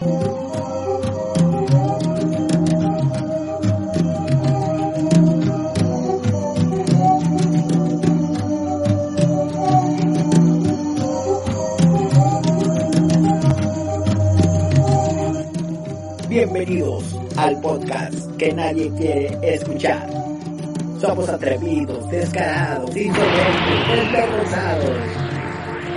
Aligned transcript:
Bienvenidos 0.00 0.16
al 17.36 17.60
podcast 17.60 18.14
que 18.38 18.54
nadie 18.54 18.90
quiere 18.96 19.38
escuchar. 19.42 20.08
Somos 20.98 21.28
atrevidos, 21.28 22.10
descarados, 22.10 22.96
insolentes, 22.96 23.86
desvergonzados. 23.86 24.96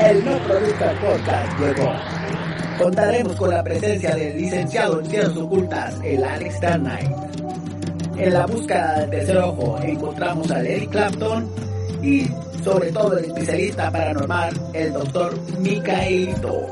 El 0.01 0.25
No 0.25 0.37
Producer 0.39 0.93
Podcast 0.99 1.57
llegó. 1.57 2.12
Contaremos 2.77 3.35
con 3.35 3.49
la 3.49 3.63
presencia 3.63 4.15
del 4.15 4.37
licenciado 4.37 4.99
en 4.99 5.05
ciencias 5.05 5.37
ocultas, 5.37 5.95
el 6.03 6.23
Alex 6.23 6.59
Knight. 6.59 7.11
En 8.17 8.33
la 8.33 8.45
búsqueda 8.45 8.99
del 8.99 9.09
tercer 9.09 9.37
ojo 9.37 9.79
encontramos 9.81 10.51
a 10.51 10.61
Eric 10.61 10.89
Clapton 10.89 11.49
y 12.01 12.27
sobre 12.63 12.91
todo 12.91 13.17
el 13.17 13.25
especialista 13.25 13.91
paranormal, 13.91 14.53
el 14.73 14.93
doctor 14.93 15.33
Micaelito. 15.59 16.67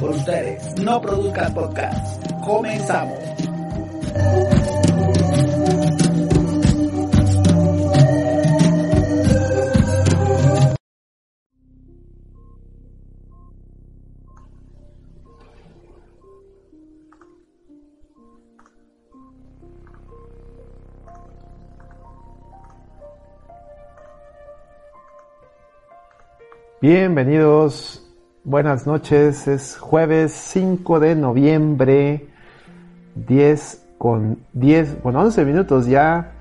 Por 0.00 0.10
ustedes, 0.10 0.80
no 0.80 1.00
produzcan 1.00 1.54
podcast. 1.54 2.26
Comenzamos. 2.44 3.18
Bienvenidos, 26.86 28.04
buenas 28.44 28.86
noches, 28.86 29.48
es 29.48 29.78
jueves 29.78 30.32
5 30.32 31.00
de 31.00 31.14
noviembre, 31.14 32.28
10 33.14 33.86
con 33.96 34.40
10, 34.52 35.02
bueno 35.02 35.20
11 35.20 35.46
minutos 35.46 35.86
ya 35.86 36.32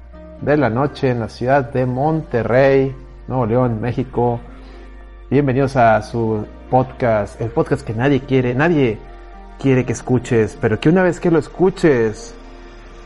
de 0.41 0.57
la 0.57 0.69
noche 0.69 1.11
en 1.11 1.21
la 1.21 1.29
ciudad 1.29 1.71
de 1.71 1.85
Monterrey, 1.85 2.93
Nuevo 3.29 3.45
León, 3.45 3.79
México. 3.79 4.41
Bienvenidos 5.29 5.77
a 5.77 6.01
su 6.01 6.45
podcast, 6.69 7.39
el 7.39 7.49
podcast 7.49 7.87
que 7.87 7.93
nadie 7.93 8.19
quiere, 8.19 8.53
nadie 8.53 8.99
quiere 9.57 9.85
que 9.85 9.93
escuches, 9.93 10.57
pero 10.59 10.77
que 10.77 10.89
una 10.89 11.03
vez 11.03 11.21
que 11.21 11.31
lo 11.31 11.39
escuches 11.39 12.35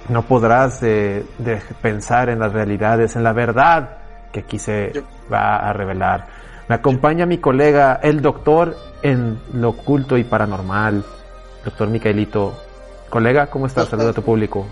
no 0.10 0.24
podrás 0.24 0.82
de, 0.82 1.24
de 1.38 1.62
pensar 1.84 2.30
en 2.30 2.40
las 2.40 2.52
realidades, 2.52 3.16
en 3.16 3.22
la 3.22 3.34
verdad 3.34 3.90
que 4.32 4.40
aquí 4.40 4.58
se 4.58 4.92
va 5.32 5.58
a 5.58 5.72
revelar. 5.72 6.37
Me 6.68 6.76
acompaña 6.76 7.26
mi 7.26 7.38
colega, 7.38 8.00
el 8.04 8.22
doctor 8.22 8.78
en 9.02 9.40
lo 9.54 9.70
oculto 9.70 10.18
y 10.18 10.26
paranormal, 10.26 11.06
doctor 11.64 11.88
Micaelito. 11.88 12.62
Colega, 13.10 13.48
¿cómo 13.48 13.68
estás? 13.68 13.88
Saluda 13.88 14.10
a 14.10 14.14
tu 14.14 14.22
público. 14.22 14.68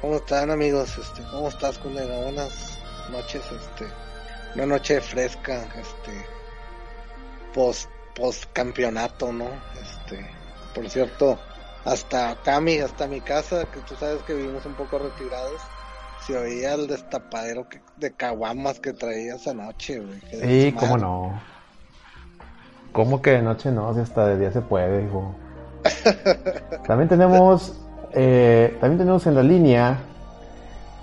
¿Cómo 0.00 0.16
están 0.16 0.50
amigos? 0.50 0.96
Este, 0.96 1.22
¿Cómo 1.30 1.48
estás, 1.48 1.78
colega? 1.78 2.16
Buenas 2.22 2.78
noches, 3.10 3.42
este, 3.52 3.86
una 4.54 4.66
noche 4.66 5.02
fresca, 5.02 5.66
este, 5.78 6.26
post, 7.52 7.90
post 8.14 8.44
campeonato, 8.54 9.30
¿no? 9.30 9.48
Este, 9.82 10.26
por 10.74 10.88
cierto, 10.88 11.38
hasta 11.84 12.30
acá 12.30 12.58
mi, 12.60 12.78
hasta 12.78 13.06
mi 13.06 13.20
casa, 13.20 13.66
que 13.66 13.80
tú 13.80 13.94
sabes 13.96 14.22
que 14.22 14.32
vivimos 14.32 14.64
un 14.64 14.74
poco 14.74 14.98
retirados, 14.98 15.60
se 16.26 16.36
oía 16.36 16.74
el 16.74 16.86
destapadero 16.86 17.68
que, 17.68 17.80
de 17.96 18.12
caguamas 18.12 18.80
que 18.80 18.92
traías 18.92 19.46
anoche, 19.46 20.00
güey. 20.00 20.20
Sí, 20.30 20.72
cómo 20.78 20.98
no. 20.98 21.40
¿Cómo 22.92 23.20
que 23.20 23.32
de 23.32 23.42
noche 23.42 23.70
no? 23.70 23.92
Si 23.94 24.00
hasta 24.00 24.26
de 24.28 24.38
día 24.38 24.52
se 24.52 24.60
puede, 24.60 25.04
hijo. 25.04 25.34
También 26.86 27.08
tenemos, 27.08 27.78
eh, 28.12 28.76
también 28.80 28.98
tenemos 28.98 29.26
en 29.26 29.34
la 29.34 29.42
línea 29.42 29.98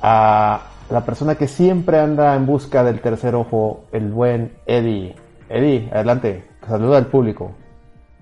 a 0.01 0.61
la 0.89 1.05
persona 1.05 1.35
que 1.35 1.47
siempre 1.47 1.99
anda 1.99 2.35
en 2.35 2.45
busca 2.45 2.83
del 2.83 2.99
tercer 2.99 3.35
ojo, 3.35 3.85
el 3.91 4.09
buen 4.09 4.57
Eddie. 4.65 5.15
Eddie, 5.49 5.89
adelante, 5.93 6.49
saluda 6.67 6.97
al 6.97 7.07
público. 7.07 7.51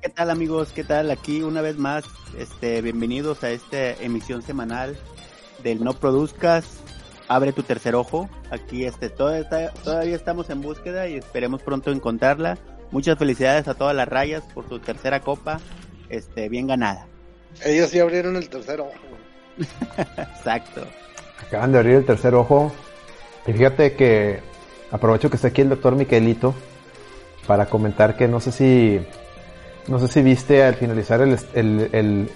¿Qué 0.01 0.09
tal 0.09 0.29
amigos? 0.29 0.71
¿Qué 0.73 0.83
tal? 0.83 1.11
Aquí 1.11 1.41
una 1.43 1.61
vez 1.61 1.77
más, 1.77 2.03
este, 2.37 2.81
bienvenidos 2.81 3.43
a 3.43 3.51
esta 3.51 3.91
emisión 3.93 4.41
semanal 4.41 4.97
del 5.63 5.83
No 5.83 5.93
Produzcas, 5.93 6.65
Abre 7.29 7.53
tu 7.53 7.63
tercer 7.63 7.95
ojo. 7.95 8.27
Aquí 8.51 8.83
este, 8.85 9.09
todavía, 9.09 9.41
está- 9.41 9.69
todavía 9.83 10.15
estamos 10.15 10.49
en 10.49 10.61
búsqueda 10.61 11.07
y 11.07 11.15
esperemos 11.15 11.61
pronto 11.61 11.91
encontrarla. 11.91 12.57
Muchas 12.91 13.17
felicidades 13.17 13.67
a 13.67 13.75
todas 13.75 13.95
las 13.95 14.07
rayas 14.07 14.43
por 14.53 14.67
su 14.67 14.79
tercera 14.79 15.19
copa, 15.21 15.59
este, 16.09 16.49
bien 16.49 16.65
ganada. 16.67 17.05
Ellos 17.63 17.89
sí 17.91 17.99
abrieron 17.99 18.35
el 18.35 18.49
tercer 18.49 18.81
ojo. 18.81 18.91
Exacto. 20.17 20.81
Acaban 21.47 21.71
de 21.71 21.77
abrir 21.79 21.95
el 21.95 22.05
tercer 22.05 22.33
ojo. 22.33 22.71
Y 23.47 23.53
fíjate 23.53 23.93
que 23.93 24.39
aprovecho 24.91 25.29
que 25.29 25.35
está 25.35 25.49
aquí 25.49 25.61
el 25.61 25.69
doctor 25.69 25.95
Miquelito 25.95 26.53
para 27.47 27.67
comentar 27.67 28.17
que 28.17 28.27
no 28.27 28.39
sé 28.39 28.51
si 28.51 28.99
no 29.87 29.99
sé 29.99 30.07
si 30.07 30.21
viste 30.21 30.63
al 30.63 30.75
finalizar 30.75 31.21
el, 31.21 31.37
el, 31.53 31.89
el- 31.93 32.29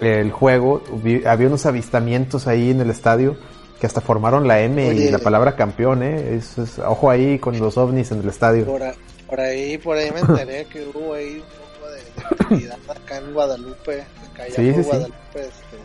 el 0.00 0.32
juego, 0.32 0.82
vi- 1.02 1.24
había 1.24 1.46
unos 1.46 1.64
avistamientos 1.66 2.48
ahí 2.48 2.70
en 2.70 2.80
el 2.80 2.90
estadio 2.90 3.36
que 3.82 3.86
hasta 3.88 4.00
formaron 4.00 4.46
la 4.46 4.60
M 4.60 4.94
y 4.94 5.10
la 5.10 5.18
palabra 5.18 5.56
campeón, 5.56 6.04
¿eh? 6.04 6.36
Es- 6.36 6.56
es- 6.56 6.78
ojo 6.78 7.10
ahí 7.10 7.40
con 7.40 7.58
los 7.58 7.76
ovnis 7.76 8.12
en 8.12 8.20
el 8.20 8.28
estadio. 8.28 8.64
Por, 8.64 8.80
a- 8.80 8.94
por 9.26 9.40
ahí, 9.40 9.76
por 9.76 9.96
ahí 9.96 10.12
me 10.12 10.20
enteré 10.20 10.66
que 10.66 10.84
hubo 10.86 11.14
ahí 11.14 11.38
un 11.38 11.40
poco 11.80 11.90
de, 11.90 11.96
de 12.04 12.22
actividad 12.44 12.78
acá 12.88 13.16
en 13.18 13.34
Guadalupe, 13.34 14.02
acá 14.30 14.44
allá 14.44 14.54
Sí, 14.54 14.72
sí, 14.72 14.82
sí. 14.84 14.88
Guadalupe, 14.88 15.16
este, 15.40 15.76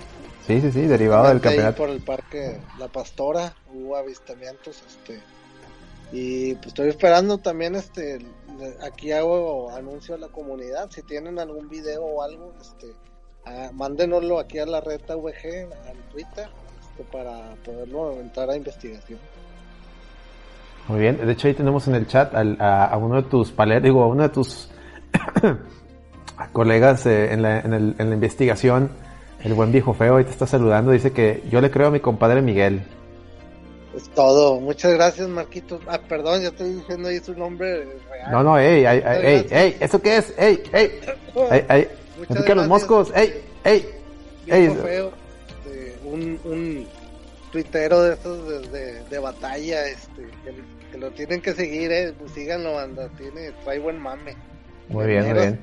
Sí, 0.46 0.62
sí, 0.62 0.72
sí, 0.72 0.82
derivado 0.82 1.24
del 1.28 1.38
Justamente 1.40 1.48
ahí 1.48 1.74
campeonato. 1.74 1.78
por 1.78 1.90
el 1.90 2.02
parque 2.04 2.62
La 2.78 2.88
Pastora 2.88 3.56
hubo 3.74 3.96
avistamientos, 3.98 4.84
este, 4.88 5.20
y 6.12 6.54
pues 6.54 6.68
estoy 6.68 6.90
esperando 6.90 7.40
también, 7.40 7.74
este, 7.74 8.20
aquí 8.84 9.12
hago 9.12 9.72
anuncio 9.72 10.14
a 10.14 10.20
la 10.20 10.28
comunidad, 10.28 10.92
si 10.92 11.02
tienen 11.02 11.40
algún 11.40 11.68
video 11.68 12.04
o 12.04 12.22
algo, 12.22 12.54
este, 12.62 12.94
ah, 13.46 13.72
mándenoslo 13.74 14.38
aquí 14.40 14.60
a 14.60 14.68
la 14.68 14.82
red 14.82 15.02
VG, 15.02 15.68
al 15.90 15.98
Twitter, 16.12 16.48
este, 16.48 16.67
para 17.04 17.56
poderlo 17.64 18.20
entrar 18.20 18.50
a 18.50 18.56
investigación. 18.56 19.20
Muy 20.88 21.00
bien, 21.02 21.18
de 21.18 21.32
hecho 21.32 21.48
ahí 21.48 21.54
tenemos 21.54 21.88
en 21.88 21.96
el 21.96 22.08
chat 22.08 22.34
al- 22.34 22.58
a, 22.62 22.86
a 22.86 22.98
uno 22.98 23.18
de 23.22 23.24
tus 23.30 23.52
paleros, 23.52 23.84
digo, 23.84 24.04
a 24.04 24.08
uno 24.08 24.24
de 24.24 24.30
tus 24.30 24.70
colegas 26.54 27.06
eh, 27.06 27.34
en, 27.34 27.42
la, 27.42 27.60
en, 27.60 27.74
el- 27.74 27.96
en 27.98 28.10
la 28.10 28.16
investigación, 28.16 28.90
el 29.44 29.54
buen 29.54 29.72
viejo 29.72 29.94
feo, 29.94 30.18
ahí 30.18 30.24
te 30.24 30.32
está 30.32 30.48
saludando, 30.48 30.92
dice 30.92 31.12
que 31.12 31.44
yo 31.50 31.62
le 31.62 31.72
creo 31.72 31.88
a 31.88 31.92
mi 31.92 32.00
compadre 32.00 32.42
Miguel. 32.42 32.84
Es 33.96 34.10
todo, 34.10 34.60
muchas 34.60 34.94
gracias 34.94 35.28
Marquitos, 35.28 35.82
ah, 35.88 36.00
perdón, 36.08 36.42
ya 36.42 36.50
estoy 36.50 36.76
diciendo 36.76 37.10
ahí 37.10 37.20
su 37.20 37.34
nombre 37.34 37.84
real. 38.10 38.32
No, 38.32 38.44
no, 38.44 38.58
ey, 38.60 38.86
ey, 38.86 39.02
ey, 39.06 39.22
ey, 39.24 39.48
ey, 39.50 39.78
¿eso 39.80 40.02
qué 40.02 40.18
es? 40.18 40.34
Ey, 40.38 40.64
ey, 40.72 40.92
ey, 41.52 41.66
ey, 41.70 41.88
los 42.56 42.68
moscos, 42.68 43.12
ey, 43.16 43.42
ey, 43.64 43.90
viejo 44.46 44.60
Ey. 44.62 44.70
feo, 44.84 45.08
este, 45.08 45.27
un, 46.08 46.40
un 46.44 46.88
tuitero 47.52 48.02
de 48.04 48.14
esos 48.14 48.48
de, 48.72 48.78
de- 48.80 49.04
de 49.04 49.20
batalla, 49.20 49.88
este, 49.88 50.30
que, 50.44 50.54
que 50.92 50.98
lo 50.98 51.12
tienen 51.12 51.42
que 51.42 51.54
seguir, 51.54 51.92
eh, 51.92 52.14
pues 52.18 52.32
síganlo, 52.32 52.74
banda, 52.74 53.10
tiene, 53.18 53.52
trae 53.64 53.80
buen 53.80 54.00
mame. 54.02 54.36
Muy 54.90 55.06
bien, 55.08 55.24
muy 55.26 55.34
bien. 55.42 55.60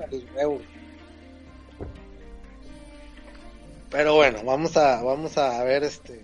Pero 3.90 4.14
bueno, 4.14 4.42
vamos 4.44 4.76
a, 4.76 5.02
vamos 5.02 5.38
a 5.38 5.62
ver 5.64 5.84
este, 5.84 6.20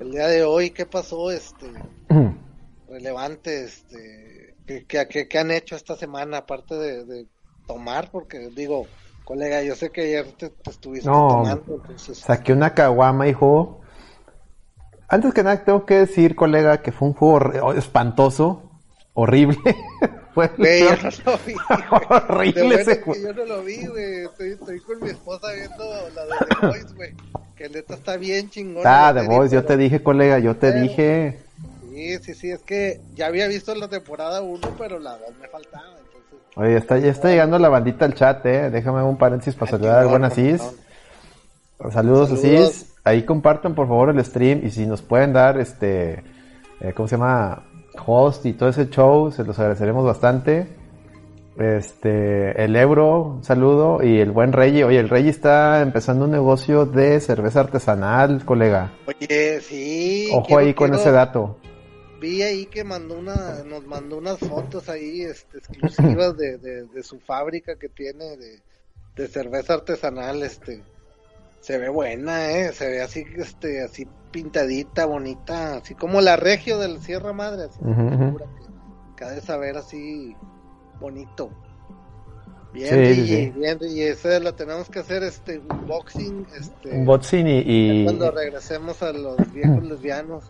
el 0.00 0.10
día 0.10 0.26
de 0.26 0.42
hoy, 0.44 0.70
qué 0.70 0.86
pasó, 0.86 1.30
este, 1.30 1.70
relevante, 2.88 3.64
este, 3.64 4.54
qué, 4.66 4.84
qué, 4.86 5.06
qué- 5.08 5.28
qué 5.28 5.38
han 5.38 5.50
hecho 5.50 5.76
esta 5.76 5.96
semana, 5.96 6.38
aparte 6.38 6.74
de, 6.76 7.04
de 7.04 7.26
tomar, 7.66 8.10
porque 8.10 8.50
digo, 8.54 8.88
colega, 9.24 9.62
yo 9.62 9.74
sé 9.74 9.90
que 9.90 10.02
ayer 10.02 10.26
te, 10.32 10.50
te 10.50 10.70
estuviste 10.70 11.08
No, 11.08 11.28
tomando, 11.28 11.74
entonces, 11.82 12.18
Saqué 12.18 12.52
una 12.52 12.74
caguama, 12.74 13.26
hijo. 13.28 13.80
Antes 15.08 15.32
que 15.34 15.42
nada, 15.42 15.64
tengo 15.64 15.84
que 15.86 15.94
decir, 16.00 16.34
colega, 16.34 16.82
que 16.82 16.92
fue 16.92 17.08
un 17.08 17.14
juego 17.14 17.38
hor- 17.40 17.76
espantoso, 17.78 18.70
horrible. 19.14 19.58
fue 20.34 20.48
güey, 20.58 20.80
yo 20.80 20.90
no 20.96 21.32
lo 21.32 21.38
vi, 21.46 21.54
horrible 22.10 22.74
ese 22.80 23.00
juego. 23.02 23.20
yo 23.28 23.32
no 23.34 23.44
lo 23.44 23.62
vi, 23.62 23.86
güey, 23.86 24.24
estoy, 24.24 24.50
estoy 24.52 24.80
con 24.80 25.00
mi 25.00 25.10
esposa 25.10 25.52
viendo 25.52 25.84
la 26.14 26.24
de 26.24 26.30
The 26.60 26.66
Voice, 26.66 26.94
güey, 26.94 27.14
que 27.56 27.68
neta 27.68 27.94
está 27.94 28.16
bien 28.16 28.50
chingón. 28.50 28.82
Ah, 28.86 29.12
The 29.14 29.26
Voice, 29.28 29.54
yo 29.54 29.64
te 29.64 29.76
dije, 29.76 30.02
colega, 30.02 30.38
yo 30.38 30.54
te 30.56 30.70
Pero- 30.72 30.80
dije. 30.82 31.38
Sí, 31.94 32.18
sí, 32.18 32.34
sí, 32.34 32.50
es 32.50 32.60
que 32.62 33.00
ya 33.14 33.26
había 33.26 33.46
visto 33.46 33.72
la 33.76 33.86
temporada 33.86 34.42
1, 34.42 34.74
pero 34.76 34.98
la 34.98 35.16
2 35.16 35.20
me 35.40 35.46
faltaba. 35.46 35.84
Oye, 36.56 36.76
está, 36.76 36.98
ya 36.98 37.10
está 37.10 37.28
llegando 37.30 37.58
la 37.58 37.68
bandita 37.68 38.04
al 38.04 38.14
chat, 38.14 38.44
eh. 38.46 38.70
Déjame 38.70 39.02
un 39.02 39.16
paréntesis 39.16 39.54
para 39.54 39.70
saludar 39.72 39.98
al 40.00 40.08
buen 40.08 40.24
Asís. 40.24 40.62
Saludos, 41.90 42.30
así 42.32 42.42
Saludos. 42.42 42.68
es. 42.70 42.94
Ahí 43.04 43.24
compartan 43.24 43.74
por 43.74 43.88
favor 43.88 44.08
el 44.10 44.24
stream 44.24 44.60
y 44.64 44.70
si 44.70 44.86
nos 44.86 45.02
pueden 45.02 45.32
dar 45.32 45.58
este, 45.60 46.22
eh, 46.80 46.92
¿cómo 46.94 47.06
se 47.08 47.16
llama? 47.16 47.64
Host 48.06 48.46
y 48.46 48.52
todo 48.54 48.68
ese 48.70 48.88
show, 48.88 49.30
se 49.30 49.44
los 49.44 49.58
agradeceremos 49.58 50.04
bastante. 50.04 50.68
Este, 51.58 52.64
el 52.64 52.74
Euro, 52.74 53.22
un 53.36 53.44
saludo 53.44 54.02
y 54.02 54.18
el 54.18 54.32
buen 54.32 54.52
Rey. 54.52 54.82
Oye, 54.82 54.98
el 54.98 55.08
Rey 55.08 55.28
está 55.28 55.82
empezando 55.82 56.24
un 56.24 56.32
negocio 56.32 56.84
de 56.86 57.20
cerveza 57.20 57.60
artesanal, 57.60 58.44
colega. 58.44 58.90
Oye, 59.06 59.60
sí. 59.60 60.30
Ojo 60.32 60.46
quiero- 60.46 60.60
ahí 60.62 60.74
con 60.74 60.88
quiero- 60.88 61.00
ese 61.00 61.12
dato. 61.12 61.58
Vi 62.24 62.42
ahí 62.42 62.64
que 62.64 62.84
mandó 62.84 63.18
una, 63.18 63.62
nos 63.64 63.84
mandó 63.84 64.16
unas 64.16 64.38
fotos 64.38 64.88
ahí 64.88 65.20
este, 65.20 65.58
exclusivas 65.58 66.34
de, 66.38 66.56
de, 66.56 66.84
de 66.86 67.02
su 67.02 67.20
fábrica 67.20 67.76
que 67.76 67.90
tiene 67.90 68.38
de, 68.38 68.62
de 69.14 69.28
cerveza 69.28 69.74
artesanal, 69.74 70.42
este. 70.42 70.82
Se 71.60 71.76
ve 71.76 71.90
buena, 71.90 72.50
eh, 72.50 72.72
se 72.72 72.88
ve 72.88 73.02
así, 73.02 73.26
este, 73.36 73.82
así 73.82 74.08
pintadita, 74.30 75.04
bonita, 75.04 75.76
así 75.76 75.94
como 75.94 76.22
la 76.22 76.36
regio 76.36 76.78
del 76.78 77.02
Sierra 77.02 77.34
Madre, 77.34 77.64
así, 77.64 77.78
ujú. 77.82 78.32
pura 78.32 78.46
que, 78.46 79.16
que 79.16 79.24
ha 79.24 79.28
de 79.28 79.42
saber 79.42 79.76
así 79.76 80.34
bonito. 81.00 81.50
Bien, 82.74 82.88
Sí, 82.90 82.96
DJ, 83.22 83.26
sí. 83.26 83.52
bien, 83.58 83.78
DJ, 83.78 84.10
ese 84.10 84.40
lo 84.40 84.52
tenemos 84.54 84.90
que 84.90 84.98
hacer, 84.98 85.22
este, 85.22 85.60
unboxing, 85.70 86.44
este, 86.58 86.90
Un 86.90 87.06
boxing 87.06 87.46
y, 87.46 87.62
y, 87.64 88.04
cuando 88.04 88.30
regresemos 88.32 89.00
a 89.02 89.12
los 89.12 89.36
viejos 89.52 89.82
lesbianos. 89.84 90.44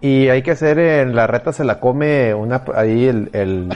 y 0.00 0.28
hay 0.28 0.42
que 0.42 0.52
hacer 0.52 0.78
en 0.78 1.14
la 1.14 1.26
reta 1.26 1.52
se 1.52 1.64
la 1.64 1.78
come 1.78 2.32
una 2.34 2.64
ahí 2.74 3.04
el, 3.06 3.28
el- 3.34 3.68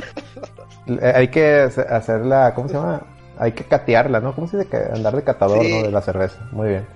el- 0.87 1.01
hay 1.05 1.29
que 1.29 1.61
hace- 1.61 1.83
hacerla 1.83 2.53
¿cómo 2.55 2.69
se 2.69 2.75
llama? 2.75 3.03
hay 3.39 3.53
que 3.53 3.65
catearla 3.65 4.21
¿no? 4.21 4.35
¿cómo 4.35 4.49
se 4.49 4.59
dice? 4.59 4.77
Andar 4.95 5.15
de 5.17 5.23
catador 5.25 5.63
Sí. 5.65 5.71
¿no? 5.75 5.83
de 5.83 5.91
la 5.93 6.01
cerveza 6.01 6.49
muy 6.53 6.69
bien 6.71 6.87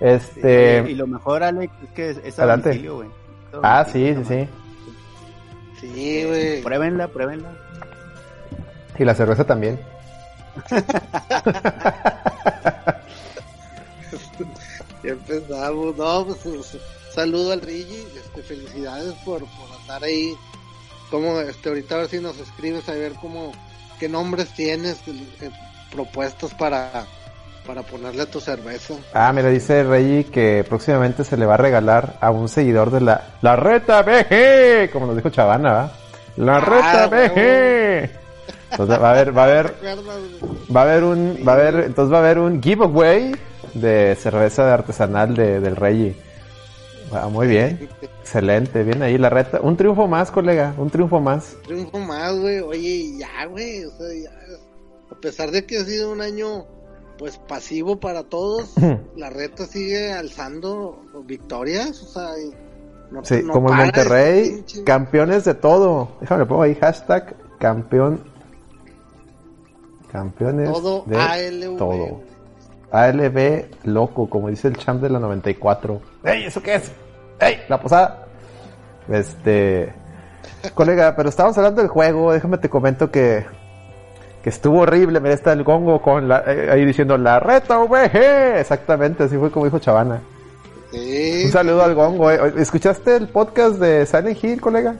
Y, 0.00 0.04
este 0.08 0.84
y 0.90 0.94
lo 0.94 1.06
mejor, 1.06 1.42
Alex, 1.44 1.72
es 1.84 1.90
que 1.90 2.10
es, 2.10 2.16
es 2.24 2.38
a 2.38 2.42
Adelante. 2.42 2.70
domicilio, 2.70 2.96
güey. 2.96 3.08
Ah 3.62 3.84
sí 3.88 4.14
sí 4.16 4.24
sí 4.24 4.48
Sí, 5.80 6.24
güey. 6.26 6.62
Pruébenla, 6.62 7.08
pruébenla. 7.08 7.52
y 8.98 9.04
la 9.04 9.14
cerveza 9.14 9.44
también 9.44 9.78
Ya 15.02 15.10
empezamos. 15.12 15.96
No, 15.96 16.26
pues 16.26 16.38
pues, 16.42 16.76
saludo 17.14 17.52
al 17.52 17.60
Rigi. 17.60 18.04
Este, 18.16 18.42
felicidades 18.42 19.14
por, 19.24 19.40
por 19.40 19.80
andar 19.80 20.04
ahí. 20.04 20.34
Como 21.10 21.40
este, 21.40 21.68
ahorita 21.70 21.94
a 21.94 21.98
ver 21.98 22.08
si 22.08 22.18
nos 22.20 22.38
escribes 22.38 22.88
a 22.88 22.92
ver 22.92 23.12
cómo, 23.20 23.52
qué 23.98 24.08
nombres 24.08 24.50
tienes 24.54 24.98
eh, 25.08 25.50
propuestos 25.90 26.54
para, 26.54 27.04
para 27.66 27.82
ponerle 27.82 28.22
a 28.22 28.26
tu 28.30 28.40
cerveza. 28.40 28.94
ah 29.12 29.32
mira 29.32 29.48
dice 29.48 29.82
Reggie 29.82 30.26
que 30.26 30.64
próximamente 30.68 31.24
se 31.24 31.36
le 31.36 31.46
va 31.46 31.54
a 31.54 31.56
regalar 31.56 32.16
a 32.20 32.30
un 32.30 32.48
seguidor 32.48 32.92
de 32.92 33.00
la 33.00 33.24
la 33.42 33.56
reta 33.56 34.02
BG 34.02 34.92
como 34.92 35.06
nos 35.06 35.16
dijo 35.16 35.30
Chavana 35.30 35.72
¿va? 35.72 35.92
la 36.36 36.56
Ah, 36.58 36.60
reta. 36.60 37.08
BG 37.08 38.19
entonces 38.70 39.00
va 39.00 39.08
a 39.08 39.12
haber 39.12 39.36
va 39.36 39.44
a 39.44 39.46
¿Te 39.46 39.52
haber? 39.52 39.74
Va 40.74 40.80
a 40.80 40.84
haber 40.84 41.04
un, 41.04 41.38
va 41.46 41.52
a 41.52 41.54
haber, 41.56 41.74
entonces 41.86 42.12
va 42.12 42.18
a 42.18 42.20
haber 42.20 42.38
un 42.38 42.62
giveaway 42.62 43.34
de 43.74 44.16
cerveza 44.16 44.72
artesanal 44.72 45.34
de, 45.34 45.60
del 45.60 45.76
Rey. 45.76 46.16
Ah, 47.12 47.28
muy 47.28 47.48
bien, 47.48 47.88
excelente, 48.00 48.84
bien 48.84 49.02
ahí 49.02 49.18
la 49.18 49.30
reta. 49.30 49.60
Un 49.60 49.76
triunfo 49.76 50.06
más, 50.06 50.30
colega, 50.30 50.74
un 50.78 50.90
triunfo 50.90 51.20
más. 51.20 51.56
Triunfo 51.64 51.98
más, 51.98 52.38
güey. 52.38 52.60
Oye, 52.60 53.18
ya, 53.18 53.46
güey. 53.46 53.84
O 53.84 53.90
sea, 53.90 54.06
ya. 54.14 54.30
A 55.10 55.20
pesar 55.20 55.50
de 55.50 55.66
que 55.66 55.78
ha 55.78 55.84
sido 55.84 56.12
un 56.12 56.20
año, 56.20 56.66
pues 57.18 57.38
pasivo 57.38 57.98
para 57.98 58.22
todos, 58.22 58.74
la 59.16 59.28
reta 59.28 59.66
sigue 59.66 60.12
alzando 60.12 61.02
victorias. 61.26 62.00
O 62.00 62.06
sea, 62.06 62.30
no, 63.10 63.24
Sí, 63.24 63.42
no 63.42 63.54
como 63.54 63.70
el 63.70 63.72
para 63.72 63.84
Monterrey, 63.86 64.64
campeones 64.84 65.44
de 65.44 65.54
todo. 65.54 66.16
Déjame 66.20 66.42
le 66.42 66.46
pongo 66.46 66.62
ahí 66.62 66.76
hashtag 66.76 67.34
campeón. 67.58 68.29
Campeones 70.12 70.70
todo 70.72 71.04
de 71.06 71.16
ALV. 71.16 71.76
todo. 71.78 72.20
ALB 72.92 73.64
loco, 73.84 74.28
como 74.28 74.48
dice 74.48 74.68
el 74.68 74.76
champ 74.76 75.00
de 75.02 75.10
la 75.10 75.18
94. 75.20 76.00
¡Ey, 76.24 76.44
eso 76.46 76.60
qué 76.62 76.74
es! 76.76 76.90
¡Ey, 77.38 77.58
la 77.68 77.80
posada! 77.80 78.26
Este. 79.08 79.92
Colega, 80.74 81.14
pero 81.16 81.28
estábamos 81.28 81.56
hablando 81.58 81.80
del 81.80 81.88
juego. 81.90 82.32
Déjame 82.32 82.58
te 82.58 82.68
comento 82.68 83.10
que. 83.10 83.44
Que 84.42 84.48
estuvo 84.50 84.80
horrible. 84.80 85.20
Mira, 85.20 85.34
está 85.34 85.52
el 85.52 85.62
gongo 85.64 86.00
con 86.00 86.26
la, 86.28 86.42
eh, 86.46 86.70
ahí 86.70 86.84
diciendo 86.84 87.16
la 87.18 87.38
reta 87.40 87.78
VG. 87.78 88.58
Exactamente, 88.58 89.24
así 89.24 89.36
fue 89.36 89.50
como 89.50 89.66
dijo 89.66 89.78
Chavana. 89.78 90.20
Sí. 90.90 91.42
Un 91.44 91.52
saludo 91.52 91.82
al 91.84 91.94
gongo. 91.94 92.30
eh. 92.30 92.54
¿Escuchaste 92.56 93.16
el 93.16 93.28
podcast 93.28 93.76
de 93.76 94.04
Silent 94.06 94.42
Hill, 94.42 94.60
colega? 94.60 94.96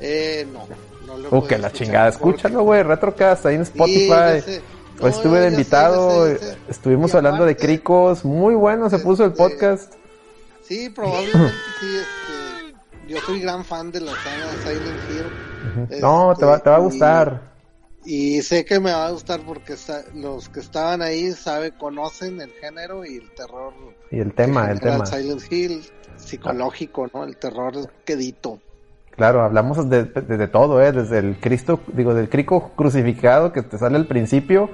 Eh, 0.00 0.46
no. 0.52 0.60
No 1.18 1.28
lo 1.30 1.38
Uh, 1.38 1.46
que 1.46 1.58
la 1.58 1.70
chingada. 1.72 2.10
porque- 2.12 2.36
Escúchalo, 2.36 2.62
güey. 2.62 2.82
Retrocast 2.82 3.46
ahí 3.46 3.56
en 3.56 3.64
Sí, 3.66 3.72
Spotify. 3.72 4.40
sé. 4.44 4.62
Pues 4.98 5.14
No, 5.14 5.18
estuve 5.18 5.40
de 5.40 5.48
sé, 5.48 5.54
invitado, 5.54 6.24
sé, 6.26 6.32
ya 6.34 6.38
sé. 6.46 6.56
estuvimos 6.68 7.12
Y 7.12 7.16
hablando 7.16 7.44
de 7.44 7.56
cricos, 7.56 8.24
muy 8.24 8.54
bueno 8.54 8.88
se 8.88 8.98
puso 9.00 9.24
el 9.24 9.30
Este, 9.32 9.42
podcast. 9.42 9.94
Sí, 10.62 10.88
probablemente 10.90 11.34
sí. 11.80 11.96
Este, 11.96 13.12
yo 13.12 13.20
soy 13.22 13.40
gran 13.40 13.64
fan 13.64 13.90
de 13.90 14.00
la 14.02 14.12
saga 14.12 14.52
Silent 14.62 15.10
Hill. 15.10 15.94
Ujú. 15.96 16.00
No, 16.00 16.34
te 16.38 16.44
va, 16.46 16.58
te 16.60 16.70
va 16.70 16.76
a 16.76 16.80
y- 16.80 16.82
gustar. 16.82 17.54
Y 18.06 18.42
sé 18.42 18.64
que 18.66 18.78
me 18.80 18.92
va 18.92 19.06
a 19.06 19.10
gustar 19.10 19.40
porque 19.46 19.74
los 20.14 20.48
que 20.50 20.60
estaban 20.60 21.00
ahí 21.02 21.32
sabe 21.32 21.72
conocen 21.72 22.38
el 22.40 22.50
género 22.60 23.04
y 23.04 23.16
el 23.16 23.30
terror. 23.34 23.72
Y 24.10 24.20
el 24.20 24.32
tema, 24.34 24.70
el 24.70 24.78
tema. 24.78 25.06
Silent 25.06 25.42
Hill 25.50 25.82
psicológico, 26.16 27.08
¿no? 27.12 27.24
El 27.24 27.36
terror 27.36 27.90
quedito. 28.04 28.60
Claro, 29.16 29.42
hablamos 29.42 29.88
de, 29.88 30.04
de- 30.04 30.36
de 30.36 30.48
todo, 30.48 30.82
¿eh? 30.82 30.90
Desde 30.90 31.18
el 31.18 31.36
Cristo, 31.40 31.80
digo, 31.92 32.14
del 32.14 32.28
crico 32.28 32.72
crucificado 32.74 33.52
que 33.52 33.62
te 33.62 33.78
sale 33.78 33.96
al 33.96 34.06
principio, 34.06 34.70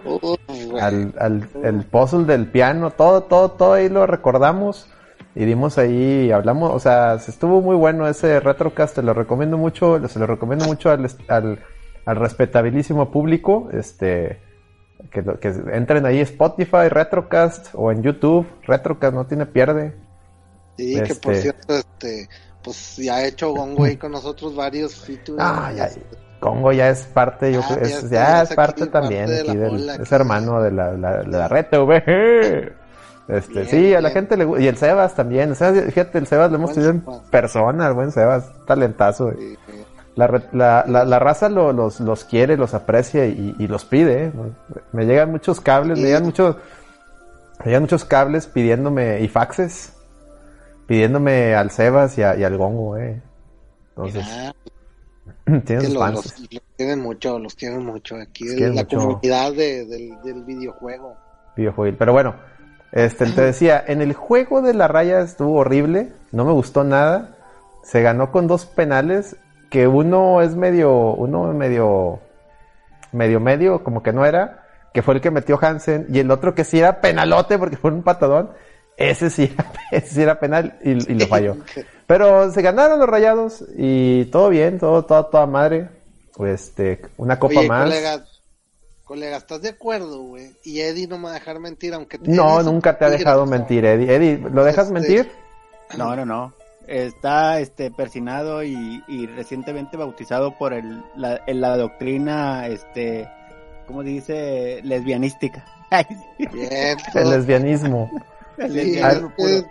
al, 0.81 1.15
al 1.19 1.49
el 1.63 1.85
puzzle 1.85 2.25
del 2.25 2.47
piano, 2.47 2.91
todo, 2.91 3.23
todo, 3.25 3.51
todo 3.51 3.75
ahí 3.75 3.89
lo 3.89 4.07
recordamos. 4.07 4.89
Y 5.35 5.45
dimos 5.45 5.79
ahí, 5.79 6.33
hablamos, 6.33 6.73
o 6.75 6.81
sea, 6.81 7.19
se 7.21 7.31
estuvo 7.31 7.61
muy 7.61 7.77
bueno 7.77 8.09
ese 8.09 8.41
retrocast, 8.41 8.97
te 8.97 9.03
lo 9.03 9.15
recomiendo 9.15 9.57
mucho, 9.59 10.09
se 10.09 10.19
lo 10.19 10.27
recomiendo 10.27 10.65
mucho 10.65 10.91
al, 10.91 11.07
al, 11.29 11.61
al 12.05 12.17
respetabilísimo 12.17 13.13
público, 13.13 13.69
este, 13.73 14.41
que, 15.13 15.23
que 15.41 15.49
entren 15.73 16.05
ahí 16.05 16.19
Spotify, 16.21 16.89
Retrocast, 16.89 17.69
o 17.75 17.93
en 17.93 18.03
YouTube, 18.03 18.45
Retrocast 18.67 19.15
no 19.15 19.27
tiene 19.27 19.47
pierde. 19.47 19.95
Sí, 20.77 21.01
que 21.01 21.15
por 21.15 21.33
este- 21.35 21.43
cierto, 21.43 21.75
este, 21.77 22.29
pues 22.63 22.97
ya 22.97 23.17
ha 23.17 23.25
hecho 23.27 23.53
Gongo 23.53 23.85
ahí 23.85 23.97
con 23.97 24.13
nosotros 24.13 24.55
varios 24.55 24.95
features. 24.95 25.39
Ah, 25.41 25.73
ya, 25.75 25.89
Congo 26.41 26.73
ya 26.73 26.89
es 26.89 27.03
parte, 27.05 27.53
yo 27.53 27.61
Ah, 27.63 27.75
creo, 27.75 27.87
ya 27.89 27.97
es, 27.99 28.11
ya 28.11 28.43
es 28.43 28.55
parte 28.55 28.85
aquí 28.85 28.93
también 28.93 29.27
parte 29.27 29.33
de 29.35 29.41
aquí 29.51 29.57
del- 29.57 29.71
bola, 29.71 29.95
es 29.97 30.13
hermano 30.13 30.63
de 30.63 30.71
la, 30.71 30.93
la, 30.93 31.23
la 31.23 31.49
red 31.49 31.67
VG. 31.71 32.73
Este, 33.29 33.53
Bien, 33.63 33.69
sí, 33.69 33.95
a 33.95 34.01
la 34.01 34.11
gente 34.11 34.37
le 34.37 34.45
gusta, 34.45 34.61
y 34.61 34.67
el 34.67 34.77
Sebas 34.77 35.15
también, 35.15 35.51
el 35.51 35.55
Sebas, 35.57 35.85
fíjate, 35.85 36.19
el 36.19 36.27
Sebas 36.27 36.51
lo 36.51 36.57
hemos 36.57 36.73
tenido 36.73 36.91
en 36.91 37.05
persona, 37.31 37.87
el 37.87 37.93
buen 37.95 38.11
Sebas, 38.11 38.51
talentazo. 38.67 39.31
Sí. 39.39 39.57
La, 40.17 40.27
la, 40.51 40.85
la, 40.89 41.05
la 41.05 41.19
raza 41.21 41.49
lo- 41.49 41.73
los, 41.73 42.01
los 42.01 42.25
quiere, 42.25 42.57
los 42.57 42.75
aprecia 42.75 43.27
y, 43.27 43.55
y 43.57 43.69
los 43.69 43.85
pide. 43.85 44.25
¿eh? 44.25 44.33
Me 44.91 45.05
llegan 45.07 45.31
muchos 45.31 45.61
cables, 45.61 45.97
me 46.01 46.07
llegan 46.07 46.25
muchos, 46.25 46.57
me 47.61 47.67
llegan 47.67 47.83
muchos 47.83 48.05
cables 48.05 48.47
pidiéndome 48.49 49.21
y 49.21 49.29
faxes, 49.29 49.93
pidiéndome 50.91 51.55
al 51.55 51.71
Sebas 51.71 52.19
y, 52.19 52.23
a- 52.25 52.35
y 52.37 52.43
al 52.43 52.57
Gongo, 52.57 52.97
eh. 52.97 53.23
Entonces, 53.91 54.27
Mira, 55.47 55.63
tienen 55.65 55.85
sus 55.85 55.95
los, 55.95 56.03
fans. 56.03 56.15
los- 56.17 56.41
los 56.53 56.63
quieren 56.77 56.99
mucho, 56.99 57.39
los 57.39 57.55
quieren 57.55 57.87
mucho 57.87 58.17
aquí 58.17 58.45
Los 58.57 58.75
la 58.75 58.83
mucho. 58.83 58.99
comunidad 58.99 59.53
de- 59.53 59.85
del, 59.87 60.21
del 60.25 60.43
videojuego. 60.43 61.15
videojuego. 61.55 61.97
Pero 61.97 62.13
bueno, 62.13 62.35
este, 62.91 63.27
te 63.27 63.41
decía, 63.41 63.85
en 63.87 64.03
el 64.03 64.15
juego 64.15 64.63
de 64.63 64.75
la 64.75 64.89
raya 64.89 65.21
estuvo 65.21 65.61
horrible, 65.61 66.09
no 66.33 66.45
me 66.45 66.51
gustó 66.51 66.83
nada. 66.83 67.37
Se 67.85 68.03
ganó 68.03 68.33
con 68.33 68.49
dos 68.49 68.67
penales, 68.67 69.37
que 69.71 69.87
uno 69.87 70.43
es 70.43 70.57
medio, 70.57 71.15
uno 71.15 71.53
medio, 71.53 72.19
medio 73.13 73.39
medio, 73.39 73.85
como 73.85 74.03
que 74.03 74.13
no 74.13 74.27
era, 74.27 74.65
que 74.93 75.03
fue 75.03 75.15
el 75.15 75.21
que 75.21 75.31
metió 75.31 75.57
Hansen, 75.63 76.07
y 76.11 76.19
el 76.19 76.33
otro 76.33 76.53
que 76.57 76.65
sí 76.65 76.81
era 76.81 77.01
penalote 77.01 77.59
porque 77.61 77.77
fue 77.77 77.93
un 77.93 78.03
patadón. 78.03 78.51
Ese 79.01 79.31
sí, 79.31 79.51
ese 79.91 80.15
sí 80.15 80.23
era 80.23 80.39
penal 80.39 80.79
y, 80.85 80.91
y 80.91 81.15
lo 81.15 81.27
falló. 81.27 81.57
Pero 82.07 82.53
se 82.53 82.61
ganaron 82.61 82.99
los 82.99 83.09
rayados 83.09 83.65
y 83.77 84.27
todo 84.27 84.51
bien, 84.51 84.79
todo, 84.79 85.05
todo, 85.07 85.27
toda 85.27 85.47
madre. 85.47 85.89
Este, 86.47 87.01
una 87.17 87.39
copa 87.39 87.61
Oye, 87.61 87.69
más. 87.69 87.85
colega, 87.85 88.25
colega, 89.05 89.37
¿estás 89.39 89.63
de 89.63 89.71
acuerdo, 89.71 90.21
güey? 90.23 90.55
Y 90.65 90.81
Eddie 90.81 91.07
no 91.07 91.17
me 91.17 91.25
va 91.25 91.31
a 91.31 91.35
dejar 91.35 91.61
mentir, 91.61 91.95
aunque... 91.95 92.19
No, 92.19 92.51
Eddie 92.51 92.61
es 92.61 92.67
nunca 92.67 92.99
te 92.99 93.07
ha 93.07 93.11
dejado 93.11 93.47
mentir, 93.47 93.85
Eddie. 93.87 94.15
Eddie, 94.15 94.37
¿lo 94.53 94.65
dejas 94.65 94.89
Este, 94.89 94.95
mentir? 94.95 95.33
No, 95.97 96.15
no, 96.15 96.27
no. 96.27 96.53
Está 96.87 97.59
este 97.61 97.91
persinado 97.91 98.63
y, 98.63 99.03
y 99.09 99.27
recientemente 99.27 99.97
bautizado 99.97 100.59
por 100.59 100.75
el, 100.75 101.03
la, 101.17 101.77
doctrina, 101.77 102.67
este, 102.67 103.29
¿cómo 103.87 104.03
dice? 104.03 104.81
Lesbianística. 104.83 105.65
Bien. 106.53 106.99
El 107.15 107.31
lesbianismo. 107.31 108.11
Sí, 108.69 109.01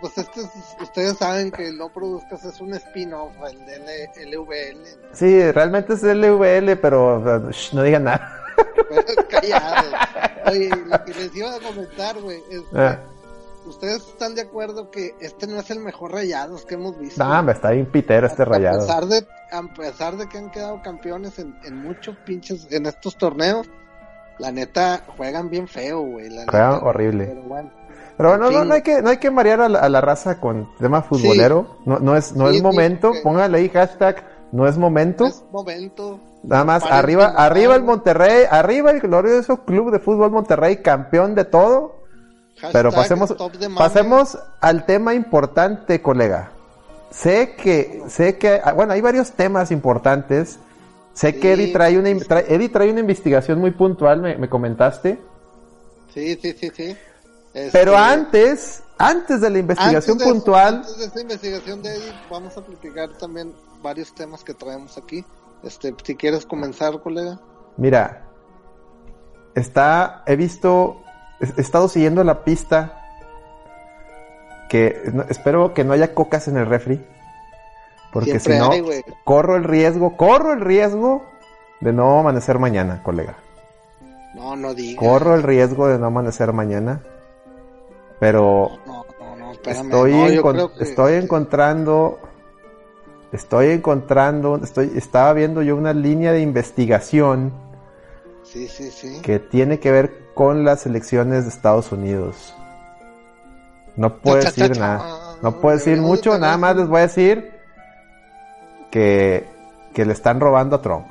pues 0.00 0.18
este 0.18 0.40
es- 0.40 0.76
ustedes 0.82 1.16
saben 1.18 1.50
que 1.50 1.70
No 1.72 1.88
Produzcas 1.92 2.44
es 2.44 2.60
un 2.60 2.74
spin-off, 2.74 3.32
el 3.50 3.64
de 3.66 3.76
L- 3.76 4.10
LVL. 4.36 4.84
Sí, 5.12 5.52
realmente 5.52 5.94
es 5.94 6.02
LVL, 6.02 6.76
pero 6.76 7.50
shh, 7.50 7.72
no 7.74 7.82
digan 7.82 8.04
nada. 8.04 8.36
Callados. 9.28 9.92
Oye, 10.50 10.70
lo 10.86 11.04
que 11.04 11.14
les 11.14 11.36
iba 11.36 11.54
a 11.54 11.60
comentar, 11.60 12.20
güey, 12.20 12.38
es 12.50 12.60
que 12.62 12.78
Ah. 12.78 12.98
ustedes 13.66 13.98
están 14.08 14.34
de 14.34 14.42
acuerdo 14.42 14.90
que 14.90 15.14
este 15.20 15.46
no 15.46 15.60
es 15.60 15.70
el 15.70 15.80
mejor 15.80 16.12
Rayados 16.12 16.64
que 16.64 16.74
hemos 16.74 16.98
visto. 16.98 17.22
No, 17.24 17.38
hombre, 17.38 17.54
está 17.54 17.70
bien 17.70 17.86
pitero 17.86 18.26
este 18.26 18.44
rayado. 18.44 18.78
A 18.82 18.86
pesar, 18.86 19.06
de, 19.06 19.26
a 19.52 19.62
pesar 19.74 20.16
de 20.16 20.28
que 20.28 20.38
han 20.38 20.50
quedado 20.50 20.82
campeones 20.82 21.38
en, 21.38 21.56
en 21.64 21.76
muchos 21.76 22.16
pinches, 22.24 22.66
en 22.72 22.86
estos 22.86 23.16
torneos, 23.16 23.68
la 24.38 24.50
neta 24.50 25.04
juegan 25.16 25.50
bien 25.50 25.68
feo, 25.68 26.00
güey. 26.00 26.28
Juegan 26.28 26.46
neta. 26.46 26.78
horrible. 26.84 27.26
Pero 27.26 27.42
bueno, 27.42 27.70
Pero 28.20 28.36
bueno, 28.38 28.48
En 28.48 28.52
no, 28.54 28.64
no 28.66 28.74
hay 28.74 28.82
que, 28.82 29.00
no 29.02 29.08
hay 29.08 29.16
que 29.16 29.30
marear 29.30 29.60
a 29.62 29.68
la, 29.68 29.78
a 29.78 29.88
la 29.88 30.00
raza 30.02 30.38
con 30.40 30.68
tema 30.78 31.00
futbolero. 31.02 31.78
No, 31.86 31.98
no 31.98 32.16
es, 32.16 32.34
no 32.36 32.50
Sí, 32.50 32.56
es 32.56 32.62
momento. 32.62 33.12
Póngale 33.22 33.58
ahí 33.58 33.68
hashtag, 33.70 34.24
no 34.52 34.66
es 34.68 34.76
momento. 34.76 35.26
es 35.26 35.42
momento. 35.50 36.20
Nada 36.42 36.64
más, 36.64 36.84
arriba, 36.84 37.24
enojar, 37.28 37.52
arriba 37.52 37.76
el. 37.76 37.82
Monterrey, 37.82 38.44
arriba 38.50 38.90
el 38.90 39.00
glorioso 39.00 39.64
Club 39.64 39.90
de 39.90 40.00
Fútbol 40.00 40.30
Monterrey, 40.30 40.76
campeón 40.82 41.34
de 41.34 41.44
todo. 41.46 41.96
Hashtag 42.56 42.72
Pero 42.72 42.92
pasemos, 42.92 43.34
pasemos 43.78 44.38
al 44.60 44.84
tema 44.84 45.14
importante, 45.14 46.02
colega. 46.02 46.50
Sé 47.10 47.54
que, 47.56 48.02
sé 48.08 48.36
que, 48.36 48.60
ah, 48.62 48.72
bueno, 48.74 48.92
hay 48.92 49.00
varios 49.00 49.32
temas 49.32 49.70
importantes. 49.70 50.58
Sé 51.14 51.40
que 51.40 51.54
Eddie 51.54 51.72
trae 51.72 51.98
una, 51.98 52.10
trae- 52.10 52.44
Eddie 52.48 52.68
trae 52.68 52.90
una 52.90 53.00
investigación 53.00 53.58
muy 53.60 53.70
puntual, 53.70 54.20
me, 54.20 54.36
me 54.36 54.48
comentaste. 54.50 55.18
Sí, 56.14 56.36
sí, 56.40 56.52
sí, 56.52 56.70
sí. 56.74 56.96
Este, 57.52 57.70
Pero 57.78 57.96
antes, 57.96 58.82
antes 58.98 59.40
de 59.40 59.50
la 59.50 59.58
investigación 59.58 60.12
antes 60.14 60.18
de- 60.18 60.24
puntual, 60.32 60.74
Antes 60.76 60.98
de 60.98 61.04
esta 61.06 61.20
investigación 61.20 61.82
de 61.82 61.94
Eddie, 61.96 62.12
vamos 62.30 62.56
a 62.56 62.60
platicar 62.64 63.08
también 63.18 63.52
varios 63.82 64.14
temas 64.14 64.44
que 64.44 64.54
traemos 64.54 64.96
aquí. 64.98 65.24
Este, 65.62 65.94
si 66.04 66.14
quieres 66.16 66.46
comenzar, 66.46 67.00
colega. 67.00 67.38
Mira, 67.76 68.22
está, 69.54 70.22
he 70.26 70.36
visto, 70.36 71.02
he 71.40 71.60
estado 71.60 71.88
siguiendo 71.88 72.22
la 72.24 72.44
pista 72.44 72.96
que 74.68 75.02
no- 75.12 75.24
espero 75.28 75.74
que 75.74 75.82
no 75.84 75.92
haya 75.92 76.14
cocas 76.14 76.46
en 76.48 76.56
el 76.56 76.66
refri, 76.66 77.04
porque 78.12 78.38
Siempre 78.38 78.54
si 78.54 78.58
no, 78.60 78.70
hay, 78.70 79.02
corro 79.24 79.56
el 79.56 79.64
riesgo, 79.64 80.16
corro 80.16 80.52
el 80.52 80.60
riesgo 80.60 81.24
de 81.80 81.92
no 81.92 82.20
amanecer 82.20 82.58
mañana, 82.58 83.02
colega. 83.02 83.36
No, 84.34 84.54
no 84.54 84.74
digas. 84.74 85.04
Corro 85.04 85.34
el 85.34 85.42
riesgo 85.42 85.88
de 85.88 85.98
no 85.98 86.06
amanecer 86.06 86.52
mañana, 86.52 87.00
pero 88.20 88.70
No, 88.86 89.04
no, 89.18 89.36
no, 89.36 89.52
espérame. 89.52 89.84
estoy, 89.86 90.12
encon- 90.12 90.70
que- 90.76 91.16
encontrando, 91.18 92.18
estoy 93.32 93.70
encontrando, 93.70 94.60
estoy, 94.62 94.92
estaba 94.94 95.32
viendo 95.32 95.62
yo 95.62 95.74
una 95.76 95.92
línea 95.92 96.30
de 96.32 96.40
investigación 96.40 97.52
Sí, 98.44 98.68
sí, 98.68 98.90
sí. 98.90 99.20
que 99.22 99.38
tiene 99.40 99.80
que 99.80 99.90
ver 99.90 100.30
con 100.34 100.64
las 100.64 100.86
elecciones 100.86 101.44
de 101.44 101.50
Estados 101.50 101.90
Unidos. 101.92 102.54
No 103.96 104.18
puedo 104.18 104.38
Cha, 104.40 104.50
cha, 104.52 104.62
decir 104.62 104.76
cha, 104.76 104.80
nada. 104.80 105.36
No 105.42 105.60
puedo 105.60 105.76
decir 105.76 105.98
mucho, 105.98 106.38
nada 106.38 106.56
más 106.56 106.76
les 106.76 106.86
voy 106.88 106.98
a 106.98 107.02
decir 107.02 107.52
que, 108.90 109.48
que 109.94 110.04
le 110.04 110.12
están 110.12 110.40
robando 110.40 110.76
a 110.76 110.82
Trump. 110.82 111.06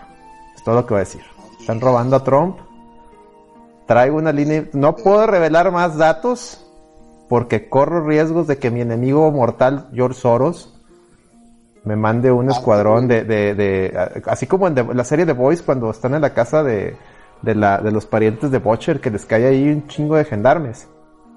Es 0.55 0.63
todo 0.63 0.75
lo 0.75 0.85
que 0.85 0.93
voy 0.93 1.01
a 1.01 1.05
decir. 1.05 1.21
Están 1.59 1.79
robando 1.81 2.15
a 2.15 2.23
Trump. 2.23 2.57
Traigo 3.85 4.17
una 4.17 4.31
línea. 4.31 4.65
No 4.73 4.95
puedo 4.95 5.25
revelar 5.27 5.71
más 5.71 5.97
datos 5.97 6.65
porque 7.29 7.69
corro 7.69 8.05
riesgos 8.05 8.47
de 8.47 8.57
que 8.57 8.71
mi 8.71 8.81
enemigo 8.81 9.31
mortal, 9.31 9.87
George 9.93 10.19
Soros, 10.19 10.73
me 11.85 11.95
mande 11.95 12.31
un 12.31 12.49
Ah, 12.49 12.51
escuadrón 12.51 13.07
de, 13.07 13.23
de, 13.23 13.55
de- 13.55 14.21
así 14.25 14.47
como 14.47 14.67
en 14.67 14.75
la 14.97 15.03
serie 15.05 15.25
de 15.25 15.33
Boys 15.33 15.61
cuando 15.61 15.89
están 15.91 16.13
en 16.15 16.21
la 16.21 16.33
casa 16.33 16.63
de, 16.63 16.97
de, 17.41 17.55
la, 17.55 17.77
de 17.77 17.91
los 17.91 18.05
parientes 18.05 18.51
de 18.51 18.57
Butcher 18.59 18.99
que 18.99 19.09
les 19.11 19.25
cae 19.25 19.45
ahí 19.47 19.69
un 19.69 19.87
chingo 19.87 20.15
de 20.17 20.25
gendarmes. 20.25 20.87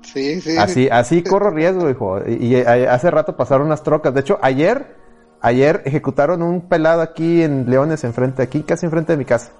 Sí, 0.02 0.40
sí. 0.40 0.56
Así, 0.58 0.88
así 0.90 1.22
corro 1.22 1.50
riesgo, 1.50 1.88
hijo. 1.88 2.18
Y, 2.26 2.46
y, 2.46 2.56
eh, 2.56 2.88
hace 2.88 3.10
rato 3.10 3.36
pasaron 3.36 3.66
unas 3.68 3.84
trocas. 3.84 4.12
De 4.12 4.20
hecho, 4.20 4.38
ayer, 4.42 4.96
ayer 5.40 5.82
ejecutaron 5.84 6.42
un 6.42 6.62
pelado 6.62 7.02
aquí 7.02 7.42
en 7.42 7.70
Leones, 7.70 8.02
enfrente, 8.02 8.42
aquí 8.42 8.62
casi 8.64 8.84
enfrente 8.86 9.12
de 9.12 9.18
mi 9.18 9.24
casa. 9.24 9.52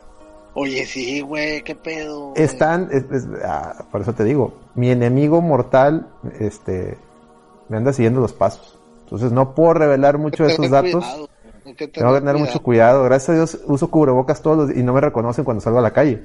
Oye, 0.54 0.84
sí, 0.84 1.20
güey, 1.22 1.62
qué 1.62 1.74
pedo. 1.74 2.32
Están, 2.36 2.88
es- 2.92 3.10
es- 3.10 3.26
ah, 3.44 3.86
por 3.90 4.02
eso 4.02 4.12
te 4.12 4.24
digo, 4.24 4.52
mi 4.74 4.90
enemigo 4.90 5.40
mortal, 5.40 6.08
este, 6.40 6.98
me 7.68 7.78
anda 7.78 7.92
siguiendo 7.92 8.20
los 8.20 8.32
pasos. 8.34 8.78
Entonces 9.04 9.32
no 9.32 9.54
puedo 9.54 9.74
revelar 9.74 10.18
mucho 10.18 10.44
de 10.44 10.52
esos 10.52 10.68
datos. 10.70 11.04
cuidado, 11.04 11.28
Tengo 11.64 11.76
que 11.76 11.86
tener 11.88 12.10
cuidado. 12.20 12.38
mucho 12.38 12.62
cuidado. 12.62 13.04
Gracias 13.04 13.28
a 13.30 13.34
Dios 13.34 13.58
uso 13.66 13.90
cubrebocas 13.90 14.42
todos 14.42 14.56
los 14.68 14.76
y 14.76 14.82
no 14.82 14.92
me 14.92 15.00
reconocen 15.00 15.44
cuando 15.44 15.60
salgo 15.60 15.78
a 15.78 15.82
la 15.82 15.92
calle. 15.92 16.22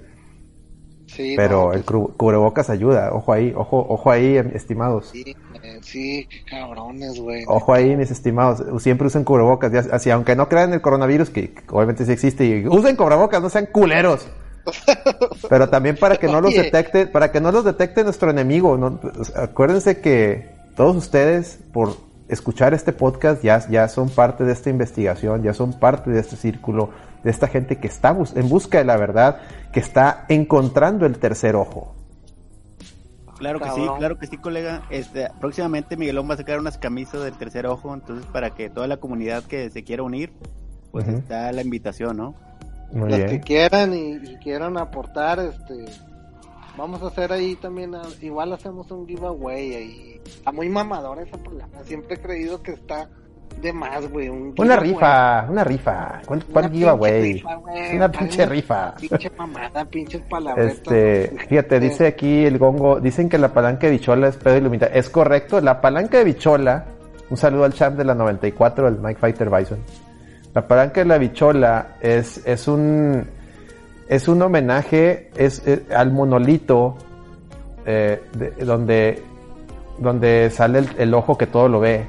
Sí, 1.18 1.34
Pero 1.36 1.70
no, 1.70 1.74
el 1.74 1.82
pues, 1.82 2.12
cubrebocas 2.16 2.70
ayuda. 2.70 3.10
Ojo 3.12 3.34
ahí, 3.34 3.52
ojo, 3.58 3.84
ojo 3.90 4.12
ahí, 4.12 4.38
em- 4.38 4.52
estimados. 4.54 5.10
sí, 5.12 5.36
eh, 5.64 5.80
sí, 5.82 6.28
qué 6.30 6.44
cabrones, 6.46 7.20
güey. 7.20 7.44
Ojo 7.48 7.74
ahí, 7.74 7.96
mis 7.96 8.12
estimados. 8.12 8.64
Siempre 8.84 9.08
usen 9.08 9.24
cubrebocas. 9.24 9.72
Ya, 9.72 9.80
así, 9.92 10.12
aunque 10.12 10.36
no 10.36 10.48
crean 10.48 10.70
en 10.70 10.76
el 10.76 10.82
coronavirus, 10.82 11.32
que, 11.32 11.56
obviamente 11.72 12.06
sí 12.06 12.12
existe, 12.12 12.46
y 12.46 12.68
usen 12.68 12.96
cubrebocas, 12.96 13.42
no 13.42 13.50
sean 13.50 13.66
culeros. 13.66 14.28
Pero 15.50 15.70
también 15.70 15.98
para 15.98 16.18
que 16.18 16.28
no 16.28 16.40
los 16.40 16.54
detecte, 16.54 17.08
para 17.08 17.32
que 17.32 17.42
no 17.42 17.52
los 17.52 17.66
detecte 17.66 18.04
nuestro 18.04 18.30
enemigo. 18.30 18.78
¿no? 18.78 19.00
Acuérdense 19.36 20.00
que 20.00 20.52
todos 20.76 20.96
ustedes, 20.96 21.58
por 21.74 21.98
escuchar 22.30 22.76
este 22.76 22.94
podcast, 22.94 23.42
ya, 23.42 23.68
ya 23.70 23.88
son 23.88 24.10
parte 24.10 24.44
de 24.44 24.54
esta 24.54 24.70
investigación, 24.70 25.42
ya 25.42 25.56
son 25.56 25.80
parte 25.80 26.12
de 26.12 26.20
este 26.20 26.36
círculo, 26.36 26.92
de 27.24 27.32
esta 27.32 27.48
gente 27.48 27.78
que 27.80 27.88
está 27.88 28.12
bus- 28.12 28.36
en 28.36 28.50
busca 28.50 28.78
de 28.78 28.86
la 28.86 28.98
verdad, 28.98 29.40
que 29.74 29.80
está 29.80 30.26
encontrando 30.30 31.06
el 31.06 31.18
tercer 31.20 31.56
ojo. 31.56 31.94
Claro 33.38 33.60
que 33.60 33.70
sí, 33.70 33.82
claro 34.00 34.18
que 34.18 34.26
sí, 34.28 34.38
colega. 34.38 34.82
Este, 34.90 35.30
próximamente 35.40 35.96
Miguelón 35.96 36.28
va 36.28 36.34
a 36.34 36.38
sacar 36.38 36.60
unas 36.60 36.78
camisas 36.80 37.24
del 37.24 37.38
tercer 37.38 37.68
ojo, 37.68 37.94
entonces 37.94 38.26
para 38.26 38.52
que 38.56 38.70
toda 38.70 38.88
la 38.88 38.98
comunidad 38.98 39.44
que 39.44 39.70
se 39.70 39.84
quiera 39.84 40.02
unir, 40.02 40.32
pues 40.92 41.08
está 41.08 41.52
la 41.52 41.62
invitación, 41.62 42.18
¿no? 42.18 42.34
Muy 42.92 43.10
Los 43.12 43.20
que 43.30 43.40
quieran 43.40 43.94
y, 43.94 44.14
y 44.14 44.38
quieran 44.38 44.78
aportar, 44.78 45.40
este, 45.40 45.86
vamos 46.78 47.04
a 47.04 47.08
hacer 47.08 47.32
ahí 47.32 47.56
también, 47.56 47.94
ah, 47.94 48.02
igual 48.22 48.54
hacemos 48.54 48.90
un 48.90 49.06
giveaway 49.08 49.76
ahí. 49.76 50.22
Está 50.26 50.52
muy 50.52 50.68
mamadora 50.70 51.22
esa 51.22 51.38
palabra, 51.38 51.84
siempre 51.84 52.16
he 52.16 52.20
creído 52.20 52.64
que 52.64 52.72
está 52.72 53.08
de 53.62 53.74
más, 53.74 54.08
güey. 54.12 54.30
un 54.30 54.54
Una 54.58 54.76
rifa, 54.76 55.46
una 55.50 55.64
rifa. 55.64 56.22
¿Cuál, 56.26 56.44
Una 56.52 56.68
rifa, 56.68 56.92
güey. 56.94 57.44
Una 57.96 58.12
pinche 58.12 58.46
rifa. 58.46 58.94
Pinche 58.96 59.32
mamada, 59.38 59.84
pinches 59.86 60.22
palabras. 60.30 60.66
Este, 60.74 61.34
fíjate, 61.50 61.80
dice 61.80 62.08
aquí 62.08 62.46
el 62.46 62.58
gongo, 62.60 63.00
dicen 63.00 63.30
que 63.30 63.38
la 63.38 63.52
palanca 63.54 63.88
de 63.88 63.94
bichola 63.94 64.28
es 64.28 64.38
pedo 64.38 64.58
iluminado. 64.58 64.92
Es 64.94 65.10
correcto, 65.10 65.60
la 65.62 65.82
palanca 65.82 66.20
de 66.20 66.24
bichola, 66.26 66.86
un 67.30 67.38
saludo 67.38 67.64
al 67.66 67.74
champ 67.74 67.98
de 67.98 68.06
la 68.06 68.14
94, 68.14 68.88
el 68.88 69.00
Mike 69.00 69.20
Fighter 69.20 69.50
Bison. 69.50 69.80
La 70.54 70.68
palanca 70.68 71.02
de 71.02 71.06
la 71.08 71.18
bichola 71.18 71.96
es, 72.00 72.46
es 72.46 72.68
un, 72.68 73.28
es 74.08 74.28
un 74.28 74.42
homenaje 74.42 75.30
es, 75.36 75.66
es 75.68 75.82
al 75.92 76.12
monolito 76.12 76.96
eh, 77.86 78.22
de- 78.34 78.52
donde, 78.66 79.22
donde 80.00 80.50
sale 80.52 80.80
el, 80.80 80.90
el 80.98 81.14
ojo 81.14 81.38
que 81.38 81.48
todo 81.48 81.68
lo 81.70 81.80
ve. 81.80 82.06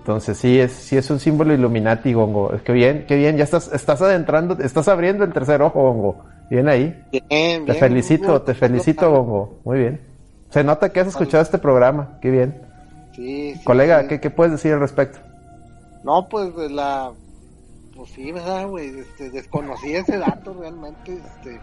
Entonces 0.00 0.38
sí 0.38 0.58
es, 0.58 0.72
sí 0.72 0.96
es 0.96 1.10
un 1.10 1.20
símbolo 1.20 1.52
Illuminati, 1.52 2.14
Gongo. 2.14 2.54
Es 2.54 2.62
que 2.62 2.72
bien, 2.72 3.04
qué 3.06 3.16
bien, 3.16 3.36
ya 3.36 3.44
estás, 3.44 3.70
estás 3.70 4.00
adentrando, 4.00 4.56
estás 4.58 4.88
abriendo 4.88 5.24
el 5.24 5.32
tercer 5.32 5.60
ojo, 5.60 5.82
Gongo. 5.82 6.24
Bien 6.48 6.68
ahí. 6.68 7.04
Bien, 7.12 7.66
Te 7.66 7.72
bien, 7.72 7.76
felicito, 7.76 8.40
te 8.40 8.54
felicito, 8.54 9.10
Gongo. 9.10 9.60
Muy 9.62 9.78
bien. 9.78 10.00
Se 10.48 10.64
nota 10.64 10.90
que 10.90 11.00
has 11.00 11.08
escuchado 11.08 11.42
este 11.42 11.58
programa. 11.58 12.18
Qué 12.22 12.30
bien. 12.30 12.62
Sí, 13.14 13.54
sí, 13.54 13.64
Colega, 13.64 14.00
sí. 14.00 14.08
¿qué, 14.08 14.20
qué 14.20 14.30
puedes 14.30 14.52
decir 14.52 14.72
al 14.72 14.80
respecto? 14.80 15.18
No, 16.02 16.26
pues 16.28 16.56
de 16.56 16.70
la. 16.70 17.12
Pues 17.94 18.10
sí, 18.12 18.32
¿verdad, 18.32 18.68
güey? 18.68 19.00
Este, 19.00 19.28
desconocí 19.30 19.94
ese 19.94 20.16
dato 20.16 20.56
realmente. 20.58 21.12
Este, 21.12 21.60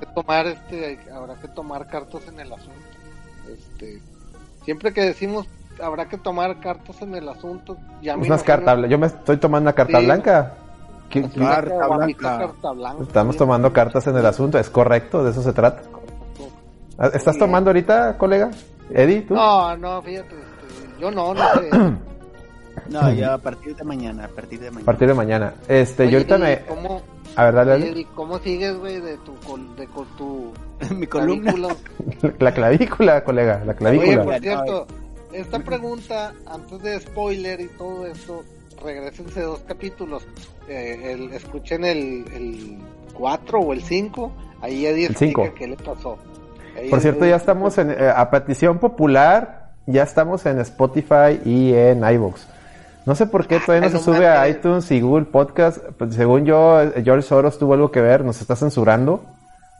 que 0.00 0.06
tomar, 0.12 0.48
este, 0.48 0.98
habrá 1.14 1.36
que 1.36 1.46
tomar 1.48 1.86
cartas 1.86 2.26
en 2.26 2.40
el 2.40 2.52
asunto. 2.52 2.80
Este, 3.48 4.02
siempre 4.64 4.92
que 4.92 5.02
decimos 5.02 5.46
habrá 5.82 6.08
que 6.08 6.18
tomar 6.18 6.58
cartas 6.60 7.00
en 7.02 7.14
el 7.14 7.28
asunto, 7.28 7.76
ya 8.02 8.16
me 8.16 8.26
Unas 8.26 8.42
cartas 8.42 8.78
Yo 8.88 8.98
me 8.98 9.06
estoy 9.06 9.36
tomando 9.36 9.64
una 9.68 9.74
carta 9.74 9.98
Sí. 10.00 10.04
blanca. 10.04 10.54
¿Qué- 11.10 11.22
Carta 11.22 11.86
blanca. 11.88 12.38
carta 12.38 12.70
blanca. 12.72 13.02
Estamos 13.02 13.34
Sí, 13.34 13.38
tomando 13.38 13.72
cartas 13.72 14.06
en 14.06 14.16
el 14.16 14.26
asunto, 14.26 14.58
es 14.58 14.68
correcto, 14.68 15.24
de 15.24 15.30
eso 15.30 15.42
se 15.42 15.52
trata. 15.52 15.82
Ah, 16.98 17.06
¿Estás 17.14 17.36
Bien. 17.36 17.46
tomando 17.46 17.70
ahorita, 17.70 18.18
colega? 18.18 18.50
Eddie, 18.90 19.22
¿tú? 19.22 19.34
No, 19.34 19.76
no, 19.76 20.02
fíjate, 20.02 20.34
este, 20.34 21.00
yo 21.00 21.10
no, 21.10 21.32
no 21.34 21.40
sé. 21.54 21.70
No, 22.90 23.12
ya 23.12 23.34
a 23.34 23.38
partir 23.38 23.74
de 23.76 23.84
mañana, 23.84 24.24
a 24.24 24.28
partir 24.28 24.60
de 24.60 24.68
A 24.68 24.70
mañana. 24.70 24.86
partir 24.86 25.08
de 25.08 25.14
mañana. 25.14 25.52
Este, 25.66 26.04
Oye, 26.04 26.12
yo 26.12 26.18
ahorita 26.18 26.36
¿y 26.36 26.40
me... 26.40 26.58
¿Cómo, 26.64 27.02
A 27.36 27.44
ver, 27.44 27.54
dale, 27.54 27.70
dale. 27.72 27.90
Oye, 27.90 28.00
¿y 28.00 28.04
¿Cómo 28.04 28.38
sigues, 28.38 28.78
güey, 28.78 29.00
de 29.00 29.16
tu, 29.18 29.34
col- 29.40 29.76
de 29.76 29.86
tu 30.16 30.52
Mi 30.94 31.06
columna. 31.06 31.52
clavícula? 31.52 32.32
La 32.38 32.52
clavícula, 32.54 33.24
colega, 33.24 33.56
la 33.64 33.72
Oye, 33.72 33.74
clavícula. 33.74 34.24
por 34.24 34.38
cierto, 34.40 34.86
esta 35.32 35.58
pregunta, 35.60 36.32
antes 36.46 36.82
de 36.82 37.00
spoiler 37.00 37.60
y 37.60 37.68
todo 37.68 38.06
esto, 38.06 38.44
regresense 38.82 39.40
dos 39.42 39.60
capítulos. 39.66 40.26
Eh, 40.68 41.12
el, 41.12 41.32
escuchen 41.32 41.84
el, 41.84 42.24
el 42.34 42.78
4 43.14 43.58
o 43.58 43.72
el 43.72 43.82
5. 43.82 44.32
Ahí 44.60 44.86
El 44.86 45.04
explica 45.04 45.52
qué 45.54 45.68
le 45.68 45.76
pasó. 45.76 46.18
Ahí 46.76 46.90
Por 46.90 47.00
cierto, 47.00 47.26
ya 47.26 47.36
estamos 47.36 47.78
en, 47.78 47.90
eh, 47.90 48.12
a 48.14 48.30
petición 48.30 48.78
popular, 48.78 49.70
ya 49.86 50.02
estamos 50.02 50.46
en 50.46 50.58
Spotify 50.60 51.40
y 51.44 51.72
en 51.74 52.08
iVoox. 52.08 52.46
No 53.06 53.14
sé 53.14 53.26
por 53.26 53.46
qué 53.46 53.58
todavía 53.60 53.88
no 53.88 53.98
se 53.98 54.04
sube 54.04 54.26
a 54.26 54.46
iTunes 54.48 54.90
y 54.90 55.00
Google 55.00 55.26
Podcast. 55.26 55.78
Pues, 55.96 56.14
según 56.14 56.44
yo, 56.44 56.80
eh, 56.82 57.02
George 57.02 57.26
Soros 57.26 57.58
tuvo 57.58 57.74
algo 57.74 57.90
que 57.90 58.02
ver, 58.02 58.24
nos 58.24 58.40
está 58.40 58.54
censurando. 58.54 59.22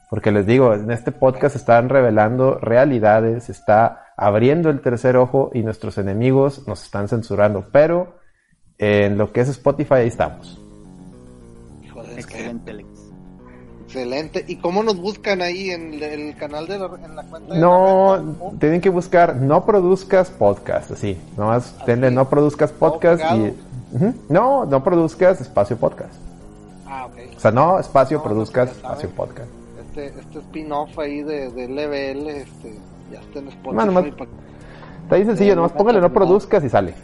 Porque 0.09 0.33
les 0.33 0.47
digo, 0.47 0.73
en 0.73 0.91
este 0.91 1.13
podcast 1.13 1.55
están 1.55 1.91
revelando 1.91 2.59
realidades, 2.63 3.51
está 3.51 4.08
abriendo 4.19 4.69
el 4.69 4.81
tercer 4.83 5.17
ojo 5.17 5.51
y 5.55 5.63
nuestros 5.63 5.97
enemigos 5.97 6.67
nos 6.69 6.83
están 6.83 7.09
censurando. 7.09 7.67
Pero 7.73 8.17
en 8.77 9.17
lo 9.17 9.33
que 9.33 9.41
es 9.41 9.49
Spotify, 9.49 9.95
ahí 9.95 10.09
estamos. 10.09 10.61
Hijo 11.83 12.03
de- 12.03 12.15
Excelente, 12.21 12.71
Alex. 12.73 12.89
Excelente. 13.87 14.45
¿Y 14.47 14.57
cómo 14.57 14.83
nos 14.83 15.01
buscan 15.01 15.41
ahí 15.41 15.71
en 15.71 15.95
el, 16.03 16.37
canal 16.37 16.67
de 16.67 16.79
la, 16.79 16.91
en 17.03 17.17
la 17.17 17.23
cuenta 17.23 17.55
de 17.55 17.61
la 17.61 17.67
No, 17.67 18.17
reta? 18.17 18.59
tienen 18.61 18.81
que 18.83 18.91
buscar 18.91 19.37
no 19.37 19.65
produzcas 19.65 20.29
podcast, 20.31 20.91
así. 20.91 21.17
Nomás 21.39 21.75
Así. 21.77 21.85
denle 21.87 22.11
no 22.11 22.29
produzcas 22.29 22.71
podcast 22.73 23.23
y. 23.35 23.55
No, 24.29 24.67
no 24.67 24.85
produzcas 24.85 25.41
espacio 25.41 25.79
podcast. 25.79 26.13
Ah, 26.87 27.07
ok. 27.07 27.37
O 27.37 27.41
sea, 27.41 27.51
no 27.51 27.79
espacio 27.79 28.19
No, 28.19 28.25
produzcas 28.25 28.71
espacio 28.73 29.09
podcast. 29.11 29.49
Este, 29.89 30.07
este 30.21 30.39
spin-off 30.41 30.99
ahí 30.99 31.23
de, 31.23 31.51
de 31.51 31.69
LBL, 31.69 32.29
este, 32.29 32.75
ya 33.13 33.21
está 33.21 33.39
en 33.39 33.49
Spotify. 33.49 34.15
Está 35.03 35.17
ahí 35.17 35.25
sencillo, 35.25 35.57
nomás 35.57 35.73
no, 35.73 35.79
póngale 35.79 36.01
no 36.01 36.13
produzcas 36.13 36.63
y 36.65 36.69
sale. 36.69 36.95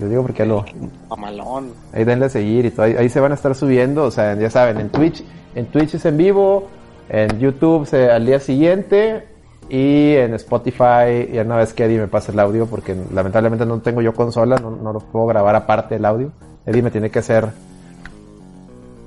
Les 0.00 0.10
digo 0.10 0.22
porque 0.22 0.44
lo. 0.44 0.64
Mamalón. 1.08 1.72
Ahí 1.92 2.04
denle 2.04 2.26
a 2.26 2.28
seguir 2.28 2.66
y 2.66 2.70
todo. 2.70 2.86
Ahí, 2.86 2.96
ahí 2.96 3.08
se 3.08 3.20
van 3.20 3.32
a 3.32 3.34
estar 3.34 3.54
subiendo. 3.54 4.04
O 4.04 4.10
sea, 4.10 4.34
ya 4.34 4.50
saben, 4.50 4.78
en 4.78 4.90
Twitch, 4.90 5.24
en 5.54 5.66
Twitch 5.66 5.94
es 5.94 6.04
en 6.04 6.16
vivo, 6.16 6.68
en 7.08 7.38
YouTube 7.38 7.86
se, 7.86 8.10
al 8.10 8.26
día 8.26 8.40
siguiente 8.40 9.26
y 9.68 10.14
en 10.14 10.34
Spotify 10.34 11.28
ya 11.32 11.42
una 11.44 11.56
vez 11.56 11.74
que 11.74 11.84
Eddie 11.84 11.98
me 11.98 12.08
pase 12.08 12.30
el 12.30 12.38
audio 12.38 12.66
porque 12.66 12.96
lamentablemente 13.12 13.66
no 13.66 13.80
tengo 13.80 14.00
yo 14.00 14.14
consola, 14.14 14.56
no, 14.56 14.70
no 14.70 14.92
lo 14.92 15.00
puedo 15.00 15.26
grabar 15.26 15.56
aparte 15.56 15.96
el 15.96 16.04
audio. 16.04 16.32
Eddie 16.66 16.82
me 16.82 16.90
tiene 16.90 17.10
que 17.10 17.20
hacer 17.20 17.48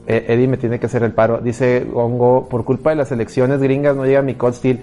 eh, 0.10 0.26
Eddie 0.28 0.48
me 0.48 0.58
tiene 0.58 0.80
que 0.80 0.88
hacer 0.88 1.04
el 1.04 1.12
paro. 1.12 1.38
Dice 1.38 1.88
Hongo, 1.94 2.50
por 2.50 2.66
culpa 2.66 2.90
de 2.90 2.96
las 2.96 3.12
elecciones 3.12 3.62
gringas 3.62 3.96
no 3.96 4.06
llega 4.06 4.24
mi 4.24 4.34
Cold 4.34 4.56
Steel. 4.56 4.82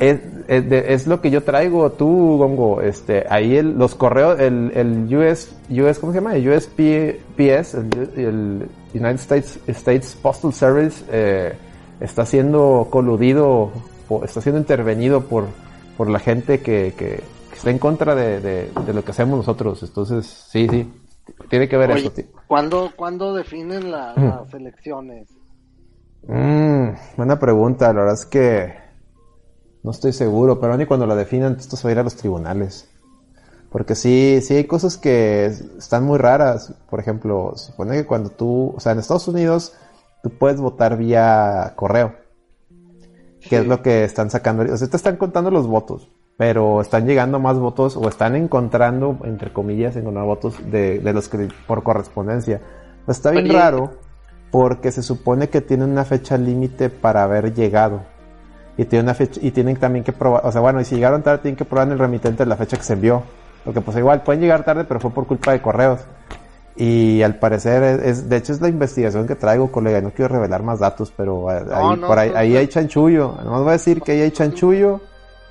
Es, 0.00 0.18
es, 0.48 1.06
lo 1.06 1.20
que 1.20 1.30
yo 1.30 1.42
traigo, 1.42 1.92
tú, 1.92 2.38
Gongo. 2.38 2.80
Este, 2.80 3.26
ahí 3.28 3.56
el- 3.56 3.76
los 3.78 3.94
correos, 3.94 4.40
el, 4.40 4.72
el 4.74 5.14
US, 5.14 5.54
US, 5.68 5.98
¿cómo 5.98 6.10
se 6.12 6.18
llama? 6.20 6.34
El 6.34 6.48
USPS, 6.48 7.74
el, 7.74 7.90
el 8.16 8.68
United 8.94 9.20
States, 9.20 9.60
States 9.66 10.16
Postal 10.22 10.54
Service, 10.54 11.04
eh, 11.12 11.52
está 12.00 12.24
siendo 12.24 12.88
coludido, 12.88 13.70
está 14.24 14.40
siendo 14.40 14.58
intervenido 14.58 15.20
por, 15.20 15.44
por 15.98 16.08
la 16.08 16.18
gente 16.18 16.60
que, 16.60 16.94
que, 16.96 17.20
que 17.50 17.56
está 17.56 17.70
en 17.70 17.78
contra 17.78 18.14
de, 18.14 18.40
de- 18.40 18.70
de 18.86 18.94
lo 18.94 19.04
que 19.04 19.10
hacemos 19.10 19.36
nosotros. 19.36 19.82
Entonces, 19.82 20.24
sí, 20.26 20.66
sí, 20.70 20.90
tiene 21.50 21.68
que 21.68 21.76
ver 21.76 21.90
Oye, 21.90 22.00
eso. 22.00 22.10
tío. 22.12 22.24
¿cuándo, 22.46 22.90
¿cuándo 22.96 23.34
definen 23.34 23.90
la- 23.90 24.14
Mm. 24.16 24.24
las 24.24 24.54
elecciones? 24.54 25.28
Mm, 26.26 26.88
buena 27.18 27.38
pregunta, 27.38 27.88
la 27.92 28.00
verdad 28.00 28.14
es 28.14 28.24
que 28.26 28.89
no 29.82 29.90
estoy 29.90 30.12
seguro, 30.12 30.60
pero 30.60 30.76
ni 30.76 30.86
cuando 30.86 31.06
la 31.06 31.14
definan 31.16 31.56
esto 31.58 31.76
se 31.76 31.84
va 31.84 31.90
a 31.90 31.92
ir 31.92 31.98
a 31.98 32.02
los 32.02 32.16
tribunales. 32.16 32.88
Porque 33.70 33.94
sí, 33.94 34.40
sí 34.42 34.54
hay 34.56 34.64
cosas 34.64 34.96
que 34.98 35.46
es- 35.46 35.60
están 35.78 36.04
muy 36.04 36.18
raras. 36.18 36.74
Por 36.90 36.98
ejemplo, 37.00 37.52
se 37.56 37.66
supone 37.70 37.96
que 37.96 38.06
cuando 38.06 38.30
tú, 38.30 38.74
o 38.76 38.80
sea, 38.80 38.92
en 38.92 38.98
Estados 38.98 39.28
Unidos 39.28 39.74
tú 40.22 40.30
puedes 40.30 40.60
votar 40.60 40.96
vía 40.96 41.72
correo. 41.76 42.14
Que 43.48 43.58
es 43.58 43.66
lo 43.66 43.80
que 43.80 44.04
están 44.04 44.28
sacando. 44.28 44.64
O 44.70 44.76
sea, 44.76 44.88
te 44.88 44.96
están 44.96 45.16
contando 45.16 45.50
los 45.50 45.66
votos, 45.66 46.10
pero 46.36 46.80
están 46.82 47.06
llegando 47.06 47.38
más 47.38 47.58
votos 47.58 47.96
o 47.96 48.06
están 48.08 48.36
encontrando, 48.36 49.16
entre 49.24 49.50
comillas, 49.52 49.96
encontrar 49.96 50.26
votos 50.26 50.56
de, 50.70 50.98
de 50.98 51.12
los 51.14 51.28
que 51.28 51.48
por 51.66 51.82
correspondencia. 51.82 52.60
Está 53.08 53.30
bien 53.30 53.46
Oye. 53.46 53.54
raro 53.54 53.92
porque 54.50 54.90
se 54.92 55.02
supone 55.02 55.48
que 55.48 55.60
tienen 55.62 55.90
una 55.90 56.04
fecha 56.04 56.36
límite 56.36 56.90
para 56.90 57.22
haber 57.22 57.54
llegado. 57.54 58.02
Y 58.76 58.84
tienen 58.86 59.06
una 59.06 59.14
fecha, 59.14 59.40
y 59.42 59.50
tienen 59.50 59.76
también 59.76 60.04
que 60.04 60.12
probar, 60.12 60.46
o 60.46 60.52
sea, 60.52 60.60
bueno, 60.60 60.80
y 60.80 60.84
si 60.84 60.94
llegaron 60.94 61.22
tarde 61.22 61.38
tienen 61.42 61.56
que 61.56 61.64
probar 61.64 61.86
en 61.88 61.92
el 61.92 61.98
remitente 61.98 62.46
la 62.46 62.56
fecha 62.56 62.76
que 62.76 62.82
se 62.82 62.94
envió. 62.94 63.22
Porque 63.64 63.80
pues 63.82 63.96
igual 63.98 64.22
pueden 64.22 64.40
llegar 64.40 64.64
tarde, 64.64 64.84
pero 64.84 65.00
fue 65.00 65.10
por 65.10 65.26
culpa 65.26 65.52
de 65.52 65.60
correos. 65.60 66.00
Y 66.76 67.20
al 67.22 67.34
parecer 67.34 67.82
es, 67.82 68.02
es- 68.02 68.28
de 68.28 68.36
hecho 68.36 68.52
es 68.54 68.60
la 68.62 68.68
investigación 68.68 69.26
que 69.26 69.34
traigo, 69.34 69.70
colega, 69.70 70.00
no 70.00 70.10
quiero 70.12 70.32
revelar 70.34 70.62
más 70.62 70.78
datos, 70.78 71.12
pero 71.14 71.50
eh, 71.52 71.64
ahí, 71.74 71.96
no, 72.00 72.06
por 72.06 72.18
ahí, 72.18 72.30
no, 72.30 72.36
ahí 72.38 72.52
no. 72.54 72.58
hay 72.60 72.68
chanchullo. 72.68 73.34
Nomás 73.44 73.60
voy 73.60 73.68
a 73.68 73.72
decir 73.72 74.00
que 74.00 74.12
ahí 74.12 74.22
hay 74.22 74.30
chanchullo. 74.30 75.00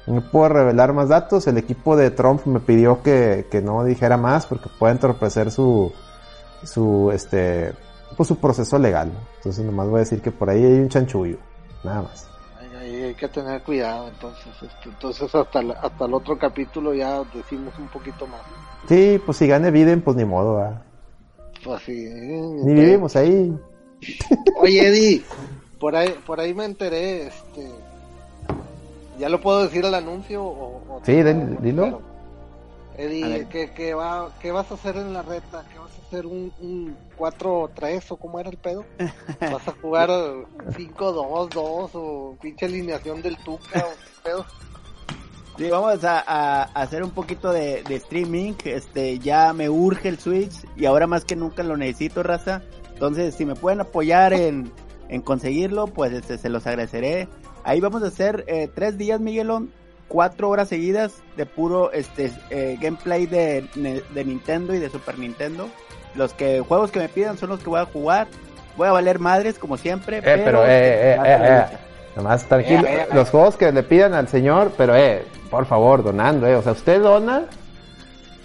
No 0.08 0.22
puedo 0.32 0.50
revelar 0.50 0.92
más 0.94 1.10
datos. 1.10 1.46
El 1.46 1.60
equipo 1.60 1.96
de 1.96 2.10
Trump 2.10 2.44
me 2.48 2.60
pidió 2.60 3.04
que, 3.04 3.46
que 3.52 3.62
no 3.62 3.84
dijera 3.84 4.18
más 4.18 4.48
porque 4.48 4.70
puede 4.80 4.94
entorpecer 4.94 5.52
su, 5.52 5.92
su, 6.64 7.12
este, 7.14 7.74
pues 8.18 8.26
su 8.28 8.38
proceso 8.40 8.80
legal. 8.80 9.12
Entonces 9.38 9.64
nomás 9.64 9.88
voy 9.88 9.98
a 9.98 10.00
decir 10.00 10.22
que 10.22 10.32
por 10.32 10.50
ahí 10.50 10.64
hay 10.66 10.80
un 10.80 10.90
chanchullo. 10.90 11.38
Nada 11.84 12.02
más. 12.04 12.28
Hay 12.80 13.14
que 13.16 13.28
tener 13.28 13.62
cuidado, 13.64 14.08
entonces. 14.08 14.48
este, 14.62 14.90
entonces 14.90 15.34
hasta, 15.36 15.60
el- 15.60 15.72
hasta 15.72 16.06
el 16.06 16.14
otro 16.14 16.38
capítulo 16.38 16.94
ya 16.94 17.22
decimos 17.34 17.74
un 17.78 17.88
poquito 17.90 18.26
más. 18.28 18.42
Sí, 18.88 19.22
pues 19.26 19.38
si 19.38 19.48
gane 19.48 19.70
Biden, 19.72 20.02
pues 20.02 20.16
ni 20.16 20.26
modo, 20.26 20.56
¿verdad? 20.58 20.82
Pues 21.64 21.82
sí. 21.84 21.92
Ni 21.94 22.74
vivimos 22.74 23.16
ahí. 23.16 23.54
Oye, 24.58 24.88
Eddie, 24.88 25.24
por 25.80 25.96
ahí, 25.96 26.16
por 26.26 26.40
ahí 26.40 26.54
me 26.54 26.66
enteré, 26.66 27.28
este... 27.28 27.70
¿Ya 29.18 29.28
lo 29.28 29.42
puedo 29.42 29.64
decir 29.64 29.84
el 29.84 29.94
anuncio? 29.96 30.42
O, 30.44 30.78
o- 30.88 31.02
Sí, 31.06 31.22
den- 31.22 31.58
dilo. 31.62 32.02
Eddie. 32.98 33.48
¿qué, 33.50 33.72
qué, 33.72 33.94
va, 33.94 34.30
¿qué 34.42 34.52
vas 34.52 34.70
a 34.72 34.76
hacer 34.76 34.96
en 34.98 35.14
la 35.14 35.22
reta? 35.22 35.64
¿Qué 35.72 35.79
hacer? 36.10 36.26
¿Un, 36.26 36.52
un 36.60 36.98
4-3 37.18 38.04
o 38.10 38.18
cómo 38.18 38.40
era 38.40 38.50
el 38.50 38.58
pedo? 38.58 38.86
¿Vas 39.40 39.68
a 39.68 39.72
jugar 39.82 40.10
5-2-2 40.10 41.90
o 41.94 42.38
pinche 42.42 42.66
alineación 42.66 43.22
del 43.22 43.38
Tuca 43.38 43.86
o 43.86 44.24
pedo? 44.24 44.46
Sí, 45.58 45.70
vamos 45.70 46.04
a, 46.04 46.24
a 46.26 46.64
hacer 46.64 47.04
un 47.04 47.12
poquito 47.12 47.52
de, 47.52 47.84
de 47.84 47.96
streaming. 47.96 48.54
Este, 48.64 49.20
ya 49.20 49.54
me 49.54 49.70
urge 49.70 50.08
el 50.10 50.18
Switch 50.18 50.66
y 50.76 50.86
ahora 50.86 51.06
más 51.06 51.26
que 51.26 51.36
nunca 51.36 51.64
lo 51.64 51.78
necesito, 51.78 52.24
raza. 52.24 52.62
Entonces, 52.94 53.36
si 53.36 53.46
me 53.46 53.56
pueden 53.56 53.82
apoyar 53.82 54.34
en, 54.34 54.72
en 55.10 55.22
conseguirlo, 55.22 55.88
pues 55.88 56.14
este, 56.14 56.38
se 56.38 56.50
los 56.50 56.66
agradeceré. 56.66 57.28
Ahí 57.64 57.82
vamos 57.82 58.04
a 58.04 58.08
hacer 58.08 58.46
eh, 58.48 58.70
tres 58.74 58.98
días, 58.98 59.20
Miguelón, 59.20 59.72
cuatro 60.08 60.50
horas 60.50 60.70
seguidas 60.70 61.22
de 61.36 61.46
puro 61.46 61.92
este 61.92 62.32
eh, 62.50 62.78
gameplay 62.82 63.26
de, 63.26 63.68
de 64.14 64.26
Nintendo 64.26 64.74
y 64.74 64.80
de 64.80 64.90
Super 64.90 65.20
Nintendo. 65.20 65.70
Los 66.20 66.34
que 66.34 66.60
juegos 66.60 66.92
que 66.92 67.00
me 67.00 67.08
pidan 67.08 67.38
son 67.38 67.48
los 67.50 67.62
que 67.62 67.70
voy 67.70 67.80
a 67.80 67.86
jugar. 67.86 68.28
Voy 68.76 68.90
a 68.90 68.92
valer 68.92 69.20
madres 69.20 69.58
como 69.58 69.78
siempre. 69.78 70.18
Eh, 70.18 70.22
pero, 70.24 70.66
eh, 70.66 70.68
eh, 70.70 71.14
eh, 71.14 71.18
eh. 71.26 71.66
lucha. 71.66 71.80
Nomás 72.18 72.44
tranquilo. 72.44 72.86
Eh, 72.86 72.94
eh, 72.94 73.02
eh. 73.04 73.14
Los 73.14 73.30
juegos 73.30 73.56
que 73.56 73.72
le 73.72 73.84
pidan 73.84 74.14
al 74.14 74.28
señor, 74.28 74.74
pero 74.78 74.98
eh, 74.98 75.24
por 75.50 75.66
favor, 75.66 76.04
donando, 76.04 76.46
eh. 76.46 76.56
O 76.56 76.62
sea, 76.62 76.74
usted 76.74 77.02
dona 77.02 77.44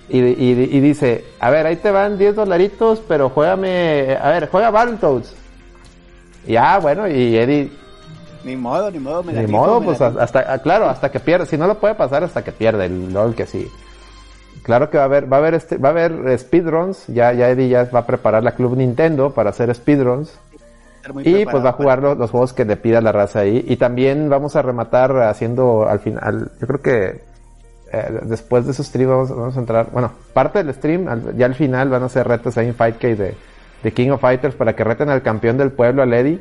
y, 0.08 0.20
y, 0.20 0.50
y 0.50 0.80
dice, 0.80 1.24
a 1.40 1.50
ver, 1.50 1.66
ahí 1.66 1.74
te 1.74 1.90
van 1.90 2.16
10 2.16 2.36
dolaritos, 2.36 3.02
pero 3.08 3.28
juégame, 3.28 4.16
a 4.22 4.30
ver, 4.30 4.48
juega 4.48 4.70
Battletoads. 4.70 5.34
Y 6.46 6.54
ah, 6.54 6.78
bueno, 6.80 7.08
y 7.08 7.36
Eddie, 7.36 7.72
Ni 8.44 8.54
modo, 8.54 8.88
ni 8.92 9.00
modo. 9.00 9.24
Me 9.24 9.32
ni 9.32 9.50
modo, 9.50 9.80
pues 9.82 10.00
hasta, 10.00 10.58
claro, 10.58 10.88
hasta 10.88 11.10
que 11.10 11.18
pierda. 11.18 11.44
Si 11.44 11.58
no 11.58 11.66
lo 11.66 11.78
puede 11.80 11.96
pasar, 11.96 12.22
hasta 12.22 12.44
que 12.44 12.52
pierde 12.52 12.84
el 12.86 13.12
LOL 13.12 13.34
que 13.34 13.46
sí. 13.46 13.68
Claro 14.64 14.90
que 14.90 14.96
va 14.96 15.04
a 15.04 15.06
haber, 15.06 15.30
va 15.32 15.36
a 15.36 15.40
haber 15.40 15.54
este, 15.54 15.76
va 15.76 15.90
a 15.90 15.92
haber 15.92 16.12
eh, 16.26 16.36
speedruns. 16.38 17.06
Ya, 17.06 17.32
ya 17.32 17.48
Eddie 17.50 17.68
ya 17.68 17.84
va 17.94 18.00
a 18.00 18.06
preparar 18.06 18.42
la 18.42 18.52
Club 18.56 18.76
Nintendo 18.76 19.30
para 19.32 19.50
hacer 19.50 19.72
speedruns. 19.74 20.36
Y 21.22 21.44
pues 21.44 21.62
va 21.64 21.68
a 21.68 21.72
jugar 21.74 22.00
los, 22.02 22.16
los 22.16 22.30
juegos 22.30 22.52
que 22.54 22.64
le 22.64 22.76
pida 22.76 23.00
la 23.02 23.12
raza 23.12 23.40
ahí. 23.40 23.62
Y 23.68 23.76
también 23.76 24.28
vamos 24.30 24.56
a 24.56 24.62
rematar 24.62 25.14
haciendo 25.22 25.86
al 25.86 26.00
final, 26.00 26.50
yo 26.58 26.66
creo 26.66 26.80
que 26.80 27.20
eh, 27.92 28.20
después 28.22 28.64
de 28.64 28.70
esos 28.72 28.86
streams 28.86 29.10
vamos, 29.10 29.28
vamos 29.30 29.56
a 29.56 29.60
entrar, 29.60 29.90
bueno, 29.92 30.12
parte 30.32 30.64
del 30.64 30.74
stream, 30.74 31.06
al- 31.08 31.36
ya 31.36 31.44
al 31.44 31.54
final 31.54 31.90
van 31.90 32.02
a 32.04 32.08
ser 32.08 32.26
retos 32.26 32.56
ahí 32.56 32.68
en 32.68 32.74
Fightcade 32.74 33.16
de, 33.16 33.34
de 33.82 33.92
King 33.92 34.10
of 34.12 34.22
Fighters 34.22 34.54
para 34.54 34.74
que 34.74 34.82
reten 34.82 35.10
al 35.10 35.20
campeón 35.20 35.58
del 35.58 35.72
pueblo, 35.72 36.02
al 36.02 36.12
Eddie. 36.14 36.40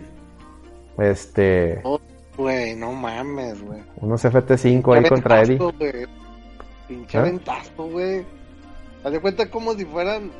Este, 0.97 1.81
Oh, 1.83 1.99
Güey, 2.37 2.75
no 2.75 2.91
mames, 2.93 3.61
güey. 3.61 3.81
unos 3.97 4.23
FT5 4.25 4.95
ahí 4.95 5.03
contra 5.09 5.41
Eddie. 5.43 5.59
Pinche 6.87 7.17
¿Eh? 7.17 7.21
aventazo, 7.21 7.83
güey. 7.85 8.25
Haz 9.03 9.11
de 9.11 9.19
cuenta 9.19 9.49
como 9.49 9.73
si 9.73 9.85
fueran 9.85 10.31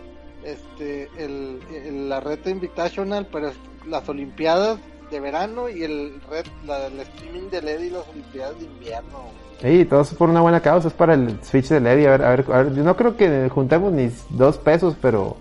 este, 0.44 1.10
el, 1.18 1.60
el- 1.74 2.10
la 2.10 2.20
Red 2.20 2.46
Invitational, 2.48 3.28
pero 3.32 3.50
es 3.50 3.56
las 3.88 4.08
Olimpiadas 4.10 4.80
de 5.12 5.20
verano 5.20 5.70
y 5.70 5.84
el 5.84 6.20
red, 6.30 6.46
la, 6.66 6.88
el 6.88 7.00
streaming 7.02 7.50
de 7.50 7.62
LED 7.62 7.82
y 7.82 7.90
las 7.92 8.08
Olimpiadas 8.08 8.58
de 8.60 8.66
invierno. 8.66 9.20
Sí, 9.62 9.86
todo 9.86 10.02
es 10.02 10.14
por 10.16 10.30
una 10.30 10.42
buena 10.42 10.60
causa, 10.62 10.88
es 10.88 10.94
para 10.94 11.14
el 11.14 11.38
Switch 11.44 11.68
de 11.70 11.80
Lady. 11.80 12.06
A 12.06 12.12
ver, 12.12 12.24
a 12.24 12.30
ver, 12.32 12.46
a 12.52 12.64
ver, 12.64 12.74
yo 12.74 12.84
no 12.84 12.96
creo 12.98 13.16
que 13.16 13.48
juntemos 13.50 13.94
ni 13.94 14.10
dos 14.30 14.58
pesos, 14.58 14.96
pero, 15.02 15.38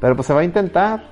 pero 0.00 0.14
pues 0.14 0.26
se 0.26 0.32
va 0.34 0.40
a 0.40 0.44
intentar. 0.44 1.10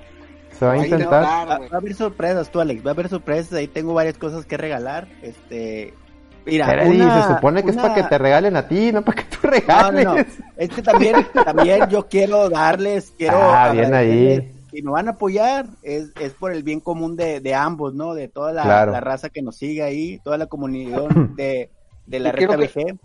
Se 0.58 0.64
va 0.64 0.72
a 0.72 0.76
no, 0.76 0.84
intentar. 0.84 1.22
Va, 1.24 1.44
va 1.44 1.54
a 1.70 1.76
haber 1.76 1.94
sorpresas 1.94 2.50
tú, 2.50 2.60
Alex. 2.60 2.84
Va 2.86 2.90
a 2.90 2.94
haber 2.94 3.08
sorpresas. 3.10 3.52
Ahí 3.54 3.66
tengo 3.68 3.92
varias 3.92 4.16
cosas 4.16 4.46
que 4.46 4.56
regalar. 4.56 5.06
Este. 5.20 5.92
Mira, 6.46 6.66
Pero, 6.66 6.82
Eddie, 6.82 7.02
una- 7.02 7.26
se 7.28 7.34
supone 7.34 7.62
que 7.64 7.70
es 7.70 7.76
para 7.76 7.94
que 7.94 8.02
te 8.04 8.18
regalen 8.18 8.56
a 8.56 8.68
ti, 8.68 8.92
no 8.92 9.02
para 9.02 9.22
que 9.22 9.28
tú 9.36 9.38
No, 9.42 9.50
no, 9.50 9.50
regales. 9.50 10.04
no. 10.04 10.16
Es 10.56 10.70
que 10.70 10.80
también, 10.82 11.26
también 11.44 11.88
yo 11.90 12.06
quiero 12.06 12.48
darles, 12.48 13.12
quiero. 13.18 13.36
Ah, 13.40 13.72
bien 13.72 13.92
ahí. 13.92 14.52
Si 14.70 14.82
me 14.82 14.90
van 14.92 15.08
a 15.08 15.12
apoyar, 15.12 15.66
es, 15.82 16.10
es 16.20 16.34
por 16.34 16.52
el 16.52 16.62
bien 16.62 16.80
común 16.80 17.16
de, 17.16 17.40
de 17.40 17.54
ambos, 17.54 17.94
¿no? 17.94 18.14
De 18.14 18.28
toda 18.28 18.52
la, 18.52 18.62
Claro. 18.62 18.92
la 18.92 19.00
raza 19.00 19.28
que 19.30 19.42
nos 19.42 19.56
sigue 19.56 19.82
ahí, 19.82 20.18
toda 20.22 20.38
la 20.38 20.46
comunidad 20.46 21.02
de, 21.36 21.70
de 22.06 22.20
la 22.20 22.30
VG. 22.32 22.96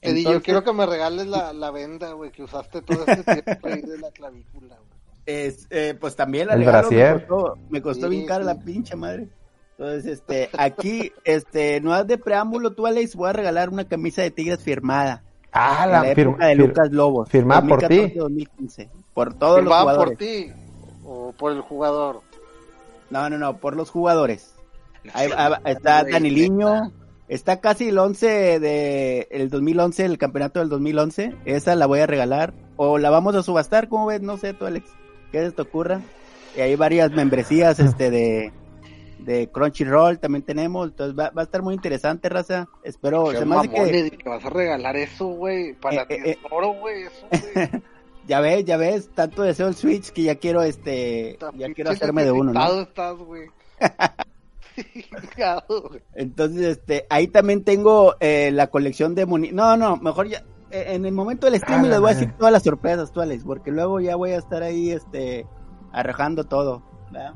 Eddie, 0.00 0.22
yo 0.24 0.40
quiero 0.42 0.62
que 0.62 0.72
me 0.72 0.86
regales 0.86 1.26
la, 1.26 1.52
la 1.52 1.70
venda, 1.72 2.12
güey, 2.12 2.30
que 2.30 2.42
usaste 2.44 2.82
todo 2.82 3.04
este 3.06 3.42
tiempo 3.42 3.66
ahí 3.66 3.80
de 3.82 3.98
la 3.98 4.10
clavícula, 4.12 4.76
güey. 4.76 4.88
es, 5.26 5.66
eh, 5.70 5.96
pues 6.00 6.14
también 6.14 6.46
la 6.46 6.54
El 6.54 6.60
regalo, 6.64 6.88
me 6.90 7.12
costó, 7.26 7.58
me 7.68 7.82
costó 7.82 8.06
Sí, 8.06 8.10
bien 8.14 8.26
cara 8.26 8.40
sí. 8.42 8.46
la 8.46 8.54
pinche 8.60 8.94
madre. 8.96 9.28
Entonces, 9.78 10.06
este, 10.06 10.50
aquí, 10.58 11.12
este, 11.24 11.80
no 11.80 11.96
es 11.96 12.04
de 12.08 12.18
preámbulo, 12.18 12.72
tú, 12.72 12.86
Alex, 12.86 13.14
voy 13.14 13.30
a 13.30 13.32
regalar 13.32 13.68
una 13.70 13.84
camisa 13.86 14.22
de 14.22 14.32
Tigres 14.32 14.60
firmada. 14.60 15.22
Ah, 15.52 15.86
la 15.86 16.02
la 16.02 16.14
fir- 16.14 16.22
época 16.22 16.46
de 16.46 16.54
fir- 16.54 16.58
Lucas 16.58 16.90
Lobos. 16.90 17.28
firmada 17.30 17.62
por 17.62 17.80
ti. 17.86 17.96
2014-2015, 18.16 18.88
Por 19.14 19.34
todos 19.34 19.62
los 19.62 19.72
¿Firmada 19.72 19.84
por 19.84 19.92
jugadores. 19.94 20.18
ti 20.18 20.52
o 21.06 21.32
por 21.38 21.52
el 21.52 21.60
jugador? 21.60 22.20
No, 23.10 23.30
no, 23.30 23.38
no, 23.38 23.56
por 23.58 23.76
los 23.76 23.90
jugadores. 23.90 24.52
Ahí, 25.14 25.30
está 25.64 26.02
Daniliño, 26.04 26.92
está 27.28 27.60
casi 27.60 27.88
el 27.88 27.98
11 27.98 28.58
de 28.60 29.28
el 29.30 29.48
2011, 29.48 30.04
el 30.04 30.18
campeonato 30.18 30.58
del 30.58 30.68
2011. 30.68 31.34
Esa 31.44 31.76
la 31.76 31.86
voy 31.86 32.00
a 32.00 32.06
regalar 32.08 32.52
o 32.76 32.98
la 32.98 33.10
vamos 33.10 33.34
a 33.36 33.42
subastar, 33.44 33.88
¿cómo 33.88 34.06
ves? 34.06 34.20
No 34.22 34.36
sé, 34.38 34.52
tú 34.54 34.66
Alex, 34.66 34.90
¿qué 35.32 35.40
se 35.46 35.52
te 35.52 35.62
ocurra? 35.62 36.00
Y 36.56 36.60
hay 36.60 36.74
varias 36.76 37.12
membresías 37.12 37.78
este 37.78 38.10
de 38.10 38.52
de 39.28 39.50
Crunchyroll 39.50 40.18
también 40.18 40.42
tenemos, 40.42 40.88
entonces 40.88 41.14
va, 41.14 41.28
va 41.28 41.42
a 41.42 41.44
estar 41.44 41.60
muy 41.60 41.74
interesante, 41.74 42.30
raza. 42.30 42.66
Espero, 42.82 43.26
Seas 43.26 43.40
se 43.40 43.44
me 43.44 43.56
hace 43.56 43.68
que 43.68 44.16
que 44.16 44.28
vas 44.28 44.42
a 44.42 44.48
regalar 44.48 44.96
eso, 44.96 45.26
güey, 45.26 45.74
para 45.74 46.02
Eh, 46.02 46.06
ti 46.08 46.14
eh, 46.14 46.30
es 46.30 46.38
oro, 46.50 46.72
güey, 46.72 47.02
eso, 47.02 47.26
güey. 47.30 47.68
ya 48.26 48.40
ves, 48.40 48.64
ya 48.64 48.78
ves, 48.78 49.10
tanto 49.14 49.42
deseo 49.42 49.68
el 49.68 49.74
Switch 49.74 50.12
que 50.12 50.22
ya 50.22 50.36
quiero 50.36 50.62
este 50.62 51.38
ya 51.56 51.72
quiero 51.74 51.90
hacerme 51.90 52.24
de 52.24 52.32
uno, 52.32 52.54
¿no? 52.54 52.80
estás, 52.80 53.18
güey. 53.18 53.50
Entonces, 56.14 56.78
este, 56.78 57.06
ahí 57.10 57.28
también 57.28 57.64
tengo 57.64 58.14
eh, 58.20 58.50
la 58.50 58.68
colección 58.68 59.14
de 59.14 59.26
moni... 59.26 59.50
No, 59.52 59.76
no, 59.76 59.96
mejor 59.98 60.28
ya, 60.28 60.42
eh, 60.70 60.84
en 60.94 61.04
el 61.04 61.12
momento 61.12 61.46
del 61.46 61.56
streaming 61.56 61.88
Ah, 61.88 61.90
les 61.90 62.00
voy 62.00 62.10
a 62.12 62.14
decir 62.14 62.32
todas 62.38 62.52
las 62.52 62.62
sorpresas, 62.62 63.12
tú, 63.12 63.20
Alex, 63.20 63.44
porque 63.44 63.72
luego 63.72 64.00
ya 64.00 64.16
voy 64.16 64.30
a 64.30 64.38
estar 64.38 64.62
ahí, 64.62 64.92
este, 64.92 65.44
arrojando 65.92 66.44
todo, 66.44 66.82
¿verdad? 67.10 67.34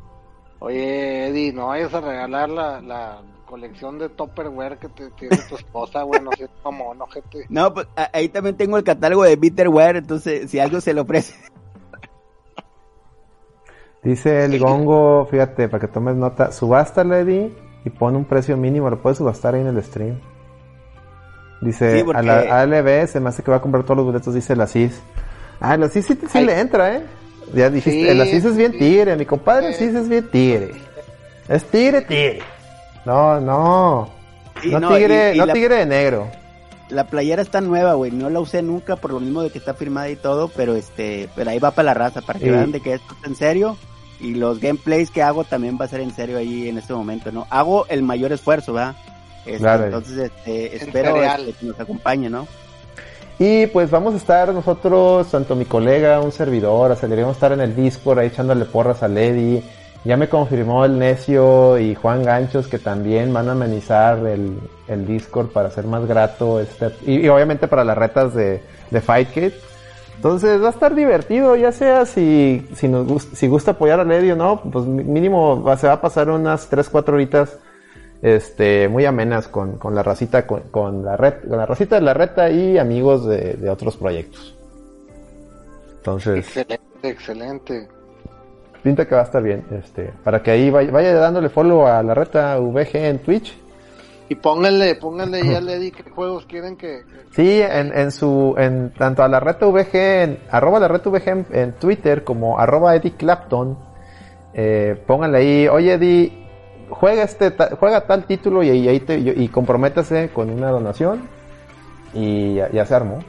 Oye, 0.65 1.27
Eddie, 1.27 1.53
no 1.53 1.67
vayas 1.69 1.93
a 1.93 2.01
regalar 2.01 2.49
la, 2.49 2.81
la 2.81 3.21
colección 3.47 3.99
de 3.99 4.09
Tupperware 4.11 4.79
que 4.79 4.89
te 4.91 5.11
tiene 5.11 5.37
tu 5.49 5.57
esposa, 5.57 6.05
güey, 6.05 6.21
no 6.23 6.31
seas 6.39 6.51
mamón, 6.65 7.03
ojete. 7.03 7.47
No, 7.49 7.75
pues 7.75 7.89
ahí 8.13 8.29
también 8.29 8.57
tengo 8.57 8.77
el 8.77 8.85
catálogo 8.85 9.25
de 9.25 9.35
Bitterware, 9.35 9.97
entonces, 9.97 10.49
si 10.49 10.61
algo 10.61 10.81
se 10.81 10.95
le 10.95 11.01
ofrece. 11.01 11.35
Dice 14.05 14.45
el 14.45 14.61
gongo, 14.61 15.27
fíjate, 15.27 15.69
para 15.69 15.81
que 15.81 15.89
tomes 15.89 16.15
nota, 16.15 16.53
subasta 16.53 17.03
Lady 17.03 17.53
y 17.85 17.91
pon 17.91 18.15
un 18.15 18.25
precio 18.25 18.57
mínimo, 18.57 18.89
lo 18.89 19.03
puedes 19.03 19.19
subastar 19.19 19.57
ahí 19.57 19.63
en 19.63 19.67
el 19.67 19.83
stream. 19.83 20.21
Dice, 21.61 21.99
Sí, 21.99 22.05
porque- 22.05 22.21
a 22.21 22.23
la 22.23 22.61
ALB 22.63 23.09
se 23.09 23.19
me 23.19 23.31
hace 23.31 23.43
que 23.43 23.51
va 23.51 23.57
a 23.57 23.61
comprar 23.61 23.83
todos 23.83 23.97
los 23.97 24.07
boletos, 24.07 24.33
dice 24.33 24.55
la 24.55 24.69
CIS. 24.69 25.03
Ah, 25.59 25.77
la 25.77 25.89
CIS 25.89 26.07
sí, 26.07 26.19
sí 26.29 26.41
le 26.45 26.61
entra, 26.61 26.95
¿eh? 26.97 27.05
Ya 27.55 27.71
dijiste, 27.71 28.11
Sí, 28.13 28.15
la 28.19 28.25
CIS 28.25 28.45
es 28.45 28.57
bien 28.57 28.73
sí. 28.73 28.79
tigre, 28.79 29.17
mi 29.17 29.27
compadre 29.27 29.73
Sí. 29.75 29.85
CIS 29.87 29.95
es 29.95 30.09
bien 30.09 30.29
tigre. 30.31 30.71
Es 31.49 31.65
tigre, 31.65 32.03
tigre. 32.03 32.41
No, 33.05 33.41
no. 33.41 34.11
Sí, 34.63 34.71
no, 34.71 34.81
no, 34.81 34.95
tigre, 34.97 35.33
y- 35.33 35.37
y 35.37 35.39
no 35.39 35.47
la- 35.47 35.53
tigre 35.53 35.77
de 35.77 35.87
negro. 35.87 36.29
La 36.89 37.05
playera 37.07 37.41
está 37.43 37.61
nueva, 37.61 37.95
güey, 37.95 38.11
no 38.13 38.29
la 38.31 38.39
usé 38.41 38.63
nunca 38.63 38.97
por 38.97 39.13
lo 39.13 39.21
mismo 39.21 39.43
de 39.43 39.51
que 39.51 39.59
está 39.59 39.73
firmada 39.75 40.11
y 40.11 40.17
todo, 40.17 40.49
pero 40.49 40.75
este, 40.77 41.29
pero 41.35 41.51
ahí 41.51 41.59
va 41.59 41.71
para 41.71 41.87
la 41.87 41.95
raza, 41.95 42.21
para 42.21 42.39
que 42.39 42.51
vean 42.51 42.71
de 42.71 42.81
que 42.81 42.95
esto 42.95 43.15
es 43.23 43.29
en 43.29 43.35
serio. 43.37 43.77
Y 44.21 44.35
los 44.35 44.61
gameplays 44.61 45.11
que 45.11 45.23
hago 45.23 45.43
también 45.45 45.79
va 45.81 45.87
a 45.87 45.89
ser 45.89 46.01
en 46.01 46.15
serio 46.15 46.39
ahí 46.39 46.69
en 46.69 46.79
este 46.79 46.93
momento, 46.93 47.33
¿no? 47.33 47.47
Hago 47.51 47.87
el 47.89 48.03
mayor 48.03 48.31
esfuerzo, 48.33 48.73
¿verdad? 48.75 48.95
Este, 49.47 49.59
Claro. 49.59 49.85
Entonces, 49.87 50.19
este, 50.37 50.77
espero 50.77 51.21
este, 51.23 51.53
que 51.55 51.67
nos 51.67 51.81
acompañe, 51.81 52.31
¿no? 52.31 52.47
Y 53.45 53.67
pues 53.67 53.91
vamos 53.91 54.15
a 54.15 54.19
estar 54.19 54.55
nosotros, 54.55 55.29
tanto 55.29 55.57
mi 55.57 55.65
colega, 55.65 56.21
un 56.21 56.31
servidor, 56.31 56.93
o 56.93 56.95
sea, 56.95 57.09
deberíamos 57.09 57.35
estar 57.35 57.51
en 57.51 57.61
el 57.61 57.75
Discord 57.75 58.21
ahí 58.21 58.29
echándole 58.29 58.67
porras 58.67 59.03
a 59.03 59.09
Lady. 59.09 59.65
Ya 60.05 60.17
me 60.17 60.29
confirmó 60.29 60.85
el 60.85 60.97
Necio 60.97 61.77
y 61.77 61.97
Juan 61.97 62.23
Ganchos 62.23 62.69
que 62.69 62.79
también 62.79 63.33
van 63.33 63.49
a 63.49 63.53
amenizar 63.53 64.25
el, 64.29 64.61
el 64.87 65.07
Discord 65.09 65.49
para 65.49 65.71
hacer 65.71 65.89
más 65.89 66.07
grato 66.07 66.61
este 66.61 66.93
y, 67.05 67.27
obviamente 67.27 67.67
para 67.67 67.83
las 67.83 67.99
retas 67.99 68.33
de, 68.33 68.63
de 68.93 69.01
Fight 69.01 69.31
Kit. 69.31 69.55
Entonces 70.15 70.63
va 70.63 70.69
a 70.69 70.71
estar 70.71 70.95
divertido, 70.95 71.57
ya 71.57 71.73
sea 71.73 72.07
si, 72.07 72.65
si 72.77 72.87
nos 72.87 73.25
si 73.25 73.49
gusta 73.49 73.73
apoyar 73.73 73.99
a 73.99 74.05
Lady 74.05 74.31
o 74.31 74.37
no, 74.37 74.61
pues 74.61 74.85
mínimo 74.85 75.65
se 75.77 75.89
va 75.89 75.95
a 75.95 76.01
pasar 76.01 76.31
unas 76.31 76.69
3, 76.69 76.89
4 76.89 77.13
horitas 77.13 77.59
este, 78.23 78.89
muy 78.89 79.05
amenas 79.05 79.49
con, 79.49 79.77
con 79.79 79.95
la 79.95 80.03
racita, 80.03 80.47
con, 80.47 80.61
con 80.71 81.05
la 81.05 81.17
red, 81.17 81.35
con 81.49 81.59
la 81.59 81.67
racita 81.67 81.97
de 81.97 82.03
la 82.03 82.15
reta 82.15 82.49
y 82.51 82.79
amigos 82.79 83.27
de, 83.27 83.55
de 83.55 83.69
otros 83.69 83.97
proyectos. 83.97 84.57
Entonces, 85.99 86.39
Excelente, 86.39 86.81
excelente. 87.03 87.89
pinta 88.83 89.07
que 89.07 89.15
va 89.15 89.21
a 89.21 89.25
estar 89.25 89.43
bien, 89.43 89.65
este, 89.73 90.13
para 90.25 90.43
que 90.43 90.51
ahí 90.51 90.71
vaya, 90.71 90.91
vaya 90.91 91.15
dándole 91.15 91.49
follow 91.49 91.87
a 91.87 92.03
la 92.03 92.15
reta 92.15 92.57
VG 92.59 92.95
en 92.97 93.19
Twitch. 93.21 93.57
Y 94.29 94.35
pónganle, 94.37 94.95
pónganle 94.95 95.43
ya 95.45 95.59
a 95.59 95.61
Eddie 95.61 95.93
qué 95.93 96.09
juegos 96.11 96.47
quieren 96.47 96.77
que... 96.77 97.03
que- 97.05 97.23
Sí, 97.35 97.61
en, 97.61 97.97
en 97.97 98.11
su, 98.11 98.55
en 98.57 98.91
tanto 98.95 99.23
a 99.23 99.29
la 99.29 99.41
reta 99.41 99.67
VG, 99.67 99.95
en 99.95 100.39
arroba 100.51 100.81
la 100.81 100.89
reta 100.89 101.11
VG 101.11 101.29
en, 101.29 101.47
en 101.51 101.73
Twitter 101.73 102.25
como 102.25 102.59
arroba 102.59 102.95
Eddie 102.97 103.13
Clapton, 103.13 103.77
eh, 104.55 105.01
pónganle 105.07 105.39
ahí, 105.39 105.69
oye 105.69 105.93
Eddie, 105.95 106.42
juega 106.95 107.23
este, 107.25 107.51
ta- 107.51 107.71
juega 107.79 108.03
tal 108.07 108.25
título 108.25 108.63
y, 108.63 108.71
y 108.71 108.89
ahí 108.89 109.01
te, 109.01 109.19
y, 109.19 109.31
y 109.31 109.49
comprométase 109.49 110.31
con 110.33 110.51
una 110.51 110.71
donación 110.71 111.29
y 112.15 112.55
ya, 112.55 112.71
ya 112.71 112.87
se 112.87 112.95
armó. 112.95 113.23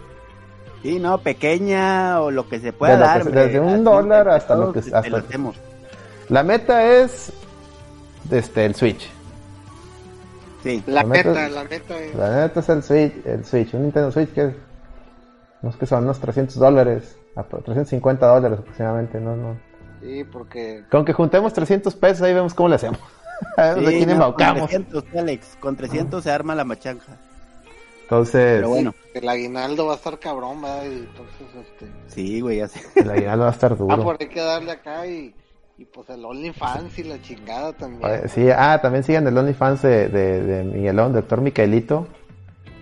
Sí, 0.82 1.00
no, 1.00 1.18
pequeña 1.20 2.22
o 2.22 2.30
lo 2.32 2.48
que 2.50 2.60
se 2.60 2.74
pueda 2.74 2.94
De 2.94 3.00
lo 3.00 3.04
que 3.06 3.08
dar. 3.10 3.22
se- 3.22 3.28
hombre, 3.30 3.46
desde 3.46 3.60
un 3.60 3.74
así, 3.74 3.84
dólar 3.84 4.30
hasta 4.30 4.56
lo 4.56 4.74
que- 4.74 4.80
este, 4.80 4.96
hasta- 4.96 5.10
lo 5.10 5.18
hacemos. 5.18 5.56
La 6.30 6.44
meta 6.44 6.86
es 6.86 7.32
este 8.32 8.66
el 8.66 8.76
Switch. 8.76 9.10
Sí, 10.64 10.82
La 10.88 11.04
La 11.04 11.04
meta- 11.10 11.30
meta, 11.30 11.50
la 11.50 11.64
meta 11.66 12.00
es... 12.00 12.16
La 12.16 12.36
neta 12.42 12.60
es 12.62 12.70
el 12.70 12.84
Switch, 12.84 13.14
el 13.26 13.46
Switch, 13.46 13.74
un 13.74 13.84
Nintendo 13.84 14.12
Switch 14.12 14.32
que 14.34 14.46
es, 14.46 14.54
no 15.62 15.70
es 15.70 15.76
que 15.76 15.86
son 15.86 16.04
unos 16.06 16.20
300 16.20 16.56
dólares, 16.58 17.18
apro- 17.36 17.62
350 17.64 18.28
dólares 18.28 18.60
aproximadamente, 18.60 19.20
no, 19.20 19.36
no. 19.36 19.58
Sí, 20.02 20.24
porque... 20.26 20.84
Con 20.90 21.04
que 21.06 21.12
juntemos 21.14 21.54
300 21.54 21.96
pesos 21.96 22.22
ahí 22.22 22.34
vemos 22.34 22.54
cómo 22.54 22.70
le 22.70 22.76
hacemos. 22.76 23.00
de 23.58 23.74
quién 23.92 24.00
no, 24.00 24.06
con 24.06 24.12
embaucamos. 24.12 24.70
300, 24.70 25.04
Alex, 25.18 25.58
con 25.60 25.76
300 25.76 26.24
se 26.24 26.32
arma 26.32 26.56
la 26.56 26.64
machanja. 26.64 27.18
Entonces, 28.04 28.58
Pero 28.58 28.70
bueno, 28.70 28.94
El 29.14 29.28
aguinaldo 29.30 29.88
va 29.88 29.94
a 29.94 29.96
estar 29.96 30.20
cabrón, 30.20 30.62
¿verdad? 30.62 30.84
Y 30.84 30.94
entonces, 31.00 31.48
este... 31.62 31.88
sí, 32.08 32.42
güey, 32.42 32.58
ya 32.58 32.68
sé. 32.68 32.82
el 32.96 33.10
aguinaldo 33.10 33.46
va 33.46 33.50
a 33.50 33.54
estar 33.54 33.72
Ah, 33.72 33.76
duro. 33.76 34.04
por 34.04 34.18
hay 34.20 34.28
que 34.28 34.42
darle 34.42 34.72
acá 34.72 35.08
y... 35.08 35.34
Y 35.76 35.86
pues 35.86 36.08
el 36.12 36.24
OnlyFans 36.24 37.00
y 37.00 37.04
la 37.04 37.20
chingada 37.22 37.74
también. 37.74 38.30
Sí, 38.30 38.48
ah, 38.56 38.80
también 38.80 39.04
sigan 39.04 39.26
el 39.26 39.36
OnlyFans 39.36 39.82
de, 39.82 40.08
de, 40.08 40.42
de 40.44 40.64
Miguelón, 40.66 41.14
doctor 41.14 41.42
Micaelito, 41.42 42.08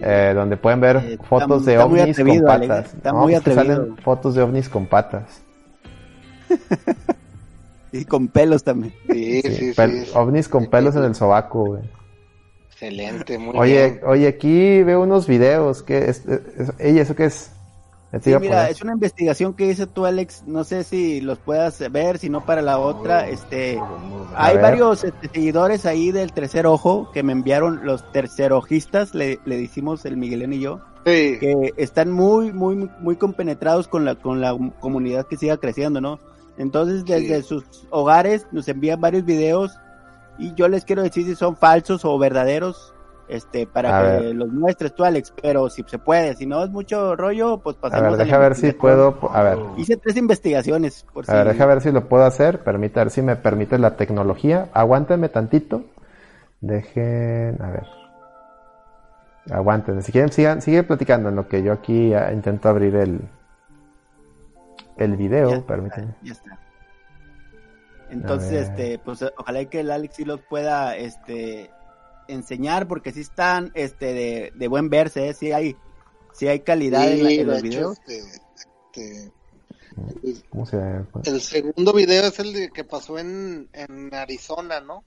eh, 0.01 0.33
donde 0.35 0.57
pueden 0.57 0.81
ver 0.81 0.97
Eh, 0.97 1.13
está- 1.13 1.23
fotos 1.23 1.63
de 1.65 1.75
está 1.75 1.87
muy 1.87 2.01
ovnis 2.01 2.19
atrevido, 2.19 2.45
con 2.47 2.51
Alex, 2.55 2.67
patas. 2.67 2.93
está 2.93 3.11
No, 3.13 3.17
muy 3.19 3.31
pues 3.33 3.41
atrevido. 3.41 3.75
salen 3.75 3.97
fotos 3.97 4.35
de 4.35 4.41
ovnis 4.41 4.67
con 4.67 4.85
patas. 4.87 5.41
Y 8.01 8.05
con 8.05 8.27
pelos 8.29 8.63
también. 8.63 8.93
Sí, 9.09 9.41
Sí, 9.41 9.51
sí, 9.51 9.55
sí. 9.55 9.73
pel- 9.73 10.05
sí. 10.05 10.11
ovnis 10.15 10.47
con 10.47 10.67
pelos 10.67 10.95
en 10.95 11.03
el 11.03 11.15
sobaco, 11.15 11.65
güey. 11.65 11.81
Excelente, 12.71 13.37
muy 13.37 13.53
Oye, 13.57 13.89
bien. 13.91 14.01
oye, 14.05 14.27
aquí 14.27 14.81
veo 14.83 15.01
unos 15.01 15.27
videos. 15.27 15.83
¿Qué 15.83 16.09
es? 16.09 16.25
es- 16.25 16.73
ey, 16.79 16.97
¿eso 16.99 17.15
qué 17.15 17.25
es? 17.25 17.51
Sí, 18.21 18.35
mira, 18.41 18.69
es 18.69 18.81
una 18.81 18.91
investigación 18.91 19.53
que 19.53 19.67
hizo 19.67 19.87
tú, 19.87 20.05
Alex. 20.05 20.43
No 20.45 20.65
sé 20.65 20.83
si 20.83 21.21
los 21.21 21.37
puedas 21.39 21.79
ver, 21.93 22.17
si 22.17 22.27
no 22.29 22.45
para 22.45 22.61
la 22.61 22.77
otra. 22.77 23.29
Este, 23.29 23.79
hay 24.35 24.55
ver. 24.55 24.61
varios 24.63 25.05
este, 25.05 25.29
seguidores 25.29 25.85
ahí 25.85 26.11
del 26.11 26.33
tercer 26.33 26.65
ojo 26.67 27.09
que 27.13 27.23
me 27.23 27.31
enviaron 27.31 27.85
los 27.85 28.11
tercerojistas, 28.11 29.15
le, 29.15 29.39
le 29.45 29.57
decimos 29.57 30.03
el 30.05 30.17
Miguelén 30.17 30.51
y 30.51 30.59
yo. 30.59 30.81
Sí. 31.05 31.37
que 31.39 31.73
están 31.77 32.11
muy, 32.11 32.51
muy, 32.51 32.89
muy 32.99 33.15
compenetrados 33.15 33.87
con 33.87 34.03
la, 34.05 34.15
con 34.15 34.41
la 34.41 34.55
comunidad 34.81 35.25
que 35.27 35.37
siga 35.37 35.55
creciendo, 35.57 36.01
¿no? 36.01 36.19
Entonces, 36.61 37.03
desde 37.05 37.41
Sí. 37.41 37.47
sus 37.47 37.87
hogares 37.89 38.47
nos 38.51 38.67
envían 38.67 39.01
varios 39.01 39.25
videos 39.25 39.77
y 40.37 40.53
yo 40.53 40.67
les 40.67 40.85
quiero 40.85 41.01
decir 41.01 41.25
si 41.25 41.35
son 41.35 41.57
falsos 41.57 42.05
o 42.05 42.17
verdaderos, 42.19 42.93
este, 43.27 43.65
para 43.65 43.97
A 43.97 44.01
que 44.01 44.07
ver. 44.25 44.35
los 44.35 44.49
muestres 44.49 44.93
tú, 44.93 45.03
Alex, 45.05 45.33
pero 45.41 45.69
si 45.69 45.83
se 45.87 45.97
puede, 45.97 46.35
si 46.35 46.45
no 46.45 46.63
es 46.63 46.69
mucho 46.69 47.15
rollo, 47.15 47.57
pues 47.59 47.77
A 47.77 47.81
pasemos 47.81 48.09
ver, 48.11 48.17
la 48.19 48.23
deja 48.25 48.37
ver 48.37 48.55
si 48.55 48.71
puedo. 48.73 49.17
A 49.33 49.41
ver, 49.41 49.57
Hice 49.77 49.97
tres 49.97 50.17
investigaciones, 50.17 51.05
por 51.13 51.29
a 51.29 51.33
ver, 51.35 51.43
si- 51.47 51.53
deja 51.53 51.65
ver 51.65 51.81
si 51.81 51.91
lo 51.91 52.07
puedo 52.09 52.23
hacer. 52.25 52.59
Permite, 52.63 52.99
a 52.99 53.03
ver 53.05 53.11
si 53.11 53.21
me 53.21 53.35
permite 53.37 53.77
la 53.79 53.95
tecnología. 53.95 54.69
Aguántenme 54.73 55.29
tantito. 55.29 55.83
Dejen, 56.59 57.57
a 57.61 57.69
ver. 57.71 57.87
Aguanten. 59.49 60.01
Si 60.03 60.11
quieren, 60.11 60.31
sigan, 60.31 60.61
sigue 60.61 60.83
platicando 60.83 61.29
en 61.29 61.35
lo 61.35 61.47
que 61.47 61.63
yo 61.63 61.73
aquí 61.73 62.13
intento 62.31 62.69
abrir 62.69 62.95
el, 62.95 63.21
el 64.97 65.15
video. 65.17 65.49
Ya, 65.51 65.65
Permítanme. 65.65 66.15
Ya 66.23 66.33
está. 66.33 66.59
Entonces, 68.09 68.67
este, 68.69 68.99
pues 68.99 69.23
ojalá 69.37 69.63
que 69.65 69.79
el 69.79 69.91
Alex 69.91 70.15
sí 70.15 70.25
los 70.25 70.41
pueda, 70.41 70.97
este, 70.97 71.71
enseñar, 72.27 72.87
porque 72.87 73.11
sí 73.13 73.21
están, 73.21 73.71
este, 73.73 74.13
de, 74.13 74.51
de 74.55 74.67
buen 74.67 74.89
verse, 74.89 75.29
¿eh? 75.29 75.33
sí 75.33 75.51
hay, 75.53 75.75
sí 76.33 76.47
hay 76.47 76.59
calidad 76.59 77.09
en, 77.09 77.23
la- 77.23 77.31
en 77.31 77.47
los 77.47 77.57
hecho, 77.59 77.67
videos. 77.69 77.97
este, 77.99 78.19
este, 78.55 79.31
el- 80.23 80.43
¿Cómo 80.49 80.65
se 80.65 80.77
llama? 80.77 81.07
el 81.23 81.41
segundo 81.41 81.93
video 81.93 82.23
es 82.27 82.39
el 82.39 82.53
de 82.53 82.69
que 82.69 82.83
pasó 82.83 83.17
en, 83.17 83.69
en 83.73 84.13
Arizona, 84.13 84.81
¿no? 84.81 85.05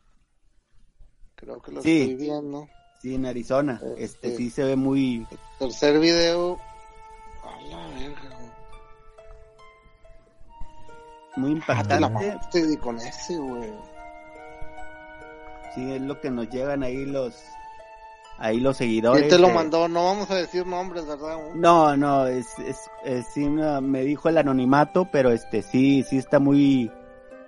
Creo 1.35 1.61
que 1.61 1.73
lo 1.73 1.83
Sí. 1.83 2.01
estoy 2.03 2.15
viendo. 2.15 2.69
Sí, 3.03 3.15
en 3.17 3.27
Arizona, 3.27 3.81
Eh, 3.85 3.95
este, 3.99 4.31
sí. 4.31 4.37
sí 4.37 4.51
se 4.51 4.65
ve 4.65 4.77
muy, 4.77 5.27
Tercer 5.59 5.99
video. 6.01 6.59
Muy 11.37 11.61
Ah, 11.69 11.83
te 11.83 12.01
la 12.01 12.07
impactante. 12.09 12.67
di 12.67 12.77
con 12.77 12.99
ese, 12.99 13.37
güey. 13.37 13.73
Sí, 15.75 15.93
es 15.93 16.01
lo 16.01 16.21
que 16.21 16.31
nos 16.31 16.49
llegan 16.51 16.83
ahí 16.85 17.05
los, 17.05 17.35
ahí 18.39 18.61
los 18.61 18.77
seguidores. 18.77 19.23
¿Quién 19.23 19.31
te 19.31 19.39
lo 19.39 19.49
eh, 19.49 19.55
mandó? 19.55 19.89
No 19.89 20.05
vamos 20.05 20.31
a 20.31 20.37
decir 20.37 20.65
nombres, 20.67 21.05
¿verdad? 21.07 21.37
No, 21.55 21.97
no, 21.97 22.27
es, 22.27 22.47
es, 22.61 22.79
es- 23.05 23.27
sí 23.35 23.49
me, 23.49 24.03
dijo 24.03 24.29
el 24.29 24.39
anonimato, 24.39 25.09
pero 25.11 25.31
este 25.33 25.63
sí, 25.63 26.05
sí 26.09 26.19
está 26.19 26.39
muy, 26.39 26.93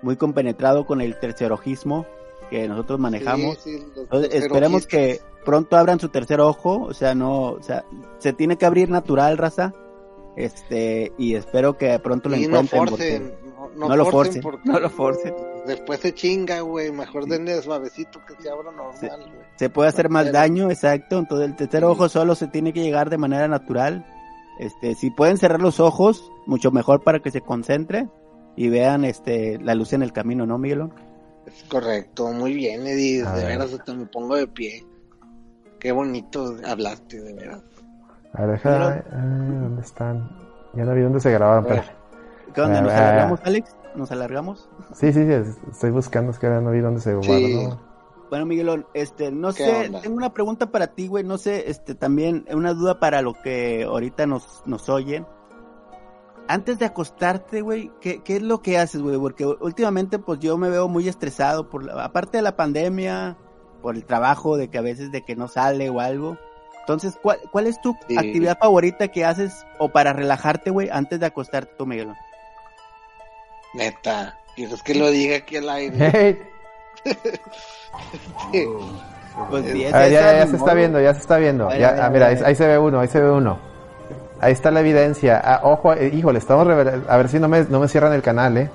muy 0.03 0.17
compenetrado 0.17 0.87
con 0.87 1.01
el 1.01 1.19
tercerojismo 1.21 2.05
que 2.51 2.67
nosotros 2.69 2.99
manejamos. 2.99 3.59
Sí, 3.63 3.77
sí, 3.79 3.85
los 3.95 4.05
Entonces, 4.05 4.35
esperemos 4.35 4.87
que 4.87 5.21
pronto 5.45 5.77
abran 5.77 6.01
su 6.01 6.09
tercer 6.09 6.41
ojo, 6.41 6.83
o 6.83 6.95
sea, 6.95 7.15
no, 7.15 7.43
o 7.51 7.63
sea, 7.63 7.85
se 8.19 8.33
tiene 8.33 8.57
que 8.59 8.67
abrir 8.67 8.91
natural, 8.91 9.39
raza. 9.39 9.73
Este, 10.37 11.13
y 11.19 11.35
espero 11.35 11.77
que 11.79 11.99
pronto 11.99 12.29
lo 12.29 12.37
Y 12.37 12.47
no 12.47 12.61
encuentren. 12.61 12.89
forcen, 12.89 13.33
porque- 13.57 13.77
no, 13.79 13.89
no 13.89 13.97
lo 13.97 14.07
forcen, 14.07 14.43
porque 14.43 14.63
no 14.71 14.79
lo 14.81 14.91
forcen. 14.91 15.35
Después 15.67 16.01
se 16.01 16.15
chinga, 16.15 16.61
güey. 16.61 16.93
Mejor 16.93 17.27
denle 17.27 17.61
suavecito 17.63 18.21
que 18.27 18.41
se 18.43 18.49
abra 18.51 18.71
normal, 18.71 18.95
Sí. 19.01 19.07
güey. 19.09 19.47
se 19.57 19.71
puede 19.71 19.89
hacer 19.89 20.09
más 20.11 20.25
Pero- 20.27 20.35
daño, 20.39 20.71
exacto. 20.71 21.19
Entonces 21.19 21.49
el 21.49 21.57
tercer 21.57 21.85
ojo 21.85 22.09
solo 22.09 22.35
se 22.35 22.47
tiene 22.49 22.73
que 22.73 22.83
llegar 22.83 23.09
de 23.11 23.19
manera 23.19 23.49
natural. 23.49 24.05
Este, 24.59 24.95
si 24.95 25.11
pueden 25.11 25.37
cerrar 25.39 25.61
los 25.61 25.81
ojos, 25.81 26.31
mucho 26.47 26.71
mejor 26.71 27.03
para 27.03 27.21
que 27.21 27.31
se 27.31 27.41
concentre 27.41 28.09
y 28.57 28.69
vean 28.69 29.05
este 29.05 29.59
la 29.59 29.75
luz 29.75 29.93
en 29.95 30.03
el 30.03 30.13
camino, 30.13 30.47
¿no, 30.47 30.57
Miguel? 30.59 30.89
Es 31.47 31.63
correcto, 31.65 32.29
muy 32.33 32.53
bien, 32.55 32.87
Eddie. 32.87 33.23
A 33.25 33.33
De 33.33 33.43
ver. 33.43 33.59
veras, 33.59 33.73
hasta 33.73 33.95
me 33.95 34.07
pongo 34.07 34.37
de 34.37 34.47
pie. 34.49 34.85
Qué 35.79 35.93
bonito 35.93 36.57
hablaste, 36.65 37.21
de 37.21 37.35
veras. 37.35 37.63
A 38.37 38.41
ver, 38.47 38.51
deja. 38.63 38.89
ah, 38.89 39.03
¿Dónde 39.13 39.83
están? 39.83 40.29
Ya 40.75 40.85
no 40.85 40.95
vi 40.95 41.01
dónde 41.03 41.21
se 41.21 41.31
grabaron, 41.33 41.65
pero. 41.65 41.83
¿Qué 42.55 42.61
onda? 42.61 42.81
¿Nos 42.83 42.93
Ah, 42.93 42.97
ah. 42.97 43.09
alargamos, 43.09 43.41
Alex? 43.45 43.77
¿Nos 43.95 44.13
alargamos? 44.13 44.69
Sí, 44.93 45.13
sí, 45.13 45.25
sí. 45.25 45.33
es- 45.33 45.59
Estoy 45.71 45.91
buscando, 45.91 46.31
es 46.33 46.39
que 46.39 46.47
ahora 46.47 46.61
no 46.61 46.71
vi 46.71 46.81
dónde 46.81 47.01
se 47.01 47.15
guardó. 47.15 47.33
Sí. 47.35 47.67
¿no? 47.67 47.81
Bueno, 48.29 48.45
Miguelón, 48.45 48.87
este, 48.93 49.31
no 49.31 49.53
¿Qué 49.55 49.65
sé, 49.65 49.87
onda? 49.87 50.01
tengo 50.03 50.17
una 50.17 50.35
pregunta 50.35 50.67
para 50.67 50.89
ti, 50.89 51.07
güey, 51.07 51.23
no 51.25 51.39
sé, 51.39 51.71
este, 51.71 51.95
también 51.95 52.45
una 52.53 52.75
duda 52.75 52.99
para 52.99 53.23
lo 53.23 53.35
que 53.35 53.85
ahorita 53.85 54.27
nos, 54.27 54.63
nos 54.67 54.89
oyen. 54.89 55.25
Antes 56.49 56.79
de 56.79 56.87
acostarte, 56.87 57.61
güey, 57.61 57.91
¿qué, 58.01 58.23
¿qué 58.23 58.37
es 58.37 58.43
lo 58.43 58.63
que 58.63 58.79
haces, 58.79 59.01
güey? 59.03 59.17
Porque 59.19 59.47
últimamente, 59.47 60.19
pues 60.19 60.39
yo 60.41 60.57
me 60.59 60.71
veo 60.71 60.89
muy 60.89 61.09
estresado, 61.09 61.69
por 61.71 61.85
la- 61.85 62.05
aparte 62.05 62.39
de 62.39 62.43
la 62.43 62.57
pandemia, 62.57 63.37
por 63.83 63.95
el 63.97 64.05
trabajo, 64.05 64.57
de 64.57 64.69
que 64.69 64.79
a 64.79 64.83
veces 64.83 65.11
de 65.13 65.23
que 65.25 65.35
no 65.37 65.49
sale 65.49 65.89
o 65.91 66.01
algo. 66.01 66.37
Entonces, 66.87 67.19
¿cuál, 67.21 67.41
cuál 67.51 67.67
es 67.67 67.81
tu 67.81 67.97
Sí. 68.07 68.17
actividad 68.17 68.57
favorita 68.59 69.09
que 69.09 69.25
haces 69.25 69.67
o 69.79 69.89
para 69.89 70.13
relajarte, 70.13 70.71
güey, 70.71 70.89
antes 70.89 71.19
de 71.19 71.27
acostarte 71.27 71.75
tú, 71.77 71.85
Miguelón? 71.85 72.17
Neta. 73.75 74.39
¿Quieres 74.55 74.85
que 74.85 74.95
lo 74.95 75.11
diga 75.11 75.39
aquí 75.39 75.57
al 75.57 75.69
aire? 75.69 75.97
Hey, 77.05 77.13
Sí. 78.53 78.65
Pues 79.51 79.67
sí, 79.67 79.85
es 79.85 79.93
a 79.95 79.99
ver, 79.99 80.13
ya, 80.13 80.21
ya, 80.21 80.39
ya 80.39 80.47
se 80.47 80.57
está 80.57 80.75
viendo, 80.75 81.01
ya 81.01 81.13
se 81.13 81.21
está 81.21 81.37
viendo. 81.39 81.65
A 81.67 81.73
ver, 81.73 81.81
Ya, 81.81 81.89
a 81.89 81.93
ver, 81.93 82.03
ah, 82.03 82.11
mira, 82.11 82.27
ahí 82.47 82.55
se 82.55 82.67
ve 82.67 82.79
uno, 82.79 83.01
ahí 83.01 83.09
se 83.09 83.21
ve 83.21 83.31
uno. 83.31 83.59
Ahí 84.41 84.53
está 84.53 84.71
la 84.71 84.81
evidencia. 84.81 85.41
Ah, 85.45 85.61
ojo, 85.65 85.93
eh, 85.93 86.11
híjole, 86.15 86.39
estamos 86.39 86.67
revelando. 86.67 87.11
A 87.11 87.17
ver 87.17 87.29
si 87.29 87.41
no 87.41 87.49
me, 87.49 87.65
no 87.65 87.81
me 87.81 87.89
cierran 87.89 88.13
el 88.13 88.23
canal, 88.23 88.57
eh. 88.57 88.71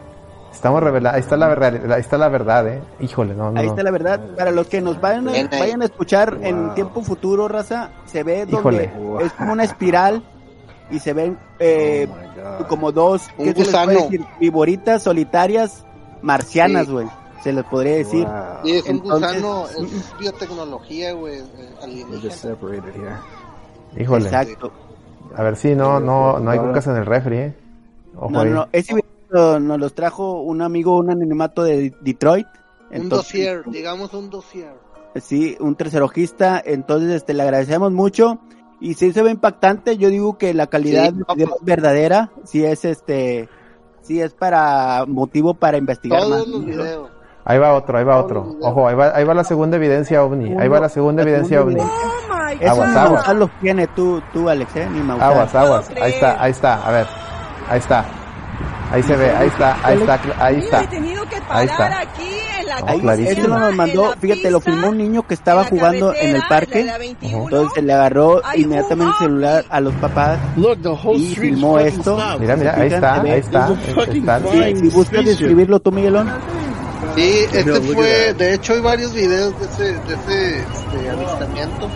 Estamos 0.51 0.83
revelando. 0.83 1.15
Ahí 1.15 1.21
está 1.21 1.37
la 1.37 1.47
verdad, 1.47 1.91
ahí 1.93 2.01
está 2.01 2.17
la 2.17 2.27
verdad, 2.29 2.67
eh. 2.67 2.81
Híjole, 2.99 3.33
no, 3.33 3.51
no. 3.51 3.59
Ahí 3.59 3.67
está 3.67 3.83
la 3.83 3.91
verdad. 3.91 4.19
Para 4.37 4.51
los 4.51 4.67
que 4.67 4.81
nos 4.81 4.99
vayan 4.99 5.27
a, 5.29 5.31
vayan 5.57 5.81
a 5.81 5.85
escuchar 5.85 6.37
en 6.41 6.73
tiempo 6.75 7.01
futuro, 7.01 7.47
raza, 7.47 7.89
se 8.05 8.23
ve 8.23 8.45
donde 8.45 8.57
Híjole. 8.57 8.91
es 9.21 9.31
como 9.33 9.53
una 9.53 9.63
espiral 9.63 10.23
y 10.91 10.99
se 10.99 11.13
ven 11.13 11.37
eh, 11.59 12.07
como 12.67 12.91
dos 12.91 13.23
¿qué 13.37 13.43
se 13.43 13.45
les 13.45 13.53
puede 13.53 13.65
gusano. 13.65 13.91
decir? 13.93 14.25
Viboritas 14.39 15.03
solitarias 15.03 15.85
marcianas, 16.21 16.85
Sí. 16.87 16.91
güey. 16.91 17.07
Se 17.43 17.51
les 17.53 17.63
podría 17.65 17.95
decir. 17.95 18.27
Sí, 18.63 18.71
es 18.75 18.83
un 18.83 18.97
Entonces- 18.97 19.41
gusano, 19.41 19.65
es 19.67 20.13
biotecnología, 20.19 21.13
güey. 21.13 21.39
Híjole. 23.97 24.25
Exacto. 24.25 24.71
A 25.35 25.43
ver 25.43 25.55
si 25.55 25.75
no, 25.75 25.99
no, 25.99 26.39
no 26.39 26.51
hay 26.51 26.59
cucas 26.59 26.87
en 26.87 26.97
el 26.97 27.05
refri, 27.05 27.37
eh. 27.37 27.55
Ojo 28.15 28.29
No, 28.29 28.43
no, 28.45 28.51
no. 28.51 28.67
Nos 29.31 29.79
los 29.79 29.93
trajo 29.93 30.41
un 30.41 30.61
amigo, 30.61 30.97
un 30.97 31.09
anonimato 31.11 31.63
de 31.63 31.93
Detroit. 32.01 32.47
Un 32.93 33.09
dossier, 33.09 33.63
digamos 33.67 34.13
un 34.13 34.29
dossier. 34.29 34.73
Sí, 35.15 35.57
un 35.59 35.75
tercerojista, 35.75 36.61
entonces 36.63 37.11
este 37.11 37.33
le 37.33 37.43
agradecemos 37.43 37.91
mucho 37.91 38.39
y 38.79 38.93
si 38.95 39.11
se 39.13 39.21
ve 39.21 39.31
impactante, 39.31 39.97
yo 39.97 40.09
digo 40.09 40.37
que 40.37 40.53
la 40.53 40.67
calidad 40.67 41.11
Sí, 41.11 41.17
no, 41.17 41.25
pues- 41.25 41.39
es 41.41 41.49
verdadera, 41.61 42.31
si 42.45 42.63
es 42.65 42.83
este, 42.85 43.47
si 44.01 44.21
es 44.21 44.33
para 44.33 45.05
motivo 45.07 45.53
para 45.53 45.77
investigar 45.77 46.21
Todos 46.21 46.39
más. 46.39 46.47
los 46.47 46.65
videos. 46.65 47.09
Ahí 47.43 47.57
va 47.57 47.73
otro, 47.73 47.97
ahí 47.97 48.03
va 48.03 48.19
otro. 48.19 48.55
Ojo, 48.61 48.87
ahí 48.87 48.95
va, 48.95 49.15
ahí 49.15 49.23
va 49.23 49.33
la 49.33 49.43
segunda 49.43 49.77
evidencia 49.77 50.23
ovni. 50.23 50.53
Ahí 50.59 50.67
va 50.67 50.79
la 50.79 50.89
segunda 50.89 51.23
evidencia 51.23 51.61
ovni. 51.61 51.81
Eso 52.59 52.71
Aguas, 52.71 52.95
aguas. 52.95 53.35
Los 53.35 53.49
tiene 53.61 53.87
tú, 53.87 54.21
tú 54.31 54.47
Alex, 54.47 54.75
eh, 54.75 54.87
ni. 54.91 54.99
Aguas, 55.11 55.55
aguas. 55.55 55.89
Ahí 56.01 56.11
está, 56.13 56.41
ahí 56.41 56.51
está. 56.51 56.87
A 56.87 56.91
ver. 56.91 57.07
Ahí 57.67 57.79
está. 57.79 58.05
Ahí 58.91 59.03
se 59.03 59.15
ve, 59.15 59.31
ahí 59.31 59.47
está, 59.47 59.77
ahí 59.83 59.97
está, 59.97 60.19
ahí 60.37 60.55
está. 60.59 60.83
He 60.83 60.87
tenido 60.87 61.23
que 61.29 61.35
Ahí 61.49 61.65
está. 61.65 61.77
parar 61.77 62.07
aquí 62.07 62.29
en 62.59 62.65
la 62.67 62.79
No, 62.79 62.87
Ahí, 62.87 62.99
clarísimo. 62.99 63.31
este 63.31 63.47
nos 63.47 63.75
mandó, 63.75 64.13
fíjate, 64.19 64.51
lo 64.51 64.59
filmó 64.59 64.89
un 64.89 64.97
niño 64.97 65.25
que 65.27 65.33
estaba 65.33 65.63
jugando 65.63 66.13
en 66.13 66.35
el 66.35 66.41
parque, 66.49 66.91
entonces 67.21 67.71
se 67.73 67.81
le 67.81 67.93
agarró 67.93 68.41
inmediatamente 68.55 69.13
el 69.13 69.25
celular 69.25 69.65
a 69.69 69.79
los 69.79 69.93
papás 69.95 70.39
y 71.15 71.35
filmó 71.35 71.79
esto. 71.79 72.17
Mira, 72.39 72.55
mira, 72.55 72.75
ahí 72.75 72.87
está, 72.87 73.21
ahí 73.21 73.31
está. 73.39 73.67
ahí 73.67 74.19
está. 74.19 74.39
Si 74.75 74.89
buscas 74.89 75.25
describirlo 75.25 75.79
tú, 75.79 75.91
Miguelón. 75.91 76.29
Sí, 77.15 77.45
este 77.51 77.81
fue, 77.93 78.33
de 78.33 78.53
hecho 78.53 78.73
hay 78.73 78.79
varios 78.81 79.13
videos 79.13 79.53
de 79.59 79.65
ese, 79.65 79.83
de 79.83 80.13
ese 80.13 80.59
este, 80.59 81.09
avistamiento. 81.09 81.89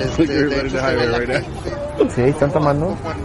Este, 0.00 0.26
de 0.26 0.60
hecho, 0.66 0.80
se 0.80 0.96
ve 0.96 1.06
la 1.06 1.18
gente 1.18 1.44
Sí, 2.14 2.20
están 2.22 2.52
tomando. 2.52 2.96
la. 2.96 3.16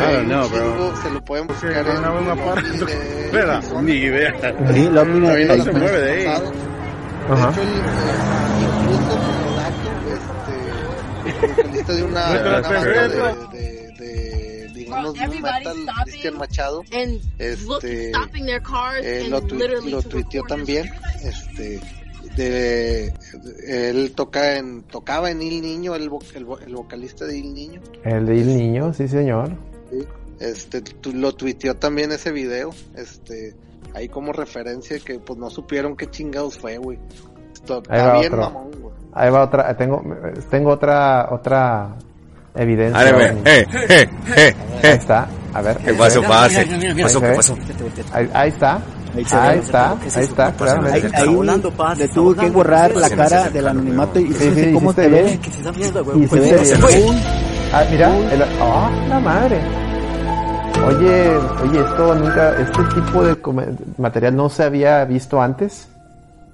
I 0.00 0.12
don't 0.14 0.26
know, 0.28 0.48
bro. 0.48 0.96
Se 1.02 1.10
lo 1.10 1.24
pueden 1.24 1.46
buscar 1.46 1.70
en 1.72 1.76
Espera, 3.24 3.56
Arizona. 3.58 3.82
ni 3.82 3.92
idea. 3.92 4.32
Sí, 4.72 4.88
no 4.90 5.28
ahí 5.30 5.60
se 5.62 5.72
mueve 5.72 5.98
de 6.00 6.10
ahí. 6.12 6.18
De 6.24 7.34
Ajá. 7.34 7.50
hecho, 7.50 7.60
eh, 7.60 7.66
incluso 8.62 9.18
este, 11.28 11.52
vocalista 11.56 11.92
de 11.92 12.02
una, 12.04 12.30
una 12.30 12.60
banda 12.60 13.48
de, 13.52 13.92
de, 13.98 14.68
digamos, 14.74 15.14
metal. 15.18 15.62
Cristian 16.04 16.38
Machado, 16.38 16.82
este, 17.38 18.08
stopping 18.10 18.46
their 18.46 18.62
cars 18.62 19.04
eh, 19.04 19.26
lo, 19.28 19.40
literally 19.40 19.90
lo 19.90 20.02
tuiteó 20.02 20.42
también, 20.44 20.90
este, 21.22 21.80
de, 22.44 23.12
él 23.66 24.12
toca 24.14 24.56
en, 24.56 24.82
tocaba 24.84 25.30
en 25.30 25.42
Il 25.42 25.60
Niño, 25.62 25.94
el, 25.94 26.10
el, 26.34 26.46
el 26.66 26.74
vocalista 26.74 27.24
de 27.26 27.36
Il 27.38 27.52
Niño, 27.54 27.80
El 28.04 28.26
del 28.26 28.46
niño, 28.56 28.92
sí, 28.94 29.08
señor. 29.08 29.50
este, 30.40 30.80
tu- 30.82 31.12
lo 31.12 31.34
tuiteó 31.34 31.74
también 31.76 32.12
ese 32.12 32.30
video, 32.32 32.70
este, 32.94 33.54
ahí 33.94 34.08
como 34.08 34.32
referencia 34.32 34.98
que 35.00 35.18
pues 35.18 35.38
no 35.38 35.50
supieron 35.50 35.96
qué 35.96 36.08
chingados 36.10 36.58
fue, 36.58 36.78
güey. 36.78 36.98
Ahí 36.98 37.52
Está 37.52 38.06
va 38.06 38.20
bien 38.20 38.32
otro. 38.32 38.42
mamón, 38.50 38.70
güey. 38.80 38.94
Ahí 39.12 39.30
va 39.30 39.42
otra, 39.44 39.76
tengo, 39.76 40.02
tengo 40.50 40.70
otra, 40.70 41.28
otra 41.32 41.96
evidencia. 42.54 43.00
A 43.00 43.04
ver, 43.04 43.36
eh, 43.44 43.66
eh, 43.88 44.08
eh, 44.36 44.56
Ahí 44.82 44.90
está, 44.90 45.28
a 45.52 45.62
ver. 45.62 45.76
¿Qué 45.78 45.94
pasó, 45.94 46.22
pase? 46.22 46.66
¿Qué 46.66 47.02
pasó, 47.02 47.20
qué 47.20 47.32
pasó? 47.32 47.56
Ahí, 48.12 48.30
ahí 48.32 48.48
está, 48.50 48.80
Ahí 49.16 49.24
se 49.24 49.36
ahí 49.36 49.58
está, 49.58 49.90
ahí 49.92 50.24
está, 50.24 50.46
Ahí, 50.46 50.52
claramente. 50.52 51.16
ahí 51.16 51.96
le 51.96 52.08
tuve 52.08 52.36
que 52.36 52.50
borrar 52.50 52.94
la 52.94 53.10
cara 53.10 53.48
del 53.50 53.66
anonimato 53.66 54.20
y 54.20 54.32
sí, 54.32 54.52
sí, 54.54 54.72
cómo 54.72 54.92
se 54.92 55.08
ve. 55.08 55.40
Y 56.16 56.26
se 56.28 56.40
ve 56.40 56.64
se. 56.64 56.74
Ah, 57.72 57.84
mira, 57.90 58.10
ah, 58.60 58.90
la 59.08 59.20
madre. 59.20 59.60
Oye, 60.86 61.36
oye, 61.62 61.80
esto 61.80 62.14
nunca, 62.14 62.60
este 62.60 62.82
tipo 62.94 63.24
de 63.24 63.36
material 63.98 64.36
no 64.36 64.48
se 64.48 64.62
había 64.64 65.04
visto 65.04 65.40
antes. 65.40 65.88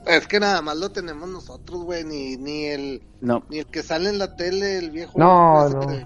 Es 0.07 0.27
que 0.27 0.39
nada 0.39 0.61
más 0.61 0.77
lo 0.77 0.91
tenemos 0.91 1.29
nosotros, 1.29 1.83
güey, 1.85 2.05
ni, 2.05 2.37
ni 2.37 2.67
el 2.67 3.03
No, 3.23 3.43
ni 3.49 3.59
el 3.61 3.67
que 3.67 3.83
sale 3.83 4.11
en 4.11 4.19
la 4.19 4.37
tele, 4.37 4.77
el 4.79 4.91
viejo. 4.91 5.13
No, 5.17 5.69
no. 5.69 5.81
que- 5.87 6.05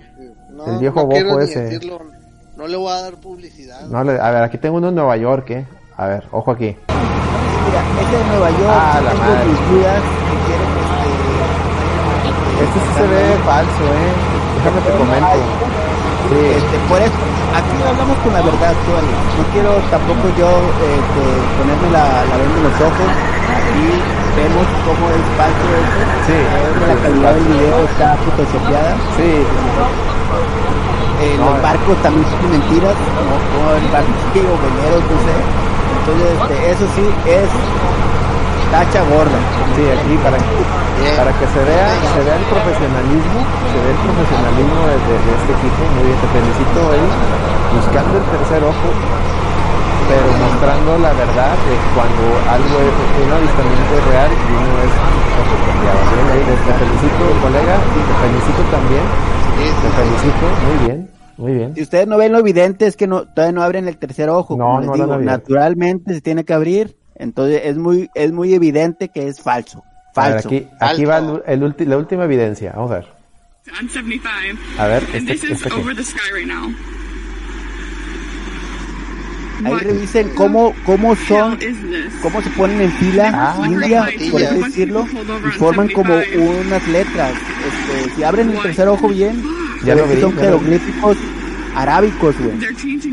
no, 0.50 0.66
El 0.66 0.78
viejo 0.78 1.00
no 1.02 1.08
quiero 1.08 1.28
bojo 1.30 1.40
ni 1.40 1.44
ese. 1.50 1.60
decirlo, 1.62 2.00
no 2.56 2.66
le 2.68 2.76
voy 2.76 2.92
a 2.92 3.02
dar 3.02 3.16
publicidad. 3.16 3.86
No, 3.88 4.04
le- 4.04 4.20
a 4.20 4.30
ver, 4.30 4.42
aquí 4.44 4.58
tengo 4.58 4.76
uno 4.76 4.88
en 4.90 4.94
Nueva 4.94 5.16
York, 5.16 5.50
¿eh? 5.50 5.66
A 5.96 6.06
ver, 6.06 6.24
ojo 6.30 6.52
aquí. 6.52 6.76
mira, 6.86 7.82
ese 8.00 8.16
de 8.18 8.24
Nueva 8.30 8.50
York, 8.50 8.70
Ah, 8.70 9.00
la 9.02 9.10
tengo 9.10 9.24
madre. 9.24 9.44
mis 9.46 9.58
dudas 9.68 10.02
que 10.02 10.36
quieren 10.46 10.70
este, 10.78 12.64
Este 12.64 12.78
sí 12.80 12.90
se 12.94 13.06
ve 13.06 13.36
falso, 13.44 13.82
¿eh? 13.82 14.12
Déjame 14.58 14.80
te 14.80 14.90
comento. 14.98 15.28
Sí, 16.28 16.38
Este, 16.54 16.76
por 16.88 17.00
eso, 17.02 17.14
aquí 17.54 17.82
hablamos 17.82 18.16
con 18.18 18.32
la 18.32 18.42
verdad, 18.42 18.74
Tony. 18.86 19.14
No 19.38 19.42
quiero 19.52 19.70
tampoco 19.90 20.28
yo 20.38 20.48
este, 20.86 21.22
ponerme 21.58 21.90
la, 21.90 22.24
la 22.26 22.36
venda 22.36 22.56
en 22.58 22.62
los 22.62 22.80
ojos. 22.80 23.10
Aquí 23.56 23.88
vemos 24.36 24.66
cómo 24.84 25.04
es 25.10 25.22
falso. 25.36 25.66
Sí, 26.26 26.36
Vemos 26.36 26.88
la 26.88 26.96
calidad 27.02 27.32
del 27.34 27.44
video 27.44 27.78
está 27.84 28.16
photoshopeada. 28.24 28.92
sí, 29.16 29.30
Eh, 31.20 31.34
No, 31.38 31.50
los 31.50 31.62
barcos 31.62 31.96
también 32.02 32.24
son 32.30 32.50
mentiras, 32.50 32.94
no 32.94 33.74
el 33.74 33.86
barco 33.90 34.12
sí, 34.32 34.38
o 34.46 34.54
veleros, 34.54 35.02
no 35.02 35.16
sé. 35.26 35.34
Entonces, 35.98 36.30
este, 36.38 36.56
eso 36.70 36.84
sí 36.94 37.04
es 37.26 37.48
tacha 38.70 39.02
gorda. 39.10 39.38
sí, 39.74 39.82
aquí 39.90 40.14
para, 40.22 40.38
para 41.18 41.32
que 41.34 41.46
se 41.50 41.60
vea, 41.66 41.88
se 42.14 42.20
vea 42.22 42.36
el 42.38 42.46
profesionalismo, 42.46 43.38
se 43.72 43.76
vea 43.82 43.92
el 43.98 44.00
profesionalismo 44.06 44.78
de, 44.86 44.96
de- 45.10 45.22
de 45.26 45.32
este 45.42 45.50
equipo. 45.58 45.80
Muy 45.98 46.04
bien, 46.06 46.18
te 46.22 46.28
felicito, 46.30 46.78
Eddie. 46.94 47.14
Buscando 47.74 48.12
el 48.18 48.24
tercer 48.38 48.62
ojo, 48.62 48.88
pero 50.08 50.26
mostrando 50.44 50.98
la 50.98 51.12
verdad 51.12 51.52
de 51.52 51.74
cuando 51.94 52.24
algo 52.50 52.76
es 52.80 52.94
un 53.26 53.32
avistamiento 53.32 53.92
es 53.98 54.04
real 54.08 54.30
y 54.32 54.52
uno 54.52 54.72
es 54.82 54.92
ahí 56.32 56.40
te 56.40 56.72
felicito, 56.74 57.40
colega, 57.42 57.76
y 57.76 58.00
te 58.08 58.14
felicito 58.22 58.62
también. 58.70 59.02
Te 59.58 59.90
felicito, 59.90 60.46
muy 60.66 60.86
bien, 60.86 61.10
muy 61.36 61.52
bien. 61.54 61.74
Si 61.74 61.82
ustedes 61.82 62.06
no 62.06 62.16
ven 62.18 62.32
lo 62.32 62.38
evidente 62.38 62.86
es 62.86 62.96
que 62.96 63.06
no, 63.06 63.24
todavía 63.26 63.52
no 63.52 63.62
abren 63.62 63.88
el 63.88 63.96
tercer 63.98 64.28
ojo. 64.28 64.56
No, 64.56 64.64
como 64.64 64.80
les 64.80 64.88
no 64.88 64.94
digo, 64.94 65.16
naturalmente 65.18 66.14
se 66.14 66.20
tiene 66.20 66.44
que 66.44 66.52
abrir. 66.54 66.96
Entonces 67.14 67.62
es 67.64 67.76
muy, 67.76 68.08
es 68.14 68.32
muy 68.32 68.54
evidente 68.54 69.08
que 69.08 69.26
es 69.28 69.40
falso. 69.42 69.82
A 70.14 70.22
ver, 70.30 70.32
Falso. 70.34 70.48
aquí, 70.48 70.68
aquí 70.80 71.04
va 71.04 71.14
Falso. 71.20 71.42
el, 71.46 71.62
el 71.62 71.72
ulti- 71.74 71.86
la 71.86 71.96
última 71.96 72.24
evidencia. 72.24 72.72
Vamos 72.74 72.90
a 72.92 72.94
ver. 72.94 73.06
I'm 73.78 73.88
75. 73.88 74.58
A 74.78 74.86
ver, 74.86 75.02
and 75.14 75.14
este- 75.14 75.32
this 75.32 75.44
is 75.44 75.50
este 75.50 75.68
aquí. 75.68 75.80
over 75.80 75.94
the 75.94 76.02
sky 76.04 76.32
right 76.32 76.46
now. 76.48 76.72
Ahí 79.64 79.74
revisen 79.74 80.30
cómo, 80.34 80.74
cómo 80.84 81.14
the 81.14 81.26
son, 81.26 81.58
cómo 82.22 82.42
se 82.42 82.50
ponen 82.50 82.80
en 82.80 82.92
fila 82.92 83.30
Ah. 83.34 83.66
india, 83.66 84.08
por 84.30 84.42
así 84.42 84.62
decirlo, 84.62 85.06
y 85.46 85.58
forman 85.58 85.88
como 85.88 86.14
75. 86.14 86.60
unas 86.66 86.88
letras. 86.88 87.32
Este, 87.32 88.14
si 88.14 88.24
abren 88.24 88.50
el 88.50 88.58
tercer 88.62 88.88
ojo 88.88 89.08
bien, 89.08 89.42
Ya 89.84 89.94
lo 89.94 90.02
ve 90.02 90.08
que 90.10 90.14
vi, 90.16 90.20
son 90.22 90.36
jeroglíficos 90.36 91.16
arábicos, 91.74 92.34
güey. 92.38 92.56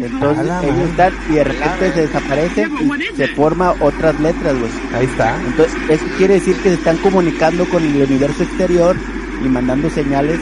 Entonces 0.01 0.45
ellos 0.63 0.89
están 0.89 1.13
y 1.29 1.33
de 1.33 1.43
repente 1.43 1.91
se 1.93 2.01
desaparecen 2.01 2.71
y 3.13 3.15
se 3.15 3.27
forma 3.29 3.73
otras 3.79 4.19
letras, 4.19 4.57
güey. 4.57 4.71
Ahí 4.93 5.05
está. 5.05 5.35
Entonces, 5.45 5.75
eso 5.89 6.05
quiere 6.17 6.35
decir 6.35 6.55
que 6.57 6.69
se 6.69 6.75
están 6.75 6.97
comunicando 6.97 7.65
con 7.69 7.83
el 7.83 8.01
universo 8.01 8.43
exterior 8.43 8.95
y 9.43 9.47
mandando 9.49 9.89
señales 9.89 10.39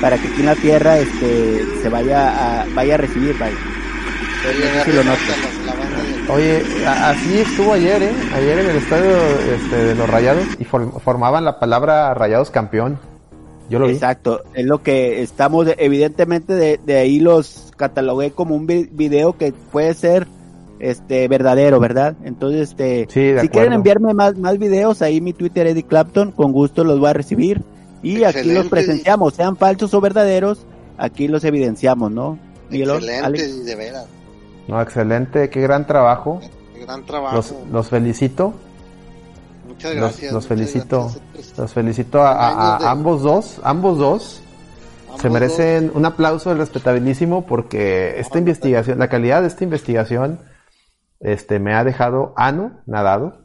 para 0.00 0.16
que 0.18 0.28
aquí 0.28 0.40
en 0.40 0.46
la 0.46 0.54
Tierra 0.54 0.98
este 0.98 1.64
se 1.82 1.88
vaya 1.88 2.60
a 2.62 2.66
vaya 2.74 2.94
a 2.94 2.98
recibir, 2.98 3.36
vaya. 3.38 3.56
Oye, 4.46 4.84
Sí 4.84 4.92
lo 4.92 5.04
noto. 5.04 6.32
Oye, 6.32 6.62
así 6.86 7.38
estuvo 7.40 7.72
ayer, 7.72 8.02
¿eh? 8.02 8.12
Ayer 8.34 8.58
en 8.58 8.70
el 8.70 8.76
estadio 8.76 9.16
este, 9.54 9.76
de 9.76 9.94
los 9.94 10.08
Rayados 10.08 10.44
y 10.58 10.64
for- 10.64 11.00
formaban 11.00 11.44
la 11.44 11.58
palabra 11.58 12.12
Rayados 12.14 12.50
campeón. 12.50 12.98
Yo 13.70 13.78
lo 13.78 13.86
vi. 13.86 13.94
Exacto, 13.94 14.42
es 14.54 14.64
lo 14.66 14.82
que 14.82 15.22
estamos, 15.22 15.66
evidentemente 15.78 16.54
de, 16.54 16.80
de 16.84 16.96
ahí 16.98 17.18
los 17.20 17.72
catalogué 17.76 18.30
como 18.30 18.54
un 18.54 18.66
vi- 18.66 18.88
video 18.92 19.36
que 19.36 19.52
puede 19.52 19.94
ser 19.94 20.26
este 20.80 21.28
verdadero, 21.28 21.80
¿verdad? 21.80 22.14
Entonces, 22.24 22.70
este, 22.70 23.06
Sí, 23.10 23.32
si 23.40 23.48
quieren 23.48 23.72
enviarme 23.72 24.14
más, 24.14 24.36
más 24.36 24.58
videos, 24.58 25.02
ahí 25.02 25.20
mi 25.20 25.32
Twitter 25.32 25.66
Eddie 25.66 25.82
Clapton, 25.82 26.32
con 26.32 26.52
gusto 26.52 26.84
los 26.84 26.98
voy 27.00 27.10
a 27.10 27.14
recibir. 27.14 27.62
Y 28.02 28.22
aquí 28.24 28.52
los 28.52 28.68
presenciamos, 28.68 29.34
sean 29.34 29.56
falsos 29.56 29.92
o 29.94 30.00
verdaderos, 30.00 30.60
aquí 30.98 31.26
los 31.26 31.42
evidenciamos, 31.44 32.10
¿no? 32.12 32.38
Excelente, 32.70 33.18
Alex. 33.18 33.64
de 33.64 33.74
veras. 33.74 34.06
No, 34.68 34.80
excelente, 34.80 35.50
qué 35.50 35.60
gran 35.60 35.86
trabajo. 35.86 36.40
Qué 36.74 36.84
Gran 36.84 37.04
trabajo. 37.04 37.36
Los, 37.36 37.54
los 37.72 37.88
felicito, 37.88 38.54
Muchas 39.66 39.94
gracias. 39.94 40.32
los 40.32 40.44
muchas 40.44 40.46
felicito, 40.46 41.10
gracias. 41.34 41.58
los 41.58 41.72
felicito 41.72 42.22
a, 42.22 42.32
a- 42.32 42.48
a 42.48 42.68
Años 42.76 42.80
de- 42.82 42.86
ambos 42.88 43.22
dos, 43.22 43.60
ambos 43.64 43.98
dos. 43.98 44.42
Se 45.20 45.30
merecen 45.30 45.90
un 45.94 46.04
aplauso 46.04 46.54
respetabilísimo 46.54 47.44
porque 47.46 48.20
esta 48.20 48.38
investigación, 48.38 48.98
la 49.00 49.08
calidad 49.08 49.40
de 49.42 49.48
esta 49.48 49.64
investigación, 49.64 50.38
este, 51.18 51.58
me 51.58 51.74
ha 51.74 51.82
dejado 51.82 52.32
ano, 52.36 52.80
nadado, 52.86 53.40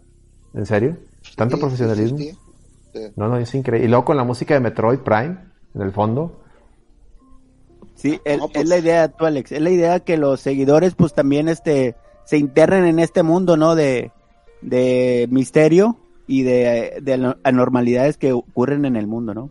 en 0.54 0.66
serio, 0.68 0.98
tanto 1.36 1.56
Sí, 1.56 1.62
profesionalismo. 1.62 2.18
Sí. 2.20 2.38
No, 3.16 3.28
no, 3.28 3.38
es 3.38 3.56
increíble. 3.56 3.88
Y 3.88 3.90
luego 3.90 4.06
con 4.06 4.18
la 4.18 4.24
música 4.24 4.54
de 4.54 4.60
Metroid 4.60 5.00
Prime, 5.00 5.38
en 5.74 5.82
el 5.82 5.92
fondo. 5.92 6.43
Sí, 8.04 8.20
el- 8.26 8.39
No, 8.39 8.50
pues- 8.50 8.63
es 8.63 8.70
la 8.70 8.78
idea, 8.80 9.08
tú 9.08 9.26
Alex, 9.26 9.54
es 9.54 9.62
la 9.62 9.70
idea 9.70 10.00
que 10.02 10.18
los 10.18 10.42
seguidores 10.42 10.94
pues 10.94 11.13
también 11.13 11.48
este 11.48 11.96
se 12.26 12.38
internen 12.38 12.84
en 12.86 13.00
este 13.00 13.24
mundo, 13.24 13.56
¿no? 13.56 13.76
De, 13.76 14.12
de 14.62 15.26
misterio 15.32 15.98
y 16.28 16.44
de, 16.44 16.98
de 17.02 17.13
ano- 17.13 17.38
anormalidades 17.44 18.18
que 18.18 18.34
ocurren 18.34 18.84
en 18.84 18.98
el 18.98 19.08
mundo, 19.08 19.34
¿no? 19.34 19.50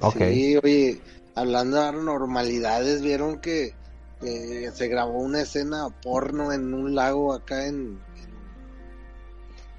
Ok. 0.00 0.16
Sí, 0.32 0.56
oye, 0.62 1.00
hablando 1.36 1.76
de 1.80 1.86
anormalidades, 1.86 3.00
vieron 3.00 3.38
que 3.40 3.74
eh, 4.22 4.70
se 4.74 4.88
grabó 4.88 5.18
una 5.20 5.42
escena 5.42 5.86
porno 6.02 6.52
en 6.52 6.74
un 6.74 6.96
lago 6.96 7.32
acá 7.32 7.66
en, 7.68 7.98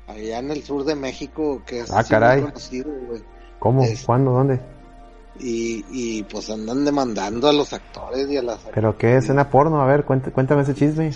en- 0.07 0.15
allá 0.15 0.39
en 0.39 0.51
el 0.51 0.63
sur 0.63 0.85
de 0.85 0.95
México 0.95 1.61
que 1.65 1.81
es 1.81 1.91
Ah, 1.91 2.03
caray. 2.05 2.41
conocido, 2.43 2.91
güey. 3.07 3.21
¿Cómo? 3.59 3.83
Es- 3.83 4.03
¿Cuándo? 4.05 4.31
¿Dónde? 4.31 4.61
Y, 5.39 5.83
y 5.89 6.23
pues 6.23 6.49
andan 6.51 6.85
demandando 6.85 7.47
a 7.47 7.53
los 7.53 7.73
actores 7.73 8.29
y 8.29 8.37
a 8.37 8.43
las 8.43 8.59
¿Pero 8.73 8.97
qué 8.97 9.17
escena 9.17 9.49
porno? 9.49 9.81
A 9.81 9.85
ver, 9.87 10.05
cuént- 10.05 10.31
cuéntame 10.31 10.61
ese 10.61 10.75
chisme. 10.75 11.11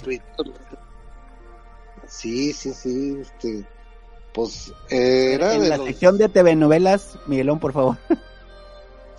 Sí, 2.07 2.53
sí, 2.53 2.73
sí, 2.73 3.17
este, 3.21 3.65
pues 4.33 4.71
eh, 4.89 5.33
era 5.33 5.53
en 5.55 5.61
de 5.63 5.69
la 5.69 5.77
los- 5.77 5.87
sección 5.87 6.17
de 6.17 6.29
TV 6.29 6.55
novelas, 6.55 7.17
Miguelón, 7.27 7.59
por 7.59 7.73
favor. 7.73 7.97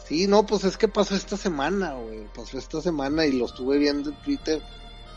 Sí, 0.04 0.26
no, 0.26 0.46
pues 0.46 0.64
es 0.64 0.78
que 0.78 0.88
pasó 0.88 1.14
esta 1.14 1.36
semana, 1.36 1.92
güey. 1.92 2.26
Pasó 2.34 2.56
esta 2.56 2.80
semana 2.80 3.26
y 3.26 3.32
lo 3.32 3.44
estuve 3.44 3.76
viendo 3.76 4.08
en 4.08 4.16
Twitter. 4.22 4.62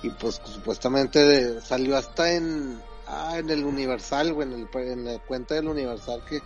Y 0.03 0.09
pues 0.09 0.41
supuestamente 0.43 1.61
salió 1.61 1.95
hasta 1.95 2.33
en, 2.33 2.77
ah, 3.07 3.35
en 3.39 3.49
el 3.49 3.63
Universal, 3.63 4.33
güey, 4.33 4.49
en, 4.51 4.53
el, 4.59 4.67
en 4.89 5.05
la 5.05 5.19
cuenta 5.19 5.55
del 5.55 5.69
Universal 5.69 6.21
que 6.27 6.41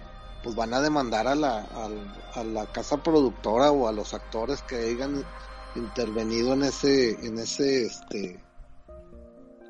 pues 0.45 0.55
van 0.55 0.73
a 0.75 0.79
demandar 0.79 1.27
a 1.27 1.33
la, 1.33 1.57
a, 1.57 2.39
a 2.39 2.43
la 2.43 2.67
casa 2.67 2.97
productora 2.97 3.71
o 3.71 3.87
a 3.87 3.91
los 3.91 4.13
actores 4.13 4.61
que 4.61 4.75
hayan 4.75 5.25
intervenido 5.75 6.53
en 6.53 6.61
ese, 6.63 7.13
en 7.25 7.39
ese, 7.39 7.87
este, 7.87 8.39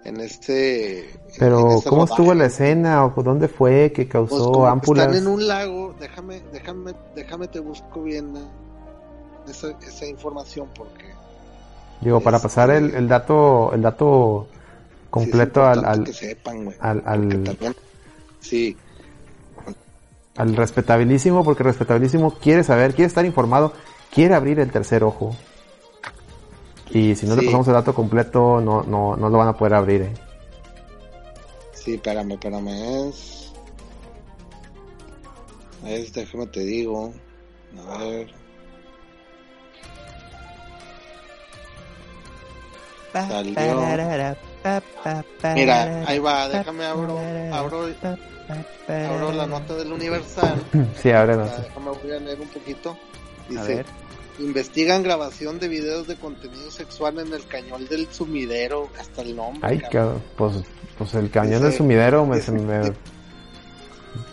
en 0.04 0.20
este. 0.20 1.10
en 1.12 1.18
Pero, 1.40 1.62
¿cómo 1.86 2.02
rodaje. 2.06 2.12
estuvo 2.14 2.34
la 2.34 2.46
escena? 2.48 3.06
¿O 3.06 3.24
dónde 3.24 3.48
fue 3.48 3.94
que 3.94 4.04
Pues 4.06 4.10
causó 4.12 4.52
que 4.64 4.68
ámpulas? 4.68 5.06
están 5.08 5.22
en 5.22 5.28
un 5.30 5.48
lago, 5.48 5.96
déjame, 5.98 6.42
déjame, 6.52 6.94
déjame 7.16 7.48
te 7.48 7.60
busco 7.62 8.04
bien 8.04 8.34
esa, 9.48 9.70
esa 9.82 10.06
información 10.06 10.68
porque 10.76 11.06
Digo, 12.02 12.20
para 12.20 12.36
este- 12.38 12.50
pasar 12.50 12.70
el, 12.72 12.94
el 12.94 13.08
dato 13.08 13.72
el 13.74 13.82
dato 13.82 14.48
completo 15.10 15.62
sí 15.62 15.80
al, 15.80 15.86
al, 15.86 16.04
que 16.04 16.14
sepan, 16.14 16.66
güey. 16.66 16.78
al, 16.82 16.98
porque 17.02 17.10
al, 17.10 17.44
también- 17.46 17.76
sí, 18.42 18.76
al 20.36 20.56
respetabilísimo, 20.56 21.44
porque 21.44 21.64
respetabilísimo 21.64 22.32
quiere 22.32 22.64
saber, 22.64 22.94
quiere 22.94 23.08
estar 23.08 23.26
informado, 23.26 23.74
quiere 24.14 24.36
abrir 24.36 24.60
el 24.60 24.72
tercer 24.72 25.04
ojo. 25.04 25.36
Y 26.92 27.16
si 27.16 27.26
no 27.26 27.36
le 27.36 27.44
pasamos 27.44 27.68
el 27.68 27.74
dato 27.74 27.94
completo, 27.94 28.62
no, 28.62 28.84
no, 28.84 29.16
no 29.16 29.30
lo 29.30 29.38
van 29.38 29.48
a 29.48 29.58
poder 29.58 29.74
abrir. 29.74 30.02
¿eh? 30.04 30.14
sí, 31.74 31.94
espérame, 31.96 32.32
espérame, 32.32 32.70
es 33.10 33.54
Es, 35.86 36.14
déjame 36.14 36.48
te 36.48 36.62
digo. 36.62 37.14
A 37.90 37.98
ver. 38.00 38.45
Salió. 43.28 43.54
Mira, 45.56 46.04
ahí 46.08 46.20
va, 46.20 46.48
déjame 46.50 46.86
abro, 46.86 47.20
abro, 47.54 47.88
abro 48.88 49.32
la 49.32 49.46
nota 49.48 49.76
del 49.76 49.92
Universal. 49.92 50.62
Sí, 51.02 51.12
ahora 51.12 51.36
no. 51.38 51.44
Déjame 51.46 51.92
voy 51.92 52.12
a 52.12 52.20
leer 52.20 52.40
un 52.42 52.48
poquito. 52.48 52.92
A 52.92 53.50
Dice, 53.52 53.76
ver. 53.76 53.86
investigan 54.40 55.04
grabación 55.04 55.60
de 55.60 55.68
videos 55.68 56.08
de 56.08 56.16
contenido 56.16 56.72
sexual 56.72 57.20
en 57.20 57.32
el 57.34 57.46
cañón 57.48 57.88
del 57.88 58.08
sumidero, 58.12 58.90
hasta 59.00 59.22
el 59.22 59.36
nombre. 59.36 59.62
Ay, 59.68 59.80
cabrón. 59.92 60.22
pues, 60.36 60.54
pues 60.98 61.14
el 61.14 61.30
cañón 61.30 61.54
Dice- 61.60 61.64
del 61.66 61.74
sumidero 61.74 62.26
me, 62.26 62.38
dice- 62.38 62.52
me... 62.52 62.92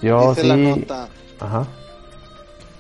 Yo 0.01 0.31
Dice 0.35 0.45
la 0.45 0.55
sí... 0.55 0.61
nota, 0.63 1.09
Ajá. 1.41 1.67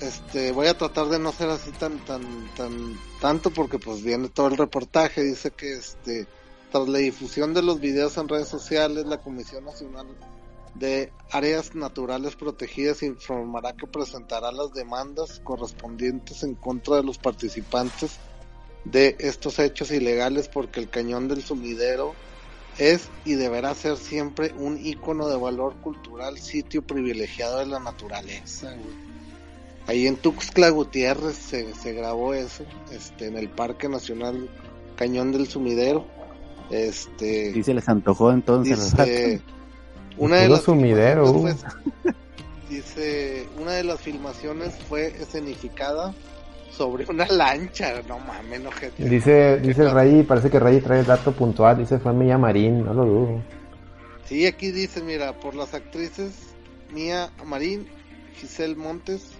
Este, 0.02 0.52
voy 0.52 0.66
a 0.66 0.76
tratar 0.76 1.08
de 1.08 1.18
no 1.18 1.32
ser 1.32 1.48
así 1.48 1.70
tan, 1.70 1.98
tan, 2.04 2.22
tan, 2.56 2.98
tanto 3.20 3.50
porque 3.50 3.78
pues 3.78 4.02
viene 4.02 4.28
todo 4.28 4.48
el 4.48 4.56
reportaje, 4.56 5.22
dice 5.22 5.52
que 5.52 5.72
este, 5.72 6.26
tras 6.72 6.88
la 6.88 6.98
difusión 6.98 7.54
de 7.54 7.62
los 7.62 7.80
videos 7.80 8.16
en 8.16 8.28
redes 8.28 8.48
sociales, 8.48 9.06
la 9.06 9.18
Comisión 9.18 9.64
Nacional 9.64 10.06
de 10.74 11.12
Áreas 11.30 11.74
Naturales 11.74 12.34
Protegidas 12.34 13.02
informará 13.02 13.74
que 13.74 13.86
presentará 13.86 14.50
las 14.50 14.72
demandas 14.72 15.40
correspondientes 15.44 16.42
en 16.42 16.54
contra 16.54 16.96
de 16.96 17.04
los 17.04 17.18
participantes 17.18 18.18
de 18.84 19.16
estos 19.20 19.58
hechos 19.58 19.90
ilegales 19.90 20.48
porque 20.48 20.80
el 20.80 20.88
cañón 20.88 21.28
del 21.28 21.42
sumidero 21.42 22.14
es 22.78 23.08
y 23.24 23.34
deberá 23.34 23.74
ser 23.74 23.96
siempre 23.96 24.52
un 24.56 24.84
ícono 24.84 25.28
de 25.28 25.36
valor 25.36 25.76
cultural, 25.76 26.38
sitio 26.38 26.82
privilegiado 26.82 27.58
de 27.58 27.66
la 27.66 27.78
naturaleza. 27.78 28.74
Ahí 29.86 30.06
en 30.06 30.16
Tuxtla 30.16 30.68
Gutiérrez 30.70 31.34
se, 31.36 31.74
se 31.74 31.92
grabó 31.92 32.34
eso, 32.34 32.64
este, 32.92 33.26
en 33.26 33.36
el 33.36 33.48
Parque 33.48 33.88
Nacional 33.88 34.48
Cañón 34.96 35.32
del 35.32 35.46
Sumidero. 35.48 36.06
Este, 36.70 37.50
Y 37.54 37.62
se 37.62 37.74
les 37.74 37.88
antojó 37.88 38.32
entonces. 38.32 38.78
dice, 38.96 39.40
una 40.16 40.36
de 40.36 40.48
las 40.48 40.62
sumidero, 40.62 41.26
filmaciones 41.26 41.64
fue- 42.02 42.14
dice, 42.70 43.48
una 43.60 43.72
de 43.72 43.84
las 43.84 44.00
filmaciones 44.00 44.74
fue 44.88 45.08
escenificada 45.20 46.14
sobre 46.70 47.04
una 47.10 47.26
lancha, 47.26 48.00
no 48.08 48.18
mames, 48.20 48.60
no 48.62 48.70
gente. 48.72 49.04
Dice, 49.06 49.58
dice 49.60 49.82
el 49.82 49.90
Rey, 49.90 50.22
parece 50.22 50.48
que 50.48 50.58
Rey 50.58 50.80
trae 50.80 51.00
el 51.00 51.06
dato 51.06 51.32
puntual, 51.32 51.76
dice 51.78 51.98
fue 51.98 52.12
Milla 52.14 52.38
Marín, 52.38 52.84
no 52.84 52.94
lo 52.94 53.04
dudo. 53.04 53.42
Sí, 54.24 54.46
aquí 54.46 54.70
dice, 54.70 55.02
mira, 55.02 55.34
por 55.38 55.54
las 55.54 55.74
actrices 55.74 56.32
Mía 56.90 57.30
Marín, 57.44 57.86
Giselle 58.36 58.76
Montes, 58.76 59.32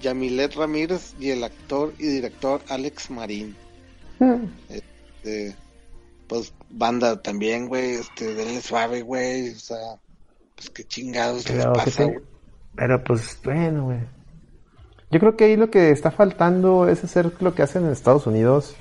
Yamilet 0.00 0.54
Ramírez 0.54 1.14
y 1.18 1.30
el 1.30 1.44
actor 1.44 1.92
y 1.98 2.06
director 2.06 2.60
Alex 2.68 3.10
Marín. 3.10 3.56
Este, 4.68 5.54
pues 6.26 6.52
banda 6.70 7.20
también, 7.22 7.68
güey, 7.68 7.94
este, 7.94 8.34
denle 8.34 8.60
suave, 8.60 9.02
güey, 9.02 9.50
o 9.50 9.58
sea, 9.58 9.96
pues 10.56 10.70
qué 10.70 10.84
chingados 10.84 11.48
les 11.48 11.58
Pero, 11.58 11.72
¿qué 11.72 11.78
pasa, 11.78 12.04
güey. 12.04 12.18
pero 12.74 13.04
pues 13.04 13.38
bueno, 13.44 13.84
güey. 13.84 14.00
Yo 15.10 15.20
creo 15.20 15.36
que 15.36 15.44
ahí 15.44 15.56
lo 15.56 15.70
que 15.70 15.90
está 15.90 16.10
faltando 16.10 16.88
es 16.88 17.02
hacer 17.02 17.32
lo 17.40 17.54
que 17.54 17.62
hacen 17.62 17.84
en 17.84 17.92
Estados 17.92 18.26
Unidos. 18.26 18.76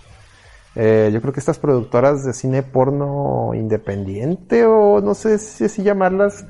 Eh, 0.76 1.09
yo 1.13 1.22
creo 1.22 1.34
que 1.34 1.39
estas 1.39 1.57
productoras 1.57 2.24
de 2.26 2.34
cine 2.34 2.63
porno 2.63 3.53
independiente 3.55 4.65
o 4.65 5.01
no 5.01 5.15
sé 5.15 5.39
si 5.39 5.65
así 5.65 5.84
llamarlas, 5.84 6.45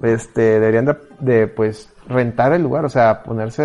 este, 0.00 0.58
deberían 0.58 0.86
de, 0.86 0.96
de, 1.20 1.46
pues 1.48 1.88
rentar 2.08 2.52
el 2.52 2.62
lugar, 2.62 2.84
o 2.84 2.88
sea, 2.88 3.22
ponerse 3.22 3.62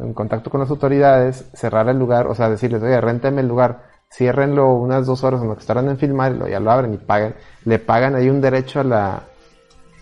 en 0.00 0.14
contacto 0.14 0.50
con 0.50 0.60
las 0.60 0.70
autoridades, 0.70 1.46
cerrar 1.54 1.88
el 1.88 1.98
lugar, 1.98 2.26
o 2.28 2.34
sea, 2.34 2.48
decirles, 2.48 2.82
oye, 2.82 3.00
rénteme 3.00 3.40
el 3.40 3.48
lugar, 3.48 3.82
ciérrenlo 4.10 4.74
unas 4.74 5.06
dos 5.06 5.24
horas 5.24 5.42
en 5.42 5.48
lo 5.48 5.54
que 5.54 5.60
estarán 5.60 5.88
en 5.88 5.98
filmar, 5.98 6.32
y 6.32 6.38
lo- 6.38 6.48
ya 6.48 6.60
lo 6.60 6.70
abren 6.70 6.94
y 6.94 6.98
pagan, 6.98 7.34
le 7.64 7.78
pagan 7.78 8.14
ahí 8.14 8.28
un 8.30 8.40
derecho 8.40 8.80
a 8.80 8.84
la, 8.84 9.22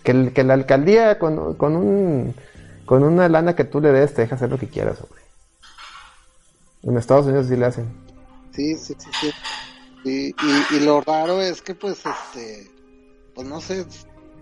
que, 0.03 0.11
el- 0.11 0.33
que 0.33 0.43
la 0.43 0.53
alcaldía 0.53 1.17
con, 1.19 1.55
con 1.55 1.75
un 1.75 2.35
con 2.85 3.01
una 3.03 3.29
lana 3.29 3.55
que 3.55 3.63
tú 3.63 3.79
le 3.79 3.93
des 3.93 4.13
te 4.13 4.23
deja 4.23 4.35
hacer 4.35 4.49
lo 4.49 4.57
que 4.59 4.67
quieras, 4.67 4.99
hombre. 5.01 5.21
En 6.83 6.97
Estados 6.97 7.25
Unidos 7.25 7.47
sí 7.47 7.55
le 7.55 7.65
hacen. 7.65 7.85
Sí, 8.51 8.75
sí, 8.75 8.93
sí, 8.99 9.09
sí. 9.21 9.31
Y, 10.03 10.27
y, 10.27 10.65
y 10.77 10.79
lo 10.85 10.99
raro 10.99 11.41
es 11.41 11.61
que, 11.61 11.73
pues, 11.75 12.05
este, 12.05 12.69
pues 13.33 13.47
no 13.47 13.61
sé, 13.61 13.85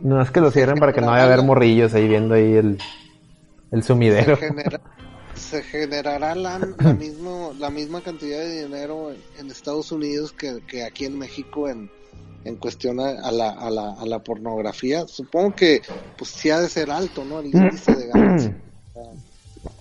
No 0.02 0.20
es 0.22 0.32
que 0.32 0.42
lo 0.42 0.50
cierren 0.50 0.80
para 0.80 0.92
que 0.92 1.02
no 1.02 1.08
vaya 1.08 1.24
a 1.24 1.26
haber 1.28 1.44
morrillos 1.44 1.94
ahí 1.94 2.08
viendo 2.08 2.34
ahí 2.34 2.56
el, 2.56 2.80
el 3.72 3.82
se, 3.82 3.88
sumidero. 3.88 4.38
genera- 4.38 4.82
se 5.34 5.64
generará 5.64 6.36
la, 6.36 6.60
la, 6.60 6.94
mismo, 7.00 7.54
la 7.58 7.70
misma 7.70 8.02
cantidad 8.02 8.40
de 8.40 8.64
dinero 8.64 9.12
en, 9.40 9.50
Estados 9.50 9.92
Unidos 9.92 10.32
que, 10.34 10.62
que 10.68 10.84
aquí 10.84 11.06
en 11.06 11.18
México 11.18 11.68
en, 11.70 11.90
en 12.46 12.56
cuestión 12.58 13.00
a, 13.00 13.10
a 13.10 13.32
la, 13.32 13.50
a, 13.52 13.70
la, 13.70 13.94
a 13.94 14.06
la 14.06 14.20
pornografía. 14.20 15.08
Supongo 15.08 15.56
que 15.56 15.82
pues 16.18 16.30
sí 16.32 16.50
ha 16.50 16.60
de 16.60 16.70
ser 16.70 16.92
alto, 16.92 17.24
¿no? 17.26 17.40
El 17.40 17.48
índice 17.48 17.96
de 17.96 18.08
ganancia. 18.08 18.56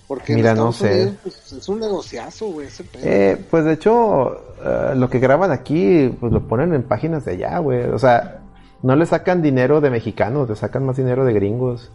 Porque 0.07 0.35
Mira, 0.35 0.53
no 0.53 0.73
sé. 0.73 0.91
Unidos 1.03 1.15
pues, 1.23 1.53
es 1.53 1.69
un 1.69 1.79
negociazo, 1.79 2.47
güey, 2.51 2.67
ese 2.67 2.83
pedo. 2.83 3.01
Eh, 3.05 3.37
pues 3.49 3.63
de 3.63 3.73
hecho, 3.73 4.55
eh, 4.61 4.93
lo 4.95 5.09
que 5.09 5.19
graban 5.19 5.51
aquí, 5.51 6.09
pues 6.19 6.33
lo 6.33 6.45
ponen 6.49 6.73
en 6.73 6.83
páginas 6.83 7.23
de 7.23 7.31
allá, 7.31 7.59
güey. 7.59 7.83
O 7.85 7.97
sea, 7.97 8.41
no 8.83 8.95
le 8.97 9.05
sacan 9.05 9.41
dinero 9.41 9.79
de 9.79 9.89
mexicanos, 9.89 10.49
le 10.49 10.55
sacan 10.57 10.85
más 10.85 10.97
dinero 10.97 11.23
de 11.23 11.31
gringos 11.31 11.91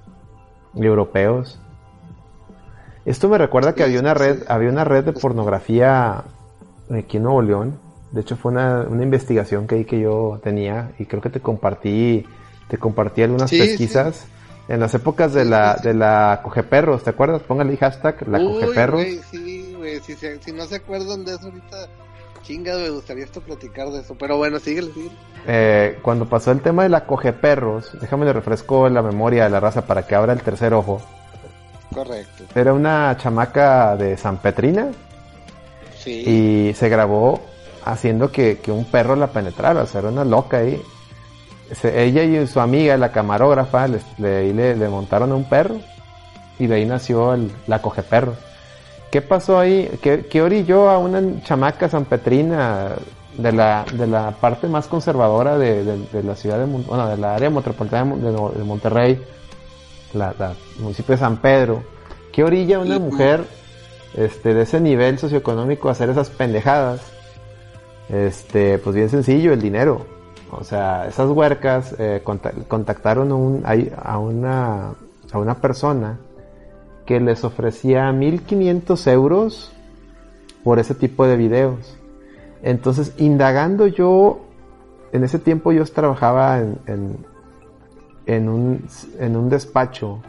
y 0.74 0.86
europeos. 0.86 1.60
Esto 3.06 3.28
me 3.28 3.38
recuerda 3.38 3.74
que 3.74 3.82
había 3.84 4.00
una 4.00 4.14
red, 4.14 4.42
había 4.48 4.68
una 4.68 4.84
red 4.84 5.04
de 5.04 5.12
pornografía 5.12 6.24
aquí 6.90 7.16
en 7.16 7.22
Nuevo 7.22 7.40
León. 7.40 7.78
De 8.10 8.20
hecho, 8.20 8.36
fue 8.36 8.52
una, 8.52 8.82
una 8.88 9.02
investigación 9.02 9.66
que, 9.66 9.86
que 9.86 10.00
yo 10.00 10.40
tenía 10.42 10.90
y 10.98 11.06
creo 11.06 11.22
que 11.22 11.30
te 11.30 11.40
compartí, 11.40 12.26
te 12.68 12.78
compartí 12.78 13.22
algunas 13.22 13.50
Sí, 13.50 13.58
pesquisas 13.58 14.26
en 14.68 14.80
las 14.80 14.92
épocas 14.94 15.32
de 15.32 15.44
la, 15.44 15.76
de 15.76 15.94
la 15.94 16.40
cogeperros, 16.42 17.04
¿te 17.04 17.10
acuerdas? 17.10 17.42
Póngale 17.42 17.76
hashtag 17.76 18.26
la 18.28 18.38
Uy, 18.38 18.46
cogeperros. 18.60 19.00
güey, 19.02 19.20
sí, 19.30 19.74
güey, 19.76 20.00
si, 20.00 20.52
no 20.52 20.64
se 20.66 20.76
acuerdan 20.76 21.24
de 21.24 21.34
eso 21.34 21.46
ahorita, 21.46 21.76
chinga, 22.42 22.74
me 22.76 22.90
gustaría 22.90 23.24
esto 23.24 23.40
platicar 23.40 23.88
de 23.90 24.00
eso. 24.00 24.16
Pero 24.18 24.36
bueno, 24.36 24.58
síguele, 24.58 24.92
síguele. 24.92 25.14
Eh, 25.46 25.98
cuando 26.02 26.28
pasó 26.28 26.50
el 26.50 26.60
tema 26.60 26.82
de 26.82 26.88
la 26.88 27.06
coge 27.06 27.32
perros, 27.32 27.96
déjame 28.00 28.24
le 28.24 28.32
refresco 28.32 28.88
la 28.88 29.02
memoria 29.02 29.44
de 29.44 29.50
la 29.50 29.60
raza 29.60 29.86
para 29.86 30.04
que 30.06 30.16
abra 30.16 30.32
el 30.32 30.42
tercer 30.42 30.74
ojo. 30.74 31.00
Correcto. 31.94 32.44
Era 32.54 32.72
una 32.72 33.16
chamaca 33.18 33.96
de 33.96 34.16
San 34.16 34.36
Petrina 34.38 34.88
Sí. 35.98 36.68
y 36.70 36.74
se 36.74 36.88
grabó 36.88 37.40
haciendo 37.84 38.30
que, 38.30 38.58
que 38.58 38.70
un 38.72 38.84
perro 38.84 39.16
la 39.16 39.28
penetrara, 39.28 39.82
o 39.82 39.86
sea, 39.86 40.00
era 40.00 40.10
una 40.10 40.24
loca 40.24 40.58
ahí. 40.58 40.80
Se- 41.72 42.04
ella 42.04 42.22
y 42.22 42.46
su 42.46 42.60
amiga, 42.60 42.96
la 42.96 43.10
camarógrafa, 43.12 43.88
les- 43.88 44.04
le, 44.18 44.36
ahí 44.36 44.52
le, 44.52 44.76
le 44.76 44.88
montaron 44.88 45.32
a 45.32 45.34
un 45.34 45.44
perro 45.48 45.76
y 46.58 46.66
de 46.66 46.76
ahí 46.76 46.84
nació 46.84 47.34
el- 47.34 47.50
la 47.66 47.80
coge 47.82 48.02
perros. 48.02 48.36
¿Qué 49.10 49.20
pasó 49.22 49.58
ahí? 49.58 49.88
¿Qué, 50.02 50.26
qué 50.30 50.42
orilló 50.42 50.88
a 50.90 50.98
una 50.98 51.42
chamaca 51.42 51.88
sanpetrina 51.88 52.90
de 53.36 53.52
la, 53.52 53.84
de 53.92 54.06
la 54.06 54.30
parte 54.32 54.66
más 54.68 54.86
conservadora 54.86 55.58
de, 55.58 55.84
de- 55.84 56.06
de 56.12 56.22
la 56.22 56.34
ciudad 56.36 56.58
de 56.58 56.64
bueno, 56.66 57.08
de 57.08 57.16
la 57.16 57.34
área 57.34 57.50
metropolitana 57.50 58.14
de 58.16 58.64
Monterrey, 58.64 59.20
la, 60.14 60.34
la 60.38 60.54
municipio 60.78 61.14
de 61.14 61.18
San 61.20 61.38
Pedro? 61.38 61.82
¿Qué 62.32 62.44
orilla 62.44 62.78
una 62.78 62.98
mujer 62.98 63.44
este, 64.14 64.52
de 64.54 64.62
ese 64.62 64.80
nivel 64.80 65.18
socioeconómico 65.18 65.88
a 65.88 65.92
hacer 65.92 66.10
esas 66.10 66.30
pendejadas? 66.30 67.00
Este, 68.08 68.78
pues 68.78 68.94
bien 68.94 69.08
sencillo, 69.08 69.52
el 69.52 69.60
dinero. 69.60 70.06
O 70.50 70.62
sea, 70.62 71.06
esas 71.08 71.28
huercas 71.30 71.94
eh, 71.98 72.20
conta- 72.22 72.52
contactaron 72.68 73.32
a, 73.32 73.34
un- 73.34 73.62
a 73.96 74.18
una, 74.18 74.92
a 75.32 75.38
una 75.38 75.54
persona 75.60 76.18
que 77.04 77.20
les 77.20 77.42
ofrecía 77.44 78.10
1500 78.12 79.06
euros 79.08 79.72
por 80.62 80.78
ese 80.78 80.94
tipo 80.94 81.26
de 81.26 81.36
videos. 81.36 81.96
Entonces, 82.62 83.12
indagando 83.18 83.86
yo, 83.86 84.40
en 85.12 85.24
ese 85.24 85.38
tiempo 85.38 85.72
yo 85.72 85.84
trabajaba 85.84 86.58
en, 86.58 86.78
en, 86.86 87.16
en 88.26 88.48
un, 88.48 88.86
en 89.18 89.36
un 89.36 89.48
despacho 89.48 90.20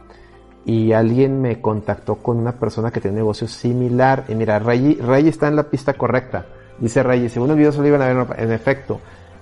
y 0.65 0.91
alguien 0.91 1.41
me 1.41 1.61
contactó 1.61 2.15
con 2.15 2.37
una 2.37 2.53
persona 2.53 2.91
que 2.91 2.99
tiene 3.01 3.15
un 3.15 3.23
negocio 3.23 3.47
similar. 3.47 4.25
Y 4.27 4.35
mira, 4.35 4.59
Rey, 4.59 4.95
Rey 4.95 5.27
está 5.27 5.47
en 5.47 5.55
la 5.55 5.63
pista 5.63 5.93
correcta. 5.93 6.45
Dice 6.79 7.01
Rey, 7.03 7.27
según 7.29 7.49
el 7.51 7.57
video 7.57 7.71
se 7.71 7.81
lo 7.81 7.87
iban 7.87 8.01
a 8.01 8.13
ver 8.13 8.39
en 8.39 8.51
efecto. 8.51 8.99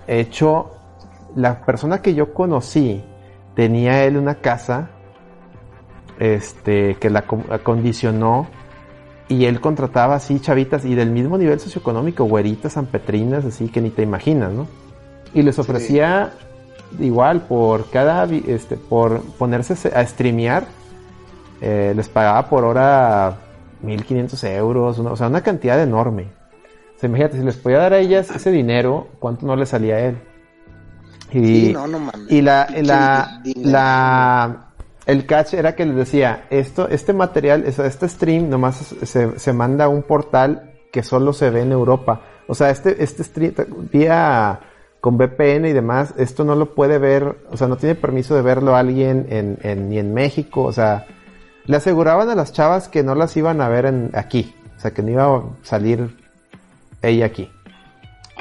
Hecho, 0.07 0.71
la 1.35 1.65
persona 1.65 2.01
que 2.01 2.13
yo 2.13 2.33
conocí 2.33 3.03
tenía 3.55 4.03
él 4.05 4.17
una 4.17 4.35
casa 4.35 4.89
este, 6.19 6.95
que 6.95 7.09
la 7.09 7.23
co- 7.23 7.43
acondicionó 7.49 8.47
y 9.27 9.45
él 9.45 9.59
contrataba 9.59 10.15
así 10.15 10.39
chavitas 10.39 10.85
y 10.85 10.93
del 10.93 11.09
mismo 11.09 11.37
nivel 11.37 11.59
socioeconómico, 11.59 12.25
güeritas, 12.25 12.73
sanpetrinas, 12.73 13.43
así 13.43 13.69
que 13.69 13.81
ni 13.81 13.89
te 13.89 14.03
imaginas, 14.03 14.51
¿no? 14.53 14.67
Y 15.33 15.41
les 15.41 15.57
ofrecía 15.57 16.33
igual 16.99 17.41
por 17.41 17.89
cada, 17.89 18.25
este, 18.25 18.77
por 18.77 19.21
ponerse 19.37 19.73
a 19.95 20.05
streamear, 20.05 20.65
eh, 21.61 21.93
les 21.95 22.09
pagaba 22.09 22.49
por 22.49 22.63
hora 22.65 23.37
1500 23.81 24.43
euros, 24.45 24.99
una- 24.99 25.11
o 25.11 25.15
sea, 25.15 25.27
una 25.27 25.41
cantidad 25.41 25.81
enorme. 25.81 26.27
O 26.95 26.99
sea, 26.99 27.07
imagínate, 27.09 27.37
si 27.37 27.43
les 27.43 27.55
podía 27.57 27.79
dar 27.79 27.93
a 27.93 27.99
ellas 27.99 28.29
ese 28.31 28.51
dinero, 28.51 29.07
¿cuánto 29.19 29.45
no 29.45 29.55
le 29.55 29.65
salía 29.65 29.95
a 29.95 29.99
él? 29.99 30.17
Y, 31.31 31.67
Sí, 31.67 31.73
no, 31.73 31.87
no 31.87 31.99
mames. 31.99 32.31
y 32.31 32.41
la, 32.41 32.67
la, 32.81 33.41
la, 33.55 34.65
el 35.05 35.25
catch 35.25 35.53
era 35.55 35.75
que 35.75 35.85
les 35.85 35.95
decía, 35.95 36.45
esto, 36.49 36.87
este 36.87 37.13
material, 37.13 37.63
es- 37.65 37.79
este 37.79 38.07
stream 38.07 38.49
nomás 38.49 38.75
se, 38.77 39.37
se 39.39 39.53
manda 39.53 39.85
a 39.85 39.89
un 39.89 40.03
portal 40.03 40.71
que 40.91 41.03
solo 41.03 41.33
se 41.33 41.49
ve 41.49 41.61
en 41.61 41.71
Europa. 41.71 42.21
O 42.47 42.55
sea, 42.55 42.69
este, 42.69 43.03
este 43.03 43.23
stream, 43.23 43.53
vía 43.91 44.59
con 45.05 45.17
VPN 45.17 45.67
y 45.67 45.71
demás, 45.73 46.15
esto 46.17 46.43
no 46.45 46.55
lo 46.55 46.73
puede 46.73 46.97
ver, 46.97 47.37
o 47.51 47.57
sea, 47.57 47.67
no 47.67 47.77
tiene 47.77 47.93
permiso 47.93 48.33
de 48.33 48.41
verlo 48.41 48.75
alguien 48.75 49.27
en, 49.29 49.59
en- 49.61 49.87
ni 49.87 49.99
en 49.99 50.15
México, 50.15 50.63
o 50.63 50.71
sea, 50.71 51.05
le 51.67 51.77
aseguraban 51.77 52.27
a 52.29 52.33
las 52.33 52.51
chavas 52.53 52.89
que 52.89 53.03
no 53.03 53.13
las 53.13 53.37
iban 53.37 53.61
a 53.61 53.69
ver 53.69 53.85
en, 53.85 54.09
aquí, 54.15 54.55
o 54.75 54.79
sea, 54.79 54.95
que 54.95 55.03
no 55.03 55.11
iba 55.11 55.25
a 55.27 55.43
salir 55.61 56.17
ella 57.03 57.27
aquí. 57.27 57.51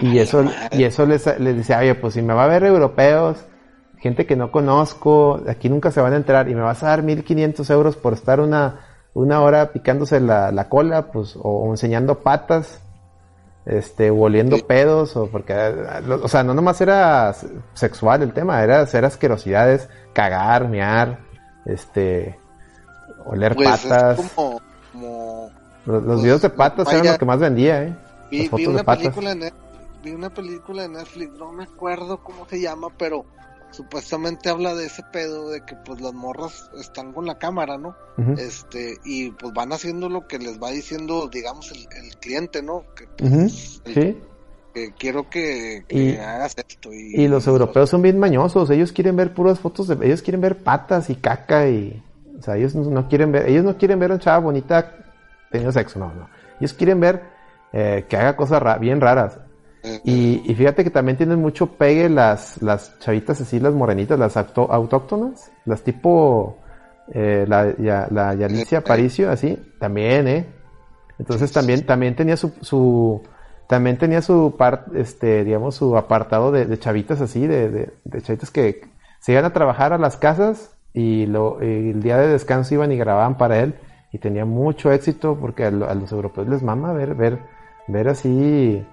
Y 0.00 0.16
eso, 0.16 0.42
y 0.72 0.84
eso 0.84 1.04
les, 1.04 1.26
les 1.38 1.54
decía, 1.54 1.80
oye, 1.80 1.96
pues 1.96 2.14
si 2.14 2.22
me 2.22 2.32
va 2.32 2.44
a 2.44 2.48
ver 2.48 2.64
europeos, 2.64 3.44
gente 3.98 4.24
que 4.24 4.34
no 4.34 4.50
conozco, 4.50 5.42
aquí 5.46 5.68
nunca 5.68 5.90
se 5.90 6.00
van 6.00 6.14
a 6.14 6.16
enterar, 6.16 6.48
y 6.48 6.54
me 6.54 6.62
vas 6.62 6.82
a 6.82 6.86
dar 6.86 7.02
1500 7.02 7.68
euros 7.68 7.96
por 7.96 8.14
estar 8.14 8.40
una, 8.40 8.86
una 9.12 9.42
hora 9.42 9.70
picándose 9.70 10.18
la, 10.18 10.50
la 10.50 10.70
cola, 10.70 11.12
pues, 11.12 11.36
o, 11.36 11.40
o 11.42 11.70
enseñando 11.72 12.20
patas, 12.20 12.80
este, 13.66 14.10
o 14.10 14.16
oliendo 14.20 14.58
pedos, 14.66 15.16
o 15.16 15.26
porque, 15.28 15.52
eh, 15.54 15.74
lo- 16.06 16.22
o 16.24 16.28
sea, 16.28 16.42
no 16.44 16.52
nomás 16.54 16.80
era 16.80 17.34
sexual 17.74 18.22
el 18.22 18.32
tema, 18.32 18.62
era 18.62 18.80
hacer 18.80 19.04
asquerosidades, 19.04 19.88
cagar, 20.12 20.68
mear, 20.68 21.20
este, 21.64 22.38
oler 23.24 23.54
Pues 23.54 23.68
patas. 23.86 24.18
es 24.18 24.32
como, 24.32 24.60
como 24.92 25.50
Los, 25.86 26.02
los 26.02 26.04
pues, 26.14 26.22
videos 26.22 26.42
de 26.42 26.50
patas 26.50 26.88
eran 26.88 27.00
vaya- 27.00 27.12
lo 27.12 27.18
que 27.18 27.24
más 27.24 27.38
vendía, 27.38 27.82
eh. 27.84 27.96
vi, 28.30 28.48
de 28.48 28.68
una 28.68 28.84
patas. 28.84 29.02
película 29.02 29.30
en 29.32 29.52
vi 30.02 30.12
una 30.12 30.28
película 30.30 30.82
de 30.82 30.88
Netflix, 30.90 31.32
no 31.38 31.50
me 31.52 31.64
acuerdo 31.64 32.18
cómo 32.22 32.46
se 32.46 32.60
llama, 32.60 32.88
pero 32.98 33.24
supuestamente 33.74 34.48
habla 34.48 34.74
de 34.74 34.86
ese 34.86 35.02
pedo 35.12 35.50
de 35.50 35.60
que 35.64 35.74
pues 35.84 36.00
las 36.00 36.12
morras 36.14 36.70
están 36.80 37.12
con 37.12 37.26
la 37.26 37.38
cámara, 37.38 37.76
¿no? 37.78 37.96
Este, 38.38 38.96
y 39.04 39.30
pues 39.32 39.52
van 39.52 39.72
haciendo 39.72 40.08
lo 40.08 40.26
que 40.28 40.38
les 40.38 40.62
va 40.62 40.70
diciendo, 40.70 41.28
digamos, 41.28 41.70
el, 41.72 41.86
el 42.04 42.16
cliente, 42.18 42.62
¿no? 42.62 42.84
Que, 42.96 43.06
pues, 43.16 43.82
el- 43.84 43.94
Sí. 43.94 44.22
que 44.72 44.92
quiero 44.98 45.28
que, 45.28 45.84
que 45.88 45.96
Y- 45.96 46.16
hagas 46.16 46.54
esto. 46.56 46.92
Y, 46.92 47.20
Y 47.22 47.28
los 47.28 47.46
europeos 47.46 47.90
son 47.90 48.02
bien 48.02 48.18
mañosos, 48.18 48.70
ellos 48.70 48.92
quieren 48.92 49.16
ver 49.16 49.34
puras 49.34 49.58
fotos 49.58 49.88
de, 49.88 50.06
ellos 50.06 50.22
quieren 50.22 50.40
ver 50.40 50.58
patas 50.62 51.10
y 51.10 51.16
caca 51.16 51.68
y, 51.68 52.02
o 52.38 52.42
sea, 52.42 52.56
ellos 52.56 52.74
no, 52.74 52.88
no 52.90 53.08
quieren 53.08 53.32
ver, 53.32 53.48
ellos 53.48 53.64
no 53.64 53.76
quieren 53.76 53.98
ver 53.98 54.10
a 54.12 54.14
una 54.14 54.22
chava 54.22 54.38
bonita 54.38 54.94
teniendo 55.50 55.72
sexo, 55.72 55.98
no, 55.98 56.12
no. 56.14 56.28
Ellos 56.60 56.72
quieren 56.74 57.00
ver 57.00 57.22
eh, 57.72 58.06
que 58.08 58.16
haga 58.16 58.36
cosas 58.36 58.62
ra- 58.62 58.78
bien 58.78 59.00
raras. 59.00 59.38
Y, 60.04 60.42
y 60.50 60.54
fíjate 60.54 60.82
que 60.82 60.90
también 60.90 61.16
tienen 61.18 61.40
mucho 61.40 61.66
pegue 61.66 62.08
las, 62.08 62.62
las 62.62 62.98
chavitas 63.00 63.40
así, 63.40 63.60
las 63.60 63.74
morenitas, 63.74 64.18
las 64.18 64.36
auto- 64.36 64.72
autóctonas, 64.72 65.50
las 65.66 65.82
tipo 65.82 66.56
eh, 67.12 67.44
la, 67.46 67.76
ya, 67.76 68.08
la 68.10 68.34
Yalicia 68.34 68.78
Aparicio, 68.78 69.30
así, 69.30 69.58
también, 69.78 70.26
¿eh? 70.28 70.46
Entonces 71.18 71.52
también, 71.52 71.84
también 71.86 72.16
tenía 72.16 72.36
su, 72.36 72.52
su 72.60 73.22
también 73.68 73.98
tenía 73.98 74.20
su 74.22 74.54
par, 74.58 74.86
este, 74.94 75.44
digamos, 75.44 75.74
su 75.76 75.96
apartado 75.96 76.50
de, 76.50 76.64
de 76.66 76.78
chavitas 76.78 77.20
así, 77.20 77.46
de, 77.46 77.68
de, 77.70 77.92
de 78.04 78.22
chavitas 78.22 78.50
que 78.50 78.82
se 79.20 79.32
iban 79.32 79.44
a 79.44 79.52
trabajar 79.52 79.92
a 79.92 79.98
las 79.98 80.16
casas 80.16 80.76
y, 80.92 81.26
lo, 81.26 81.62
y 81.62 81.90
el 81.90 82.02
día 82.02 82.18
de 82.18 82.28
descanso 82.28 82.74
iban 82.74 82.90
y 82.92 82.96
grababan 82.96 83.36
para 83.36 83.60
él. 83.60 83.74
Y 84.12 84.18
tenía 84.18 84.44
mucho 84.44 84.92
éxito 84.92 85.36
porque 85.40 85.64
a, 85.64 85.68
a 85.68 85.94
los 85.94 86.12
europeos 86.12 86.48
les 86.48 86.62
mama 86.62 86.92
ver, 86.92 87.14
ver, 87.14 87.38
ver 87.88 88.08
así 88.08 88.86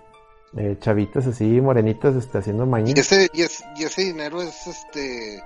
eh, 0.57 0.77
chavitas 0.79 1.27
así 1.27 1.61
morenitas 1.61 2.15
este, 2.15 2.37
haciendo 2.39 2.65
mañana. 2.65 2.93
y 2.95 2.99
ese, 2.99 3.29
y, 3.33 3.41
es- 3.41 3.63
y 3.77 3.83
ese 3.83 4.01
dinero 4.03 4.41
es 4.41 4.67
este 4.67 5.37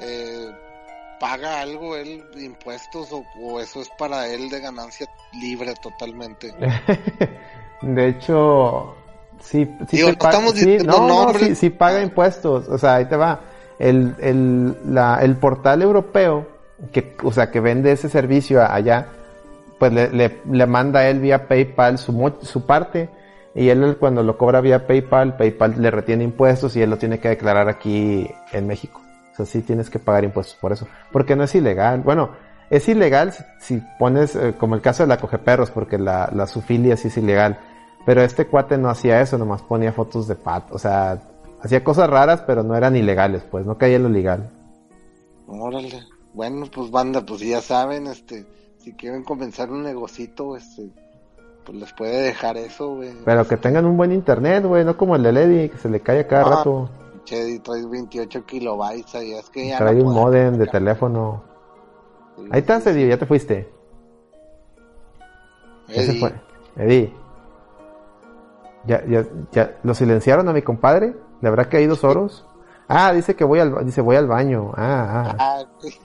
eh, 0.00 0.50
paga 1.20 1.60
algo 1.60 1.96
él 1.96 2.24
de 2.34 2.44
impuestos 2.44 3.12
o, 3.12 3.24
o 3.40 3.60
eso 3.60 3.80
es 3.80 3.88
para 3.98 4.26
él 4.28 4.50
de 4.50 4.60
ganancia 4.60 5.06
libre 5.40 5.72
totalmente. 5.82 6.52
De 7.82 8.08
hecho, 8.08 8.94
sí, 9.40 9.68
sí, 9.88 9.96
Digo, 9.98 10.08
te 10.08 10.12
no 10.14 10.18
pa- 10.18 10.30
estamos 10.30 10.54
sí, 10.54 10.78
no, 10.84 11.06
no, 11.08 11.34
sí, 11.34 11.54
sí 11.54 11.70
paga 11.70 12.00
impuestos. 12.02 12.68
O 12.68 12.78
sea, 12.78 12.96
ahí 12.96 13.04
te 13.06 13.16
va. 13.16 13.40
El, 13.78 14.14
el, 14.20 14.94
la, 14.94 15.18
el 15.22 15.36
portal 15.36 15.82
europeo, 15.82 16.46
que, 16.92 17.16
o 17.22 17.32
sea, 17.32 17.50
que 17.50 17.60
vende 17.60 17.92
ese 17.92 18.08
servicio 18.08 18.62
allá, 18.62 19.08
pues 19.78 19.92
le, 19.92 20.08
le, 20.10 20.40
le 20.50 20.66
manda 20.66 21.00
a 21.00 21.08
él 21.08 21.20
vía 21.20 21.46
PayPal 21.46 21.98
su, 21.98 22.12
mo- 22.12 22.38
su 22.42 22.64
parte. 22.64 23.10
Y 23.54 23.68
él 23.68 23.96
cuando 23.98 24.22
lo 24.22 24.36
cobra 24.36 24.60
vía 24.60 24.86
PayPal, 24.86 25.36
PayPal 25.36 25.80
le 25.80 25.90
retiene 25.90 26.24
impuestos 26.24 26.76
y 26.76 26.82
él 26.82 26.90
lo 26.90 26.98
tiene 26.98 27.20
que 27.20 27.28
declarar 27.28 27.68
aquí 27.68 28.28
en 28.52 28.66
México. 28.66 29.00
O 29.32 29.36
sea, 29.36 29.46
sí 29.46 29.62
tienes 29.62 29.90
que 29.90 29.98
pagar 29.98 30.24
impuestos 30.24 30.56
por 30.56 30.72
eso. 30.72 30.88
Porque 31.12 31.36
no 31.36 31.44
es 31.44 31.54
ilegal. 31.54 32.00
Bueno, 32.00 32.30
es 32.70 32.88
ilegal 32.88 33.32
si, 33.60 33.80
pones, 33.98 34.34
eh, 34.34 34.54
como 34.58 34.74
el 34.74 34.80
caso 34.80 35.02
de 35.02 35.08
la 35.08 35.18
cogeperros, 35.18 35.70
porque 35.70 35.98
la, 35.98 36.30
la 36.34 36.46
sufilia 36.46 36.96
sí 36.96 37.08
es 37.08 37.16
ilegal. 37.16 37.58
Pero 38.04 38.22
este 38.22 38.46
cuate 38.46 38.76
no 38.76 38.90
hacía 38.90 39.20
eso, 39.20 39.38
nomás 39.38 39.62
ponía 39.62 39.92
fotos 39.92 40.28
de 40.28 40.34
pat. 40.34 40.72
O 40.72 40.78
sea, 40.78 41.22
hacía 41.62 41.82
cosas 41.82 42.10
raras, 42.10 42.42
pero 42.46 42.62
no 42.62 42.76
eran 42.76 42.96
ilegales, 42.96 43.42
pues, 43.50 43.64
no 43.64 43.78
caía 43.78 43.96
en 43.96 44.02
lo 44.02 44.08
legal. 44.08 44.50
Órale. 45.46 46.02
Bueno, 46.34 46.66
pues 46.66 46.90
banda, 46.90 47.24
pues 47.24 47.40
ya 47.40 47.60
saben, 47.60 48.08
este, 48.08 48.44
si 48.78 48.92
quieren 48.94 49.22
comenzar 49.22 49.70
un 49.70 49.84
negocito, 49.84 50.56
este, 50.56 50.90
pues 51.64 51.78
les 51.78 51.92
puede 51.92 52.22
dejar 52.22 52.56
eso, 52.56 52.94
güey. 52.96 53.12
Pero 53.24 53.46
que 53.48 53.56
tengan 53.56 53.84
un 53.86 53.96
buen 53.96 54.12
internet, 54.12 54.64
güey, 54.64 54.84
no 54.84 54.96
como 54.96 55.16
el 55.16 55.22
de 55.22 55.32
Lady, 55.32 55.68
que 55.70 55.78
se 55.78 55.88
le 55.88 56.00
cae 56.00 56.20
a 56.20 56.26
cada 56.28 56.42
Ah, 56.46 56.56
rato. 56.56 56.90
Che, 57.24 57.58
traes 57.60 57.88
28 57.88 58.44
kilobytes 58.44 59.14
ahí, 59.14 59.32
es 59.32 59.48
que 59.48 59.68
ya 59.68 59.78
Trae 59.78 59.94
no 59.94 60.08
un 60.08 60.14
modem 60.14 60.58
de 60.58 60.66
teléfono. 60.66 61.42
Sí, 62.36 62.48
Ahí 62.50 62.60
está, 62.60 62.80
sí, 62.80 62.90
Eddie, 62.90 63.08
ya 63.08 63.16
te 63.18 63.26
fuiste. 63.26 63.72
se 65.88 66.00
Eddie, 66.02 66.20
fue. 66.20 66.32
Eddie. 66.76 67.14
¿Ya, 68.86 69.02
ya, 69.06 69.24
ya, 69.52 69.76
¿Lo 69.82 69.94
silenciaron 69.94 70.48
a 70.48 70.52
mi 70.52 70.60
compadre? 70.62 71.14
¿Le 71.40 71.48
habrá 71.48 71.68
caído 71.70 71.94
Soros? 71.96 72.46
Ah, 72.88 73.12
dice 73.14 73.34
que 73.34 73.44
voy 73.44 73.60
al, 73.60 73.84
dice 73.86 74.02
voy 74.02 74.16
al 74.16 74.26
baño. 74.26 74.72
Ah, 74.76 75.24
ah. 75.30 75.36
Ah, 75.38 75.64
sí. 75.80 75.98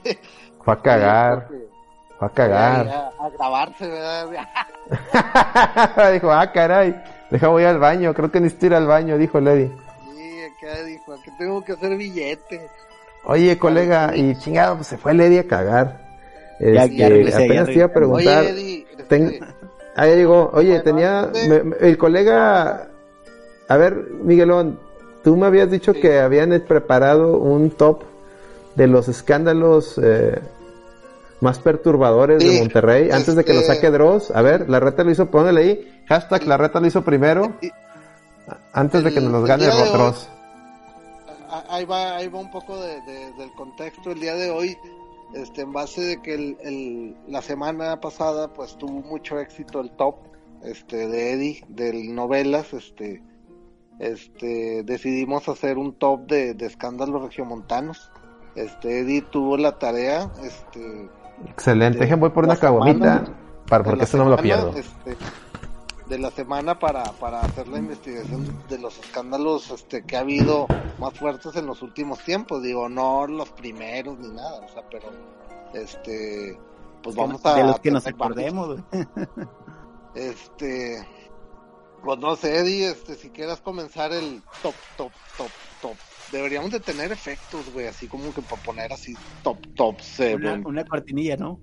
Fue 0.64 0.72
a 0.74 0.80
cagar. 0.80 1.48
Fue 2.20 2.28
a 2.28 2.30
cagar. 2.30 2.86
A, 2.88 3.24
a 3.24 3.30
grabarse, 3.30 3.88
¿verdad? 3.88 4.28
dijo, 6.12 6.30
ah, 6.30 6.52
caray. 6.52 7.02
Deja 7.30 7.48
voy 7.48 7.64
al 7.64 7.78
baño. 7.78 8.12
Creo 8.14 8.30
que 8.30 8.40
necesito 8.40 8.66
ir 8.66 8.74
al 8.74 8.86
baño, 8.86 9.16
dijo 9.18 9.40
Lady. 9.40 9.72
Sí, 10.14 10.34
acá 10.42 10.82
dijo, 10.84 11.14
aquí 11.14 11.30
tengo 11.38 11.64
que 11.64 11.72
hacer 11.72 11.96
billete. 11.96 12.68
Oye, 13.24 13.58
colega, 13.58 14.12
y 14.16 14.36
chingado, 14.36 14.76
pues 14.76 14.88
se 14.88 14.98
fue 14.98 15.14
Lady 15.14 15.38
a 15.38 15.46
cagar. 15.48 15.98
Ya- 16.60 16.84
Este, 16.84 16.96
ya 16.96 17.08
regresé, 17.08 17.38
ya 17.38 17.44
apenas 17.46 17.66
te 17.66 17.72
iba 17.74 17.84
a 17.86 17.92
preguntar. 17.92 18.38
Oye, 18.42 18.50
Eddie, 18.50 18.86
este, 18.90 19.02
Ten- 19.04 19.40
Ah, 19.96 20.06
ya 20.06 20.14
llegó. 20.14 20.50
Oye, 20.54 20.68
Bueno, 20.68 20.82
tenía 20.84 21.22
¿dónde? 21.22 21.48
me- 21.48 21.62
me- 21.64 21.76
el 21.80 21.98
colega. 21.98 22.88
A 23.68 23.76
ver, 23.76 23.94
Miguelón, 24.22 24.78
tú 25.24 25.36
me 25.36 25.46
habías 25.46 25.70
dicho 25.70 25.92
Sí. 25.94 26.00
que 26.00 26.20
habían 26.20 26.50
preparado 26.68 27.38
un 27.38 27.70
top 27.70 28.02
de 28.74 28.86
los 28.86 29.08
escándalos 29.08 29.98
eh, 30.02 30.38
más 31.40 31.58
perturbadores 31.58 32.38
de 32.38 32.58
Monterrey 32.60 33.10
antes 33.10 33.34
de 33.34 33.44
que 33.44 33.52
lo 33.54 33.60
este- 33.60 33.74
saque 33.74 33.90
Dross. 33.90 34.30
A 34.34 34.42
ver, 34.42 34.68
la 34.68 34.78
reta 34.80 35.04
lo 35.04 35.10
hizo, 35.10 35.30
ponle 35.30 35.60
ahí. 35.60 36.02
Hashtag 36.08 36.46
la 36.46 36.56
reta 36.56 36.80
lo 36.80 36.86
hizo 36.86 37.02
primero 37.02 37.54
antes 38.72 39.04
de 39.04 39.12
que 39.12 39.20
nos 39.20 39.32
los 39.32 39.44
gane 39.46 39.68
hoy- 39.68 39.88
Dross. 39.92 40.28
Ah, 41.48 41.64
ahí 41.70 41.84
va, 41.84 42.16
ahí 42.16 42.28
va 42.28 42.38
un 42.40 42.50
poco 42.50 42.80
de, 42.80 43.00
de- 43.02 43.32
del 43.32 43.52
contexto 43.56 44.10
el 44.12 44.20
día 44.20 44.34
de 44.36 44.50
hoy, 44.50 44.76
este, 45.34 45.62
en 45.62 45.72
base 45.72 46.00
de 46.02 46.22
que 46.22 46.34
el, 46.34 46.56
el- 46.60 47.16
la 47.26 47.42
semana 47.42 48.00
pasada 48.00 48.52
pues 48.52 48.76
tuvo 48.76 49.00
mucho 49.00 49.38
éxito 49.40 49.80
el 49.80 49.90
top 49.92 50.16
este, 50.62 51.08
de 51.08 51.32
Eddie, 51.32 51.64
de 51.68 51.92
novelas, 52.04 52.72
este, 52.72 53.22
este, 53.98 54.82
decidimos 54.84 55.48
hacer 55.48 55.76
un 55.78 55.94
top 55.94 56.26
de, 56.28 56.54
de 56.54 56.66
escándalos 56.66 57.22
regiomontanos. 57.22 58.10
Este, 58.54 59.00
Eddie 59.00 59.22
tuvo 59.22 59.56
la 59.56 59.78
tarea, 59.78 60.30
este, 60.44 61.08
Excelente. 61.48 62.04
de- 62.06 62.14
voy 62.16 62.30
por 62.30 62.44
una 62.44 62.56
caguamita 62.56 63.24
para, 63.68 63.84
porque 63.84 64.04
eso 64.04 64.16
no 64.16 64.24
me 64.24 64.30
lo 64.30 64.36
pierdo. 64.38 64.74
este, 64.76 65.16
de 66.08 66.18
la 66.18 66.30
semana 66.32 66.78
para, 66.78 67.04
para 67.12 67.40
hacer 67.40 67.68
la 67.68 67.78
investigación 67.78 68.46
de 68.68 68.78
los 68.78 68.98
escándalos 68.98 69.70
este, 69.70 70.04
que 70.04 70.16
ha 70.16 70.20
habido 70.20 70.66
más 70.98 71.14
fuertes 71.14 71.54
en 71.56 71.66
los 71.66 71.82
últimos 71.82 72.18
tiempos. 72.20 72.62
Digo, 72.62 72.88
no 72.88 73.26
los 73.28 73.48
primeros 73.50 74.18
ni 74.18 74.28
nada, 74.28 74.60
o 74.60 74.68
sea, 74.72 74.82
pero 74.90 75.08
este, 75.72 76.58
pues 77.02 77.14
vamos 77.14 77.44
a. 77.46 77.54
de 77.54 77.64
los 77.64 77.78
que 77.80 77.90
nos 77.92 78.06
acordemos, 78.06 78.68
güey. 78.90 79.06
Este, 80.14 81.06
pues 82.02 82.18
no 82.18 82.34
sé, 82.34 82.58
Eddie, 82.58 82.90
este, 82.90 83.14
si 83.14 83.30
quieras 83.30 83.60
comenzar 83.60 84.12
el 84.12 84.42
top, 84.62 84.74
top, 84.96 85.12
top. 85.36 85.48
Deberíamos 86.32 86.70
de 86.70 86.80
tener 86.80 87.10
efectos, 87.12 87.72
güey, 87.72 87.86
así 87.86 88.06
como 88.06 88.32
que 88.32 88.42
para 88.42 88.62
poner 88.62 88.92
así 88.92 89.14
top, 89.42 89.58
top, 89.74 89.94
Una, 89.96 90.02
seven. 90.04 90.66
una 90.66 90.84
cortinilla, 90.84 91.36
¿no? 91.36 91.60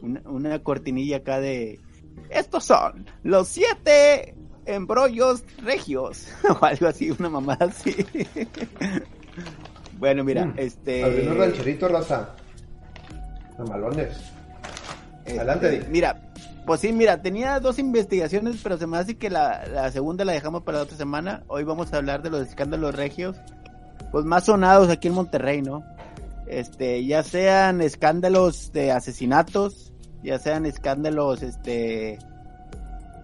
una, 0.00 0.20
una 0.26 0.58
cortinilla 0.62 1.18
acá 1.18 1.40
de 1.40 1.80
estos 2.30 2.64
son 2.64 3.06
los 3.22 3.48
siete 3.48 4.34
embrollos 4.66 5.44
regios 5.62 6.28
o 6.60 6.64
algo 6.64 6.86
así, 6.88 7.10
una 7.10 7.30
mamada 7.30 7.66
así. 7.66 7.94
bueno, 9.98 10.24
mira, 10.24 10.46
Mm. 10.46 10.54
este 10.58 11.04
Abriendo 11.04 11.34
rancherito, 11.34 11.88
raza. 11.88 12.34
Mamalones. 13.58 14.16
Este, 15.24 15.38
Adelante, 15.38 15.70
Di. 15.70 15.86
Mira, 15.88 16.20
pues 16.66 16.80
sí, 16.80 16.92
mira, 16.92 17.22
tenía 17.22 17.60
dos 17.60 17.78
investigaciones, 17.78 18.56
pero 18.62 18.76
se 18.76 18.86
me 18.86 18.98
hace 18.98 19.16
que 19.16 19.30
la, 19.30 19.64
la 19.66 19.90
segunda 19.92 20.24
la 20.24 20.32
dejamos 20.32 20.62
para 20.64 20.78
la 20.78 20.84
otra 20.84 20.96
semana. 20.96 21.44
Hoy 21.46 21.62
vamos 21.64 21.92
a 21.92 21.98
hablar 21.98 22.22
de 22.22 22.30
los 22.30 22.46
escándalos 22.48 22.94
regios, 22.94 23.36
pues 24.12 24.24
más 24.24 24.44
sonados 24.44 24.88
aquí 24.90 25.08
en 25.08 25.14
Monterrey, 25.14 25.62
¿no? 25.62 25.84
Este, 26.48 27.04
ya 27.06 27.22
sean 27.22 27.80
escándalos 27.80 28.72
de 28.72 28.92
asesinatos, 28.92 29.92
ya 30.22 30.38
sean 30.38 30.66
escándalos, 30.66 31.42
este, 31.42 32.18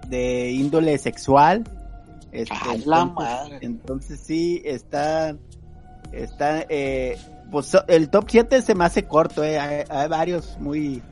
de 0.09 0.51
índole 0.53 0.99
sexual. 0.99 1.65
Este, 2.31 2.55
¡A 2.55 2.67
la 2.67 2.75
entonces- 2.75 3.15
madre! 3.15 3.59
entonces 3.61 4.21
sí, 4.21 4.63
está, 4.65 5.37
está, 6.13 6.65
eh, 6.69 7.19
pues 7.51 7.77
el 7.89 8.09
top 8.09 8.25
7 8.29 8.63
se 8.63 8.75
me 8.75 8.85
hace 8.85 9.05
corto, 9.05 9.45
eh, 9.45 9.59
hay, 9.59 9.85
hay 9.89 10.09
varios 10.09 10.57
muy, 10.59 11.03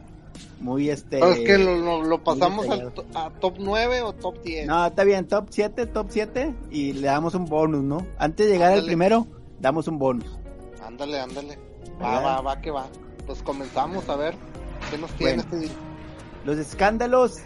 muy 0.61 0.91
este. 0.91 1.19
Es 1.19 1.41
que 1.41 1.59
lo, 1.59 1.77
lo- 1.77 2.03
lo 2.03 2.23
pasamos 2.23 2.69
al 2.69 2.93
a 3.15 3.31
top 3.41 3.55
9 3.59 4.03
o 4.03 4.13
top 4.13 4.43
10. 4.43 4.67
No, 4.67 4.87
está 4.87 5.05
bien, 5.05 5.27
top 5.27 5.47
7, 5.51 5.87
top 5.87 6.07
7 6.11 6.55
y 6.71 6.93
le 6.95 7.07
damos 7.07 7.35
un 7.35 7.47
bonus, 7.47 7.83
¿no? 7.83 8.07
Antes 8.19 8.47
de 8.47 8.53
llegar 8.53 8.69
al 8.73 8.79
Ándale. 8.81 8.87
primero, 8.89 9.27
damos 9.61 9.89
un 9.89 9.99
bonus. 9.99 10.27
Ándale, 10.85 11.21
ándale. 11.21 11.59
Va, 12.03 12.15
¿Verdad? 12.17 12.25
va, 12.25 12.41
va, 12.43 12.61
que 12.61 12.71
va. 12.71 12.87
Pues 13.27 13.43
comenzamos 13.43 14.09
a 14.09 14.17
ver 14.17 14.35
qué 14.91 14.99
nos 14.99 15.11
tiene 15.13 15.35
Bueno. 15.35 15.43
este 15.43 15.57
día. 15.59 15.71
Los 16.45 16.59
escándalos 16.59 17.37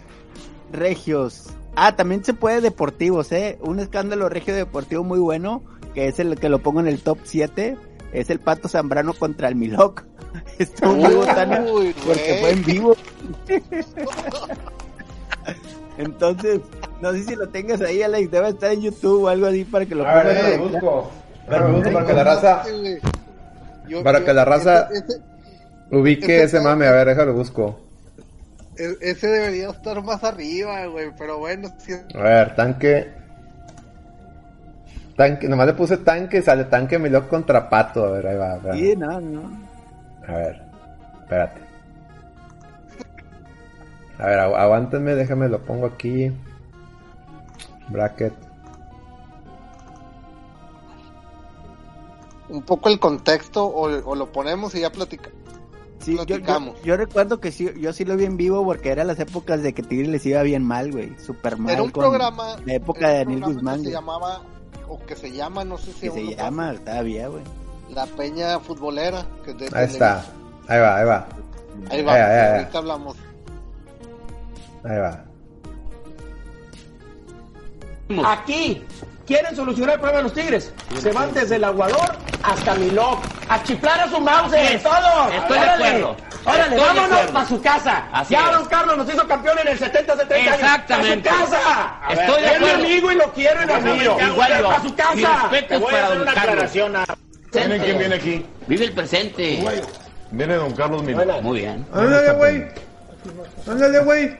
regios. 0.71 1.47
Ah, 1.75 1.95
también 1.95 2.23
se 2.23 2.33
puede 2.33 2.61
deportivos, 2.61 3.31
¿eh? 3.31 3.57
Un 3.61 3.79
escándalo 3.79 4.29
regio 4.29 4.55
deportivo 4.55 5.03
muy 5.03 5.19
bueno, 5.19 5.63
que 5.93 6.07
es 6.07 6.19
el 6.19 6.37
que 6.39 6.49
lo 6.49 6.59
pongo 6.59 6.79
en 6.79 6.87
el 6.87 7.01
top 7.01 7.19
7, 7.23 7.77
es 8.13 8.29
el 8.29 8.39
Pato 8.39 8.69
Zambrano 8.69 9.13
contra 9.13 9.49
el 9.49 9.55
Miloc. 9.55 10.05
Estuvo 10.59 10.93
muy 10.95 11.13
botana 11.15 11.61
Uy, 11.71 11.93
porque 12.05 12.37
fue 12.41 12.51
en 12.51 12.63
vivo. 12.63 12.95
Entonces, 15.97 16.59
no 17.01 17.11
sé 17.13 17.23
si 17.23 17.35
lo 17.35 17.47
tengas 17.49 17.79
ahí, 17.81 18.01
Alex, 18.01 18.29
debe 18.29 18.49
estar 18.49 18.71
en 18.71 18.81
YouTube 18.81 19.23
o 19.23 19.27
algo 19.29 19.47
así 19.47 19.63
para 19.63 19.85
que 19.85 19.95
lo 19.95 20.05
A 20.05 20.13
ver, 20.15 20.23
pongas. 20.25 20.35
déjame 20.43 20.57
lo 20.57 20.63
busco. 20.69 21.11
Lo 21.49 21.71
busco 21.71 21.91
para 21.93 22.05
que 22.05 22.13
la 22.13 22.23
raza. 22.23 22.63
Yo- 23.87 24.03
Para 24.03 24.19
yo- 24.19 24.25
que 24.25 24.33
la 24.33 24.45
raza- 24.45 24.89
Ese, 24.91 25.05
ese- 25.05 25.21
ubique 25.91 26.43
ese 26.43 26.59
mame. 26.59 26.87
A 26.87 26.91
ver, 26.91 27.07
déjalo 27.07 27.33
busco. 27.33 27.79
e- 28.77 28.97
ese 28.99 29.27
debería 29.27 29.69
estar 29.69 30.03
más 30.03 30.21
arriba, 30.23 30.85
güey. 30.87 31.11
Pero 31.17 31.37
bueno, 31.39 31.69
A 32.13 32.21
ver, 32.21 32.55
tanque. 32.55 33.07
Tanque, 35.15 35.47
nomás 35.47 35.67
le 35.67 35.73
puse 35.75 35.95
tanque, 35.97 36.41
sale 36.41 36.65
tanque 36.65 36.99
Milok 36.99 37.29
contra 37.29 37.69
Pato. 37.69 38.03
A 38.05 38.11
ver, 38.11 38.27
ahí 38.27 38.35
va. 38.37 38.55
espérame. 38.55 38.77
Sí, 38.79 38.95
no, 38.97 39.21
no. 39.21 39.64
A 40.27 40.31
ver, 40.33 40.61
espérate. 41.21 41.61
A 44.17 44.25
ver, 44.27 44.39
agu- 44.39 44.55
aguántenme, 44.55 45.13
déjame 45.15 45.49
lo 45.49 45.61
pongo 45.63 45.85
aquí. 45.87 46.31
Bracket. 47.89 48.33
un 52.47 52.61
poco 52.61 52.89
el 52.89 52.99
contexto 52.99 53.65
o, 53.65 53.85
o 54.07 54.15
lo 54.15 54.31
ponemos 54.31 54.75
y 54.75 54.81
ya 54.81 54.91
platicamos. 54.91 55.35
Sí, 55.99 56.15
yo, 56.15 56.37
yo, 56.37 56.75
yo 56.83 56.95
recuerdo 56.97 57.39
que 57.39 57.51
sí, 57.51 57.67
yo 57.79 57.91
sí 57.91 58.05
lo 58.05 58.15
vi 58.15 58.25
en 58.25 58.37
vivo 58.37 58.63
porque 58.63 58.89
eran 58.89 59.07
las 59.07 59.19
épocas 59.19 59.63
de 59.63 59.73
que 59.73 59.81
Tigre 59.81 60.07
les 60.07 60.23
iba 60.27 60.43
bien 60.43 60.63
mal, 60.63 60.91
güey. 60.91 61.17
Super 61.17 61.57
mal. 61.57 61.73
Era 61.73 61.81
un 61.81 61.89
con 61.89 62.03
programa. 62.03 62.55
La 62.63 62.73
época 62.75 63.09
de 63.09 63.17
Daniel 63.25 63.41
Guzmán, 63.45 63.79
Que 63.79 63.85
se 63.85 63.91
llamaba, 63.91 64.41
o 64.87 64.99
que 64.99 65.15
se 65.15 65.31
llama, 65.31 65.63
no 65.65 65.77
sé 65.79 65.91
si 65.93 66.01
Que 66.01 66.11
se 66.11 66.35
llama 66.35 66.75
todavía, 66.75 67.27
güey. 67.29 67.41
La 67.89 68.05
Peña 68.05 68.59
Futbolera. 68.59 69.25
Que 69.43 69.53
de 69.53 69.69
Ahí 69.73 69.85
está. 69.85 70.23
Ahí 70.67 70.79
va, 70.79 70.97
ahí 70.97 71.05
va. 71.05 71.27
Ahí 71.91 72.01
va, 72.03 72.13
Ahí, 72.13 72.21
ahí, 72.21 72.39
ahí. 72.39 72.51
ahorita 72.59 72.77
hablamos. 72.79 73.17
Ahí 74.83 74.97
va. 74.99 75.21
Aquí 78.31 78.83
quieren 79.25 79.55
solucionar 79.55 79.95
el 79.95 79.99
problema 79.99 80.17
de 80.19 80.23
los 80.23 80.33
tigres. 80.33 80.71
Se 80.99 81.11
van 81.11 81.33
desde 81.33 81.55
el 81.55 81.63
aguador 81.63 82.15
hasta 82.43 82.75
Milok. 82.75 83.19
A 83.49 83.61
chiflar 83.63 83.99
a 84.01 84.09
su 84.09 84.19
mouse. 84.19 84.51
Todos. 84.83 85.33
Estoy 85.33 85.57
de 85.59 85.63
Órale. 85.65 85.87
acuerdo. 85.87 86.15
Órale, 86.45 86.61
Estoy 86.63 86.77
de 86.77 86.85
vámonos 86.85 87.11
acuerdo. 87.11 87.33
para 87.33 87.45
su 87.47 87.61
casa. 87.61 88.07
Así 88.11 88.33
ya 88.33 88.45
es. 88.51 88.57
Don 88.57 88.65
Carlos 88.65 88.97
nos 88.97 89.13
hizo 89.13 89.27
campeón 89.27 89.57
en 89.59 89.67
el 89.69 89.79
70, 89.79 90.15
70 90.17 90.35
años. 90.35 90.53
Exactamente. 90.55 91.29
¡A 91.29 91.33
su 91.33 91.39
casa! 91.51 91.99
Estoy 92.09 92.41
de 92.41 92.47
Es 92.47 92.59
mi 92.59 92.65
acuerdo. 92.67 92.75
amigo 92.85 93.11
y 93.11 93.15
lo 93.15 93.33
quiero 93.33 93.65
lo 93.65 93.75
admiro. 93.75 94.17
Igual 94.21 94.59
yo. 94.59 94.69
¡A 94.71 94.81
su 94.81 94.95
casa! 94.95 95.13
Mi 95.15 95.23
respeto 95.25 95.83
para 95.85 95.97
a 95.97 96.03
hacer 96.05 96.17
don 96.17 96.21
una 96.21 96.33
Carlos. 96.33 96.71
Viene 97.55 97.79
¿Quién 97.83 97.97
viene 97.97 98.15
aquí? 98.15 98.45
Vive 98.67 98.85
el 98.85 98.91
presente. 98.93 99.63
Viene 100.31 100.55
don 100.55 100.73
Carlos 100.73 101.03
Mil. 101.03 101.15
Buenas. 101.15 101.41
Muy 101.41 101.59
bien. 101.59 101.85
Ándale, 101.93 102.31
güey. 102.33 102.67
Ándale, 103.67 103.99
güey. 103.99 104.37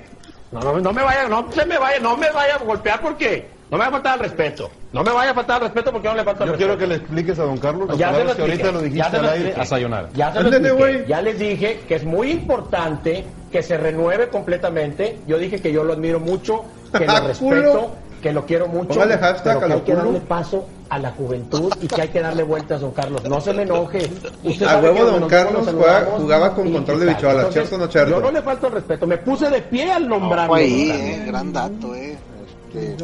No, 0.52 0.60
no, 0.62 0.80
no 0.80 0.94
me 0.94 1.02
vaya, 1.04 1.28
no 1.28 1.52
se 1.52 1.66
me 1.66 1.78
vaya, 1.78 2.00
no 2.00 2.16
me 2.16 2.30
vaya 2.32 2.56
a 2.56 2.60
golpear 2.60 3.02
porque 3.02 3.48
no 3.70 3.78
me 3.78 3.80
vaya 3.80 3.90
a 3.90 3.92
faltar 3.92 4.14
el 4.18 4.20
respeto. 4.26 4.70
No 4.94 5.04
me 5.04 5.12
vaya 5.12 5.32
a 5.32 5.34
faltar 5.34 5.58
el 5.58 5.64
respeto 5.64 5.92
porque 5.92 6.08
no 6.08 6.16
le 6.16 6.24
falta 6.24 6.44
el 6.44 6.50
Yo 6.52 6.54
respeto. 6.56 6.78
quiero 6.78 6.80
que 6.80 6.88
le 6.88 6.96
expliques 7.04 7.40
a 7.40 7.44
don 7.44 7.58
Carlos 7.58 7.98
Ya 7.98 8.14
se 8.14 8.24
lo 8.24 8.36
que 8.36 8.42
ahorita 8.44 8.70
expliqué, 8.70 8.72
lo 8.72 8.80
ya 8.82 8.86
dijiste 8.86 9.10
se 9.12 9.18
al 9.18 9.24
lo 9.24 9.30
aire. 9.30 9.40
expliqué. 9.46 9.62
A 9.62 9.66
sayonara. 9.66 10.10
Ya 10.14 10.28
se 10.34 10.40
lo 10.40 10.46
Ándale, 10.46 10.68
expliqué. 10.70 10.94
güey. 10.98 11.08
Ya 11.08 11.22
les 11.22 11.40
dije 11.40 11.80
que 11.88 11.96
es 11.96 12.04
muy 12.06 12.32
importante 12.32 13.26
que 13.52 13.64
se 13.64 13.78
renueve 13.78 14.30
completamente. 14.30 15.18
Yo 15.28 15.38
dije 15.40 15.60
que 15.62 15.72
yo 15.74 15.84
lo 15.84 15.94
admiro 15.94 16.20
mucho, 16.20 16.64
que 16.98 17.06
lo 17.06 17.12
Ah, 17.14 17.20
respeto. 17.22 17.96
Que 18.26 18.34
lo 18.34 18.44
quiero 18.44 18.68
mucho. 18.68 18.88
Póngale 18.88 19.20
hashtag 19.20 19.60
pero 19.60 19.60
que 19.60 19.66
a 19.66 19.76
hay 19.76 19.82
que 19.84 19.94
darle 19.94 20.20
paso 20.22 20.66
a 20.90 20.98
la 20.98 21.12
juventud 21.12 21.72
y 21.80 21.88
que 21.88 22.02
hay 22.02 22.08
que 22.08 22.22
darle 22.22 22.42
vueltas, 22.42 22.82
don 22.82 22.90
Carlos. 22.90 23.24
No 23.30 23.40
se 23.40 23.54
me 23.54 23.62
enoje. 23.62 24.10
Usted 24.44 24.66
A 24.66 24.70
sabe 24.72 24.90
huevo, 24.90 25.14
que 25.14 25.20
don 25.20 25.30
Carlos 25.30 25.66
saludamos 25.66 26.22
jugaba 26.22 26.56
con 26.56 26.72
control 26.74 27.02
de 27.02 27.06
tal. 27.06 27.14
bichuela, 27.16 27.42
Entonces, 27.42 27.54
¿cierto 27.54 27.76
o 27.76 27.78
no 27.86 27.92
cierto? 27.92 28.10
Yo 28.10 28.22
no 28.22 28.32
le 28.32 28.42
falto 28.42 28.66
el 28.66 28.74
respeto. 28.74 29.06
Me 29.06 29.18
puse 29.20 29.48
de 29.48 29.62
pie 29.62 29.92
al 29.92 30.10
nombrarlo. 30.10 30.54
Ojo 30.54 30.56
ahí, 30.56 30.90
eh, 30.90 31.24
gran 31.28 31.54
dato, 31.54 31.94
eh. 31.94 32.18
Este, 32.74 32.98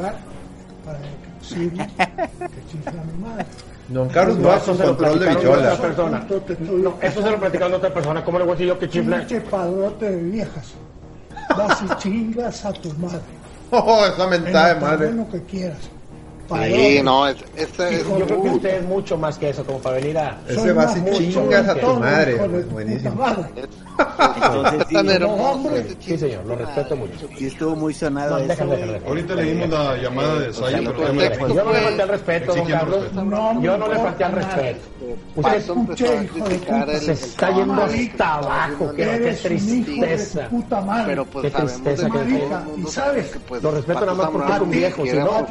Don 3.90 4.10
Carlos 4.10 4.38
No, 4.38 4.50
lo 4.50 4.60
control 4.60 5.20
de 5.20 5.26
platicaron 5.28 5.36
bichola. 5.36 5.74
otra 5.74 5.88
persona. 5.88 6.28
No, 6.62 6.94
eso 7.00 7.22
se 7.22 7.30
lo 7.30 7.40
platicaron 7.40 7.74
a 7.74 7.78
otra 7.78 7.94
persona. 7.94 8.24
¿Cómo 8.24 8.40
le 8.40 8.46
voy 8.46 8.54
a 8.54 8.56
decir 8.56 8.68
yo 8.70 8.80
que 8.80 8.90
chifla? 8.90 9.20
Pinche 9.20 9.42
padrote 9.42 10.10
de 10.10 10.24
viejas. 10.24 10.74
Vas 11.56 11.80
y 11.84 11.96
chingas 12.02 12.66
a 12.66 12.74
tu 12.74 12.90
madre. 12.94 13.41
Oh, 13.74 14.06
esa 14.06 14.28
mentada 14.28 14.74
de 14.74 14.82
madre. 14.82 14.98
terreno 15.08 15.30
que 15.32 15.42
quieras. 15.44 15.80
Sí, 16.56 16.62
Padrote. 16.62 17.04
no, 17.04 17.28
es, 17.28 17.38
este 17.56 17.96
es, 17.96 18.08
Yo 18.08 18.26
creo 18.26 18.44
que 18.44 18.50
usted 18.50 18.80
es 18.80 18.86
mucho 18.86 19.18
más 19.18 19.38
que 19.38 19.50
eso, 19.50 19.64
como 19.66 19.80
para 19.80 19.96
venir 19.98 20.18
a... 20.18 20.40
Ese 20.48 20.70
y 20.70 21.02
mucho 21.02 21.18
chingas 21.18 21.68
a 21.68 21.76
tu 21.76 21.94
madre. 21.96 22.36
tu 22.38 22.70
Buenísimo. 22.72 23.16
madre. 23.16 23.46
Entonces 24.36 24.86
sí, 24.88 24.94
tan 24.94 25.10
hermoso. 25.10 25.44
hombre. 25.44 25.86
Sí, 26.00 26.18
señor, 26.18 26.46
lo 26.46 26.56
respeto 26.56 26.96
mucho. 26.96 27.28
sí 27.38 27.48
estuvo 27.48 27.76
muy 27.76 27.94
sonado 27.94 28.32
No, 28.32 28.38
eso, 28.38 28.48
déjame, 28.48 28.78
déjame. 28.78 29.08
Ahorita 29.08 29.36
le 29.36 29.44
dimos 29.44 29.70
la 29.70 29.98
llamada 29.98 30.40
de 30.40 30.54
Sayo, 30.54 30.78
pero 30.78 30.96
pues, 30.96 31.14
me 31.14 31.30
respeto. 31.30 31.56
Yo 31.56 31.64
no 31.64 31.72
le 31.74 31.80
falté 31.82 32.02
al 32.02 32.10
respeto, 32.10 32.56
don 32.56 32.66
Carlos. 32.68 33.06
Yo 33.62 33.78
no 33.78 33.88
le 33.88 33.96
falté 34.00 34.24
al 34.24 34.32
respeto. 34.32 34.80
Usted 35.36 35.52
a 35.52 36.24
hijo 36.24 36.50
de 36.50 36.56
puta. 36.58 37.00
se 37.00 37.12
está 37.14 37.52
yendo 37.52 37.82
hasta 37.82 38.34
abajo, 38.36 38.94
de 38.94 39.34
tristeza. 39.34 40.50
Pero 41.06 41.26
pues 41.26 41.46
Qué 41.46 41.52
sabemos 41.52 41.82
tristeza 41.82 42.10
que 42.10 42.82
Y 42.82 42.84
sabe 42.86 42.92
sabes, 42.92 43.38
pues, 43.48 43.64
lo 43.64 43.72
respeto 43.72 44.00
nada 44.02 44.14
más 44.14 44.30
porque 44.30 44.52
es 44.54 44.62
un 44.62 44.70
viejo, 44.70 45.06
si 45.06 45.14
no, 45.14 45.48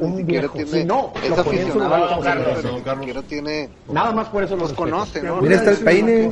un 0.00 0.19
siquiera 0.20 0.40
viejo, 0.42 0.54
tiene, 0.54 0.84
no, 0.84 1.12
es 1.22 1.28
lo 1.30 1.36
ponía 1.44 1.62
en 1.62 1.72
su 1.72 1.78
aficionado 1.80 1.96
lugar, 1.96 2.02
a 2.02 2.14
don 2.14 2.22
Carlos. 2.24 2.46
pero 2.56 2.62
Don 2.68 2.74
ni 2.76 2.82
Carlos. 2.82 3.04
siquiera 3.06 3.22
tiene, 3.28 3.68
Nada 3.92 4.12
más 4.12 4.28
por 4.28 4.42
eso 4.44 4.56
lo 4.56 4.62
los 4.62 4.72
conoce, 4.72 5.22
¿no? 5.22 5.40
Mira, 5.40 5.56
está 5.56 5.70
el 5.72 5.78
peine. 5.78 6.30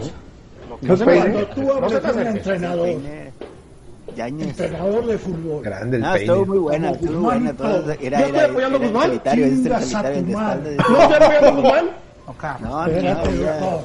No 0.80 0.96
se 0.96 1.04
peine. 1.04 1.44
tú 1.54 1.62
No 1.62 1.88
de 1.88 1.96
un 1.96 2.06
acerque. 2.06 2.38
entrenador, 2.38 2.84
Peine. 2.86 3.32
Yañez. 4.16 4.48
entrenador 4.48 5.06
de 5.06 5.18
fútbol, 5.18 5.62
Grande 5.62 5.96
el 5.96 6.02
No, 6.02 6.14
estuvo 6.14 6.34
peine. 6.36 6.46
muy 6.48 6.58
buena, 6.58 6.90
estuvo 6.90 7.20
todo. 7.54 7.90
Era, 7.92 8.18
Yo 8.20 8.26
estoy 8.26 8.38
era, 8.40 8.48
apoyando 8.50 8.78
a. 11.58 11.84
No. 12.60 12.84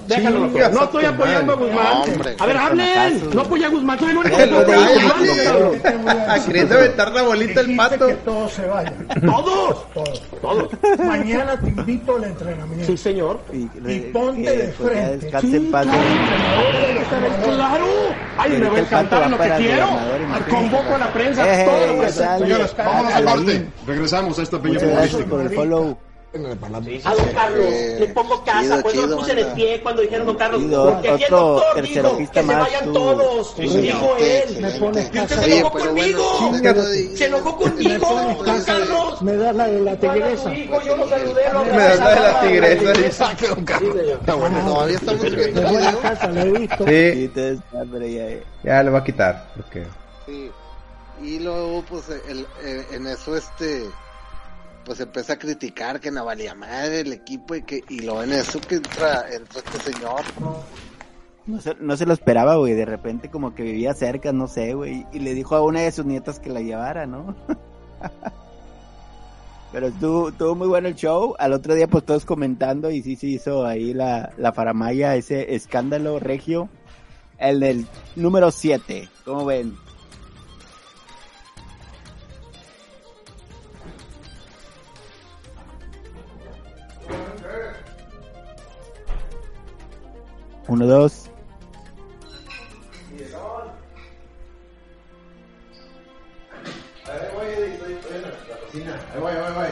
Déjalo, 0.08 0.48
no 0.48 0.80
a 0.80 0.84
estoy 0.84 1.06
apoyando 1.06 1.54
a. 1.54 1.56
Guzmán. 1.56 2.04
A 2.40 2.46
ver, 2.46 2.58
hablen. 2.58 3.30
No 3.34 3.42
apoya 3.42 3.68
a 3.68 3.70
Guzmán, 3.70 4.00
soy 4.00 4.10
el 4.12 4.18
único 4.18 4.36
que 4.36 4.44
apoya 4.44 4.76
a 4.76 4.94
Guzmán, 4.94 6.04
voy 6.04 6.14
a 6.28 6.46
queriendo 6.46 6.76
aventar 6.76 7.12
la 7.14 7.22
bolita 7.24 7.62
el 7.62 7.76
pato. 7.76 8.08
que 8.08 8.14
todos 8.16 8.52
se 8.52 8.66
vayan. 8.66 9.08
Todos. 9.22 9.94
Todos. 9.94 10.22
Todos. 10.42 10.70
Mañana 11.00 11.58
te 11.60 11.70
invito 11.70 12.18
al 12.18 12.24
entrenamiento. 12.26 12.86
Sí, 12.86 12.98
señor. 12.98 13.40
Y, 13.54 13.70
Y 13.90 14.00
ponte 14.12 14.42
de 14.58 14.68
pues, 14.74 14.92
frente. 14.92 15.30
Claro. 17.44 17.86
Ay, 18.38 18.52
me 18.52 18.70
va 18.70 18.76
a 18.76 18.80
encantar 18.80 19.30
lo 19.30 19.38
que 19.38 19.50
quiero. 19.58 19.88
Convoco 20.50 20.96
a 20.96 20.98
la 20.98 21.14
prensa. 21.14 21.44
Todo 21.66 21.88
lo 21.96 22.02
que. 22.02 22.10
Señores, 22.10 22.76
vámonos 22.78 23.14
al 23.14 23.28
Aladín. 23.28 23.46
corte. 23.46 23.68
Regresamos 23.88 24.40
a 24.40 24.42
esta 24.44 24.62
peña 24.62 24.80
futbolística. 24.80 25.30
por 25.30 25.42
el 25.42 25.50
follow. 25.50 25.98
A 26.34 27.14
don 27.14 27.28
Carlos, 27.36 27.66
le 28.00 28.08
pongo 28.08 28.44
casa. 28.44 28.62
chido, 28.64 28.82
cuando 28.82 28.92
chido, 28.92 29.08
me 29.08 29.16
puse 29.18 29.36
de 29.36 29.42
banda. 29.44 29.56
pie, 29.56 29.82
cuando 29.84 30.02
dijeron 30.02 30.26
don 30.26 30.36
Carlos, 30.36 30.62
Chido, 30.64 30.92
porque 30.94 31.10
aquí 31.12 31.24
el 31.26 31.30
doctor 31.30 31.82
dijo 31.84 32.18
que 32.18 32.26
se 32.42 32.42
vayan 32.56 32.86
tú. 32.86 32.94
todos. 32.94 33.54
Sí, 33.56 33.68
dijo 33.68 34.16
él. 34.18 34.58
Me 34.60 34.72
pones 34.72 35.04
Y 35.04 35.08
usted 35.20 35.22
casa. 35.30 35.44
se 35.44 35.58
enojó 35.60 35.80
conmigo. 35.80 36.24
bueno, 36.50 36.84
Se 37.16 37.26
enojó 37.28 37.56
conmigo, 37.58 38.22
don 38.46 38.62
Carlos. 38.64 39.22
Me 39.22 39.36
das 39.38 39.56
la 39.56 39.68
de 39.68 39.82
la 39.82 39.96
tigresa. 40.00 40.54
Yo 40.54 40.98
lo 40.98 41.08
saludé. 41.10 41.54
lo 41.54 41.66
Me 41.66 41.72
das 41.78 42.00
la 42.00 42.10
de 42.10 42.20
la 42.22 42.42
tigresa, 42.42 42.94
tigresa. 43.36 43.36
Todavía 44.26 44.98
estamos 44.98 45.22
viendo 45.22 45.40
De 45.40 45.44
el 45.46 45.52
buena 45.54 45.80
video. 45.92 46.02
casa, 46.02 46.28
lo 46.30 46.42
he 46.42 46.52
visto. 46.52 46.86
Sí, 46.88 47.32
ya- 48.16 48.44
ya 48.64 48.84
lo 48.84 48.92
va 48.92 49.00
a 49.00 49.04
quitar. 49.04 49.48
Porque... 49.56 49.86
Sí. 50.26 50.52
Y 51.22 51.40
luego, 51.40 51.84
pues, 51.88 52.10
el, 52.28 52.48
eh, 52.64 52.88
en 52.92 53.06
eso, 53.08 53.38
este, 53.38 53.86
pues 54.86 55.00
empieza 55.00 55.34
a 55.34 55.40
criticar 55.40 56.00
que 56.00 56.12
no 56.12 56.26
valía 56.26 56.56
madre 56.56 57.02
el 57.02 57.14
equipo 57.14 57.56
y 57.56 57.64
que, 57.64 57.84
y 57.90 58.02
luego 58.02 58.24
en 58.24 58.34
eso 58.34 58.60
que 58.60 58.76
entra, 58.76 59.26
entra 59.34 59.62
este 59.66 59.92
señor. 59.92 60.22
No 61.46 61.60
se, 61.60 61.76
no 61.76 61.98
se 61.98 62.06
lo 62.06 62.14
esperaba, 62.14 62.56
güey. 62.56 62.74
De 62.74 62.86
repente 62.86 63.30
como 63.30 63.54
que 63.54 63.64
vivía 63.64 63.94
cerca, 63.94 64.32
no 64.32 64.48
sé, 64.48 64.74
güey. 64.74 65.06
Y 65.12 65.20
le 65.20 65.34
dijo 65.34 65.56
a 65.56 65.62
una 65.62 65.82
de 65.82 65.92
sus 65.92 66.06
nietas 66.06 66.40
que 66.40 66.50
la 66.50 66.62
llevara, 66.62 67.06
¿no? 67.06 67.36
Pero 69.72 69.88
estuvo, 69.88 70.30
estuvo 70.30 70.56
muy 70.56 70.68
bueno 70.68 70.88
el 70.88 70.96
show. 70.96 71.36
Al 71.40 71.54
otro 71.54 71.74
día 71.76 71.88
pues 71.88 72.06
todos 72.06 72.26
comentando 72.26 72.92
y 72.92 73.02
sí 73.02 73.16
se 73.16 73.28
hizo 73.28 73.66
ahí 73.66 73.94
la, 73.94 74.32
la 74.38 74.54
faramaya, 74.54 75.16
ese 75.16 75.56
escándalo 75.56 76.20
regio. 76.20 76.70
El 77.40 77.60
del 77.60 77.88
número 78.16 78.52
7. 78.52 79.10
¿Cómo 79.26 79.46
ven? 79.46 79.76
Uno, 90.68 90.86
dos. 90.86 91.30
Ahí 97.06 97.20
voy, 97.36 97.46
Eddie, 97.48 97.74
estoy, 97.74 97.94
estoy 97.94 98.16
en 98.16 98.22
la, 98.22 98.28
la 98.30 98.60
cocina. 98.66 99.00
Ahí 99.14 99.20
voy, 99.20 99.32
ahí 99.32 99.38
voy, 99.38 99.46
ahí 99.48 99.54
voy. 99.56 99.68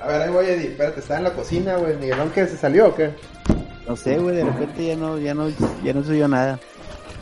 A 0.00 0.06
ver, 0.08 0.22
ahí 0.22 0.30
voy, 0.30 0.46
Eddie. 0.46 0.68
Espérate, 0.68 1.00
está 1.00 1.16
en 1.18 1.24
la 1.24 1.32
cocina, 1.32 1.76
güey. 1.76 1.96
Miguelón, 1.96 2.30
¿qué? 2.30 2.46
¿Se 2.46 2.56
salió 2.56 2.88
o 2.88 2.94
qué? 2.94 3.10
No 3.88 3.96
sé, 3.96 4.18
güey, 4.18 4.36
de 4.36 4.44
repente 4.44 4.84
ya 4.86 4.96
no, 4.96 5.18
ya 5.18 5.34
no, 5.34 5.48
ya 5.82 5.92
no 5.92 6.02
yo 6.02 6.28
nada. 6.28 6.58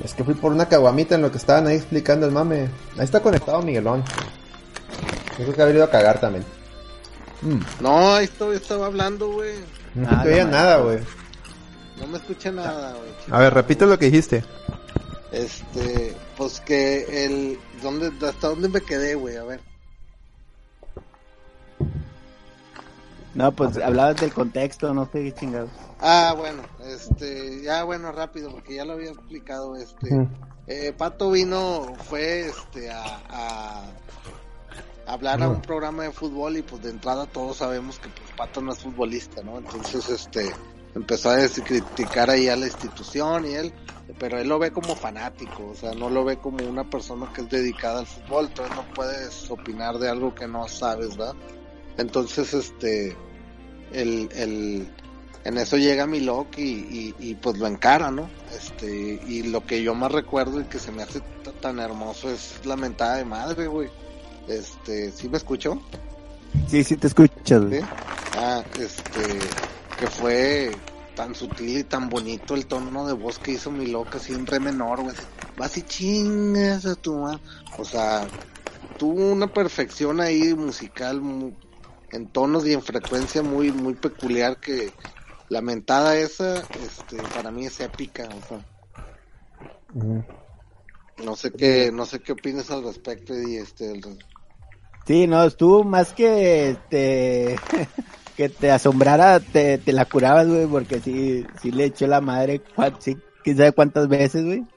Es 0.03 0.15
que 0.15 0.25
fui 0.25 0.35
por 0.35 0.53
una 0.53 0.67
caguamita 0.69 1.15
en 1.15 1.23
lo 1.23 1.31
que 1.31 1.37
estaban 1.39 1.67
ahí 1.67 1.77
explicando 1.77 2.27
el 2.27 2.33
mame. 2.33 2.69
Ahí 2.97 3.05
está 3.05 3.21
conectado 3.21 3.63
Miguelón. 3.63 4.03
Yo 5.39 5.45
creo 5.45 5.55
que 5.55 5.63
ha 5.63 5.71
ido 5.71 5.85
a 5.85 5.91
cagar 5.91 6.19
también. 6.21 6.45
Mm, 7.43 7.61
No, 7.81 8.15
ahí 8.15 8.29
estaba 8.55 8.87
hablando, 8.87 9.31
güey. 9.33 9.55
no 9.95 10.09
Ah, 10.11 10.23
te 10.23 10.33
oía 10.33 10.45
no 10.45 10.51
nada, 10.53 10.79
güey. 10.79 10.99
No 12.01 12.07
me 12.09 12.19
escuché 12.19 12.51
nada, 12.53 12.93
güey. 12.93 13.11
A 13.31 13.39
ver, 13.39 13.55
repite 13.55 13.87
lo 13.87 13.99
que 13.99 14.07
dijiste. 14.07 14.45
Este, 15.33 16.15
pues 16.37 16.61
que 16.61 17.25
el, 17.27 17.59
¿dónde, 17.83 18.13
hasta 18.27 18.49
dónde 18.49 18.69
me 18.69 18.81
quedé, 18.81 19.15
güey? 19.15 19.37
A 19.37 19.45
ver. 19.45 19.61
No, 23.35 23.51
pues 23.51 23.77
hablabas 23.79 24.17
del 24.21 24.33
contexto, 24.33 24.95
no 24.95 25.07
sé 25.07 25.25
qué 25.25 25.33
chingados. 25.35 25.71
Ah, 26.01 26.35
bueno, 26.37 26.63
este, 26.87 27.63
ya 27.63 27.83
bueno, 27.83 28.13
rápido, 28.13 28.51
porque 28.53 28.77
ya 28.77 28.85
lo 28.85 28.93
había 28.93 29.11
explicado, 29.11 29.75
este, 29.77 30.15
Mm. 30.15 30.29
eh, 30.69 30.95
Pato 30.97 31.31
vino, 31.33 31.95
fue, 32.09 32.47
este, 32.47 32.93
a, 32.93 33.03
a 33.31 33.83
hablar 35.07 35.43
a 35.43 35.49
un 35.49 35.61
programa 35.63 36.05
de 36.05 36.13
fútbol 36.13 36.57
y 36.59 36.63
pues 36.63 36.83
de 36.83 36.91
entrada 36.91 37.27
todos 37.27 37.57
sabemos 37.57 37.99
que 37.99 38.09
pues 38.09 38.31
Pato 38.37 38.61
no 38.61 38.73
es 38.73 38.79
futbolista, 38.79 39.43
¿no? 39.43 39.59
Entonces, 39.59 40.09
este, 40.09 40.53
empezó 40.95 41.31
a 41.31 41.37
criticar 41.65 42.31
ahí 42.31 42.49
a 42.49 42.57
la 42.57 42.67
institución 42.67 43.47
y 43.47 43.55
él, 43.55 43.73
pero 44.19 44.39
él 44.39 44.49
lo 44.49 44.59
ve 44.59 44.71
como 44.71 44.95
fanático, 44.95 45.71
o 45.73 45.75
sea, 45.75 45.93
no 45.93 46.09
lo 46.09 46.25
ve 46.25 46.39
como 46.39 46.65
una 46.65 46.89
persona 46.89 47.31
que 47.35 47.43
es 47.43 47.51
dedicada 47.51 48.01
al 48.01 48.07
fútbol, 48.07 48.47
entonces 48.47 48.77
no 48.77 48.85
puedes 48.95 49.51
opinar 49.51 49.99
de 49.99 50.09
algo 50.09 50.35
que 50.35 50.47
no 50.47 50.69
sabes, 50.69 51.17
¿verdad? 51.17 51.35
Entonces, 51.97 52.55
este, 52.55 53.17
el, 53.93 54.29
el, 54.35 54.89
en 55.45 55.59
eso 55.59 55.77
llega 55.77 56.07
Milok 56.07 56.59
y, 56.59 56.63
y, 56.63 57.15
y, 57.19 57.35
pues 57.35 57.59
lo 57.59 57.67
encara, 57.67 58.11
¿no? 58.11 58.29
Este, 58.57 59.21
y 59.27 59.43
lo 59.45 59.65
que 59.67 59.83
yo 59.83 59.95
más 59.95 60.13
recuerdo 60.13 60.61
y 60.61 60.65
que 60.65 60.79
se 60.79 60.93
me 60.93 61.03
hace 61.03 61.21
tan 61.61 61.79
hermoso 61.79 62.31
es 62.31 62.61
la 62.65 62.77
mentada 62.77 63.17
de 63.17 63.25
madre, 63.25 63.67
güey. 63.67 63.89
Este, 64.49 65.11
¿sí 65.11 65.29
me 65.29 65.39
escuchó? 65.39 65.81
Sí, 66.69 66.85
sí 66.85 66.97
te 66.97 67.07
escuchas. 67.07 67.63
¿Sí? 67.71 67.79
Ah, 68.37 68.63
este, 68.79 69.39
que 69.97 70.09
fue 70.09 70.85
tan 71.15 71.35
sutil 71.35 71.79
y 71.79 71.85
tan 71.85 72.11
bonito 72.11 72.55
el 72.55 72.67
tono 72.67 73.07
de 73.07 73.15
voz 73.15 73.39
que 73.39 73.53
hizo 73.53 73.71
Milok 73.71 74.17
así 74.17 74.33
en 74.35 74.47
re 74.47 74.61
menor, 74.61 75.03
güey. 75.03 75.17
Vas 75.57 75.77
y 75.77 75.85
chingas 75.85 76.87
a 76.87 76.97
tu 76.97 77.15
madre. 77.17 77.43
O 77.77 77.85
sea, 77.85 78.33
tuvo 78.97 79.33
una 79.33 79.53
perfección 79.53 80.21
ahí 80.21 80.55
musical 80.55 81.21
mu- 81.23 81.59
en 82.11 82.31
tonos 82.31 82.67
y 82.67 82.73
en 82.75 82.83
frecuencia 82.83 83.43
muy, 83.43 83.73
muy 83.73 83.95
peculiar 83.97 84.61
que 84.61 84.97
la 85.49 85.63
mentada 85.63 86.19
esa, 86.19 86.69
este, 86.75 87.29
para 87.29 87.53
mí 87.53 87.67
es 87.67 87.81
épica, 87.81 88.35
o 88.35 88.43
sea. 88.43 88.67
No 91.29 91.33
sé 91.35 91.51
qué, 91.57 91.91
no 91.93 92.07
sé 92.07 92.23
qué 92.23 92.31
opinas 92.31 92.71
al 92.71 92.85
respecto 92.85 93.35
y 93.35 93.57
este, 93.57 93.91
el- 93.91 94.25
Sí, 95.07 95.27
no, 95.27 95.45
estuvo 95.45 95.85
más 95.85 96.15
que 96.15 96.71
este 96.71 97.61
que 98.37 98.49
te 98.49 98.71
asombrara, 98.71 99.41
te, 99.41 99.79
te 99.79 99.93
la 99.93 100.07
curabas, 100.07 100.49
güey, 100.49 100.67
porque 100.67 101.01
sí, 101.01 101.51
sí 101.57 101.73
le 101.73 101.85
echó 101.87 102.07
la 102.07 102.21
madre, 102.21 102.65
sí, 103.01 103.23
quién 103.43 103.57
sabe 103.57 103.73
cuántas 103.73 104.09
veces, 104.09 104.45
güey. 104.45 104.69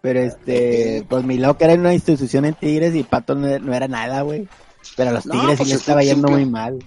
Pero 0.00 0.20
este, 0.20 1.04
pues 1.08 1.24
mi 1.24 1.38
loca 1.38 1.64
era 1.64 1.74
una 1.74 1.94
institución 1.94 2.44
en 2.44 2.54
Tigres 2.54 2.94
y 2.94 3.04
Pato 3.04 3.34
no, 3.34 3.58
no 3.58 3.74
era 3.74 3.88
nada, 3.88 4.22
güey. 4.22 4.50
Pero 4.94 5.10
a 5.10 5.12
los 5.14 5.28
No, 5.28 5.30
Tigres 5.30 5.58
pues 5.58 5.68
sí 5.70 5.70
le 5.70 5.74
es 5.74 5.82
estaba 5.82 6.02
yendo 6.04 6.30
muy 6.30 6.46
mal. 6.46 6.84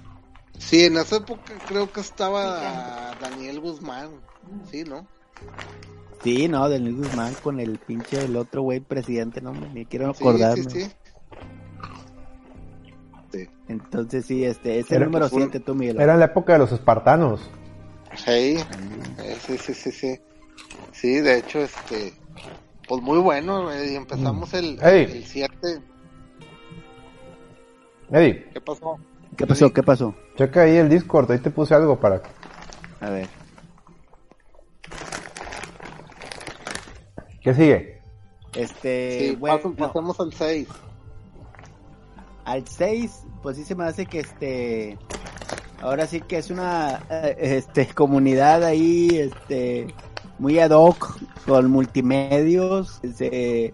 Sí, 0.59 0.85
en 0.85 0.97
esa 0.97 1.17
época 1.17 1.61
creo 1.65 1.91
que 1.91 2.01
estaba 2.01 3.15
Daniel 3.15 3.59
Guzmán, 3.59 4.23
sí, 4.61 4.83
¿no? 4.83 5.09
Sí, 6.21 6.47
no, 6.47 6.69
del 6.69 6.83
Luis 6.83 6.97
Guzmán 6.97 7.35
con 7.35 7.59
el 7.59 7.79
pinche 7.79 8.23
el 8.25 8.35
otro 8.35 8.61
güey 8.61 8.79
presidente, 8.81 9.41
no 9.41 9.53
me 9.53 9.87
quiero 9.87 10.09
Sí, 10.11 10.63
acordarme. 10.63 10.69
sí, 10.69 10.91
Entonces 13.67 14.25
sí, 14.25 14.43
este, 14.43 14.79
es 14.79 14.89
el 14.91 14.97
Era- 14.97 15.05
número 15.05 15.29
fue- 15.29 15.43
7 15.43 15.59
tú, 15.59 15.75
Miguel. 15.75 15.99
Era 15.99 16.13
en 16.13 16.19
la 16.19 16.25
época 16.25 16.53
de 16.53 16.59
los 16.59 16.71
espartanos. 16.71 17.39
Sí, 18.15 18.57
sí, 19.45 19.57
sí, 19.57 19.73
sí, 19.73 19.91
sí. 19.91 20.19
Sí, 20.91 21.19
de 21.21 21.37
hecho, 21.37 21.59
este, 21.59 22.13
pues 22.87 23.01
muy 23.01 23.19
bueno, 23.19 23.71
eh, 23.71 23.91
y 23.91 23.95
empezamos 23.95 24.53
el, 24.53 24.79
Ey. 24.81 25.03
el 25.03 25.25
7. 25.25 25.81
Eddie, 28.11 28.49
¿Qué 28.51 28.61
pasó? 28.61 28.97
¿Qué 29.37 29.45
pasó? 29.45 29.71
¿Qué 29.71 29.83
pasó? 29.83 30.15
checa 30.35 30.61
ahí 30.63 30.77
el 30.77 30.89
Discord. 30.89 31.31
Ahí 31.31 31.37
te 31.39 31.51
puse 31.51 31.75
algo 31.75 31.99
para 31.99 32.21
que... 32.21 32.29
A 33.01 33.09
ver. 33.11 33.27
¿Qué 37.41 37.53
sigue? 37.53 38.01
Este, 38.55 39.29
Sí, 39.29 39.35
bueno, 39.35 39.73
pasamos 39.77 40.19
al 40.19 40.33
6. 40.33 40.67
Al 42.51 42.67
6, 42.67 43.23
pues 43.41 43.57
sí 43.57 43.63
se 43.63 43.75
me 43.75 43.85
hace 43.85 44.05
que 44.05 44.19
este 44.19 44.97
ahora 45.81 46.07
sí 46.07 46.21
que 46.21 46.37
es 46.37 46.49
una 46.49 47.03
eh, 47.09 47.35
este 47.39 47.87
comunidad 47.87 48.63
ahí 48.63 49.09
este 49.17 49.93
muy 50.37 50.59
ad 50.59 50.71
hoc 50.71 51.17
con 51.45 51.69
multimedios 51.71 52.99
se 53.15 53.73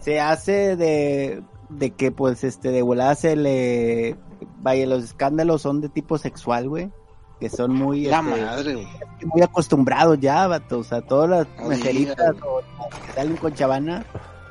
se 0.00 0.20
hace 0.20 0.76
de 0.76 1.42
de 1.68 1.90
que 1.90 2.10
pues 2.12 2.44
este 2.44 2.70
de 2.70 2.82
volada 2.82 3.14
se 3.14 3.36
le 3.36 4.16
vaya 4.60 4.86
los 4.86 5.04
escándalos 5.04 5.62
son 5.62 5.80
de 5.80 5.88
tipo 5.88 6.18
sexual, 6.18 6.68
güey, 6.68 6.90
que 7.40 7.48
son 7.48 7.74
muy 7.74 8.04
La 8.04 8.18
este, 8.20 8.40
madre, 8.40 8.74
güey. 8.74 8.88
muy 9.24 9.42
acostumbrados 9.42 10.18
ya, 10.20 10.46
vato. 10.46 10.80
O 10.80 10.84
sea, 10.84 11.02
todas 11.02 11.30
las 11.30 11.46
Ay, 11.58 11.68
mejeritas 11.68 12.18
ay. 12.18 12.40
o 12.42 12.60
que 13.06 13.12
salen 13.12 13.36
con 13.36 13.54
chavana, 13.54 14.04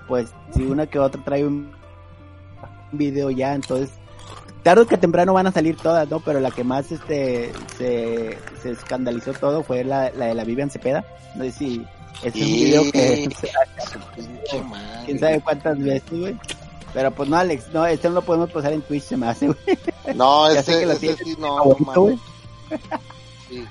pues 0.07 0.31
si 0.53 0.63
una 0.63 0.87
que 0.87 0.99
otra 0.99 1.23
trae 1.23 1.45
un 1.45 1.71
video 2.97 3.29
ya, 3.31 3.53
entonces 3.53 3.89
tarde 4.63 4.85
que 4.87 4.97
temprano 4.97 5.33
van 5.33 5.47
a 5.47 5.51
salir 5.51 5.77
todas, 5.77 6.09
¿no? 6.09 6.19
Pero 6.21 6.39
la 6.39 6.49
que 6.51 6.63
más 6.63 6.91
este 6.91 7.51
se, 7.77 8.37
se 8.63 8.71
escandalizó 8.71 9.33
todo 9.33 9.63
fue 9.63 9.83
la, 9.83 10.09
la 10.11 10.25
de 10.27 10.33
la 10.35 10.43
Vivian 10.43 10.69
Cepeda. 10.71 11.05
No 11.35 11.43
sé 11.43 11.51
si 11.51 11.85
es 12.23 12.33
un 12.35 12.41
Y- 12.41 12.63
video 12.65 12.91
que 12.91 13.29
madre. 14.63 15.01
quién 15.05 15.19
sabe 15.19 15.41
cuántas 15.41 15.77
veces, 15.79 16.09
güey. 16.19 16.35
Pero 16.93 17.11
pues 17.11 17.27
no, 17.29 17.35
Alex, 17.37 17.65
no, 17.73 17.85
este 17.85 18.07
no 18.07 18.15
lo 18.15 18.21
podemos 18.21 18.49
pasar 18.51 18.71
en 18.73 18.81
Twitch, 18.81 19.03
se 19.03 19.17
me 19.17 19.27
hace, 19.27 19.47
güey. 19.47 19.59
No, 20.15 20.47
ese, 20.49 20.85
que 20.85 20.91
ese 20.93 21.15
sí, 21.23 21.35
no, 21.37 21.57
favorito. 21.57 22.17
Sí, 23.49 23.65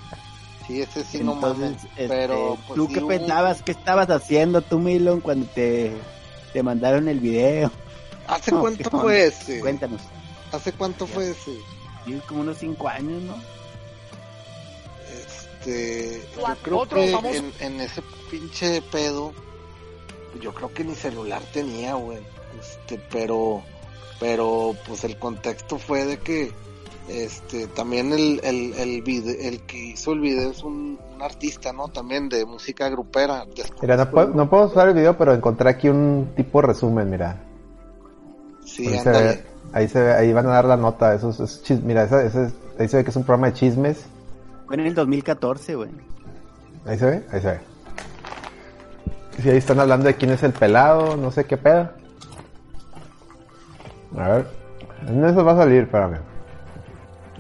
sí, 0.67 0.81
ese 0.83 1.05
sí, 1.05 1.25
no 1.25 1.35
mames. 1.35 1.73
este, 1.97 2.07
Pero, 2.09 2.57
pues, 2.67 2.77
¿tú 2.77 2.87
sí 2.87 2.95
qué 2.95 3.01
pensabas? 3.01 3.63
¿Qué 3.63 3.73
estabas 3.73 4.11
haciendo 4.11 4.61
tú, 4.63 4.79
Milon, 4.79 5.21
cuando 5.21 5.47
te, 5.47 5.93
te 6.53 6.63
mandaron 6.63 7.09
el 7.09 7.19
video? 7.21 7.71
¿Hace 8.27 8.53
No, 8.53 8.61
cuánto 8.61 8.91
¿qué 8.91 8.97
fue 8.97 9.27
ese? 9.27 9.61
Cuéntanos. 9.61 10.03
¿Hace 10.53 10.73
cuánto 10.73 11.07
fue 11.07 11.31
ese? 11.31 11.59
Como 12.27 12.43
unos 12.43 12.59
5 12.59 12.89
años, 12.89 13.23
¿no? 13.23 13.35
Este, 15.65 16.23
yo 16.37 16.55
creo 16.63 16.89
que 16.89 17.37
en, 17.37 17.53
en, 17.61 17.81
ese 17.81 18.03
pinche 18.31 18.83
pedo, 18.93 19.33
yo 20.41 20.53
creo 20.53 20.73
que 20.73 20.85
ni 20.85 20.95
celular 20.95 21.43
tenía, 21.53 21.95
güey. 21.95 22.19
Este, 22.61 23.01
pero, 23.11 23.63
pero, 24.21 24.75
pues 24.87 25.05
el 25.05 25.19
contexto 25.19 25.79
fue 25.79 26.05
de 26.05 26.19
que, 26.19 26.53
este, 27.09 27.67
también 27.69 28.13
el, 28.13 28.41
el, 28.45 28.75
el, 28.75 29.03
video, 29.03 29.35
el 29.41 29.63
que 29.63 29.79
hizo 29.79 30.13
el 30.13 30.21
video 30.21 30.51
es 30.51 30.63
un, 30.63 30.99
un, 31.15 31.23
artista, 31.23 31.73
¿no? 31.73 31.89
También 31.89 32.29
de 32.29 32.45
música 32.45 32.89
grupera. 32.91 33.47
Mira, 33.81 33.97
no 33.97 34.11
puedo, 34.11 34.29
no 34.29 34.51
puedo 34.51 34.67
usar 34.67 34.89
el 34.89 34.95
video, 34.95 35.17
pero 35.17 35.33
encontré 35.33 35.71
aquí 35.71 35.89
un 35.89 36.33
tipo 36.37 36.61
de 36.61 36.69
resumen, 36.69 37.11
mira. 37.11 37.54
Sí, 38.75 38.89
ahí, 38.89 38.99
se 38.99 39.11
ve, 39.11 39.45
ahí 39.73 39.89
se 39.89 40.03
ve, 40.03 40.13
ahí 40.15 40.33
van 40.33 40.47
a 40.47 40.51
dar 40.51 40.65
la 40.65 40.77
nota, 40.77 41.15
eso 41.15 41.31
es, 41.31 41.39
es 41.39 41.63
chis, 41.63 41.81
mira, 41.81 42.03
ese, 42.03 42.27
ese, 42.27 42.53
ahí 42.77 42.89
se 42.89 42.97
ve 42.97 43.05
que 43.05 43.11
es 43.11 43.17
un 43.17 43.23
programa 43.23 43.47
de 43.47 43.53
chismes. 43.53 44.05
Fue 44.67 44.75
en 44.75 44.81
el 44.81 44.95
2014, 44.97 45.77
güey. 45.77 45.91
Ahí 46.85 46.99
se 46.99 47.07
ve, 47.07 47.25
ahí 47.31 47.41
se 47.41 47.47
ve. 47.53 47.61
Sí, 49.41 49.49
ahí 49.49 49.59
están 49.59 49.79
hablando 49.79 50.07
de 50.09 50.17
quién 50.17 50.33
es 50.33 50.43
el 50.43 50.53
pelado, 50.53 51.17
no 51.17 51.31
sé 51.31 51.45
qué 51.45 51.57
pedo. 51.57 51.89
A 54.19 54.29
ver, 54.29 54.47
en 55.07 55.25
eso 55.25 55.45
va 55.45 55.53
a 55.53 55.57
salir, 55.57 55.85
espérame. 55.85 56.19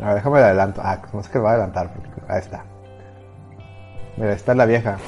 A 0.00 0.06
ver, 0.06 0.14
déjame 0.14 0.38
adelanto. 0.38 0.82
Ah, 0.84 1.02
no 1.12 1.20
es 1.20 1.28
que 1.28 1.38
lo 1.38 1.44
va 1.44 1.50
a 1.50 1.54
adelantar, 1.54 1.92
porque 1.92 2.10
ahí 2.28 2.38
está. 2.38 2.64
Mira, 4.16 4.30
ahí 4.30 4.36
está 4.36 4.54
la 4.54 4.66
vieja. 4.66 4.98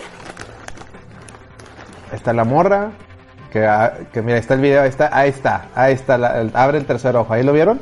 Está 2.12 2.33
la 2.33 2.43
morra. 2.43 2.91
Que, 3.51 3.68
que 4.12 4.22
mira, 4.22 4.34
ahí 4.34 4.40
está 4.40 4.55
el 4.55 4.61
video, 4.61 4.82
ahí 4.82 4.88
está, 4.88 5.16
ahí 5.16 5.30
está, 5.30 5.68
ahí 5.74 5.94
está, 5.94 6.18
la, 6.18 6.40
el, 6.40 6.51
abre 6.55 6.78
el 6.78 6.86
tercer 6.86 7.16
ojo, 7.16 7.32
¿ahí 7.32 7.42
lo 7.42 7.53
vieron? 7.53 7.80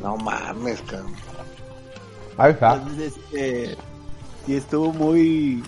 No 0.00 0.16
mames, 0.16 0.80
cabrón. 0.82 1.12
Ahí 2.36 2.52
está. 2.52 2.74
Entonces, 2.74 3.16
este, 3.16 3.76
y 4.46 4.56
estuvo 4.56 4.92
muy... 4.92 5.62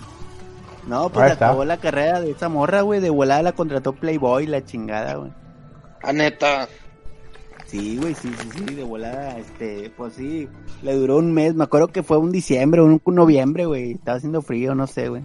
No, 0.87 1.09
pues 1.09 1.31
acabó 1.31 1.63
la 1.63 1.77
carrera 1.77 2.21
de 2.21 2.31
esa 2.31 2.49
morra, 2.49 2.81
güey, 2.81 2.99
de 3.01 3.09
volada 3.09 3.43
la 3.43 3.51
contrató 3.51 3.93
Playboy, 3.93 4.47
la 4.47 4.63
chingada, 4.65 5.15
güey. 5.15 5.31
Ah, 6.01 6.13
neta. 6.13 6.67
Sí, 7.67 7.97
güey, 7.97 8.15
sí, 8.15 8.33
sí, 8.37 8.49
sí, 8.53 8.75
de 8.75 8.83
volada, 8.83 9.37
este, 9.37 9.91
pues 9.95 10.13
sí, 10.15 10.49
le 10.81 10.93
duró 10.95 11.17
un 11.17 11.31
mes, 11.31 11.55
me 11.55 11.63
acuerdo 11.63 11.87
que 11.87 12.03
fue 12.03 12.17
un 12.17 12.31
diciembre, 12.31 12.81
un, 12.81 12.99
un 13.01 13.15
noviembre, 13.15 13.65
güey, 13.65 13.91
estaba 13.91 14.17
haciendo 14.17 14.41
frío, 14.41 14.75
no 14.75 14.87
sé, 14.87 15.07
güey. 15.07 15.23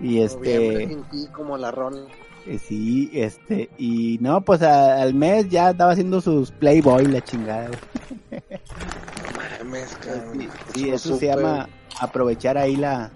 Y 0.00 0.20
este... 0.20 0.96
como 1.32 1.56
la. 1.56 1.74
Eh, 2.46 2.58
sí, 2.58 3.10
este, 3.12 3.68
y 3.76 4.18
no, 4.22 4.40
pues 4.42 4.62
a, 4.62 5.02
al 5.02 5.12
mes 5.12 5.50
ya 5.50 5.70
estaba 5.70 5.92
haciendo 5.92 6.20
sus 6.20 6.50
Playboy, 6.50 7.04
la 7.06 7.20
chingada, 7.20 7.68
güey. 7.68 8.42
Mames, 9.58 9.94
cabrón. 9.96 10.40
Sí, 10.40 10.48
sí 10.74 10.88
eso 10.88 11.10
super... 11.10 11.18
se 11.18 11.26
llama 11.26 11.68
aprovechar 12.00 12.56
ahí 12.56 12.76
la, 12.76 13.10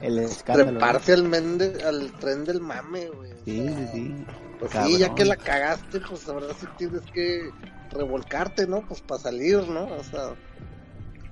el 0.00 0.18
escándalo. 0.18 0.70
Treparse 0.78 1.12
¿no? 1.12 1.18
al, 1.18 1.28
mende, 1.28 1.82
al 1.84 2.12
tren 2.12 2.44
del 2.44 2.60
mame, 2.60 3.08
güey. 3.08 3.32
Sí, 3.44 3.68
sí, 3.68 3.86
sí. 3.92 4.14
Pues 4.58 4.72
Cabrón. 4.72 4.92
sí, 4.92 4.98
ya 4.98 5.14
que 5.14 5.24
la 5.24 5.36
cagaste, 5.36 6.00
pues 6.00 6.28
ahora 6.28 6.46
sí 6.58 6.66
tienes 6.76 7.02
que 7.12 7.50
revolcarte, 7.90 8.66
¿no? 8.66 8.80
Pues 8.86 9.00
para 9.00 9.20
salir, 9.20 9.68
¿no? 9.68 9.84
O 9.84 10.04
sea, 10.04 10.34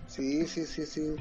sí, 0.06 0.46
sí, 0.46 0.64
sí, 0.64 0.86
sí. 0.86 1.16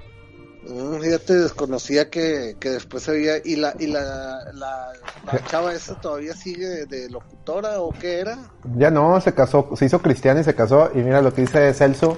Mm, 0.68 1.00
fíjate, 1.00 1.34
desconocía 1.36 2.10
que, 2.10 2.56
que 2.60 2.72
después 2.72 3.08
había. 3.08 3.38
¿Y 3.44 3.56
la 3.56 3.76
y 3.80 3.88
la, 3.88 4.52
la, 4.54 4.94
la 5.32 5.46
chava 5.48 5.74
esa 5.74 5.96
todavía 5.96 6.34
sigue 6.34 6.86
de, 6.86 7.10
locutora 7.10 7.82
o 7.82 7.92
qué 7.92 8.20
era? 8.20 8.38
Ya 8.76 8.90
no, 8.90 9.20
se 9.22 9.34
casó, 9.34 9.70
se 9.76 9.86
hizo 9.86 10.02
cristiana 10.02 10.42
y 10.42 10.44
se 10.44 10.56
casó. 10.56 10.90
Y 10.94 11.00
mira 11.00 11.22
lo 11.22 11.34
que 11.34 11.42
dice 11.42 11.74
Celso, 11.74 12.18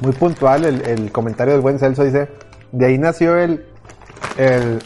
muy 0.00 0.12
puntual 0.12 0.64
el, 0.64 0.82
el 0.82 1.12
comentario 1.12 1.52
del 1.52 1.62
buen 1.62 1.78
Celso: 1.78 2.04
dice, 2.04 2.28
de 2.72 2.86
ahí 2.86 2.98
nació 2.98 3.36
el. 3.36 3.66
el 4.36 4.80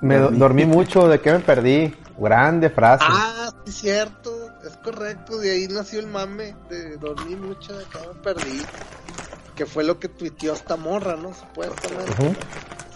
me 0.00 0.18
dormí, 0.18 0.38
dormí 0.38 0.64
mucho, 0.66 1.08
¿de 1.08 1.20
qué 1.20 1.32
me 1.32 1.38
perdí? 1.40 1.96
Grande 2.18 2.70
frase. 2.70 3.04
Ah, 3.08 3.50
sí, 3.64 3.72
cierto, 3.72 4.30
es 4.66 4.76
correcto, 4.78 5.38
de 5.38 5.52
ahí 5.52 5.68
nació 5.68 6.00
el 6.00 6.08
mame, 6.08 6.54
de 6.68 6.96
dormir 6.96 7.38
mucho, 7.38 7.76
de 7.76 7.84
acá 7.84 8.00
me 8.12 8.20
perdí. 8.20 8.62
Que 9.56 9.66
fue 9.66 9.84
lo 9.84 9.98
que 9.98 10.08
tuiteó 10.08 10.54
esta 10.54 10.76
morra, 10.76 11.16
¿no? 11.16 11.34
Supuestamente. 11.34 12.12
Uh 12.12 12.30
-huh. 12.30 12.36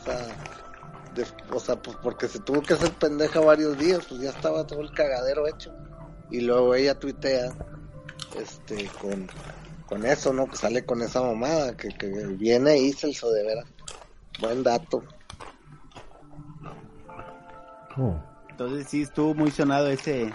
O 0.01 0.05
sea, 0.05 0.27
de, 1.15 1.27
o 1.53 1.61
sea, 1.61 1.77
pues 1.77 1.97
porque 2.03 2.29
se 2.29 2.41
tuvo 2.41 2.63
que 2.63 2.75
hacer 2.75 2.93
pendeja 2.93 3.41
varios 3.41 3.79
días, 3.79 4.07
pues 4.09 4.21
ya 4.21 4.31
estaba 4.31 4.67
todo 4.67 4.81
el 4.81 4.93
cagadero 4.93 5.47
hecho. 5.47 5.75
Y 6.31 6.41
luego 6.41 6.75
ella 6.75 6.99
tuitea, 6.99 7.53
este, 8.39 8.89
con, 9.01 9.29
con 9.87 10.05
eso, 10.05 10.33
¿no? 10.33 10.47
Que 10.47 10.57
sale 10.57 10.85
con 10.85 11.03
esa 11.03 11.23
mamada, 11.23 11.77
que, 11.77 11.89
que 11.89 12.09
viene 12.09 12.79
y 12.79 12.93
Celso 12.93 13.31
de 13.31 13.45
veras. 13.45 13.67
Buen 14.41 14.63
dato. 14.63 15.03
Uh. 17.97 18.15
Entonces 18.51 18.89
sí 18.89 19.03
estuvo 19.03 19.35
muy 19.35 19.51
sonado 19.51 19.89
ese 19.89 20.33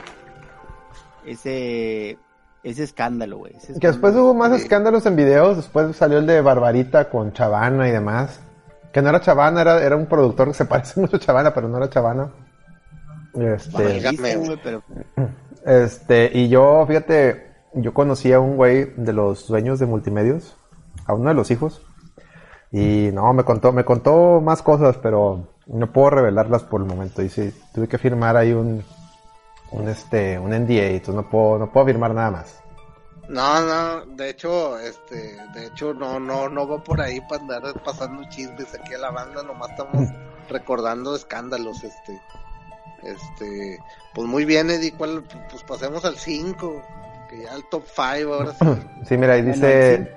ese 1.26 2.18
ese 2.64 2.84
escándalo, 2.84 3.39
güey. 3.39 3.53
Que 3.80 3.88
después 3.88 4.16
hubo 4.16 4.34
más 4.34 4.51
escándalos 4.51 5.05
en 5.05 5.16
videos, 5.16 5.57
después 5.57 5.95
salió 5.95 6.20
el 6.20 6.28
de 6.28 6.41
Barbarita 6.41 7.09
con 7.09 7.34
Chavana 7.34 7.88
y 7.88 7.91
demás. 7.91 8.39
Que 8.93 9.01
no 9.01 9.09
era 9.09 9.22
Chavana, 9.22 9.62
era, 9.62 9.82
era 9.82 9.95
un 9.95 10.05
productor 10.05 10.49
que 10.49 10.53
se 10.53 10.66
parece 10.68 10.99
mucho 10.99 11.18
a 11.18 11.20
Chavana, 11.20 11.53
pero 11.53 11.68
no 11.68 11.78
era 11.78 11.89
Chavana. 11.89 12.32
Este, 13.34 14.01
pero... 14.64 14.84
este, 15.66 16.30
y 16.34 16.49
yo, 16.49 16.86
fíjate, 16.88 17.51
yo 17.74 17.93
conocí 17.93 18.32
a 18.32 18.39
un 18.39 18.57
güey 18.57 18.93
de 18.95 19.14
los 19.14 19.47
dueños 19.47 19.80
de 19.80 19.86
multimedios, 19.86 20.55
a 21.05 21.14
uno 21.14 21.30
de 21.30 21.36
los 21.36 21.49
hijos. 21.51 21.82
Y 22.72 23.09
no, 23.12 23.34
me 23.34 23.43
contó, 23.43 23.74
me 23.74 23.84
contó 23.84 24.39
más 24.39 24.62
cosas, 24.62 24.97
pero 24.97 25.49
no 25.68 25.91
puedo 25.91 26.12
revelarlas 26.12 26.64
por 26.64 26.82
el 26.82 26.88
momento. 26.88 27.22
Y 27.22 27.30
sí, 27.30 27.53
tuve 27.74 27.88
que 27.88 27.97
firmar 27.97 28.38
ahí 28.38 28.53
un, 28.53 28.84
un 29.72 29.88
este, 29.88 30.38
un 30.38 30.52
NDA, 30.52 30.88
entonces 30.88 31.16
no 31.16 31.30
puedo, 31.30 31.60
no 31.60 31.72
puedo 31.72 31.86
firmar 31.88 32.14
nada 32.14 32.32
más. 32.32 32.62
No, 33.30 33.62
no, 33.62 34.06
de 34.18 34.30
hecho, 34.30 34.78
este, 34.80 35.38
de 35.54 35.68
hecho 35.68 35.94
no, 35.94 36.20
no, 36.20 36.50
no 36.50 36.68
va 36.68 36.84
por 36.84 37.00
ahí 37.00 37.22
para 37.22 37.42
andar 37.42 37.62
pasando 37.84 38.24
chismes 38.30 38.74
aquí 38.74 38.94
a 38.94 38.98
la 38.98 39.12
banda, 39.12 39.42
nomás 39.44 39.70
estamos 39.72 40.10
recordando 40.50 41.16
escándalos, 41.16 41.82
este, 41.84 42.22
este, 43.04 43.80
pues 44.14 44.28
muy 44.28 44.44
bien, 44.44 44.70
Eddie, 44.70 44.94
¿cuál? 44.94 45.24
pues 45.50 45.64
pasemos 45.64 46.04
al 46.04 46.18
5, 46.18 46.82
que 47.30 47.44
ya 47.44 47.56
el 47.56 47.64
top 47.70 47.84
5 47.86 48.34
ahora 48.34 48.54
sí. 48.54 48.66
Sí, 49.06 49.18
mira, 49.18 49.34
ahí 49.34 49.44
dice, 49.44 50.14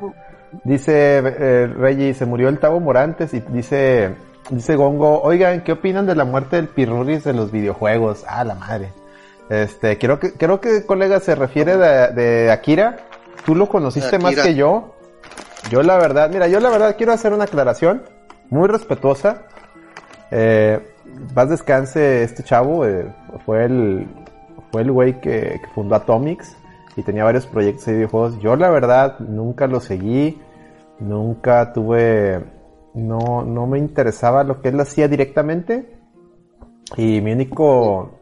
dice 0.64 1.18
eh, 1.18 1.66
Reggie, 1.68 2.14
se 2.14 2.26
murió 2.26 2.48
el 2.48 2.58
Tavo 2.58 2.80
Morantes 2.80 3.32
y 3.32 3.38
dice, 3.40 4.16
dice 4.50 4.74
Gongo, 4.74 5.22
oigan, 5.22 5.62
¿qué 5.62 5.70
opinan 5.70 6.06
de 6.06 6.16
la 6.16 6.24
muerte 6.24 6.56
del 6.56 6.66
Pirruris 6.66 7.22
de 7.22 7.32
los 7.32 7.52
videojuegos? 7.52 8.24
Ah, 8.26 8.42
la 8.42 8.56
madre. 8.56 9.03
Este, 9.48 9.98
creo 9.98 10.18
que, 10.18 10.32
creo 10.32 10.60
que 10.60 10.84
colega 10.86 11.20
se 11.20 11.34
refiere 11.34 11.76
de, 11.76 12.08
de 12.08 12.50
Akira. 12.50 12.96
Tú 13.44 13.54
lo 13.54 13.68
conociste 13.68 14.16
Akira. 14.16 14.22
más 14.22 14.34
que 14.36 14.54
yo. 14.54 14.94
Yo 15.70 15.82
la 15.82 15.96
verdad, 15.96 16.30
mira, 16.30 16.46
yo 16.48 16.60
la 16.60 16.70
verdad 16.70 16.96
quiero 16.96 17.12
hacer 17.12 17.32
una 17.32 17.44
aclaración 17.44 18.02
muy 18.50 18.68
respetuosa. 18.68 19.42
Eh, 20.30 20.80
paz 21.34 21.48
descanse 21.48 22.22
este 22.22 22.42
chavo, 22.42 22.86
eh, 22.86 23.12
fue 23.44 23.64
el, 23.64 24.06
fue 24.70 24.82
el 24.82 24.92
güey 24.92 25.20
que, 25.20 25.60
que, 25.62 25.68
fundó 25.74 25.94
Atomics 25.94 26.56
y 26.96 27.02
tenía 27.02 27.24
varios 27.24 27.46
proyectos 27.46 27.86
de 27.86 27.94
videojuegos. 27.94 28.38
Yo 28.40 28.56
la 28.56 28.70
verdad 28.70 29.18
nunca 29.20 29.66
lo 29.66 29.80
seguí, 29.80 30.40
nunca 31.00 31.72
tuve, 31.72 32.44
no, 32.94 33.44
no 33.44 33.66
me 33.66 33.78
interesaba 33.78 34.44
lo 34.44 34.60
que 34.60 34.68
él 34.68 34.80
hacía 34.80 35.08
directamente. 35.08 35.98
Y 36.96 37.20
mi 37.20 37.32
único, 37.32 38.20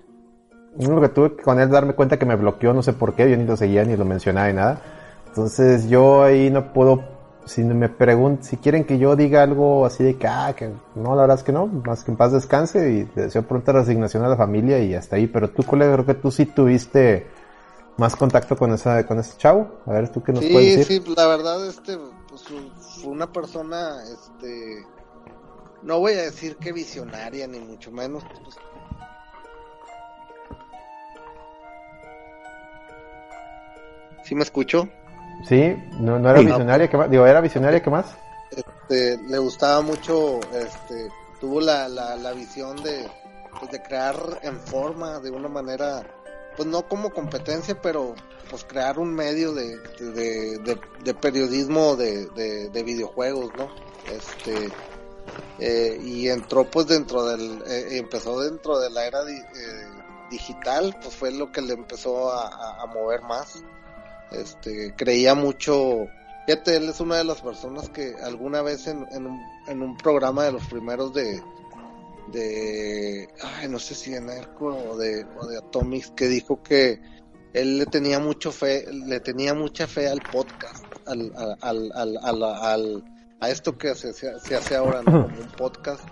lo 0.79 1.01
que 1.01 1.09
tuve 1.09 1.37
con 1.37 1.61
él 1.61 1.69
darme 1.71 1.95
cuenta 1.95 2.19
que 2.19 2.27
me 2.27 2.37
bloqueó, 2.37 2.73
no 2.73 2.83
sé 2.83 2.93
por 2.93 3.15
qué, 3.15 3.31
yo 3.31 3.37
ni 3.37 3.45
lo 3.45 3.57
seguía 3.57 3.85
ni 3.85 3.97
lo 3.97 4.05
mencionaba 4.05 4.49
ni 4.49 4.55
nada. 4.55 4.81
Entonces 5.27 5.89
yo 5.89 6.23
ahí 6.23 6.51
no 6.51 6.73
puedo, 6.73 7.05
si 7.47 7.65
me 7.65 7.89
preguntan, 7.89 8.45
si 8.45 8.57
quieren 8.57 8.85
que 8.85 8.99
yo 8.99 9.17
diga 9.17 9.43
algo 9.43 9.87
así 9.87 10.05
de 10.05 10.17
que, 10.17 10.27
ah, 10.27 10.55
que 10.57 10.71
no, 10.95 11.15
la 11.15 11.23
verdad 11.23 11.39
es 11.39 11.43
que 11.43 11.53
no, 11.53 11.67
más 11.67 12.05
que 12.05 12.11
en 12.11 12.17
paz 12.17 12.33
descanse 12.33 12.91
y 12.91 13.03
deseo 13.15 13.43
pronta 13.43 13.73
resignación 13.73 14.25
a 14.25 14.29
la 14.29 14.37
familia 14.37 14.79
y 14.79 14.95
hasta 14.95 15.17
ahí. 15.17 15.27
Pero 15.27 15.51
tú, 15.51 15.63
colega, 15.63 15.93
creo 15.95 16.07
que 16.07 16.15
tú 16.15 16.31
sí 16.31 16.47
tuviste 16.47 17.27
más 17.97 18.17
contacto 18.17 18.57
con 18.57 18.73
esa, 18.73 19.07
con 19.07 19.19
ese 19.19 19.37
chavo. 19.39 19.81
A 19.87 19.93
ver, 19.93 20.09
tú 20.11 20.23
qué 20.23 20.33
nos 20.33 20.45
sí, 20.45 20.53
puedes 20.53 20.77
decir. 20.79 21.03
Sí, 21.03 21.15
la 21.17 21.27
verdad, 21.27 21.67
este, 21.67 21.99
pues, 22.29 22.45
fue 23.01 23.11
una 23.11 23.31
persona, 23.31 24.03
este, 24.05 24.87
no 25.83 25.99
voy 25.99 26.13
a 26.13 26.23
decir 26.23 26.57
que 26.57 26.73
visionaria 26.73 27.47
ni 27.47 27.59
mucho 27.59 27.91
menos, 27.91 28.23
pues, 28.43 28.57
¿Sí 34.25 34.35
me 34.35 34.43
escuchó? 34.43 34.89
Sí, 35.49 35.77
no, 35.99 36.19
no 36.19 36.31
era 36.31 36.39
sí, 36.39 36.47
visionaria, 36.47 36.89
¿qué 36.89 36.97
más? 36.97 37.11
Digo, 37.11 37.27
¿era 37.27 37.41
visionaria 37.41 37.83
qué 37.83 37.91
más? 37.91 38.07
Este, 38.51 39.19
le 39.19 39.39
gustaba 39.39 39.81
mucho, 39.81 40.41
este, 40.53 41.09
tuvo 41.41 41.61
la, 41.61 41.89
la, 41.89 42.17
la 42.17 42.33
visión 42.33 42.83
de, 42.83 43.09
pues, 43.59 43.71
de 43.73 43.83
crear 43.83 44.17
en 44.43 44.59
forma, 44.61 45.19
de 45.21 45.31
una 45.31 45.49
manera 45.49 46.03
pues 46.57 46.69
no 46.69 46.87
como 46.87 47.11
competencia, 47.11 47.81
pero 47.81 48.15
pues 48.51 48.65
crear 48.65 48.99
un 48.99 49.15
medio 49.15 49.55
de, 49.55 49.79
de, 49.99 50.59
de, 50.59 50.81
de 51.03 51.15
periodismo 51.15 51.97
de, 51.97 52.27
de, 52.27 52.83
videojuegos, 52.83 53.51
¿no? 53.57 53.69
Este, 54.13 54.69
eh, 55.59 55.99
y 56.03 56.29
entró 56.29 56.65
pues 56.65 56.87
dentro 56.87 57.25
del, 57.25 57.63
eh, 57.67 57.97
empezó 57.99 58.41
dentro 58.41 58.79
de 58.79 58.91
la 58.91 59.07
era 59.07 59.21
eh, 59.23 59.89
digital, 60.31 60.95
pues 61.03 61.15
fue 61.15 61.31
lo 61.31 61.51
que 61.51 61.63
le 61.63 61.75
empezó 61.75 62.31
a, 62.33 62.83
a, 62.83 62.87
mover 62.87 63.23
más. 63.23 63.63
Este, 64.35 64.95
creía 64.97 65.35
mucho, 65.35 66.07
fíjate, 66.47 66.77
él 66.77 66.89
es 66.89 67.01
una 67.01 67.17
de 67.17 67.25
las 67.25 67.41
personas 67.41 67.89
que 67.89 68.15
alguna 68.23 68.63
vez 68.63 68.87
en, 68.87 69.07
en, 69.13 69.27
un, 69.27 69.41
en 69.67 69.83
un 69.83 69.97
programa 69.97 70.45
de 70.45 70.53
los 70.53 70.67
primeros 70.67 71.13
de, 71.13 71.43
de, 72.33 73.29
ay, 73.43 73.69
no 73.69 73.79
sé 73.79 73.95
si 73.95 74.15
en 74.15 74.29
Erco 74.31 74.67
o 74.67 74.97
de, 74.97 75.27
o 75.41 75.47
de 75.47 75.59
Atomics, 75.59 76.11
que 76.13 76.27
dijo 76.29 76.63
que 76.63 77.01
él 77.53 77.79
le 77.79 77.87
tenía 77.87 78.19
mucho 78.19 78.51
fe, 78.51 78.87
le 78.91 79.21
tenía 79.21 79.55
mucha 79.55 79.87
fe 79.87 80.09
al 80.09 80.21
podcast, 80.21 80.85
al, 81.07 81.33
al, 81.61 81.93
al, 81.93 82.43
al 82.43 83.05
a 83.41 83.51
esto 83.51 83.77
que 83.77 83.95
se, 83.97 84.13
se, 84.13 84.55
hace 84.55 84.77
ahora 84.77 85.03
como 85.05 85.27
un 85.27 85.53
podcast, 85.57 86.05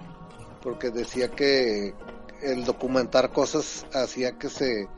porque 0.62 0.90
decía 0.90 1.28
que 1.28 1.94
el 2.42 2.64
documentar 2.64 3.32
cosas 3.32 3.86
hacía 3.92 4.38
que 4.38 4.48
se 4.48 4.88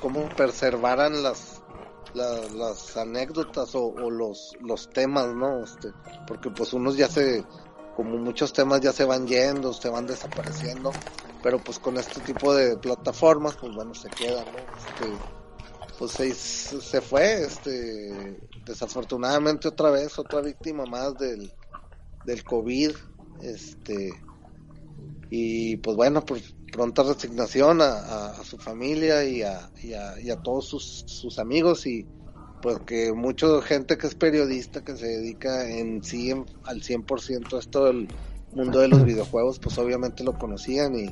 como 0.00 0.28
preservaran 0.30 1.22
las, 1.22 1.57
las, 2.14 2.96
anécdotas 2.96 3.74
o, 3.74 3.92
los 4.10 4.52
los 4.60 4.88
temas, 4.90 5.34
¿no? 5.34 5.64
Este, 5.64 5.92
porque 6.26 6.50
pues 6.50 6.72
unos 6.72 6.96
ya 6.96 7.08
se 7.08 7.44
como 7.96 8.16
muchos 8.16 8.52
temas 8.52 8.80
ya 8.80 8.92
se 8.92 9.04
van 9.04 9.26
yendo, 9.26 9.72
se 9.72 9.88
van 9.88 10.06
desapareciendo, 10.06 10.92
pero 11.42 11.58
pues 11.58 11.80
con 11.80 11.96
este 11.96 12.20
tipo 12.20 12.54
de 12.54 12.76
plataformas, 12.76 13.56
pues 13.56 13.74
bueno, 13.74 13.92
se 13.92 14.08
quedan, 14.08 14.44
¿no? 14.44 14.58
Este, 14.58 15.18
pues 15.98 16.12
se, 16.12 16.32
se 16.32 17.00
fue, 17.00 17.42
este, 17.42 18.40
desafortunadamente 18.64 19.66
otra 19.66 19.90
vez, 19.90 20.16
otra 20.16 20.40
víctima 20.42 20.84
más 20.86 21.14
del, 21.18 21.52
del 22.24 22.44
COVID, 22.44 22.92
este, 23.42 24.10
y 25.28 25.76
pues 25.78 25.96
bueno, 25.96 26.24
pues 26.24 26.54
pronta 26.72 27.02
resignación 27.02 27.80
a, 27.80 28.30
a, 28.30 28.44
su 28.44 28.58
familia 28.58 29.24
y 29.24 29.42
a, 29.42 29.70
y 29.82 29.92
a, 29.92 30.20
y 30.20 30.30
a 30.30 30.36
todos 30.36 30.66
sus, 30.66 31.04
sus 31.06 31.38
amigos 31.38 31.86
y 31.86 32.06
porque 32.62 33.12
mucha 33.12 33.46
gente 33.62 33.96
que 33.96 34.06
es 34.06 34.14
periodista, 34.14 34.84
que 34.84 34.96
se 34.96 35.06
dedica 35.06 35.68
en 35.68 36.02
sí 36.02 36.32
al 36.64 36.82
100% 36.82 37.54
a 37.54 37.58
esto 37.58 37.84
del 37.84 38.08
mundo 38.52 38.80
de 38.80 38.88
los 38.88 39.04
videojuegos, 39.06 39.58
pues 39.58 39.78
obviamente 39.78 40.24
lo 40.24 40.38
conocían 40.38 40.94
y, 40.98 41.10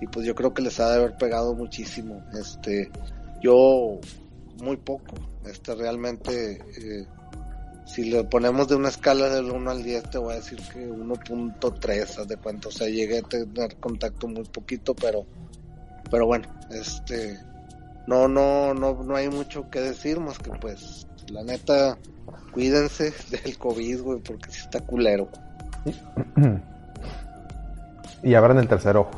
y 0.00 0.06
pues 0.08 0.26
yo 0.26 0.34
creo 0.34 0.52
que 0.52 0.62
les 0.62 0.80
ha 0.80 0.90
de 0.90 0.96
haber 0.96 1.16
pegado 1.16 1.54
muchísimo. 1.54 2.22
Este, 2.38 2.90
yo 3.42 3.98
muy 4.62 4.76
poco, 4.76 5.16
este 5.46 5.74
realmente, 5.74 6.52
eh, 6.52 7.06
si 7.92 8.10
le 8.10 8.24
ponemos 8.24 8.68
de 8.68 8.76
una 8.76 8.88
escala 8.88 9.28
del 9.28 9.50
1 9.50 9.70
al 9.70 9.82
10, 9.82 10.10
te 10.10 10.18
voy 10.18 10.32
a 10.32 10.36
decir 10.36 10.58
que 10.72 10.88
1.3, 10.88 12.24
de 12.24 12.36
cuánto, 12.38 12.70
o 12.70 12.72
sea, 12.72 12.88
llegué 12.88 13.18
a 13.18 13.22
tener 13.22 13.76
contacto 13.76 14.28
muy 14.28 14.44
poquito, 14.44 14.94
pero, 14.94 15.26
pero 16.10 16.26
bueno, 16.26 16.48
este, 16.70 17.38
no, 18.06 18.28
no, 18.28 18.72
no, 18.72 19.02
no 19.02 19.14
hay 19.14 19.28
mucho 19.28 19.68
que 19.68 19.80
decir 19.80 20.20
más 20.20 20.38
que 20.38 20.52
pues, 20.52 21.06
la 21.28 21.42
neta, 21.42 21.98
cuídense 22.52 23.12
del 23.30 23.58
COVID, 23.58 24.00
güey, 24.00 24.20
porque 24.20 24.50
si 24.50 24.60
está 24.60 24.80
culero. 24.80 25.28
Y 28.24 28.34
abran 28.34 28.56
el 28.58 28.68
tercer 28.68 28.96
ojo. 28.96 29.10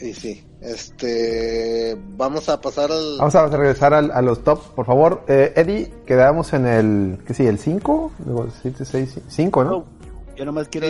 Y 0.00 0.12
sí, 0.12 0.44
este, 0.60 1.96
vamos 2.16 2.48
a 2.48 2.60
pasar 2.60 2.90
al... 2.90 3.18
Vamos 3.18 3.34
a 3.34 3.46
regresar 3.46 3.94
al, 3.94 4.10
a 4.10 4.20
los 4.22 4.42
top, 4.42 4.60
por 4.74 4.86
favor. 4.86 5.24
Eh, 5.28 5.52
Eddie, 5.54 5.92
quedamos 6.04 6.52
en 6.52 6.66
el, 6.66 7.18
¿qué 7.26 7.34
sí? 7.34 7.46
¿El 7.46 7.58
5? 7.58 8.12
7, 8.62 8.84
6, 8.84 9.20
5, 9.28 9.64
¿no? 9.64 9.84
Yo 10.36 10.44
nomás 10.44 10.68
quiero 10.68 10.86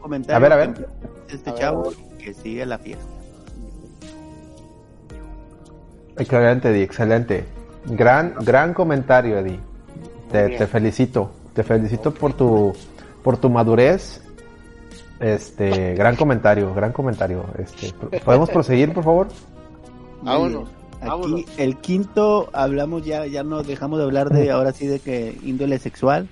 comentar. 0.00 0.36
A 0.36 0.38
ver, 0.38 0.52
a 0.52 0.56
ver. 0.56 0.88
Este 1.28 1.50
a 1.50 1.54
chavo 1.54 1.90
ver. 1.90 2.18
que 2.18 2.34
sigue 2.34 2.66
la 2.66 2.78
fiesta. 2.78 3.04
Excelente, 6.16 6.70
Eddie, 6.70 6.82
excelente. 6.82 7.44
Gran, 7.86 8.34
gran 8.40 8.72
comentario, 8.72 9.38
Eddie. 9.38 9.58
Te, 10.30 10.50
te, 10.50 10.66
felicito. 10.66 11.30
Te 11.54 11.62
felicito 11.62 12.12
por 12.14 12.34
tu, 12.34 12.72
por 13.22 13.36
tu 13.36 13.50
madurez. 13.50 14.20
Este, 15.24 15.94
gran 15.94 16.16
comentario, 16.16 16.74
gran 16.74 16.92
comentario. 16.92 17.44
Este, 17.58 17.92
¿podemos 18.20 18.50
proseguir, 18.50 18.92
por 18.92 19.04
favor? 19.04 19.28
Vámonos. 20.22 20.68
Aquí, 21.00 21.46
el 21.58 21.76
quinto, 21.76 22.48
hablamos 22.52 23.04
ya, 23.04 23.26
ya 23.26 23.42
no 23.42 23.62
dejamos 23.62 23.98
de 23.98 24.04
hablar 24.04 24.30
de 24.30 24.50
ahora 24.50 24.72
sí 24.72 24.86
de 24.86 25.00
que 25.00 25.38
índole 25.42 25.78
sexual. 25.78 26.28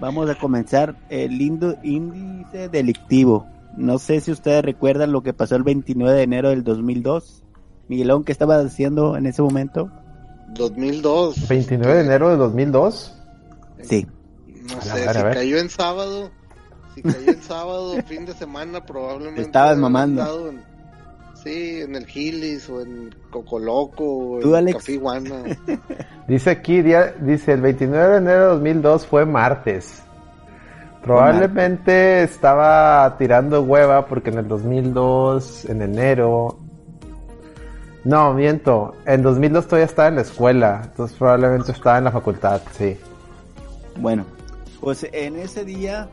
Vamos 0.00 0.28
a 0.28 0.34
comenzar 0.34 0.96
el 1.08 1.40
índice 1.40 2.68
delictivo. 2.68 3.46
No 3.76 3.98
sé 3.98 4.20
si 4.20 4.30
ustedes 4.30 4.64
recuerdan 4.64 5.12
lo 5.12 5.22
que 5.22 5.32
pasó 5.32 5.56
el 5.56 5.62
29 5.62 6.16
de 6.16 6.22
enero 6.22 6.50
del 6.50 6.64
2002 6.64 7.44
Miguelón, 7.88 8.24
¿qué 8.24 8.32
estaba 8.32 8.58
haciendo 8.58 9.16
en 9.16 9.26
ese 9.26 9.42
momento? 9.42 9.90
2002. 10.54 11.48
29 11.48 11.94
de 11.94 12.00
enero 12.00 12.30
de 12.30 12.36
2002. 12.36 13.14
Sí. 13.82 14.06
No 14.46 14.80
sé, 14.80 15.12
si 15.12 15.22
cayó 15.22 15.58
en 15.58 15.68
sábado, 15.68 16.30
si 16.94 17.02
cayó 17.02 17.30
en 17.30 17.42
sábado, 17.42 17.94
fin 18.06 18.24
de 18.24 18.32
semana, 18.34 18.84
probablemente. 18.84 19.42
Estabas 19.42 19.76
mamando. 19.76 20.48
En, 20.48 20.62
sí, 21.42 21.80
en 21.80 21.94
el 21.96 22.06
Gilis 22.06 22.68
o 22.68 22.80
en 22.80 23.14
Cocoloco 23.30 24.36
o 24.36 24.40
¿Tú, 24.40 24.50
en 24.50 24.56
Alex? 24.56 24.78
Café 24.78 24.92
Iguana. 24.92 25.42
dice 26.28 26.50
aquí, 26.50 26.82
día, 26.82 27.14
dice 27.20 27.52
el 27.52 27.60
29 27.60 28.08
de 28.12 28.16
enero 28.18 28.40
de 28.40 28.48
2002 28.54 29.06
fue 29.06 29.26
martes. 29.26 30.00
Probablemente 31.02 32.22
estaba 32.22 33.14
tirando 33.18 33.60
hueva 33.60 34.06
porque 34.06 34.30
en 34.30 34.38
el 34.38 34.48
2002, 34.48 35.66
en 35.66 35.82
enero, 35.82 36.58
no, 38.04 38.32
miento. 38.32 38.94
En 39.04 39.22
2002 39.22 39.66
todavía 39.66 39.86
estaba 39.86 40.08
en 40.08 40.16
la 40.16 40.22
escuela, 40.22 40.82
entonces 40.84 41.16
probablemente 41.18 41.72
estaba 41.72 41.98
en 41.98 42.04
la 42.04 42.10
facultad, 42.10 42.60
sí. 42.72 42.96
Bueno, 43.96 44.24
pues 44.80 45.06
en 45.12 45.36
ese 45.36 45.64
día 45.64 46.08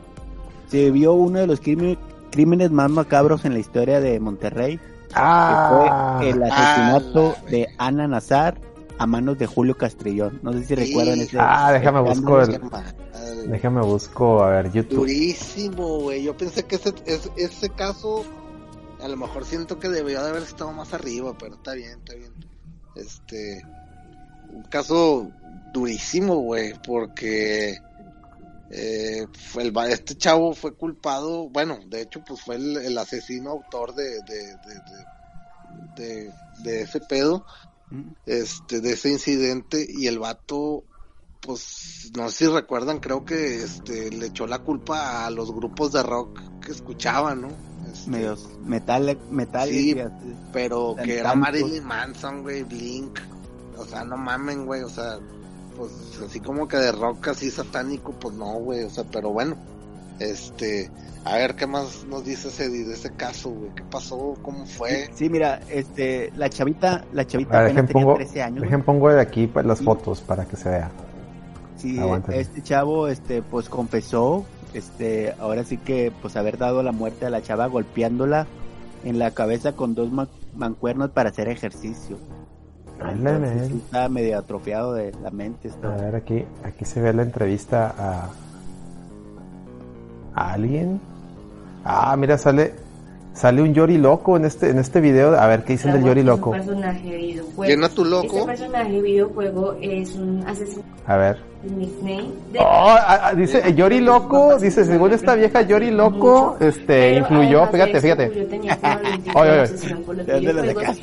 se 0.72 0.90
vio 0.90 1.12
uno 1.12 1.38
de 1.38 1.46
los 1.46 1.60
crímenes 1.60 2.70
más 2.70 2.90
macabros 2.90 3.44
en 3.44 3.52
la 3.52 3.58
historia 3.60 4.00
de 4.00 4.18
Monterrey, 4.18 4.80
ah, 5.14 6.18
que 6.18 6.32
fue 6.32 6.32
el 6.32 6.42
asesinato 6.50 7.34
ah, 7.38 7.50
de 7.50 7.68
Ana 7.76 8.08
Nazar 8.08 8.58
a 8.98 9.06
manos 9.06 9.38
de 9.38 9.46
Julio 9.46 9.76
Castrillón. 9.76 10.40
No 10.42 10.52
sé 10.54 10.60
si 10.60 10.66
Sí. 10.68 10.74
recuerdan 10.74 11.20
ese. 11.20 11.36
Ah, 11.38 11.72
déjame 11.72 12.00
busco 12.00 12.40
el-. 12.40 12.60
Déjame 13.48 13.82
busco, 13.82 14.42
a 14.42 14.50
ver, 14.50 14.72
YouTube. 14.72 15.00
Durísimo, 15.00 15.98
güey. 16.00 16.22
Yo 16.22 16.34
pensé 16.36 16.62
que 16.64 16.76
ese, 16.76 16.94
ese, 17.04 17.28
ese 17.36 17.68
caso, 17.70 18.24
a 19.02 19.08
lo 19.08 19.16
mejor 19.16 19.44
siento 19.44 19.78
que 19.78 19.88
debió 19.88 20.22
de 20.22 20.30
haber 20.30 20.42
estado 20.42 20.72
más 20.72 20.94
arriba, 20.94 21.34
pero 21.38 21.56
está 21.56 21.74
bien, 21.74 21.98
está 21.98 22.14
bien. 22.14 22.32
Este, 22.94 23.62
un 24.54 24.62
caso 24.64 25.28
durísimo, 25.74 26.36
güey, 26.36 26.74
porque 26.86 27.78
eh, 28.74 29.26
fue 29.32 29.64
el, 29.64 29.76
este 29.90 30.16
chavo 30.16 30.54
fue 30.54 30.74
culpado, 30.74 31.48
bueno, 31.50 31.78
de 31.86 32.00
hecho, 32.02 32.22
pues 32.22 32.40
fue 32.40 32.56
el, 32.56 32.78
el 32.78 32.96
asesino 32.96 33.50
autor 33.50 33.94
de, 33.94 34.22
de, 34.22 34.56
de, 34.56 35.06
de, 35.94 36.32
de- 36.62 36.80
ese 36.82 37.00
pedo, 37.00 37.44
este, 38.24 38.80
de 38.80 38.92
ese 38.92 39.10
incidente, 39.10 39.86
y 39.86 40.06
el 40.06 40.18
vato 40.18 40.84
pues 41.42 42.12
no 42.16 42.30
sé 42.30 42.46
si 42.46 42.52
recuerdan, 42.52 43.00
creo 43.00 43.24
que 43.24 43.62
este 43.62 44.10
le 44.10 44.26
echó 44.26 44.46
la 44.46 44.60
culpa 44.60 45.26
a 45.26 45.30
los 45.30 45.52
grupos 45.52 45.92
de 45.92 46.02
rock 46.02 46.40
que 46.64 46.70
escuchaban, 46.70 47.42
¿no? 47.42 47.48
Este, 47.92 48.10
Medios 48.10 48.48
metal, 48.60 49.18
metal 49.30 49.68
Sí, 49.68 49.96
pero 50.52 50.94
que 51.02 51.18
era. 51.18 51.34
Marilyn 51.34 51.84
Manson, 51.84 52.42
güey, 52.42 52.62
Blink. 52.62 53.18
O 53.76 53.84
sea, 53.84 54.04
no 54.04 54.16
mamen, 54.16 54.64
güey, 54.66 54.82
o 54.82 54.88
sea, 54.88 55.18
pues 55.88 56.20
así 56.28 56.38
como 56.40 56.68
que 56.68 56.76
de 56.76 56.92
rock 56.92 57.28
así 57.28 57.50
satánico, 57.50 58.12
pues 58.12 58.34
no, 58.36 58.52
güey, 58.54 58.84
o 58.84 58.90
sea, 58.90 59.04
pero 59.10 59.30
bueno. 59.30 59.56
Este, 60.20 60.88
a 61.24 61.36
ver 61.36 61.56
qué 61.56 61.66
más 61.66 62.04
nos 62.08 62.24
dice 62.24 62.48
ese 62.48 62.68
de 62.68 62.92
ese 62.92 63.10
caso, 63.14 63.50
güey, 63.50 63.70
qué 63.74 63.82
pasó, 63.82 64.36
cómo 64.42 64.64
fue. 64.66 65.10
Sí, 65.14 65.28
mira, 65.28 65.60
este, 65.68 66.30
la 66.36 66.48
chavita, 66.48 67.04
la 67.12 67.26
chavita 67.26 67.58
ver, 67.60 67.70
apenas 67.70 67.86
tenía 67.88 68.04
pongo, 68.04 68.16
13 68.16 68.42
años. 68.42 68.62
dejen 68.62 68.82
pongo 68.84 69.08
de 69.10 69.20
aquí 69.20 69.46
pues, 69.48 69.66
las 69.66 69.80
fotos 69.80 70.20
para 70.20 70.44
que 70.44 70.56
se 70.56 70.68
vea. 70.68 70.90
Sí, 71.76 71.98
Aguántame. 71.98 72.38
este 72.40 72.62
chavo, 72.62 73.08
este, 73.08 73.42
pues 73.42 73.68
confesó, 73.68 74.44
este, 74.74 75.34
ahora 75.40 75.64
sí 75.64 75.78
que, 75.78 76.12
pues 76.22 76.36
haber 76.36 76.56
dado 76.58 76.82
la 76.84 76.92
muerte 76.92 77.26
a 77.26 77.30
la 77.30 77.42
chava 77.42 77.66
golpeándola 77.66 78.46
en 79.04 79.18
la 79.18 79.32
cabeza 79.32 79.72
con 79.72 79.96
dos 79.96 80.12
ma- 80.12 80.28
mancuernos 80.54 81.10
para 81.10 81.30
hacer 81.30 81.48
ejercicio. 81.48 82.18
Ándale. 83.10 83.46
Entonces, 83.46 83.68
sí 83.68 83.82
está 83.84 84.08
medio 84.08 84.38
atrofiado 84.38 84.94
de 84.94 85.12
la 85.22 85.30
mente. 85.30 85.68
A 85.68 85.70
Está. 85.70 85.88
ver, 85.88 86.14
aquí, 86.16 86.44
aquí 86.64 86.84
se 86.84 87.00
ve 87.00 87.12
la 87.12 87.22
entrevista 87.22 87.94
a, 87.98 88.28
a 90.34 90.52
alguien. 90.52 91.00
Ah, 91.84 92.16
mira, 92.16 92.38
sale, 92.38 92.74
Sale 93.34 93.62
un 93.62 93.72
Yori 93.72 93.96
loco 93.96 94.36
en 94.36 94.44
este 94.44 94.68
en 94.68 94.78
este 94.78 95.00
video. 95.00 95.38
A 95.38 95.46
ver 95.46 95.64
qué 95.64 95.72
dicen 95.72 95.92
del 95.92 96.04
Yori 96.04 96.22
loco. 96.22 96.50
personaje 96.50 97.08
de 97.10 97.16
videojuego. 97.16 97.62
¿Quién 97.62 97.82
es 97.82 97.90
tu 97.94 98.04
loco? 98.04 98.36
Este 98.36 98.44
personaje 98.44 98.92
de 98.92 99.00
videojuego 99.00 99.72
es 99.80 100.14
un 100.16 100.44
asesino. 100.46 100.82
A 101.06 101.16
ver. 101.16 101.52
Oh, 102.58 102.64
ah, 102.64 103.20
ah, 103.28 103.34
dice 103.34 103.62
eh, 103.64 103.72
Yori 103.72 104.00
loco, 104.00 104.58
dice 104.58 104.84
según 104.84 105.12
esta 105.12 105.36
vieja 105.36 105.62
Yori 105.62 105.92
loco, 105.92 106.56
este 106.58 107.14
influyó, 107.18 107.68
fíjate, 107.68 108.00
fíjate. 108.00 108.48
Oye, 109.36 109.60
oye. 109.60 109.70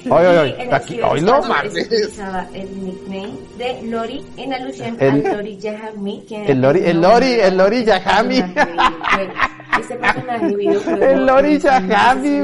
Oye, 0.09 0.27
oye, 0.27 0.55
Y 0.57 0.61
en 0.61 0.73
aquí- 0.73 0.97
el 0.97 1.03
oye, 1.05 1.21
no 1.21 1.41
el 2.53 2.83
nickname 2.83 3.33
de 3.57 3.81
Lori 3.83 4.25
en 4.35 4.53
alusión 4.53 4.97
El- 4.99 5.25
a 5.27 5.33
Lori 5.35 5.57
Yahami, 5.57 6.23
el 6.29 6.61
Lori- 6.61 6.83
el 6.83 7.01
Lori- 7.01 7.39
el 7.39 7.57
Lori 7.57 7.85
Yahami. 7.85 8.43
Este 9.79 9.95
personaje 9.95 10.55
El 11.13 11.25
Lori 11.25 11.57
Yahami, 11.59 12.41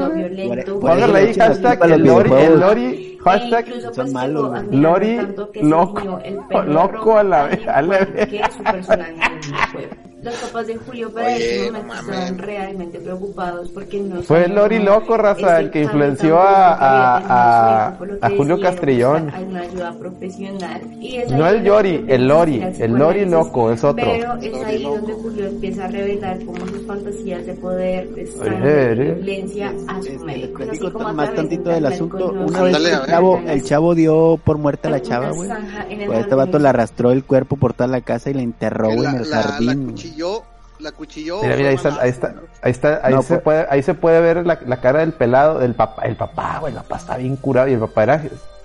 Póngale 0.80 1.18
ahí 1.18 1.34
hashtag 1.34 1.84
el 1.84 2.02
Lori, 2.02 2.30
el. 2.32 2.60
Lori, 2.60 3.05
hashtag 3.30 3.64
E 3.66 3.68
incluso, 3.68 3.94
Son 3.94 4.04
pues, 4.04 4.12
malos, 4.12 4.64
Lori, 4.70 5.18
loco, 5.62 6.20
loco 6.66 7.18
a 7.18 7.22
la 7.22 7.44
vez, 7.44 7.66
a 7.68 7.82
la 7.82 7.96
igual 8.00 8.12
vez. 8.12 8.28
que 8.28 8.42
su 8.56 8.62
personaje 8.62 9.12
en 9.12 9.22
el 9.22 9.38
videojuego. 9.40 10.05
Los 10.26 10.34
papás 10.36 10.66
de 10.66 10.76
Julio 10.76 11.10
para 11.12 11.26
Oye, 11.28 11.36
ese 11.36 11.70
no 11.70 11.78
momento 11.78 11.94
mames. 11.94 12.08
estaban 12.18 12.38
realmente 12.38 12.98
preocupados 12.98 13.68
porque 13.70 14.00
no 14.00 14.16
Fue 14.22 14.40
sabían 14.42 14.54
Lori 14.56 14.78
loco, 14.80 15.16
raza, 15.16 15.60
el 15.60 15.70
que 15.70 15.82
influenció 15.82 16.38
a- 16.40 16.74
a- 16.74 17.86
a 18.20 18.28
que 18.28 18.36
Julio 18.36 18.60
Castrillón. 18.60 19.22
buscar 19.24 19.40
alguna 19.40 19.60
ayuda 19.60 19.92
profesional. 19.98 20.80
Y 21.00 21.16
es 21.16 21.30
No 21.30 21.46
el 21.46 21.56
Julio 21.58 21.78
el 22.08 22.26
Lori, 22.28 22.62
a 22.62 22.68
el 22.70 22.92
Lori 22.92 23.24
loco, 23.24 23.70
es 23.70 23.84
otro. 23.84 24.04
Pero 24.04 24.34
es 24.34 24.50
Lori 24.52 24.64
ahí 24.64 24.82
loco. 24.82 24.96
donde 24.96 25.12
Julio 25.14 25.46
empieza 25.46 25.84
a 25.84 25.88
revelar 25.88 26.44
como 26.44 26.66
sus 26.66 26.86
fantasías 26.86 27.46
de 27.46 27.54
poder, 27.54 28.08
de 28.10 28.26
sangre, 28.26 28.56
oye. 28.90 28.94
de 29.04 29.14
violencia 29.14 29.72
a 29.88 30.02
su 30.02 30.08
Este, 30.08 30.24
médico. 30.24 30.62
Es 30.64 30.70
así 30.70 30.90
como 30.90 31.08
a 31.08 31.12
más 31.12 31.34
tantito 31.34 31.70
del 31.70 31.86
asunto. 31.86 32.32
Una 32.32 32.62
vez 32.62 32.74
a 32.74 32.78
el 32.78 33.06
chavo, 33.06 33.40
el 33.46 33.62
chavo 33.62 33.94
dio 33.94 34.40
por 34.42 34.58
muerta 34.58 34.88
a 34.88 34.90
la 34.90 34.96
Una 34.98 35.06
chava, 35.06 35.30
güey. 35.30 35.50
el 35.90 36.06
Pues 36.06 36.18
este 36.20 36.34
vato 36.34 36.58
le 36.58 36.68
arrastró 36.68 37.12
el 37.12 37.22
cuerpo 37.24 37.56
por 37.56 37.74
toda 37.74 37.86
la 37.86 38.00
casa 38.00 38.30
y 38.30 38.34
la 38.34 38.42
enterró, 38.42 38.90
en 38.90 39.14
el 39.16 39.24
jardín. 39.26 39.94
Cuchilló, 40.16 40.42
la 40.78 40.92
cuchilló. 40.92 41.42
Mira, 41.42 41.56
mira, 41.56 41.68
ahí 41.70 41.74
está, 41.76 42.00
ahí 42.00 42.10
está, 42.10 42.34
ahí 42.62 42.70
está, 42.72 43.00
ahí 43.02 43.14
No, 43.14 43.22
se 43.22 43.28
pues- 43.34 43.42
puede, 43.42 43.66
ahí 43.70 43.82
se 43.82 43.94
puede 43.94 44.20
ver 44.20 44.46
la, 44.46 44.58
la 44.66 44.80
cara 44.80 45.00
del 45.00 45.12
pelado, 45.12 45.58
del 45.58 45.74
papá, 45.74 46.02
el 46.02 46.16
papá, 46.16 46.58
güey, 46.60 46.72
el 46.72 46.78
papá 46.80 46.96
está 46.96 47.16
bien 47.16 47.36
curado 47.36 47.68
y 47.68 47.72
el 47.74 47.78
papá 47.80 48.02
era, 48.02 48.22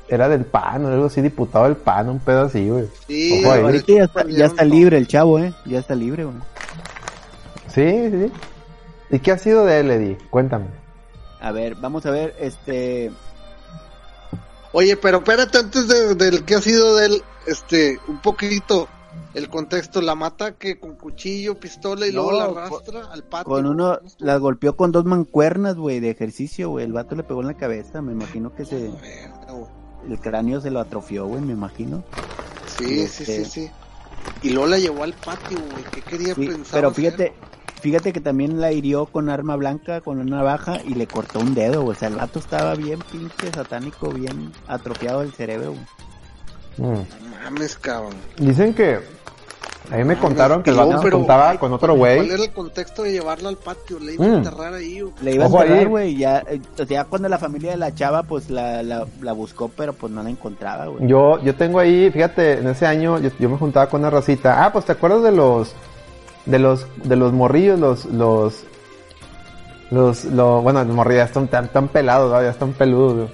era 0.08 0.30
del 0.30 0.46
PAN, 0.46 0.86
o 0.86 0.88
algo 0.90 1.06
así, 1.06 1.22
diputado 1.22 1.66
del 1.66 1.78
PAN, 1.78 2.10
un 2.10 2.20
pedo 2.20 2.44
así, 2.44 2.68
güey. 2.70 2.88
Sí, 3.08 3.42
Ojo 3.44 3.54
ahí. 3.54 3.62
Ahorita 3.62 3.94
ya 3.94 4.04
está, 4.04 4.26
ya 4.28 4.46
está 4.46 4.64
libre 4.64 4.98
el 4.98 5.08
chavo, 5.08 5.40
eh. 5.40 5.54
Ya 5.66 5.80
está 5.80 5.96
libre, 5.96 6.26
güey. 6.26 6.36
Sí, 7.74 8.10
sí. 8.12 8.32
¿Y 9.12 9.20
qué 9.20 9.32
ha 9.32 9.38
sido 9.38 9.66
de 9.66 9.80
él, 9.80 9.92
Eddie? 9.92 10.18
Cuéntame. 10.30 10.66
A 11.42 11.52
ver, 11.52 11.76
vamos 11.76 12.06
a 12.06 12.12
ver, 12.12 12.36
este... 12.40 13.12
Oye, 14.74 14.96
pero 14.96 15.18
espérate, 15.18 15.58
antes 15.58 15.88
de, 15.88 16.16
del 16.16 16.46
que 16.46 16.56
ha 16.56 16.62
sido 16.62 16.96
de 16.96 17.06
él, 17.08 17.24
este, 17.46 18.00
un 18.08 18.20
poquito, 18.22 18.88
el 19.34 19.50
contexto, 19.50 20.02
la 20.02 20.16
mata 20.16 20.54
que 20.54 20.80
con 20.80 20.96
cuchillo, 20.96 21.60
pistola 21.60 22.08
y 22.08 22.12
No, 22.12 22.24
luego 22.24 22.32
la 22.40 22.48
con- 22.48 22.58
arrastra 22.58 23.06
al 23.12 23.24
patio. 23.24 23.52
Con 23.54 23.66
uno, 23.66 24.00
la 24.20 24.38
golpeó 24.38 24.76
con 24.76 24.92
dos 24.92 25.06
mancuernas, 25.06 25.76
güey, 25.76 26.00
de 26.00 26.10
ejercicio, 26.10 26.70
güey. 26.70 26.86
El 26.86 26.94
vato 26.94 27.16
le 27.16 27.24
pegó 27.24 27.42
en 27.42 27.48
la 27.48 27.54
cabeza, 27.56 28.02
me 28.02 28.12
imagino 28.12 28.54
que 28.54 28.66
se... 28.66 28.92
El 30.08 30.20
cráneo 30.20 30.60
se 30.62 30.72
lo 30.72 30.80
atrofió, 30.80 31.28
güey, 31.28 31.42
me 31.42 31.54
imagino. 31.54 32.04
Sí, 32.66 33.08
sí, 33.08 33.24
este- 33.24 33.46
sí, 33.46 33.46
sí. 33.46 33.72
Y 34.44 34.50
luego 34.52 34.68
la 34.68 34.78
llevó 34.80 35.04
al 35.04 35.14
patio, 35.14 35.58
güey, 35.72 35.84
¿qué 35.92 36.02
quería 36.02 36.34
Sí, 36.36 36.48
pensar? 36.48 36.72
pero 36.74 36.90
hacer? 36.90 37.04
fíjate, 37.06 37.34
fíjate 37.82 38.14
que 38.14 38.20
también 38.22 38.60
la 38.62 38.72
hirió 38.72 39.06
con 39.08 39.30
arma 39.30 39.56
blanca, 39.56 40.02
con 40.02 40.20
una 40.20 40.38
navaja 40.38 40.82
y 40.84 40.94
le 40.96 41.08
cortó 41.08 41.40
un 41.40 41.54
dedo, 41.56 41.82
güey. 41.84 41.96
O 41.96 42.00
sea, 42.00 42.08
el 42.10 42.16
vato 42.16 42.40
estaba 42.40 42.76
bien 42.76 43.00
pinche 43.12 43.52
satánico, 43.54 44.10
bien 44.10 44.52
atrofiado 44.68 45.22
del 45.22 45.32
cerebro, 45.34 45.74
güey. 45.74 45.86
Mm. 46.78 46.94
No 46.94 47.44
mames, 47.44 47.78
cabrón. 47.78 48.14
Dicen 48.38 48.74
que, 48.74 49.00
a 49.92 49.98
mí 49.98 50.04
me 50.06 50.18
contaron 50.18 50.64
que 50.64 50.70
el 50.70 50.78
vato 50.78 51.02
se 51.02 51.12
juntaba 51.12 51.48
güey, 51.48 51.58
con 51.60 51.74
otro 51.74 51.96
¿Cuál 51.96 52.16
güey. 52.18 52.30
era 52.32 52.44
el 52.44 52.52
contexto 52.52 53.04
de 53.04 53.12
llevarla 53.12 53.50
al 53.50 53.58
patio? 53.58 54.00
Le 54.00 54.14
iba 54.14 54.26
Mm. 54.26 54.32
a 54.32 54.38
enterrar 54.38 54.74
ahí, 54.74 55.02
güey. 55.02 55.14
Le 55.22 55.34
iba 55.36 55.44
a 55.44 55.48
Ojo 55.48 55.58
enterrar, 55.62 55.80
ahí. 55.80 55.86
güey, 55.86 56.16
ya, 56.18 56.44
eh, 56.50 56.62
o 56.80 56.84
ya 56.84 57.04
cuando 57.04 57.28
la 57.30 57.38
familia 57.38 57.72
de 57.72 57.78
la 57.78 57.94
chava, 57.94 58.24
pues 58.24 58.50
la, 58.50 58.82
la, 58.84 59.06
la 59.22 59.34
buscó, 59.34 59.70
pero 59.76 59.94
pues 59.94 60.12
no 60.14 60.24
la 60.24 60.30
encontraba, 60.30 60.86
güey. 60.88 61.06
Yo, 61.08 61.40
yo 61.44 61.54
tengo 61.56 61.80
ahí, 61.80 62.10
fíjate, 62.10 62.60
en 62.60 62.68
ese 62.70 62.86
año 62.86 63.20
yo, 63.20 63.30
yo 63.38 63.50
me 63.50 63.58
juntaba 63.58 63.88
con 63.90 64.00
una 64.02 64.10
racita. 64.10 64.64
Ah, 64.66 64.72
pues 64.72 64.86
te 64.86 64.94
acuerdas 64.94 65.24
de 65.24 65.32
los, 65.34 65.74
de 66.46 66.58
los, 66.60 66.88
de 67.04 67.16
los 67.18 67.34
morrillos, 67.34 67.80
los, 67.80 68.06
los, 68.06 68.64
los, 69.90 70.24
los 70.26 70.64
bueno, 70.64 70.84
los 70.84 70.96
morrillos 70.96 71.22
ya 71.24 71.26
están 71.26 71.48
tan, 71.48 71.68
tan 71.68 71.88
pelados, 71.90 72.32
¿no? 72.32 72.42
ya 72.42 72.50
están 72.52 72.72
peludos. 72.74 73.14
güey. 73.16 73.28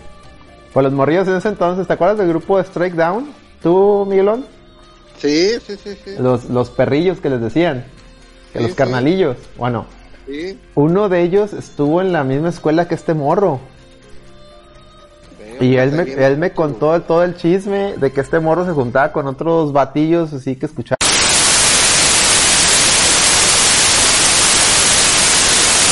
Pues 0.73 0.83
los 0.83 0.93
morrillos 0.93 1.27
en 1.27 1.35
ese 1.35 1.49
entonces, 1.49 1.87
¿te 1.87 1.93
acuerdas 1.93 2.17
del 2.17 2.29
grupo 2.29 2.57
de 2.57 2.63
Strike 2.63 2.95
Down? 2.95 3.29
¿Tú, 3.63 4.05
Miguelón? 4.07 4.45
Sí, 5.18 5.49
sí, 5.65 5.76
sí, 5.84 5.97
sí. 6.03 6.15
Los, 6.20 6.45
los 6.45 6.70
perrillos 6.70 7.20
que 7.20 7.30
les 7.30 7.41
decían. 7.41 7.86
Que 8.53 8.59
Sí, 8.59 8.63
los 8.63 8.72
sí. 8.72 8.78
carnalillos. 8.78 9.38
Bueno, 9.57 9.86
sí. 10.28 10.59
uno 10.76 11.09
de 11.09 11.22
ellos 11.24 11.53
estuvo 11.53 12.01
en 12.01 12.11
la 12.13 12.24
misma 12.24 12.49
escuela 12.49 12.88
que 12.88 12.95
este 12.95 13.13
morro. 13.13 13.59
Y 15.59 15.72
que 15.72 15.82
él 15.84 15.91
me, 15.91 16.03
él 16.03 16.38
me 16.38 16.51
contó 16.51 17.01
todo 17.01 17.24
el 17.24 17.36
chisme 17.36 17.95
de 17.97 18.11
que 18.11 18.22
este 18.22 18.39
morro 18.39 18.63
se 18.65 18.74
juntaba 18.74 19.11
con 19.11 19.26
otros 19.28 19.74
batillos 19.74 20.32
así 20.34 20.55
que 20.55 20.68
escuchaba. 20.68 20.97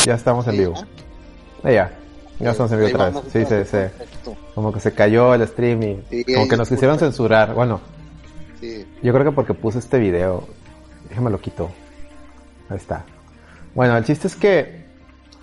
Ya 0.05 0.13
estamos 0.13 0.45
en 0.47 0.53
Sí, 0.53 0.59
vivo. 0.59 0.75
Ah, 1.63 1.71
ya, 1.71 1.91
ya 2.39 2.51
estamos 2.51 2.71
en 2.73 2.77
vivo 2.79 2.89
otra 2.91 3.09
vez. 3.09 3.23
Sí, 3.33 3.39
se- 3.45 3.45
perfecto. 3.89 4.37
como 4.53 4.71
que 4.71 4.79
se 4.79 4.93
cayó 4.93 5.33
el 5.33 5.47
stream 5.47 5.81
y 5.81 5.99
Sí, 6.11 6.33
como 6.35 6.47
que 6.47 6.57
nos 6.57 6.69
quisieron 6.69 6.99
censurar. 6.99 7.55
Bueno, 7.55 7.81
Sí. 8.59 8.87
yo 9.03 9.13
creo 9.13 9.25
que 9.25 9.31
porque 9.31 9.53
puse 9.53 9.79
este 9.79 9.99
video. 9.99 10.47
Déjame 11.09 11.29
lo 11.29 11.39
quito. 11.39 11.69
Ahí 12.69 12.77
está. 12.77 13.05
Bueno, 13.73 13.95
el 13.97 14.05
chiste 14.05 14.27
es 14.27 14.35
que. 14.35 14.85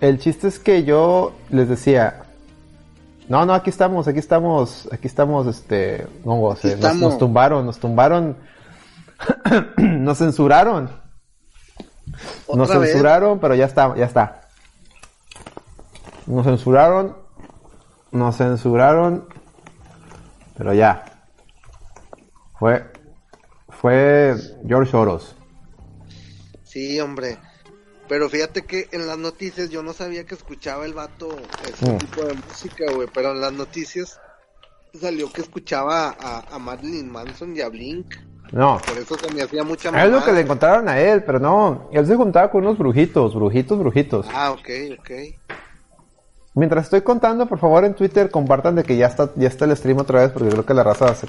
El 0.01 0.19
chiste 0.19 0.49
es 0.49 0.59
que 0.59 0.85
yo 0.85 1.33
les 1.51 1.69
decía. 1.69 2.25
No, 3.29 3.47
no, 3.47 3.55
aquí 3.55 3.71
estamos, 3.71 4.09
aquí 4.09 4.19
estamos, 4.19 4.89
aquí 4.93 5.07
estamos, 5.07 5.47
este. 5.47 6.07
No, 6.25 6.57
nos, 6.95 7.19
tumbaron, 7.19 7.65
nos 7.65 7.79
tumbaron. 7.79 8.37
nos 9.77 10.19
censuraron. 10.19 10.91
Nos 12.53 12.69
vez. 12.69 12.91
censuraron, 12.91 13.39
pero 13.39 13.55
ya 13.55 13.67
está, 13.67 13.95
ya 13.97 14.07
está. 14.07 14.49
Nos 16.27 16.45
censuraron. 16.45 17.17
Nos 18.11 18.37
censuraron. 18.37 19.29
Pero 20.57 20.75
ya. 20.75 21.05
Fue. 22.59 22.92
Fue 23.83 24.35
George 24.67 24.91
Soros. 24.91 25.35
Sí, 26.65 26.99
hombre. 27.01 27.37
Pero 28.09 28.29
fíjate 28.31 28.63
que 28.63 28.89
en 28.93 29.07
las 29.07 29.19
noticias 29.19 29.71
yo 29.71 29.83
no 29.83 29.93
sabía 29.93 30.25
que 30.25 30.35
escuchaba 30.35 30.87
el 30.87 30.95
vato 30.95 31.37
ese 31.69 31.91
Mm. 31.93 31.99
tipo 31.99 32.23
de 32.25 32.35
música, 32.35 32.85
güey. 32.95 33.09
Pero 33.13 33.33
en 33.33 33.41
las 33.41 33.53
noticias 33.53 34.21
salió 34.99 35.31
que 35.33 35.41
escuchaba 35.41 36.17
a, 36.19 36.45
a 36.55 36.59
Marilyn 36.59 37.11
Manson 37.11 37.57
y 37.57 37.61
a 37.61 37.69
Blink. 37.69 38.15
No. 38.53 38.79
Por 38.87 38.99
eso 38.99 39.17
se 39.19 39.33
me 39.35 39.43
hacía 39.43 39.65
mucha 39.65 39.89
Es 39.89 39.95
lo 39.95 40.01
mamada. 40.01 40.25
que 40.27 40.33
le 40.33 40.41
encontraron 40.43 40.89
a 40.89 40.99
él, 41.01 41.25
pero 41.25 41.39
no. 41.41 41.89
Él 41.93 42.07
se 42.07 42.15
juntaba 42.17 42.51
con 42.51 42.63
unos 42.65 42.79
brujitos, 42.79 43.35
brujitos, 43.35 43.79
brujitos. 43.79 44.27
Ah, 44.33 44.53
ok, 44.53 44.69
ok. 44.99 45.11
Mientras 46.55 46.85
estoy 46.85 47.01
contando, 47.01 47.47
por 47.47 47.59
favor 47.59 47.85
en 47.87 47.95
Twitter 47.95 48.31
compartan 48.31 48.77
de 48.77 48.83
que 48.85 48.97
ya 48.97 49.07
está, 49.07 49.31
ya 49.37 49.49
está 49.49 49.65
el 49.65 49.75
stream 49.77 49.99
otra 49.99 50.21
vez, 50.21 50.31
porque 50.31 50.51
creo 50.51 50.67
que 50.67 50.75
la 50.75 50.83
raza 50.83 51.15
se 51.15 51.27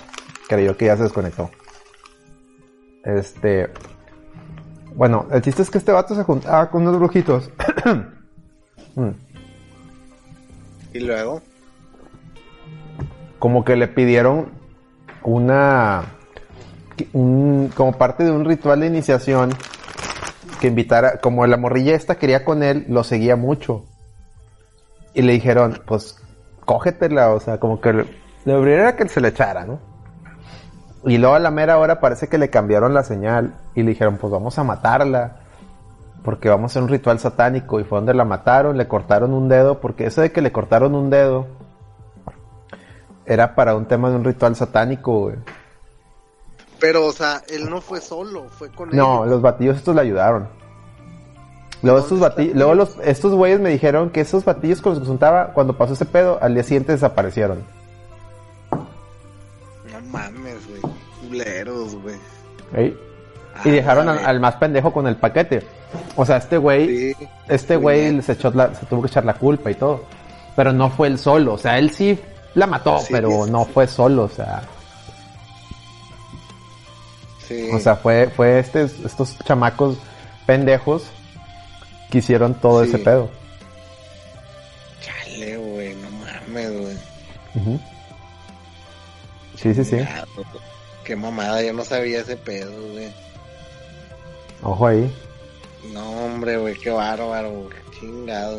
creyó 0.49 0.75
que 0.75 0.85
ya 0.87 0.97
se 0.97 1.03
desconectó. 1.03 1.49
Este. 3.03 3.69
Bueno, 4.95 5.27
el 5.31 5.41
chiste 5.41 5.61
es 5.61 5.69
que 5.69 5.77
este 5.77 5.91
vato 5.91 6.15
se 6.15 6.23
juntaba 6.23 6.69
con 6.69 6.81
unos 6.83 6.97
brujitos. 6.97 7.49
Mm. 8.95 9.09
Y 10.93 10.99
luego. 10.99 11.41
como 13.39 13.63
que 13.65 13.75
le 13.75 13.87
pidieron 13.87 14.51
una 15.23 16.03
un- 17.13 17.71
como 17.75 17.93
parte 17.97 18.23
de 18.23 18.29
un 18.31 18.45
ritual 18.45 18.81
de 18.81 18.87
iniciación 18.87 19.49
que 20.61 20.67
invitara 20.67 21.17
como 21.17 21.47
la 21.47 21.57
morrilla 21.57 21.95
esta 21.95 22.15
quería 22.15 22.45
con 22.45 22.61
él 22.61 22.85
lo 22.87 23.03
seguía 23.03 23.35
mucho 23.35 23.83
y 25.15 25.23
le 25.23 25.33
dijeron 25.33 25.81
pues 25.87 26.17
cógetela 26.65 27.31
o 27.31 27.39
sea 27.39 27.59
como 27.59 27.81
que 27.81 27.93
le, 27.93 28.05
le 28.45 28.95
que 28.95 29.09
se 29.09 29.21
le 29.21 29.29
echara 29.29 29.65
no 29.65 29.79
y 31.05 31.17
luego 31.17 31.35
a 31.35 31.39
la 31.39 31.51
mera 31.51 31.77
hora 31.77 31.99
parece 31.99 32.27
que 32.29 32.37
le 32.37 32.49
cambiaron 32.49 32.93
la 32.93 33.03
señal 33.03 33.55
y 33.75 33.83
le 33.83 33.89
dijeron 33.89 34.17
pues 34.17 34.31
vamos 34.31 34.57
a 34.59 34.63
matarla 34.63 35.37
porque 36.23 36.47
vamos 36.49 36.63
a 36.63 36.73
hacer 36.73 36.83
un 36.83 36.89
ritual 36.89 37.19
satánico 37.19 37.79
y 37.79 37.83
fue 37.83 37.97
donde 37.97 38.13
la 38.13 38.23
mataron 38.25 38.77
le 38.77 38.87
cortaron 38.87 39.33
un 39.33 39.49
dedo 39.49 39.79
porque 39.81 40.05
eso 40.05 40.21
de 40.21 40.31
que 40.31 40.41
le 40.41 40.51
cortaron 40.51 40.95
un 40.95 41.09
dedo 41.09 41.47
era 43.25 43.55
para 43.55 43.75
un 43.75 43.85
tema 43.85 44.09
de 44.09 44.17
un 44.17 44.23
ritual 44.25 44.53
satánico, 44.55 45.19
güey. 45.21 45.35
Pero, 46.79 47.05
o 47.05 47.13
sea, 47.13 47.41
él 47.47 47.69
no 47.69 47.79
fue 47.79 48.01
solo, 48.01 48.43
fue 48.49 48.69
con 48.69 48.89
No, 48.89 49.19
ellos. 49.19 49.27
los 49.29 49.41
batillos 49.41 49.77
estos 49.77 49.95
le 49.95 50.01
ayudaron. 50.01 50.49
Luego 51.81 51.99
estos 51.99 52.19
bati- 52.19 52.51
luego 52.53 52.75
los, 52.75 52.97
estos 53.01 53.33
güeyes 53.33 53.61
me 53.61 53.69
dijeron 53.69 54.09
que 54.09 54.19
esos 54.21 54.43
batillos 54.43 54.81
con 54.81 54.91
los 54.93 54.99
que 55.01 55.07
juntaba, 55.07 55.53
cuando 55.53 55.77
pasó 55.77 55.93
ese 55.93 56.03
pedo, 56.05 56.37
al 56.41 56.53
día 56.53 56.63
siguiente 56.63 56.91
desaparecieron. 56.91 57.63
No 58.71 60.01
mames. 60.11 60.42
Culeros, 61.37 61.95
güey. 61.95 62.15
¿sí? 62.15 62.97
Ah, 63.55 63.61
Y 63.65 63.69
dejaron 63.71 64.09
al, 64.09 64.39
más 64.39 64.55
pendejo 64.55 64.91
con 64.91 65.07
el 65.07 65.15
paquete. 65.15 65.63
O 66.15 66.25
sea, 66.25 66.37
este 66.37 66.57
güey, 66.57 67.13
Sí. 67.13 67.27
este 67.47 67.75
güey 67.75 68.21
se, 68.21 68.31
echó 68.33 68.49
la- 68.51 68.73
se 68.73 68.85
tuvo 68.87 69.01
que 69.01 69.07
echar 69.07 69.25
la 69.25 69.33
culpa 69.35 69.69
y 69.71 69.75
todo. 69.75 70.03
Pero 70.55 70.71
no 70.73 70.89
fue 70.89 71.07
él 71.07 71.19
solo. 71.19 71.53
O 71.53 71.57
sea, 71.57 71.77
él 71.77 71.91
sí 71.91 72.17
la 72.55 72.65
mató, 72.67 72.99
Sí, 72.99 73.07
pero 73.11 73.45
sí, 73.45 73.51
no 73.51 73.65
sí. 73.65 73.71
fue 73.73 73.87
solo. 73.87 74.23
O 74.23 74.29
sea, 74.29 74.63
Sí. 77.47 77.69
o 77.73 77.79
sea, 77.79 77.95
fue, 77.95 78.27
fue 78.29 78.59
este, 78.59 78.83
estos 78.83 79.37
chamacos 79.39 79.97
pendejos 80.45 81.03
que 82.09 82.19
hicieron 82.19 82.53
todo 82.55 82.83
Sí. 82.83 82.89
ese 82.89 82.99
pedo. 82.99 83.29
Chale, 85.01 85.57
güey. 85.57 85.95
No 85.95 86.09
mames, 86.11 86.71
güey. 86.81 86.95
Ujú. 87.55 87.79
Sí, 89.57 89.73
sí, 89.73 89.83
sí. 89.83 89.97
Chingado, 89.97 90.25
Qué 91.03 91.15
mamada, 91.15 91.61
yo 91.61 91.73
no 91.73 91.83
sabía 91.83 92.21
ese 92.21 92.37
pedo, 92.37 92.71
güey. 92.91 93.13
Ojo 94.61 94.87
ahí. 94.87 95.13
No, 95.91 96.25
hombre, 96.25 96.57
güey, 96.57 96.75
qué 96.75 96.89
bárbaro, 96.89 97.51
güey, 97.51 97.77
chingado. 97.99 98.57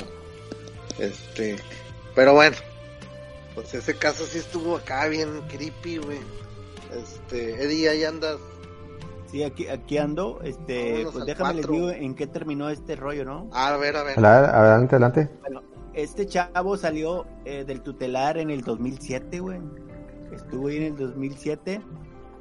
Este, 0.99 1.57
pero 2.15 2.35
bueno, 2.35 2.57
pues 3.55 3.73
ese 3.75 3.97
caso 3.97 4.27
sí 4.27 4.39
estuvo 4.39 4.77
acá 4.77 5.07
bien 5.07 5.41
creepy, 5.49 5.99
güey. 5.99 6.19
Este, 7.03 7.63
Eddie, 7.63 7.89
ahí 7.89 8.05
andas. 8.05 8.37
Sí, 9.31 9.43
aquí, 9.43 9.67
aquí 9.67 9.99
ando. 9.99 10.41
Este, 10.43 10.93
Vámonos 10.93 11.13
pues 11.13 11.27
déjame 11.27 11.55
les 11.55 11.69
digo 11.69 11.91
en 11.91 12.15
qué 12.15 12.27
terminó 12.27 12.69
este 12.69 12.95
rollo, 12.95 13.25
¿no? 13.25 13.49
A 13.53 13.77
ver, 13.77 13.97
a 13.97 14.03
ver. 14.05 14.19
Adelante, 14.25 14.95
adelante. 14.95 15.31
Bueno, 15.41 15.63
este 15.95 16.27
chavo 16.27 16.77
salió 16.77 17.27
eh, 17.45 17.65
del 17.65 17.81
tutelar 17.81 18.39
en 18.39 18.51
el 18.51 18.63
2007, 18.63 19.41
güey. 19.41 19.61
Estuvo 20.33 20.69
ahí 20.69 20.77
en 20.77 20.83
el 20.85 20.97
2007. 20.97 21.81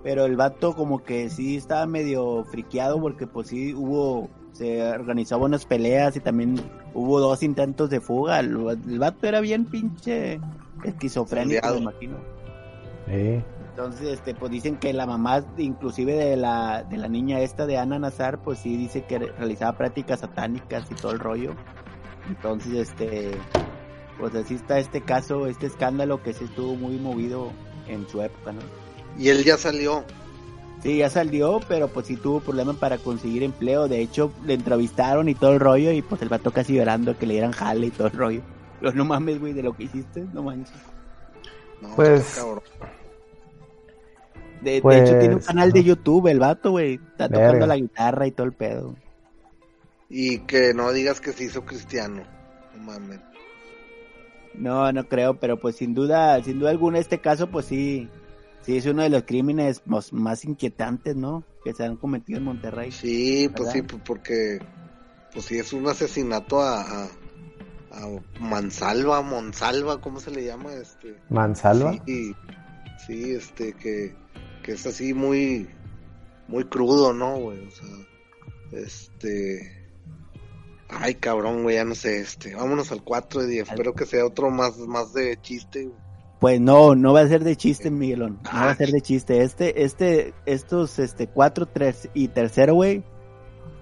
Pero 0.04 0.26
el 0.26 0.36
vato 0.36 0.76
como 0.76 1.02
que 1.04 1.30
sí 1.30 1.56
estaba 1.56 1.86
medio 1.86 2.44
friqueado 2.44 3.00
porque 3.00 3.26
pues 3.26 3.48
sí 3.48 3.74
hubo, 3.74 4.30
se 4.52 4.84
organizó 4.92 5.40
buenas 5.40 5.66
peleas 5.66 6.16
y 6.18 6.20
también 6.20 6.60
hubo 6.94 7.20
dos 7.22 7.42
intentos 7.42 7.90
de 7.90 8.02
fuga. 8.02 8.42
El, 8.42 8.58
el 8.88 9.00
vato 9.00 9.28
era 9.28 9.40
bien 9.40 9.64
pinche 9.66 10.42
esquizofrénico, 10.84 11.70
me 11.70 11.78
imagino. 11.78 12.18
Sí. 13.08 13.42
Entonces, 13.70 14.10
este, 14.10 14.36
pues 14.36 14.52
dicen 14.52 14.76
que 14.78 14.94
la 14.94 15.08
mamá, 15.08 15.44
inclusive 15.58 16.14
de 16.14 16.36
la, 16.38 16.84
de 16.84 16.98
la 16.98 17.08
niña 17.08 17.40
esta 17.40 17.66
de 17.66 17.78
Ana 17.78 17.98
Nazar, 17.98 18.40
pues 18.44 18.60
sí 18.60 18.76
dice 18.78 19.04
que 19.06 19.18
re- 19.20 19.32
realizaba 19.38 19.78
prácticas 19.78 20.20
satánicas 20.20 20.92
y 20.92 20.96
todo 20.96 21.14
el 21.14 21.20
rollo. 21.20 21.56
Entonces, 22.28 22.74
este, 22.74 23.32
pues 24.20 24.36
así 24.36 24.56
está 24.56 24.78
este 24.78 25.02
caso, 25.02 25.48
este 25.48 25.66
escándalo 25.66 26.22
que 26.22 26.34
se 26.34 26.44
estuvo 26.44 26.76
muy 26.76 26.98
movido 27.00 27.52
en 27.88 28.08
su 28.08 28.22
época, 28.22 28.52
¿no? 28.52 28.62
Y 29.18 29.30
él 29.30 29.44
ya 29.44 29.58
salió. 29.58 30.04
Sí, 30.82 30.98
ya 30.98 31.10
salió, 31.10 31.62
pero 31.68 31.88
pues 31.88 32.08
sí 32.08 32.18
tuvo 32.18 32.42
problemas 32.42 32.76
para 32.76 32.98
conseguir 32.98 33.44
empleo. 33.44 33.88
De 33.88 34.02
hecho, 34.02 34.34
le 34.46 34.54
entrevistaron 34.56 35.30
y 35.30 35.36
todo 35.36 35.54
el 35.54 35.60
rollo 35.60 35.92
y 35.92 36.02
pues 36.02 36.22
el 36.22 36.30
vato 36.30 36.52
casi 36.52 36.74
llorando 36.76 37.18
que 37.18 37.26
le 37.26 37.34
dieran 37.36 37.52
jale 37.54 37.88
y 37.88 37.92
todo 37.92 38.08
el 38.08 38.14
rollo. 38.14 38.42
Pero 38.82 38.92
no 38.94 39.06
mames, 39.06 39.40
güey, 39.40 39.54
de 39.54 39.64
lo 39.64 39.74
que 39.78 39.84
hiciste, 39.84 40.26
no 40.34 40.44
manches. 40.44 40.76
No, 41.82 41.96
Pues- 41.96 42.36
cabrón. 42.36 42.62
De, 44.62 44.82
Pues, 44.82 44.98
de 44.98 45.04
hecho, 45.10 45.20
tiene 45.20 45.36
un 45.36 45.42
canal 45.42 45.72
de 45.74 45.84
YouTube, 45.84 46.28
el 46.28 46.40
vato, 46.40 46.72
güey. 46.72 46.94
Está 46.96 47.28
tocando 47.30 47.66
la 47.68 47.76
guitarra 47.76 48.28
y 48.28 48.32
todo 48.32 48.48
el 48.48 48.54
pedo. 48.54 48.96
Y 50.10 50.40
que 50.40 50.74
no 50.74 50.92
digas 50.92 51.20
que 51.22 51.34
se 51.34 51.46
hizo 51.46 51.66
cristiano. 51.66 52.24
No 52.76 52.84
mames. 52.84 53.20
No, 54.54 54.92
no 54.92 55.08
creo, 55.08 55.34
pero 55.40 55.60
pues 55.60 55.76
sin 55.78 55.94
duda, 55.94 56.42
sin 56.44 56.60
duda 56.60 56.70
alguna 56.70 57.00
este 57.00 57.20
caso, 57.20 57.48
pues 57.48 57.66
sí, 57.66 58.08
sí 58.66 58.78
es 58.78 58.86
uno 58.86 59.04
de 59.04 59.10
los 59.10 59.24
crímenes 59.24 59.82
más, 59.86 60.14
más 60.14 60.46
inquietantes, 60.46 61.16
¿no? 61.16 61.44
Que 61.64 61.74
se 61.74 61.84
han 61.84 61.98
cometido 61.98 62.40
en 62.40 62.46
Monterrey. 62.46 62.92
Sí, 62.92 63.50
pues 63.56 63.72
sí, 63.72 63.82
pues 63.82 64.02
porque 64.06 64.60
pues 65.34 65.46
sí 65.46 65.58
es 65.58 65.74
un 65.74 65.88
asesinato 65.88 66.62
a, 66.62 66.82
a, 66.82 67.04
a 67.92 68.08
Mansalva, 68.40 69.22
Monsalva, 69.22 70.00
¿cómo 70.00 70.20
se 70.20 70.32
le 70.32 70.46
llama? 70.46 70.74
Este, 70.74 71.18
Mansalva. 71.30 71.94
Sí, 72.06 72.36
sí, 73.06 73.32
este, 73.32 73.74
que, 73.74 74.16
que 74.64 74.74
es 74.74 74.86
así 74.86 75.14
muy, 75.14 75.68
muy 76.48 76.66
crudo, 76.66 77.14
¿no, 77.14 77.38
güey? 77.38 77.68
O 77.68 77.72
sea, 77.72 77.88
este, 78.72 79.72
ay, 80.90 81.16
cabrón, 81.16 81.64
güey, 81.64 81.76
ya 81.76 81.86
no 81.86 81.96
sé, 81.96 82.20
este, 82.20 82.56
vámonos 82.56 82.92
al 82.92 83.04
4 83.04 83.42
de 83.42 83.48
10, 83.48 83.70
espero 83.70 83.94
que 83.94 84.06
sea 84.06 84.26
otro 84.26 84.52
más, 84.52 84.78
más 84.78 85.14
de 85.14 85.40
chiste, 85.42 85.86
güey. 85.86 86.03
Pues 86.44 86.60
no, 86.60 86.94
no 86.94 87.14
va 87.14 87.22
a 87.22 87.28
ser 87.28 87.44
de 87.46 87.56
chiste, 87.56 87.90
Miguelón. 87.90 88.40
No 88.44 88.60
va 88.60 88.72
a 88.72 88.76
ser 88.76 88.90
de 88.92 89.00
chiste. 89.02 89.44
Este, 89.44 89.84
este, 89.86 90.34
estos, 90.46 91.00
este, 91.00 91.28
cuatro, 91.28 91.66
tres 91.68 92.10
y 92.14 92.28
tercero, 92.28 92.74
güey. 92.76 93.02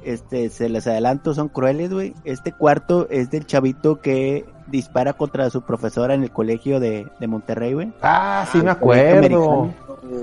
Este, 0.04 0.50
se 0.50 0.70
les 0.70 0.86
adelanto, 0.86 1.34
son 1.34 1.50
crueles, 1.50 1.92
güey. 1.92 2.14
Este 2.24 2.52
cuarto 2.52 3.08
es 3.10 3.32
del 3.32 3.46
chavito 3.48 4.00
que 4.00 4.46
dispara 4.68 5.14
contra 5.14 5.50
su 5.50 5.64
profesora 5.64 6.14
en 6.14 6.22
el 6.24 6.30
colegio 6.32 6.80
de, 6.80 7.08
de 7.20 7.28
Monterrey, 7.28 7.74
güey. 7.74 7.92
Ah, 8.04 8.48
sí 8.52 8.60
me 8.60 8.70
El 8.72 8.78
colegio 8.78 9.54
acuerdo. 9.64 9.74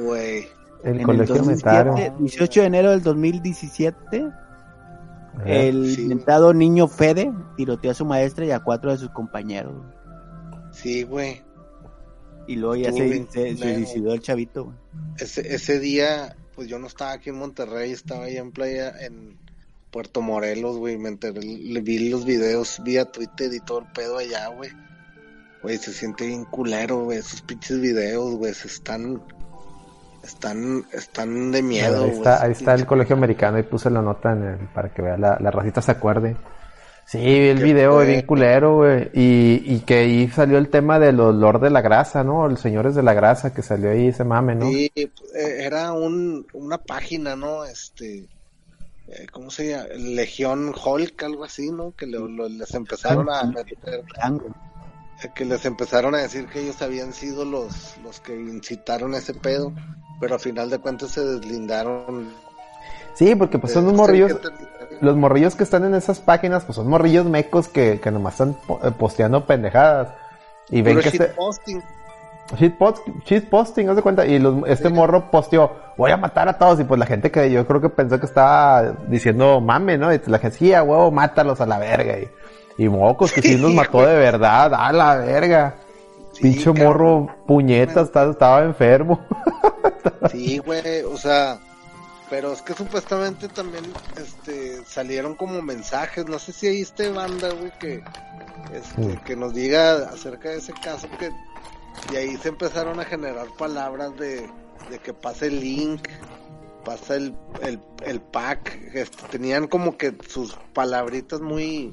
Güey, 0.04 0.46
El 0.84 1.00
En 1.00 1.02
colegio 1.02 1.34
el 1.34 1.38
2007, 1.40 1.84
metaron. 1.90 2.18
18 2.18 2.60
de 2.60 2.66
enero 2.66 2.90
del 2.90 3.02
2017, 3.02 4.28
el 5.44 5.94
Sí. 5.94 6.02
inventado 6.02 6.54
niño 6.54 6.86
Fede 6.88 7.32
tiroteó 7.56 7.90
a 7.90 7.94
su 7.94 8.04
maestra 8.04 8.44
y 8.46 8.50
a 8.52 8.60
cuatro 8.60 8.90
de 8.92 8.98
sus 8.98 9.10
compañeros. 9.10 9.74
sí, 10.70 11.02
güey. 11.02 11.42
Y 12.48 12.56
luego 12.56 12.74
ya 12.76 12.90
se, 12.92 13.02
bien 13.04 13.28
se- 13.30 13.50
se 13.50 13.54
culero. 13.56 13.74
suicidó 13.78 14.12
el 14.14 14.20
chavito. 14.20 14.64
güey. 14.64 14.76
Ese, 15.18 15.54
ese 15.54 15.78
día, 15.78 16.34
pues 16.56 16.66
yo 16.68 16.78
no 16.80 16.86
estaba 16.88 17.12
aquí 17.12 17.30
en 17.30 17.36
Monterrey, 17.36 17.92
estaba 17.92 18.24
allá 18.24 18.40
en 18.40 18.50
playa, 18.50 18.92
en 19.00 19.36
Puerto 19.92 20.20
Morelos, 20.22 20.76
güey, 20.78 20.98
me 20.98 21.08
enteré, 21.10 21.40
le 21.42 21.80
vi 21.80 22.08
los 22.08 22.24
videos 22.24 22.82
vía 22.84 23.04
Twitter 23.04 23.52
y 23.54 23.60
todo 23.60 23.80
el 23.80 23.86
pedo 23.92 24.18
allá, 24.18 24.48
güey. 24.48 24.70
Güey, 25.62 25.76
se 25.78 25.92
siente 25.92 26.26
bien 26.26 26.44
culero, 26.44 27.04
güey, 27.04 27.18
esos 27.18 27.42
pinches 27.42 27.80
videos, 27.80 28.34
güey, 28.36 28.54
se 28.54 28.68
están, 28.68 29.20
están, 30.22 30.84
están 30.92 31.50
de 31.52 31.62
miedo, 31.62 31.96
ahí 32.04 32.10
güey. 32.10 32.18
está, 32.18 32.42
ahí 32.44 32.52
está 32.52 32.74
el 32.74 32.86
colegio 32.86 33.16
americano 33.16 33.58
y 33.58 33.62
puse 33.62 33.90
la 33.90 34.02
nota 34.02 34.32
en 34.32 34.42
el, 34.44 34.58
para 34.68 34.92
que 34.92 35.02
vea 35.02 35.16
la, 35.16 35.38
la 35.40 35.50
racita 35.50 35.80
se 35.82 35.90
acuerde. 35.92 36.36
Sí, 37.10 37.18
vi 37.18 37.48
el 37.48 37.62
video 37.62 37.94
fue. 37.94 38.06
bien 38.06 38.26
culero, 38.26 38.76
güey. 38.76 39.10
Y, 39.14 39.62
y 39.64 39.80
que 39.80 39.94
ahí 39.94 40.28
salió 40.28 40.58
el 40.58 40.68
tema 40.68 40.98
del 40.98 41.18
olor 41.20 41.58
de 41.58 41.70
la 41.70 41.80
grasa, 41.80 42.22
¿no? 42.22 42.46
Los 42.46 42.60
señores 42.60 42.94
de 42.94 43.02
la 43.02 43.14
grasa 43.14 43.54
que 43.54 43.62
salió 43.62 43.90
ahí 43.90 44.08
ese 44.08 44.24
mame, 44.24 44.54
¿no? 44.54 44.66
Sí, 44.66 44.92
eh, 44.94 45.10
era 45.34 45.92
un, 45.92 46.46
una 46.52 46.76
página, 46.76 47.34
¿no? 47.34 47.64
Este, 47.64 48.28
eh, 49.06 49.26
¿cómo 49.32 49.50
se 49.50 49.70
llama? 49.70 49.86
Legión 49.96 50.74
Hulk, 50.84 51.22
algo 51.22 51.44
así, 51.44 51.70
¿no? 51.70 51.92
Que 51.96 52.06
lo- 52.06 52.28
lo- 52.28 52.46
les 52.46 52.74
empezaron 52.74 53.30
a 53.30 53.54
eh, 53.62 55.30
que 55.34 55.44
les 55.46 55.64
empezaron 55.64 56.14
a 56.14 56.18
decir 56.18 56.46
que 56.46 56.60
ellos 56.60 56.82
habían 56.82 57.14
sido 57.14 57.46
los, 57.46 57.96
los 58.04 58.20
que 58.20 58.34
incitaron 58.34 59.14
ese 59.14 59.32
pedo, 59.32 59.72
pero 60.20 60.34
al 60.34 60.40
final 60.40 60.68
de 60.68 60.78
cuentas 60.78 61.12
se 61.12 61.24
deslindaron. 61.24 62.28
Sí, 63.14 63.34
porque 63.34 63.58
pues 63.58 63.72
son 63.72 63.84
unos 63.84 63.96
morrillos. 63.96 64.38
Los 65.00 65.16
morrillos 65.16 65.54
que 65.54 65.64
están 65.64 65.84
en 65.84 65.94
esas 65.94 66.18
páginas, 66.20 66.64
pues 66.64 66.76
son 66.76 66.88
morrillos 66.88 67.26
mecos 67.26 67.68
que, 67.68 68.00
que 68.00 68.10
nomás 68.10 68.34
están 68.34 68.56
eh, 68.82 68.90
posteando 68.98 69.46
pendejadas. 69.46 70.08
Y 70.70 70.82
ven 70.82 70.94
Puro 70.96 71.02
que 71.02 71.08
este, 71.08 71.26
shitposting. 71.28 71.82
Shitpost, 72.56 73.06
shitposting, 73.26 73.90
haz 73.90 73.96
de 73.96 74.02
cuenta. 74.02 74.24
Y 74.24 74.38
los- 74.38 74.66
este 74.66 74.88
morro 74.88 75.30
posteó, 75.30 75.70
voy 75.98 76.10
a 76.12 76.16
matar 76.16 76.48
a 76.48 76.56
todos. 76.56 76.80
Y 76.80 76.84
pues 76.84 76.98
la 76.98 77.04
gente 77.06 77.30
que 77.30 77.50
yo 77.50 77.66
creo 77.66 77.80
que 77.80 77.90
pensó 77.90 78.18
que 78.18 78.24
estaba 78.26 78.82
diciendo 79.06 79.60
mame, 79.60 79.98
¿no? 79.98 80.12
Y 80.14 80.20
la 80.26 80.38
gente, 80.38 80.56
sí, 80.56 80.72
a 80.72 80.82
huevo, 80.82 81.10
mátalos 81.10 81.60
a 81.60 81.66
la 81.66 81.78
verga. 81.78 82.14
Y, 82.18 82.84
y 82.84 82.88
mocos, 82.88 83.32
que 83.32 83.42
sí 83.42 83.58
los 83.58 83.72
mató 83.74 84.00
de 84.06 84.14
verdad, 84.16 84.72
a 84.74 84.92
la 84.92 85.16
verga. 85.16 85.74
Sí, 86.32 86.62
cabrón. 86.62 86.84
morro, 86.86 87.36
puñetas, 87.46 88.08
estaba 88.14 88.62
enfermo. 88.62 89.20
Sí, 90.30 90.58
güey, 90.58 91.02
o 91.02 91.16
sea, 91.16 91.58
pero 92.30 92.52
es 92.52 92.62
que 92.62 92.74
supuestamente 92.74 93.48
también 93.48 93.84
este 94.16 94.84
salieron 94.84 95.34
como 95.34 95.62
mensajes, 95.62 96.26
no 96.26 96.38
sé 96.38 96.52
si 96.52 96.66
ahí 96.66 96.80
esté 96.82 97.10
banda, 97.10 97.50
güey, 97.52 97.72
que 97.78 98.02
este, 98.72 99.00
Mm. 99.00 99.16
que 99.24 99.36
nos 99.36 99.54
diga 99.54 100.08
acerca 100.10 100.50
de 100.50 100.58
ese 100.58 100.72
caso 100.74 101.08
que 101.18 101.30
y 102.12 102.16
ahí 102.16 102.36
se 102.36 102.48
empezaron 102.50 103.00
a 103.00 103.04
generar 103.04 103.46
palabras 103.58 104.16
de, 104.16 104.48
de 104.90 104.98
que 105.02 105.12
pase 105.12 105.46
el 105.46 105.60
link, 105.60 106.06
pasa 106.84 107.16
el, 107.16 107.34
el, 107.62 107.80
el 108.04 108.20
pack, 108.20 108.78
este, 108.94 109.26
tenían 109.28 109.66
como 109.66 109.96
que 109.96 110.14
sus 110.28 110.56
palabritas 110.74 111.40
muy 111.40 111.90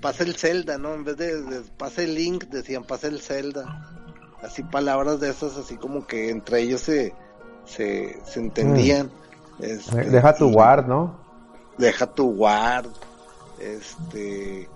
pasa 0.00 0.24
el 0.24 0.34
Zelda, 0.36 0.78
¿no? 0.78 0.94
En 0.94 1.04
vez 1.04 1.16
de, 1.16 1.42
de 1.42 1.60
pasa 1.76 2.02
el 2.02 2.14
link, 2.14 2.44
decían 2.46 2.84
pasa 2.84 3.06
el 3.06 3.20
Zelda. 3.20 3.86
Así 4.42 4.62
palabras 4.62 5.20
de 5.20 5.30
esas, 5.30 5.56
así 5.58 5.76
como 5.76 6.06
que 6.06 6.30
entre 6.30 6.60
ellos 6.62 6.80
se, 6.80 7.14
se, 7.66 8.18
se 8.24 8.40
entendían. 8.40 9.10
Este, 9.62 10.10
Deja 10.10 10.34
tu 10.34 10.50
guard, 10.50 10.86
¿no? 10.86 11.14
Deja 11.78 12.06
tu 12.06 12.34
guard. 12.34 12.88
Este, 13.58 14.68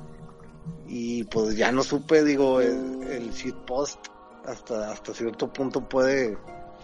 y 0.87 1.25
pues 1.25 1.57
ya 1.57 1.73
no 1.73 1.83
supe, 1.83 2.23
digo, 2.23 2.61
el, 2.61 3.03
el 3.05 3.31
shitpost 3.31 4.09
hasta, 4.47 4.93
hasta 4.93 5.15
cierto 5.15 5.53
punto 5.53 5.81
puede, 5.81 6.37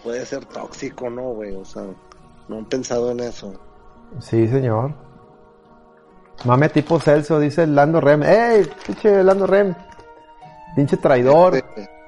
puede 0.02 0.24
ser 0.24 0.44
tóxico, 0.46 1.10
¿no, 1.10 1.34
güey? 1.34 1.54
O 1.54 1.64
sea, 1.64 1.84
no 2.48 2.58
han 2.58 2.64
pensado 2.66 3.10
en 3.10 3.20
eso. 3.20 3.52
Sí, 4.20 4.48
señor. 4.48 4.94
Mame 6.44 6.70
tipo 6.70 6.98
Celso, 6.98 7.38
dice 7.38 7.66
Lando 7.66 8.00
Rem. 8.00 8.22
¡Ey, 8.22 8.68
pinche 8.86 9.22
Lando 9.22 9.46
Rem! 9.46 9.74
Pinche 10.74 10.96
traidor. 10.96 11.56
Este, 11.56 12.00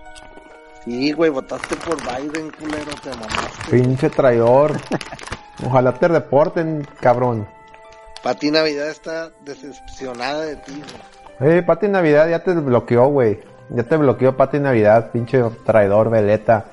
Sí, 0.85 1.13
güey, 1.13 1.31
votaste 1.31 1.77
por 1.77 1.97
Biden, 1.97 2.51
culero, 2.59 2.91
te 3.03 3.11
mamaste. 3.11 3.71
Pinche 3.71 4.11
traidor. 4.11 4.73
Ojalá 5.65 5.93
te 5.95 6.09
reporten, 6.09 6.87
cabrón. 7.01 7.47
Pati 8.23 8.51
Navidad 8.51 8.89
está 8.89 9.31
decepcionada 9.45 10.45
de 10.45 10.57
ti, 10.57 10.83
güey. 11.41 11.59
Eh, 11.59 11.63
Pati 11.63 11.89
Navidad 11.89 12.29
ya 12.29 12.43
te 12.43 12.53
bloqueó, 12.55 13.09
güey. 13.09 13.41
Ya 13.71 13.83
te 13.85 13.97
bloqueó 13.97 14.37
Pati 14.37 14.59
Navidad, 14.59 15.11
pinche 15.11 15.43
traidor, 15.65 16.11
veleta. 16.11 16.67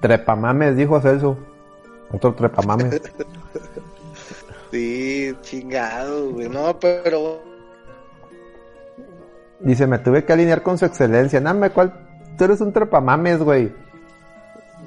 Trepamames, 0.00 0.76
dijo 0.76 1.00
Celso. 1.00 1.38
Otro 2.12 2.34
trepamames. 2.34 3.00
sí, 4.70 5.34
chingado, 5.42 6.30
güey. 6.30 6.48
No, 6.48 6.78
pero... 6.78 7.42
Dice, 9.60 9.86
me 9.86 9.98
tuve 9.98 10.24
que 10.24 10.32
alinear 10.32 10.62
con 10.62 10.78
su 10.78 10.86
excelencia. 10.86 11.40
Name, 11.40 11.70
¿cuál 11.70 11.92
tú 12.36 12.44
eres 12.44 12.60
un 12.62 12.72
trepamames, 12.72 13.38
güey. 13.40 13.72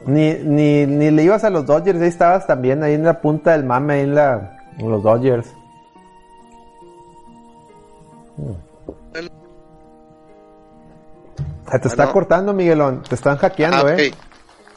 Ni, 0.06 0.34
ni, 0.34 0.86
ni 0.86 1.12
le 1.12 1.24
ibas 1.24 1.44
a 1.44 1.50
los 1.50 1.66
Dodgers, 1.66 2.02
ahí 2.02 2.08
estabas 2.10 2.46
también, 2.46 2.84
ahí 2.84 2.94
en 2.94 3.04
la 3.04 3.22
punta 3.22 3.52
del 3.54 3.64
mame, 3.64 3.94
ahí 3.96 4.02
en, 4.02 4.16
la, 4.16 4.58
en 4.78 4.92
los 4.92 5.02
Dodgers. 5.02 5.48
Se 11.72 11.80
te 11.80 11.88
está 11.88 12.12
cortando, 12.12 12.54
Miguelón. 12.54 13.02
Te 13.04 13.16
están 13.16 13.38
hackeando, 13.38 13.88
Ah, 13.88 13.96
eh. 13.98 14.14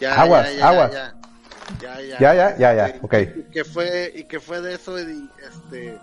Ya, 0.00 0.14
aguas, 0.14 0.50
ya, 0.52 0.58
ya, 0.58 0.68
aguas. 0.68 0.92
Ya, 0.92 2.00
ya, 2.00 2.34
ya. 2.34 2.56
Ya, 2.56 2.74
ya, 2.74 2.86
Este, 2.86 3.00
ok. 3.02 3.14
¿Y 3.36 3.42
qué 3.52 3.64
fue, 3.64 4.12
y 4.14 4.24
qué 4.24 4.40
fue 4.40 4.60
de 4.60 4.74
eso? 4.74 4.98
Y, 4.98 5.28
este, 5.46 5.98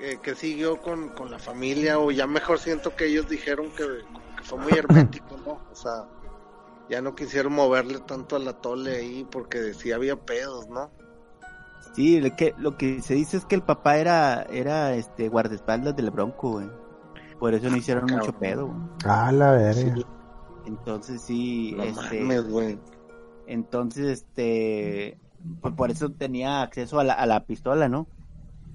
eh, 0.00 0.18
que 0.22 0.34
siguió 0.34 0.80
con, 0.80 1.08
con 1.10 1.30
la 1.30 1.38
familia? 1.38 1.98
O 1.98 2.10
ya 2.10 2.26
mejor 2.26 2.58
siento 2.58 2.94
que 2.94 3.06
ellos 3.06 3.28
dijeron 3.28 3.70
que, 3.76 3.84
que 4.36 4.42
fue 4.44 4.58
muy 4.58 4.72
hermético, 4.72 5.36
¿no? 5.44 5.60
O 5.70 5.74
sea, 5.74 6.04
ya 6.90 7.00
no 7.00 7.14
quisieron 7.14 7.52
moverle 7.54 8.00
tanto 8.00 8.36
a 8.36 8.40
la 8.40 8.54
tole 8.54 8.96
ahí 8.96 9.26
porque 9.30 9.72
sí 9.74 9.92
había 9.92 10.16
pedos, 10.16 10.68
¿no? 10.68 10.90
Sí, 11.94 12.20
lo 12.20 12.34
que, 12.36 12.54
lo 12.58 12.76
que 12.76 13.00
se 13.00 13.14
dice 13.14 13.36
es 13.36 13.44
que 13.44 13.54
el 13.54 13.62
papá 13.62 13.96
era, 13.96 14.42
era 14.50 14.94
este 14.94 15.28
guardaespaldas 15.28 15.96
del 15.96 16.10
Bronco, 16.10 16.52
güey. 16.52 16.68
Por 17.38 17.54
eso 17.54 17.70
no 17.70 17.76
hicieron 17.76 18.06
Cabrón. 18.06 18.18
mucho 18.26 18.38
pedo, 18.38 18.66
güey. 18.66 18.78
Ah, 19.04 19.32
la 19.32 19.52
verga. 19.52 19.94
Entonces 20.66 21.22
sí, 21.22 21.72
No 21.76 21.84
este, 21.84 22.20
mames, 22.20 22.48
güey. 22.48 22.78
entonces 23.46 24.06
este, 24.06 25.18
pues 25.60 25.74
por 25.74 25.90
eso 25.90 26.10
tenía 26.10 26.62
acceso 26.62 27.00
a 27.00 27.04
la, 27.04 27.14
a 27.14 27.26
la 27.26 27.44
pistola, 27.46 27.88
¿no? 27.88 28.06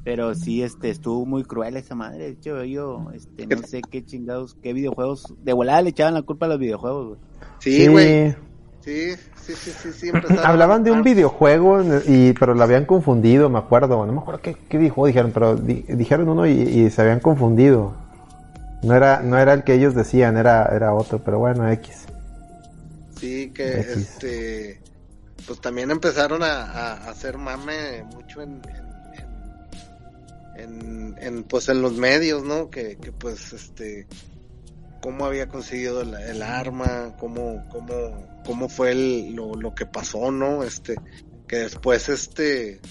Pero 0.04 0.36
sí, 0.36 0.62
este, 0.62 0.90
estuvo 0.90 1.26
muy 1.26 1.44
cruel 1.44 1.78
esa 1.78 1.96
madre. 1.96 2.26
De 2.26 2.30
hecho, 2.30 2.64
yo, 2.64 3.08
este, 3.14 3.48
no 3.48 3.58
sé 3.64 3.82
qué 3.82 4.06
chingados, 4.06 4.56
qué 4.62 4.72
videojuegos, 4.74 5.34
de 5.44 5.54
volada 5.54 5.82
le 5.82 5.90
echaban 5.90 6.14
la 6.14 6.22
culpa 6.22 6.46
a 6.46 6.50
los 6.50 6.60
videojuegos, 6.60 7.08
güey. 7.08 7.20
Sí, 7.66 7.88
güey. 7.88 8.36
Sí, 8.84 9.16
sí, 9.44 9.54
sí, 9.56 9.72
sí, 9.82 9.92
sí, 9.92 10.12
Hablaban 10.44 10.84
de 10.84 10.92
un 10.92 11.02
videojuego, 11.02 11.82
y, 12.08 12.34
pero 12.34 12.54
lo 12.54 12.64
habían 12.64 12.86
confundido, 12.86 13.50
me 13.50 13.58
acuerdo. 13.58 14.06
No 14.06 14.14
me 14.14 14.20
acuerdo 14.20 14.40
qué, 14.42 14.56
qué 14.70 14.78
videojuego 14.78 15.08
dijeron, 15.08 15.32
pero 15.34 15.56
di- 15.56 15.84
dijeron 15.90 16.30
uno 16.30 16.46
y, 16.46 16.52
y 16.52 16.90
se 16.92 17.02
habían 17.02 17.20
confundido. 17.20 17.94
No 18.84 18.94
era, 18.96 19.22
no 19.22 19.40
era 19.40 19.54
el 19.54 19.64
que 19.64 19.74
ellos 19.74 19.96
decían, 19.96 20.38
era, 20.38 20.66
era 20.72 20.94
otro, 20.94 21.18
pero 21.18 21.40
bueno, 21.40 21.68
X. 21.72 22.06
Sí, 23.20 23.50
que 23.52 23.80
X. 23.80 23.98
este, 23.98 24.80
pues 25.48 25.60
también 25.60 25.90
empezaron 25.90 26.44
a, 26.44 26.62
a 26.66 27.10
hacer 27.10 27.40
mame 27.40 28.04
mucho 28.14 28.44
en, 28.44 28.62
en, 30.56 30.62
en, 30.62 31.16
en, 31.20 31.44
pues 31.44 31.68
en 31.70 31.82
los 31.82 31.94
medios, 31.94 32.44
¿no? 32.44 32.70
Que, 32.70 32.98
que 32.98 33.12
pues 33.12 33.54
este, 33.54 34.06
cómo 35.06 35.24
había 35.28 35.48
conseguido 35.48 36.02
el, 36.02 36.16
el 36.16 36.42
arma, 36.42 37.14
cómo, 37.20 37.64
cómo, 37.70 37.94
cómo 38.44 38.68
fue 38.68 38.90
el, 38.92 39.36
lo, 39.36 39.54
lo 39.54 39.76
que 39.76 39.86
pasó, 39.86 40.32
¿no? 40.32 40.64
Este, 40.64 40.96
que 41.48 41.58
después 41.58 42.10
este, 42.10 42.82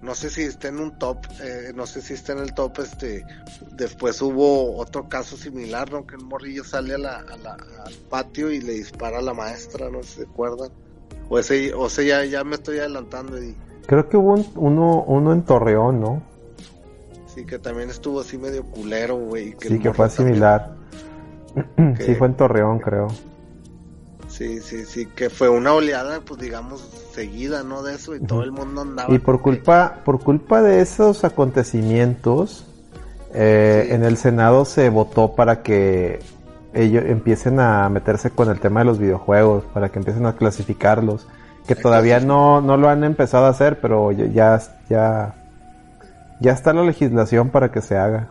no 0.00 0.14
sé 0.14 0.30
si 0.30 0.42
está 0.42 0.68
en 0.68 0.78
un 0.78 0.96
top, 0.96 1.26
eh, 1.42 1.72
no 1.74 1.86
sé 1.88 2.02
si 2.02 2.14
está 2.14 2.34
en 2.34 2.38
el 2.38 2.54
top, 2.54 2.78
este, 2.78 3.24
después 3.72 4.22
hubo 4.22 4.76
otro 4.76 5.08
caso 5.08 5.36
similar, 5.36 5.90
¿no? 5.90 6.06
Que 6.06 6.14
un 6.14 6.26
morrillo 6.26 6.62
sale 6.62 6.94
a 6.94 6.98
la, 6.98 7.16
a 7.16 7.36
la- 7.36 7.56
al 7.84 7.94
patio 8.08 8.52
y 8.52 8.60
le 8.60 8.74
dispara 8.74 9.18
a 9.18 9.22
la 9.22 9.34
maestra, 9.34 9.90
no 9.90 10.04
sé 10.04 10.08
si 10.10 10.14
se 10.20 10.22
acuerdan. 10.28 10.70
O 11.28 11.36
ese, 11.36 11.74
o 11.74 11.90
sea, 11.90 12.04
ya, 12.04 12.24
ya 12.26 12.44
me 12.44 12.54
estoy 12.54 12.78
adelantando 12.78 13.42
y 13.42 13.56
Creo 13.88 14.08
que 14.08 14.16
hubo 14.16 14.34
un- 14.34 14.52
uno, 14.54 15.02
uno 15.08 15.32
en 15.32 15.42
Torreón, 15.42 15.98
¿no? 16.00 16.22
sí 17.34 17.44
que 17.44 17.58
también 17.58 17.90
estuvo 17.90 18.20
así 18.20 18.38
medio 18.38 18.62
culero, 18.64 19.16
güey. 19.16 19.56
Sí, 19.60 19.80
que 19.80 19.92
fue 19.92 20.06
morro 20.06 20.14
también- 20.14 20.34
similar. 20.34 20.76
Que- 21.96 22.04
Sí, 22.04 22.14
fue 22.14 22.26
en 22.28 22.34
Torreón, 22.34 22.78
creo. 22.80 23.08
Sí, 24.28 24.60
sí, 24.60 24.84
sí, 24.84 25.06
que 25.06 25.30
fue 25.30 25.48
una 25.48 25.72
oleada, 25.74 26.20
pues 26.20 26.40
digamos, 26.40 26.80
seguida, 27.12 27.62
¿no? 27.62 27.82
De 27.82 27.94
eso 27.94 28.16
y 28.16 28.20
todo 28.20 28.42
el 28.42 28.50
mundo 28.50 28.80
andaba. 28.80 29.14
Y 29.14 29.18
por 29.18 29.40
culpa, 29.40 30.00
por 30.04 30.18
culpa 30.20 30.60
de 30.62 30.80
esos 30.80 31.22
acontecimientos, 31.24 32.66
eh, 33.32 33.88
en 33.90 34.02
el 34.04 34.16
Senado 34.16 34.64
se 34.64 34.88
votó 34.88 35.34
para 35.36 35.62
que 35.62 36.20
ellos 36.72 37.04
empiecen 37.06 37.60
a 37.60 37.88
meterse 37.88 38.30
con 38.30 38.50
el 38.50 38.58
tema 38.58 38.80
de 38.80 38.86
los 38.86 38.98
videojuegos, 38.98 39.64
para 39.72 39.90
que 39.90 40.00
empiecen 40.00 40.26
a 40.26 40.34
clasificarlos, 40.34 41.28
que 41.68 41.76
todavía 41.76 42.18
no, 42.18 42.60
no 42.60 42.76
lo 42.76 42.88
han 42.88 43.04
empezado 43.04 43.46
a 43.46 43.50
hacer, 43.50 43.78
pero 43.80 44.10
ya, 44.10 44.60
ya, 44.90 45.34
ya 46.40 46.52
está 46.52 46.72
la 46.72 46.82
legislación 46.82 47.50
para 47.50 47.70
que 47.70 47.80
se 47.80 47.96
haga. 47.96 48.30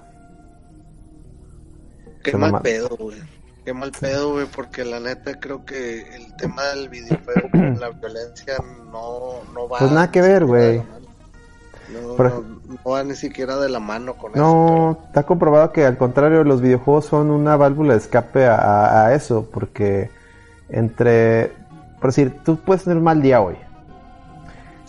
Qué 2.24 2.38
mal 2.38 2.62
pedo, 2.62 2.90
güey. 2.98 3.18
Qué 3.66 3.74
mal 3.74 3.92
pedo, 3.92 4.34
güey, 4.34 4.46
porque 4.46 4.84
la 4.84 5.00
neta 5.00 5.40
creo 5.40 5.64
que 5.66 6.16
el 6.16 6.36
tema 6.36 6.64
del 6.68 6.90
videojuego 6.90 7.50
con 7.52 7.80
la 7.80 7.90
violencia 7.92 8.56
no, 8.92 9.42
no 9.54 9.70
va. 9.70 9.80
Pues 9.80 9.92
nada 9.92 10.12
que 10.12 10.22
ver, 10.22 10.46
güey. 10.46 10.84
No, 11.90 12.16
Por 12.16 12.34
no, 12.34 12.42
no 12.68 12.92
va 12.92 13.04
ni 13.04 13.16
siquiera 13.16 13.58
de 13.58 13.70
la 13.70 13.80
mano 13.80 14.16
con 14.16 14.32
eso. 14.34 14.42
No, 14.42 15.00
está 15.06 15.24
comprobado 15.24 15.72
que 15.72 15.86
al 15.86 15.98
contrario, 15.98 16.44
los 16.44 16.62
videojuegos 16.62 17.06
son 17.06 17.30
una 17.30 17.56
válvula 17.56 17.94
de 17.94 18.00
escape 18.00 18.48
a, 18.48 19.14
eso, 19.14 19.48
porque 19.52 20.10
entre, 20.70 21.52
por 22.00 22.10
decir, 22.10 22.40
tú 22.44 22.58
puedes 22.58 22.84
tener 22.84 22.98
un 22.98 23.04
mal 23.04 23.22
día 23.22 23.42
hoy. 23.42 23.56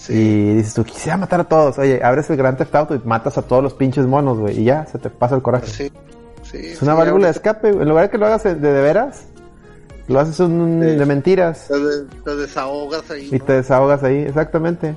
Y 0.08 0.54
dices 0.54 0.74
tú, 0.74 0.84
quisiera 0.84 1.16
matar 1.16 1.40
a 1.40 1.44
todos. 1.44 1.78
Oye, 1.78 2.02
abres 2.02 2.28
el 2.28 2.36
Gran 2.36 2.56
Theft 2.56 2.74
Auto 2.74 2.94
y 2.94 3.00
matas 3.04 3.38
a 3.38 3.42
todos 3.42 3.62
los 3.62 3.74
pinches 3.74 4.06
monos, 4.06 4.38
güey, 4.38 4.60
y 4.60 4.64
ya, 4.64 4.84
se 4.86 4.98
te 4.98 5.08
pasa 5.10 5.34
el 5.34 5.42
coraje. 5.42 5.66
Sí, 5.66 5.92
sí, 6.60 6.66
es 6.68 6.82
una 6.82 6.92
sí, 6.92 6.98
válvula 6.98 7.26
de 7.26 7.32
escape, 7.32 7.68
en 7.68 7.88
lugar 7.88 8.04
de 8.06 8.10
que 8.10 8.18
lo 8.18 8.26
hagas 8.26 8.42
de, 8.44 8.54
de 8.54 8.72
veras, 8.82 9.24
lo 10.08 10.20
haces 10.20 10.38
un, 10.40 10.80
de 10.80 11.06
mentiras 11.06 11.66
Te, 11.68 11.78
de- 11.78 12.04
te 12.24 12.36
desahogas 12.36 13.10
ahí. 13.10 13.28
y 13.32 13.38
¿no? 13.38 13.44
te 13.44 13.52
desahogas 13.54 14.02
ahí, 14.02 14.18
exactamente. 14.18 14.96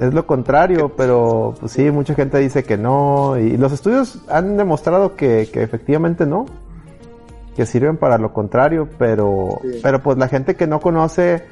Es 0.00 0.14
lo 0.14 0.26
contrario, 0.26 0.92
pero 0.96 1.54
pues 1.60 1.72
sí, 1.72 1.90
mucha 1.90 2.14
gente 2.14 2.38
dice 2.38 2.64
que 2.64 2.78
no. 2.78 3.36
Y 3.38 3.56
los 3.58 3.72
estudios 3.72 4.18
han 4.28 4.56
demostrado 4.56 5.14
que, 5.16 5.48
que 5.52 5.62
efectivamente 5.62 6.24
no. 6.26 6.46
Que 7.54 7.66
sirven 7.66 7.98
para 7.98 8.16
lo 8.16 8.32
contrario, 8.32 8.88
pero, 8.98 9.60
pero 9.82 10.00
pues 10.02 10.16
la 10.16 10.28
gente 10.28 10.56
que 10.56 10.66
no 10.66 10.80
conoce, 10.80 11.44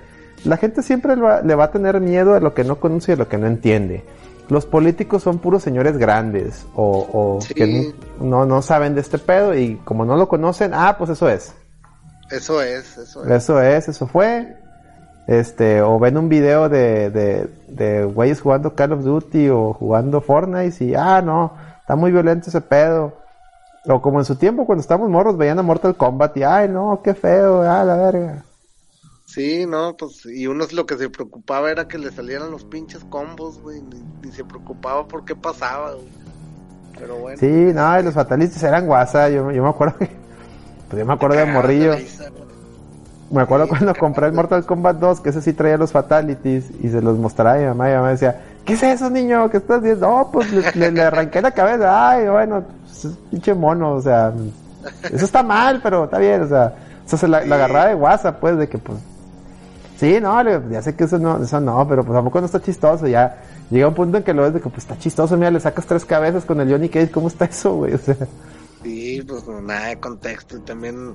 la 0.44 0.56
gente 0.56 0.82
siempre 0.82 1.16
le 1.16 1.22
va, 1.22 1.42
le 1.42 1.54
va 1.54 1.64
a 1.64 1.70
tener 1.70 2.00
miedo 2.00 2.34
a 2.34 2.40
lo 2.40 2.54
que 2.54 2.64
no 2.64 2.76
conoce 2.80 3.12
y 3.12 3.14
a 3.14 3.18
lo 3.18 3.28
que 3.28 3.36
no 3.36 3.46
entiende. 3.46 4.04
Los 4.48 4.64
políticos 4.66 5.22
son 5.22 5.38
puros 5.38 5.62
señores 5.62 5.98
grandes 5.98 6.66
o, 6.74 7.06
o 7.12 7.40
Sí. 7.42 7.54
que 7.54 7.94
no, 8.20 8.46
no 8.46 8.62
saben 8.62 8.94
de 8.94 9.00
este 9.02 9.18
pedo 9.18 9.54
y 9.54 9.76
como 9.84 10.04
no 10.04 10.16
lo 10.16 10.28
conocen, 10.28 10.72
ah, 10.74 10.96
pues 10.96 11.10
eso 11.10 11.28
es. 11.28 11.54
Eso 12.30 12.62
es, 12.62 12.96
eso 12.98 13.24
es. 13.24 13.30
Eso 13.30 13.60
es, 13.62 13.88
eso 13.88 14.06
fue. 14.06 14.56
Este, 15.26 15.82
o 15.82 15.98
ven 15.98 16.16
un 16.16 16.30
video 16.30 16.70
de, 16.70 17.10
de, 17.10 17.50
de 17.68 18.04
güeyes 18.04 18.40
jugando 18.40 18.74
Call 18.74 18.92
of 18.94 19.04
Duty 19.04 19.50
o 19.50 19.74
jugando 19.74 20.22
Fortnite 20.22 20.82
y, 20.84 20.94
ah, 20.94 21.20
no, 21.20 21.52
está 21.80 21.96
muy 21.96 22.10
violento 22.10 22.48
ese 22.48 22.62
pedo. 22.62 23.12
O 23.86 24.00
como 24.00 24.18
en 24.18 24.24
su 24.24 24.36
tiempo 24.36 24.64
cuando 24.66 24.80
estábamos 24.80 25.10
morros 25.10 25.36
veían 25.36 25.58
a 25.58 25.62
Mortal 25.62 25.94
Kombat 25.96 26.36
y, 26.38 26.42
ay, 26.42 26.68
no, 26.68 27.00
qué 27.04 27.12
feo, 27.14 27.62
ah, 27.62 27.84
la 27.84 27.96
verga. 27.96 28.44
Sí, 29.28 29.66
no, 29.66 29.94
pues, 29.94 30.24
y 30.24 30.46
uno 30.46 30.64
es 30.64 30.72
lo 30.72 30.86
que 30.86 30.96
se 30.96 31.10
preocupaba 31.10 31.70
era 31.70 31.86
que 31.86 31.98
le 31.98 32.10
salieran 32.10 32.50
los 32.50 32.64
pinches 32.64 33.04
combos, 33.10 33.60
güey, 33.60 33.82
ni, 33.82 34.02
ni 34.26 34.32
se 34.32 34.42
preocupaba 34.42 35.06
por 35.06 35.26
qué 35.26 35.36
pasaba, 35.36 35.92
güey. 35.92 36.08
Pero 36.98 37.16
bueno. 37.16 37.38
Sí, 37.38 37.46
no, 37.46 38.00
y 38.00 38.02
los 38.02 38.14
fatalistas 38.14 38.62
eran 38.62 38.86
guasa, 38.86 39.28
yo, 39.28 39.50
yo 39.52 39.62
me 39.62 39.68
acuerdo 39.68 39.98
que, 39.98 40.06
pues 40.88 40.98
yo 40.98 41.04
me 41.04 41.12
acuerdo 41.12 41.36
de 41.36 41.44
morrillo. 41.44 41.94
me 43.30 43.42
acuerdo 43.42 43.68
cuando 43.68 43.94
compré 43.94 44.28
el 44.28 44.32
Mortal 44.32 44.64
Kombat 44.64 44.96
2, 44.96 45.20
que 45.20 45.28
ese 45.28 45.42
sí 45.42 45.52
traía 45.52 45.76
los 45.76 45.92
Fatalities, 45.92 46.70
y 46.82 46.88
se 46.88 47.02
los 47.02 47.18
mostraba 47.18 47.56
a 47.56 47.58
mi 47.58 47.66
mamá, 47.66 47.88
y 47.88 47.90
mi 47.92 47.96
mamá 47.98 48.10
decía, 48.12 48.40
¿qué 48.64 48.72
es 48.72 48.82
eso, 48.82 49.10
niño? 49.10 49.50
¿Qué 49.50 49.58
estás 49.58 49.80
haciendo? 49.80 50.08
No, 50.08 50.30
pues 50.32 50.50
le, 50.50 50.72
le- 50.72 50.90
le 50.92 51.02
arranqué 51.02 51.42
la 51.42 51.50
cabeza, 51.50 52.10
ay, 52.12 52.26
bueno, 52.28 52.64
pues, 52.86 53.04
es 53.04 53.12
pinche 53.30 53.52
mono, 53.52 53.92
o 53.92 54.00
sea, 54.00 54.32
eso 55.02 55.24
está 55.26 55.42
mal, 55.42 55.80
pero 55.82 56.04
está 56.04 56.16
bien, 56.18 56.44
o 56.44 56.48
sea, 56.48 56.72
o 57.04 57.08
sea, 57.08 57.18
se 57.18 57.28
la, 57.28 57.44
la 57.44 57.56
agarraba 57.56 57.86
de 57.88 57.94
WhatsApp, 57.94 58.40
pues, 58.40 58.56
de 58.56 58.66
que, 58.70 58.78
pues, 58.78 58.98
sí, 59.98 60.20
no, 60.20 60.42
ya 60.70 60.82
sé 60.82 60.94
que 60.96 61.04
eso 61.04 61.18
no, 61.18 61.42
eso 61.42 61.60
no, 61.60 61.86
pero 61.88 62.04
pues 62.04 62.16
tampoco 62.16 62.40
no 62.40 62.46
está 62.46 62.60
chistoso, 62.62 63.06
ya 63.06 63.36
llega 63.70 63.88
un 63.88 63.94
punto 63.94 64.18
en 64.18 64.24
que 64.24 64.34
lo 64.34 64.42
ves 64.42 64.54
de 64.54 64.60
que, 64.60 64.68
pues, 64.70 64.84
está 64.84 64.98
chistoso, 64.98 65.36
mira, 65.36 65.50
le 65.50 65.60
sacas 65.60 65.86
tres 65.86 66.04
cabezas 66.04 66.44
con 66.44 66.60
el 66.60 66.70
Johnny 66.70 66.88
Cage, 66.88 67.10
¿cómo 67.10 67.28
está 67.28 67.44
eso, 67.46 67.74
güey? 67.76 67.94
O 67.94 67.98
sea, 67.98 68.16
Sí, 68.82 69.22
pues 69.26 69.46
nada 69.62 69.86
de 69.88 70.00
contexto 70.00 70.56
y 70.56 70.60
también, 70.60 71.14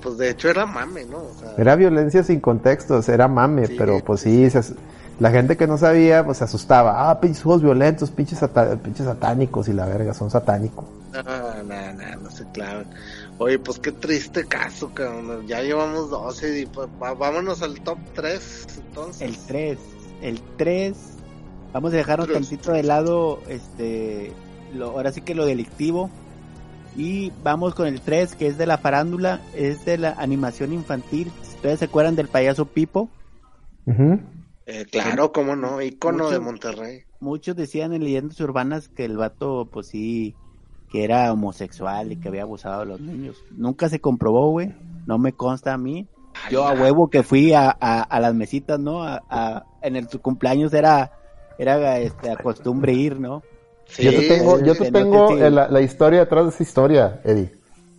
pues 0.00 0.16
de 0.18 0.30
hecho 0.30 0.48
era 0.48 0.64
mame, 0.66 1.04
¿no? 1.06 1.18
O 1.18 1.34
sea, 1.34 1.52
Era 1.58 1.76
violencia 1.76 2.22
sin 2.22 2.40
contextos, 2.40 3.08
era 3.08 3.28
mame, 3.28 3.66
Sí, 3.66 3.74
pero 3.76 4.00
pues 4.04 4.20
sí, 4.20 4.48
se 4.50 4.62
la 5.18 5.30
gente 5.30 5.56
que 5.56 5.66
no 5.66 5.76
sabía, 5.76 6.24
pues 6.24 6.38
se 6.38 6.44
asustaba. 6.44 7.10
Ah, 7.10 7.20
pinches 7.20 7.42
juegos 7.42 7.62
violentos, 7.62 8.10
pinches, 8.10 8.38
sata- 8.38 8.76
pinches 8.76 9.04
satánicos 9.06 9.68
y 9.68 9.74
la 9.74 9.84
verga, 9.86 10.14
son 10.14 10.30
satánicos. 10.30 10.86
no, 11.12 11.22
no, 11.64 11.92
no, 11.92 12.16
no 12.22 12.30
se 12.30 12.44
clavan. 12.52 12.86
Oye, 13.42 13.58
pues 13.58 13.78
qué 13.78 13.90
triste 13.90 14.44
caso, 14.44 14.92
cabrón. 14.92 15.46
Ya 15.46 15.62
llevamos 15.62 16.10
12 16.10 16.60
y 16.60 16.66
pues, 16.66 16.88
va- 17.02 17.14
vámonos 17.14 17.62
al 17.62 17.80
top 17.80 17.98
3, 18.14 18.66
entonces. 18.86 19.22
El 19.22 19.36
3. 19.46 19.78
El 20.20 20.40
3. 20.58 20.96
Vamos 21.72 21.92
a 21.94 21.96
dejar 21.96 22.20
un 22.20 22.26
Tres. 22.26 22.38
tantito 22.48 22.72
de 22.72 22.82
lado, 22.82 23.40
este, 23.48 24.32
lo, 24.74 24.90
ahora 24.90 25.10
sí 25.12 25.22
que 25.22 25.34
lo 25.34 25.46
delictivo. 25.46 26.10
Y 26.96 27.32
vamos 27.42 27.74
con 27.74 27.86
el 27.86 28.00
3, 28.02 28.34
que 28.34 28.46
es 28.46 28.58
de 28.58 28.66
la 28.66 28.76
farándula, 28.76 29.40
es 29.54 29.84
de 29.86 29.96
la 29.96 30.10
animación 30.18 30.72
infantil. 30.74 31.32
¿Ustedes 31.54 31.78
se 31.78 31.86
acuerdan 31.86 32.16
del 32.16 32.28
payaso 32.28 32.66
Pipo? 32.66 33.08
Eh, 34.66 34.84
claro, 34.90 35.32
cómo 35.32 35.56
no, 35.56 35.80
icono 35.80 36.24
Mucho- 36.24 36.30
de 36.34 36.40
Monterrey. 36.40 37.02
Muchos 37.20 37.56
decían 37.56 37.92
en 37.94 38.04
leyendas 38.04 38.38
urbanas 38.40 38.88
que 38.88 39.04
el 39.04 39.16
vato, 39.16 39.68
pues 39.72 39.86
sí, 39.88 40.34
que 40.90 41.04
era 41.04 41.32
homosexual 41.32 42.12
y 42.12 42.18
que 42.18 42.28
había 42.28 42.42
abusado 42.42 42.80
de 42.80 42.86
los 42.86 43.00
niños. 43.00 43.46
Nunca 43.50 43.88
se 43.88 44.00
comprobó, 44.00 44.50
güey. 44.50 44.74
No 45.06 45.18
me 45.18 45.32
consta 45.34 45.74
a 45.74 45.78
mí. 45.78 46.08
Yo 46.50 46.64
a 46.64 46.72
huevo 46.72 47.10
que 47.10 47.22
fui 47.22 47.52
a, 47.52 47.70
a, 47.80 48.02
a 48.02 48.20
las 48.20 48.34
mesitas, 48.34 48.80
¿no? 48.80 49.02
A, 49.04 49.24
a- 49.30 49.66
en 49.82 49.96
el, 49.96 50.08
su 50.08 50.20
cumpleaños 50.20 50.74
era, 50.74 51.12
era 51.58 51.98
este, 52.00 52.30
a 52.30 52.36
costumbre 52.36 52.92
ir, 52.92 53.18
¿no? 53.20 53.44
Sí, 53.86 54.04
yo 54.04 54.14
te 54.14 54.22
tengo, 54.22 54.60
yo 54.64 54.76
te 54.76 54.90
no 54.90 54.90
tengo 54.92 55.38
eh, 55.38 55.50
la, 55.50 55.68
la 55.68 55.80
historia 55.80 56.20
detrás 56.20 56.44
de 56.44 56.50
esa 56.50 56.62
historia, 56.62 57.20
Eddie. 57.24 57.50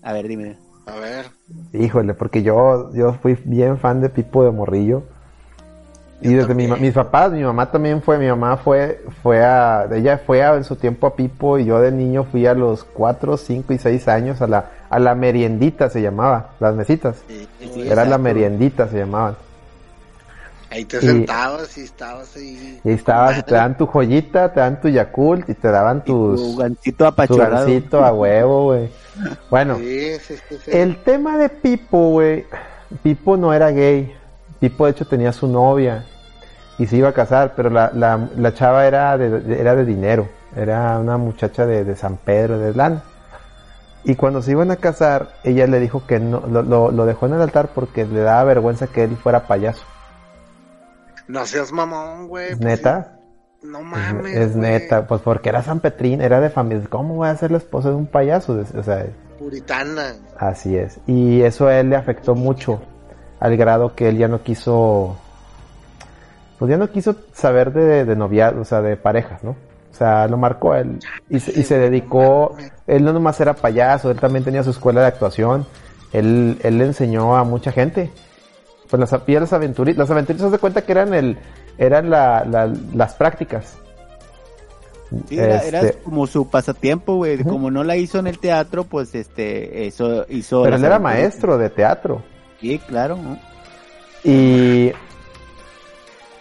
A 0.02 0.14
ver, 0.14 0.28
dime. 0.28 0.58
A 0.86 0.96
ver, 0.96 1.26
Híjole, 1.74 2.14
porque 2.14 2.44
yo, 2.44 2.92
yo 2.94 3.14
fui 3.14 3.38
bien 3.46 3.78
fan 3.78 4.02
de 4.02 4.10
Pipo 4.10 4.44
de 4.44 4.52
Morrillo. 4.52 5.04
Y 6.22 6.32
Yo 6.34 6.38
desde 6.42 6.54
mi, 6.54 6.68
mis 6.68 6.94
papás, 6.94 7.32
mi 7.32 7.44
mamá 7.44 7.72
también 7.72 8.02
fue, 8.02 8.20
mi 8.20 8.28
mamá 8.28 8.58
fue, 8.58 9.02
fue 9.24 9.44
a, 9.44 9.88
ella 9.92 10.20
fue 10.24 10.44
a, 10.44 10.54
en 10.56 10.64
su 10.64 10.76
tiempo 10.76 11.08
a 11.08 11.16
Pipo 11.16 11.58
y 11.58 11.66
yo 11.66 11.80
de 11.82 11.92
niño 11.92 12.26
fui 12.26 12.46
a 12.46 12.54
los 12.54 12.84
4, 12.84 13.38
5 13.38 13.74
y 13.74 13.78
6 13.80 14.08
años 14.08 14.40
a 14.42 14.48
la, 14.48 14.66
a 14.90 15.00
la 15.00 15.16
meriendita 15.16 15.90
se 15.90 16.02
llamaba, 16.02 16.52
las 16.60 16.76
mesitas. 16.76 17.24
sí, 17.28 17.48
Sí, 17.74 17.88
Era 17.90 18.06
la 18.06 18.18
meriendita 18.20 18.88
se 18.88 18.98
llamaban. 19.00 19.36
ahí 20.70 20.86
te 20.86 20.98
y- 20.98 21.02
sentabas 21.02 21.76
y 21.78 21.82
estabas 21.82 22.36
ahí. 22.36 22.80
Y 22.84 22.90
ahí 22.90 22.96
estabas, 22.96 23.40
y 23.40 23.44
te 23.44 23.56
dan 23.56 23.76
tu 23.78 23.88
joyita, 23.88 24.54
te 24.54 24.60
dan 24.60 24.80
tu 24.80 24.90
Yakult 24.90 25.50
y 25.50 25.54
te 25.56 25.70
daban 25.70 26.04
Tu 26.04 26.36
tus, 26.36 26.58
gancito 26.58 26.98
tu 26.98 27.06
apachurrado. 27.06 27.52
gansito 27.66 28.04
a 28.06 28.14
huevo, 28.14 28.66
güey. 28.66 28.90
Bueno, 29.50 29.78
Sí, 29.78 30.12
sí, 30.20 30.36
sí, 30.50 30.56
sí. 30.66 30.72
El 30.72 30.98
tema 30.98 31.38
de 31.38 31.50
Pipo, 31.50 32.12
güey. 32.12 32.46
Pipo 33.04 33.38
no 33.38 33.54
era 33.54 33.72
gay. 33.72 34.16
Pipo, 34.62 34.86
de 34.86 34.92
hecho, 34.92 35.06
tenía 35.06 35.34
su 35.34 35.48
novia 35.48 36.06
y 36.78 36.88
se 36.88 36.96
iba 36.96 37.10
a 37.10 37.14
casar, 37.14 37.54
pero 37.56 37.70
la, 37.70 37.92
la, 37.94 38.30
la 38.38 38.54
chava 38.54 38.88
era 38.88 39.18
de, 39.18 39.42
de- 39.42 39.60
era 39.60 39.76
de 39.76 39.84
dinero. 39.84 40.30
Era 40.56 40.98
una 41.00 41.18
muchacha 41.18 41.66
de, 41.66 41.84
de 41.84 41.96
San 41.98 42.16
Pedro, 42.18 42.58
de 42.60 42.74
Lana. 42.74 43.04
Y 44.04 44.16
cuando 44.16 44.42
se 44.42 44.52
iban 44.52 44.72
a 44.72 44.78
casar, 44.78 45.30
ella 45.44 45.68
le 45.68 45.80
dijo 45.80 46.06
que 46.08 46.20
no, 46.20 46.40
lo, 46.48 46.62
lo, 46.64 46.92
lo 46.92 47.06
dejó 47.06 47.26
en 47.28 47.34
el 47.34 47.42
altar 47.42 47.70
porque 47.76 48.06
le 48.06 48.22
daba 48.22 48.44
vergüenza 48.46 48.88
que 48.88 49.04
él 49.04 49.16
fuera 49.18 49.46
payaso. 49.48 49.84
No 51.28 51.46
seas 51.46 51.72
mamón, 51.72 52.28
güey. 52.28 52.52
¿Es 52.52 52.58
pues, 52.58 52.66
neta? 52.66 53.18
No 53.64 53.80
Es, 53.80 53.86
mames. 53.86 54.36
es 54.36 54.56
neta, 54.56 55.06
pues 55.08 55.22
porque 55.22 55.50
era 55.50 55.62
San 55.62 55.80
Petrín, 55.82 56.20
era 56.22 56.40
de 56.42 56.50
familia. 56.50 56.86
¿Cómo 56.90 57.16
voy 57.16 57.30
a 57.30 57.36
ser 57.36 57.52
la 57.52 57.58
esposa 57.58 57.90
de 57.90 57.96
un 57.96 58.08
payaso? 58.08 58.60
O 58.76 58.84
sea, 58.84 59.06
Puritana. 59.38 60.16
Así 60.38 60.76
es. 60.76 61.00
Y 61.08 61.42
eso 61.44 61.68
a 61.68 61.80
él 61.80 61.90
le 61.92 61.96
afectó 61.96 62.34
mucho, 62.36 62.82
al 63.42 63.58
grado 63.58 63.94
que 63.96 64.08
él 64.08 64.18
ya 64.18 64.30
no 64.30 64.42
quiso, 64.44 65.18
pues 66.58 66.70
ya 66.70 66.78
no 66.78 66.90
quiso 66.92 67.16
saber 67.34 67.74
de, 67.74 68.06
de 68.06 68.16
noviazgo, 68.16 68.62
o 68.62 68.66
sea, 68.66 68.82
de 68.82 68.96
parejas, 68.96 69.44
¿no? 69.44 69.52
O 69.92 69.94
sea, 69.94 70.28
lo 70.28 70.38
marcó 70.38 70.74
él. 70.76 71.00
Y 71.30 71.40
se, 71.42 71.60
y 71.60 71.64
se 71.64 71.78
dedicó, 71.78 72.56
él 72.88 73.04
no 73.04 73.12
nomás 73.12 73.42
era 73.42 73.54
payaso, 73.54 74.10
él 74.10 74.20
también 74.20 74.46
tenía 74.46 74.64
su 74.64 74.70
escuela 74.70 75.02
de 75.02 75.08
actuación. 75.08 75.66
Él, 76.14 76.58
él 76.64 76.78
le 76.78 76.86
enseñó 76.86 77.36
a 77.36 77.44
mucha 77.44 77.72
gente. 77.72 78.10
Pues 78.90 79.00
las, 79.00 79.12
las 79.28 79.54
aventuritas, 79.54 79.98
las 80.00 80.12
aventuritas 80.12 80.46
se 80.48 80.52
de 80.52 80.60
cuenta 80.60 80.82
que 80.84 80.92
eran 80.92 81.14
el, 81.14 81.38
eran 81.78 82.10
la, 82.10 82.46
la- 82.46 82.72
las 82.94 83.14
prácticas. 83.16 83.78
Sí, 85.28 85.38
era, 85.40 85.60
era 85.64 85.82
Este, 85.82 86.02
como 86.04 86.26
su 86.28 86.50
pasatiempo, 86.50 87.16
güey. 87.16 87.44
Como 87.44 87.70
no 87.72 87.84
la 87.84 87.98
hizo 87.98 88.20
en 88.20 88.28
el 88.28 88.40
teatro, 88.40 88.84
pues 88.86 89.14
este, 89.16 89.88
eso 89.88 90.26
hizo. 90.30 90.64
pero 90.64 90.76
él 90.78 90.86
era 90.86 91.00
maestro 91.00 91.58
de 91.58 91.70
teatro. 91.70 92.22
Sí, 92.62 92.80
claro. 92.88 93.18
Y, 94.24 94.92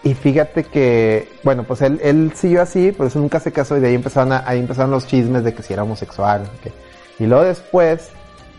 y 0.03 0.13
fíjate 0.13 0.63
que, 0.63 1.27
bueno, 1.43 1.63
pues 1.63 1.81
él, 1.81 1.99
él 2.03 2.31
siguió 2.35 2.61
así, 2.61 2.91
pues 2.91 3.15
nunca 3.15 3.39
se 3.39 3.51
casó 3.51 3.75
y 3.77 3.79
de 3.79 3.87
ahí 3.87 3.95
empezaron, 3.95 4.31
a- 4.33 4.43
ahí 4.47 4.59
empezaron 4.59 4.91
los 4.91 5.07
chismes 5.07 5.43
de 5.43 5.53
que 5.53 5.63
si 5.63 5.73
era 5.73 5.83
homosexual. 5.83 6.43
Y 7.19 7.25
luego 7.25 7.43
después 7.43 8.09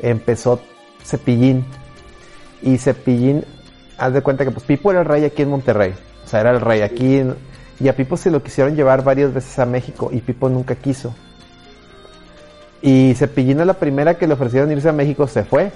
empezó 0.01 0.60
Cepillín. 1.05 1.64
Y 2.62 2.78
Cepillín, 2.78 3.44
haz 3.98 4.12
de 4.12 4.22
cuenta 4.22 4.44
que 4.44 4.51
pues 4.51 4.64
Pipo 4.66 4.90
era 4.90 5.01
el 5.01 5.06
rey 5.06 5.24
aquí 5.24 5.43
en 5.43 5.51
Monterrey. 5.51 5.94
O 6.24 6.28
sea, 6.28 6.40
era 6.40 6.51
el 6.51 6.60
rey 6.60 6.80
aquí. 6.82 7.22
y 7.80 7.89
a 7.89 7.97
Pipo 7.97 8.16
se 8.16 8.30
lo 8.30 8.43
quisieron 8.43 8.74
llevar 8.76 9.02
varias 9.05 9.32
veces 9.34 9.59
a 9.59 9.66
México 9.66 10.10
y 10.12 10.20
Pipo 10.20 10.48
nunca 10.48 10.74
quiso. 10.76 11.14
Y 12.80 13.14
Cepillín 13.14 13.60
a 13.60 13.64
la 13.64 13.74
primera 13.74 14.14
que 14.14 14.26
le 14.26 14.34
ofrecieron 14.34 14.70
irse 14.72 14.89
a 14.89 14.93
México 14.93 15.26
se 15.28 15.44
fue. 15.44 15.70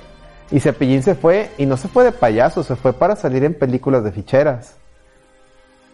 Y 0.50 0.60
Cepillín 0.60 1.02
se 1.02 1.14
fue, 1.14 1.50
y 1.58 1.66
no 1.66 1.76
se 1.76 1.88
fue 1.88 2.04
de 2.04 2.12
payaso, 2.12 2.62
se 2.62 2.76
fue 2.76 2.92
para 2.92 3.16
salir 3.16 3.42
en 3.44 3.54
películas 3.54 4.04
de 4.04 4.12
ficheras. 4.12 4.76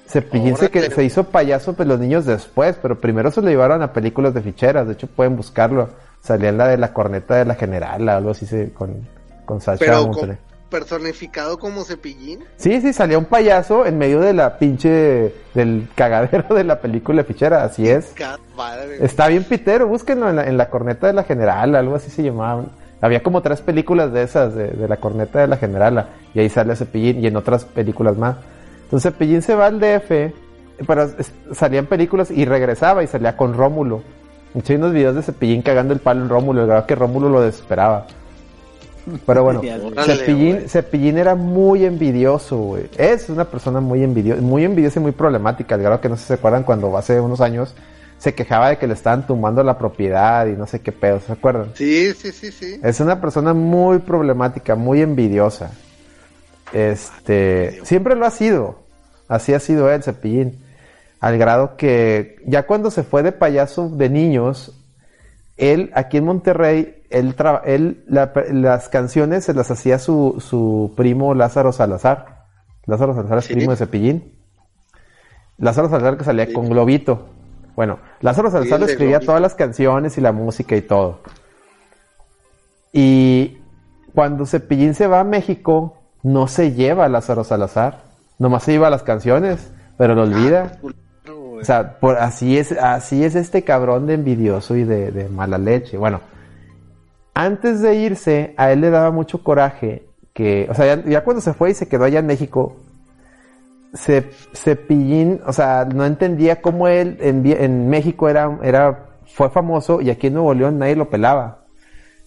Cepillín 0.07 0.57
se, 0.57 0.70
que, 0.70 0.91
se 0.91 1.05
hizo 1.05 1.24
payaso 1.24 1.73
pues 1.73 1.89
los 1.89 1.99
niños 1.99 2.27
después, 2.27 2.77
pero 2.83 3.01
primero 3.01 3.31
se 3.31 3.41
lo 3.41 3.49
llevaron 3.49 3.83
a 3.83 3.93
películas 3.93 4.35
de 4.35 4.43
ficheras, 4.43 4.87
de 4.87 4.93
hecho 4.95 5.07
pueden 5.07 5.37
buscarlo. 5.37 5.89
Salía 6.20 6.51
en 6.51 6.59
la 6.59 6.69
de 6.69 6.77
la 6.77 6.93
corneta 6.93 7.37
de 7.37 7.45
la 7.47 7.55
general, 7.55 8.09
algo 8.09 8.31
así 8.31 8.47
se- 8.47 8.73
con, 8.73 9.09
con 9.45 9.61
Sacha 9.61 9.79
Pero 9.85 10.11
con- 10.11 10.39
personificado 10.69 11.59
como 11.59 11.85
cepillín. 11.85 12.45
Sí, 12.57 12.81
sí, 12.81 12.93
salía 12.93 13.19
un 13.19 13.24
payaso 13.27 13.85
en 13.87 13.99
medio 13.99 14.20
de 14.20 14.33
la 14.33 14.59
pinche, 14.59 15.35
del 15.55 15.89
cagadero 15.95 16.55
de 16.55 16.65
la 16.65 16.81
película 16.81 17.23
de 17.23 17.24
fichera, 17.24 17.65
así 17.65 17.89
es. 17.89 18.12
Madre. 18.57 19.05
Está 19.05 19.29
bien 19.29 19.45
pitero, 19.45 19.87
búsquenlo 19.87 20.29
en 20.31 20.37
la, 20.37 20.47
en 20.47 20.57
la 20.57 20.69
corneta 20.70 21.07
de 21.07 21.12
la 21.15 21.24
general, 21.24 21.74
algo 21.74 21.97
así 21.97 22.11
se 22.11 22.23
llamaban. 22.23 22.69
Había 23.03 23.23
como 23.23 23.43
tres 23.43 23.61
películas 23.61 24.12
de 24.12 24.23
esas, 24.23 24.55
de, 24.55 24.69
de 24.69 24.89
la 24.89 24.97
corneta 24.97 25.41
de 25.41 25.49
la 25.49 25.59
general, 25.59 26.07
y 26.33 26.41
ahí 26.41 26.49
sale 26.49 26.74
Cepillín 26.77 27.23
y 27.23 27.27
en 27.27 27.37
otras 27.37 27.65
películas 27.66 28.16
más. 28.16 28.37
Entonces 28.85 29.12
Cepillín 29.12 29.43
se 29.43 29.55
va 29.55 29.66
al 29.66 29.79
DF, 29.79 30.33
pero 30.87 31.03
es- 31.03 31.33
salían 31.53 31.87
películas 31.87 32.31
y 32.31 32.45
regresaba 32.47 33.03
y 33.03 33.07
salía 33.09 33.37
con 33.37 33.55
Rómulo. 33.55 34.03
Muchos 34.55 34.77
unos 34.77 34.93
videos 34.93 35.15
de 35.16 35.23
Cepillín 35.23 35.62
cagando 35.62 35.93
el 35.93 36.01
palo 36.01 36.23
en 36.23 36.29
Rómulo, 36.29 36.62
el 36.62 36.66
grado 36.69 36.87
que 36.87 36.95
Rómulo 36.95 37.29
lo 37.29 37.41
desesperaba. 37.43 38.07
Pero 39.27 39.43
bueno. 39.43 39.61
Cepillín 40.69 41.19
era 41.19 41.35
muy 41.35 41.85
envidioso, 41.85 42.57
güey. 42.57 42.85
Es 42.97 43.29
una 43.29 43.45
persona 43.47 43.81
muy 43.81 44.05
envidiosa, 44.05 44.41
muy 44.41 44.65
envidiosa 44.65 45.01
y 45.01 45.03
muy 45.03 45.12
problemática. 45.12 45.74
Al 45.74 45.83
grado 45.83 46.01
que 46.01 46.09
no 46.09 46.16
sé 46.16 46.23
si 46.23 46.29
se 46.29 46.35
acuerdan 46.35 46.62
cuando 46.62 46.97
hace 46.97 47.19
unos 47.20 47.41
años 47.41 47.74
se 48.23 48.35
quejaba 48.36 48.69
de 48.69 48.78
que 48.78 48.86
le 48.86 48.94
estaban 48.94 49.27
tumbando 49.27 49.65
la 49.65 49.77
propiedad 49.77 50.47
y 50.47 50.53
no 50.53 50.69
sé 50.69 50.81
qué 50.81 50.93
pedo, 50.93 51.19
¿se 51.19 51.32
acuerdan? 51.32 51.73
Sí, 51.74 52.12
sí, 52.15 52.31
sí, 52.31 52.53
sí. 52.53 52.78
Es 52.81 53.01
una 53.01 53.20
persona 53.20 53.53
muy 53.53 53.99
problemática, 53.99 54.77
muy 54.77 55.03
envidiosa. 55.03 55.73
Este, 56.73 57.81
siempre 57.85 58.15
lo 58.15 58.24
ha 58.24 58.31
sido. 58.31 58.77
Así 59.27 59.53
ha 59.55 59.59
sido 59.59 59.90
él, 59.90 60.05
Cepillín. 60.05 60.62
Al 61.19 61.36
grado 61.36 61.77
que 61.77 62.36
ya 62.47 62.65
cuando 62.65 62.93
se 62.93 63.03
fue 63.03 63.24
de 63.24 63.32
payaso 63.32 63.89
de 63.89 64.09
niños, 64.09 64.78
él 65.57 65.90
aquí 65.94 66.19
en 66.19 66.24
Monterrey, 66.24 67.03
él, 67.11 67.35
tra- 67.36 67.62
él 67.65 68.05
la- 68.07 68.32
las 68.53 68.89
canciones 68.89 69.44
se 69.44 69.55
las 69.55 69.69
hacía 69.70 69.99
su, 69.99 70.36
su 70.40 70.93
primo 70.97 71.35
Lázaro 71.35 71.73
Salazar. 71.73 72.44
Lázaro 72.86 73.15
Salazar 73.15 73.39
es 73.39 73.44
Sí. 73.47 73.55
primo 73.55 73.73
de 73.73 73.77
Cepillín. 73.78 74.32
Lázaro 75.59 75.89
Salazar 75.89 76.16
que 76.16 76.24
salía 76.24 76.47
Sí. 76.47 76.53
con 76.53 76.69
Globito. 76.69 77.28
Bueno, 77.74 77.99
Lázaro 78.20 78.51
Salazar 78.51 78.82
escribía 78.82 79.20
todas 79.20 79.40
las 79.40 79.55
canciones 79.55 80.19
y 80.19 80.20
la 80.20 80.32
música 80.32 80.77
y 80.77 80.82
todo. 80.82 81.20
Y 82.93 83.59
cuando 84.15 84.44
Cepillín 84.44 84.94
se 84.94 85.07
va 85.07 85.20
a 85.20 85.24
México, 85.24 85.97
no 86.23 86.49
se 86.49 86.73
lleva 86.73 87.07
a 87.07 87.09
Lázaro 87.09 87.44
Salazar. 87.44 88.03
Nomás 88.39 88.65
se 88.65 88.73
lleva 88.73 88.90
las 88.90 89.03
canciones, 89.03 89.70
pero 89.97 90.15
lo 90.15 90.23
olvida. 90.23 90.78
O 91.27 91.65
sea, 91.65 91.99
por, 91.99 92.19
así 92.19 92.59
es, 92.59 92.73
así 92.73 93.24
es 93.24 93.35
este 93.36 93.62
cabrón 93.62 94.07
de 94.07 94.15
envidioso 94.15 94.77
y 94.77 94.85
de, 94.85 95.12
de 95.12 95.28
mala 95.28 95.59
leche. 95.59 95.97
Bueno, 95.97 96.20
antes 97.35 97.81
de 97.81 97.94
irse, 97.94 98.53
a 98.57 98.73
él 98.73 98.81
le 98.81 98.90
daba 98.90 99.11
mucho 99.11 99.43
coraje 99.43 100.07
que, 100.35 100.66
o 100.70 100.74
sea, 100.74 100.97
ya, 100.97 101.05
ya 101.05 101.24
cuando 101.24 101.40
se 101.40 101.55
fue 101.55 101.70
y 101.70 101.74
se 101.74 101.89
quedó 101.89 102.05
allá 102.05 102.19
en 102.19 102.27
México, 102.27 102.77
Cepillín, 103.94 105.40
o 105.47 105.52
sea, 105.52 105.85
no 105.85 106.05
entendía 106.05 106.60
cómo 106.62 106.89
él 106.89 107.19
en, 107.20 107.44
en 107.47 107.89
México 107.90 108.28
era, 108.28 108.59
era, 108.62 109.06
fue 109.27 109.51
famoso 109.51 110.01
y 110.01 110.10
aquí 110.10 110.28
en 110.28 110.35
Nuevo 110.35 110.55
León 110.55 110.78
nadie 110.78 110.97
lo 110.97 111.10
pelaba. 111.10 111.59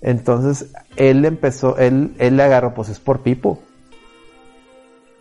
Entonces, 0.02 0.72
él 0.96 1.26
empezó, 1.26 1.78
él, 1.78 2.14
él 2.20 2.38
le 2.38 2.44
agarró, 2.44 2.74
pues 2.74 2.90
es 2.90 3.00
por 3.00 3.22
Pipo. 3.22 3.60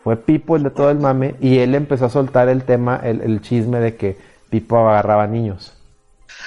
Fue 0.03 0.17
Pipo 0.17 0.57
el 0.57 0.65
de 0.65 0.71
todo 0.71 0.91
el 0.91 0.99
mame 0.99 1.35
y 1.41 1.59
él 1.59 1.75
empezó 1.75 2.05
a 2.07 2.11
soltar 2.11 2.49
el 2.51 2.65
tema, 2.65 3.01
el, 3.03 3.23
el 3.23 3.41
chisme 3.41 3.81
de 3.81 3.97
que 3.97 4.19
Pipo 4.51 4.77
agarraba 4.77 5.27
niños. 5.27 5.75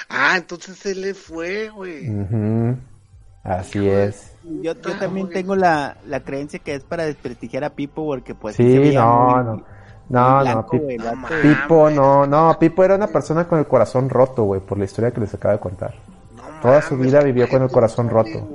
Ah, 0.08 0.34
entonces 0.36 0.76
se 0.78 0.94
le 0.94 1.14
fue, 1.14 1.68
güey. 1.70 2.06
Así 3.42 3.88
es. 3.88 4.32
Yo, 4.44 4.74
yo 4.74 4.96
también 4.98 5.28
tengo 5.30 5.56
la, 5.56 5.96
la 6.06 6.20
creencia 6.20 6.60
que 6.60 6.74
es 6.74 6.84
para 6.84 7.04
desprestigiar 7.04 7.64
a 7.64 7.70
Pipo 7.70 8.04
porque 8.06 8.34
pues 8.34 8.54
se 8.54 8.62
Sí, 8.62 8.78
veía 8.78 9.00
no, 9.00 9.26
muy- 9.26 9.44
no. 9.44 9.77
No, 10.10 10.36
no, 10.36 10.40
blanco, 10.40 10.70
Pip- 10.70 10.82
güey, 10.82 10.96
el 10.96 11.02
vato. 11.02 11.34
Pipo, 11.42 11.90
no, 11.90 12.26
no, 12.26 12.56
Pipo 12.58 12.82
era 12.84 12.94
una 12.94 13.08
persona 13.08 13.46
con 13.46 13.58
el 13.58 13.66
corazón 13.66 14.08
roto, 14.08 14.44
güey, 14.44 14.60
por 14.60 14.78
la 14.78 14.84
historia 14.84 15.10
que 15.10 15.20
les 15.20 15.34
acabo 15.34 15.52
de 15.54 15.60
contar. 15.60 15.94
Toda 16.62 16.80
su 16.82 16.96
vida 16.96 17.20
vivió 17.22 17.48
con 17.48 17.62
el 17.62 17.70
corazón 17.70 18.08
roto. 18.08 18.48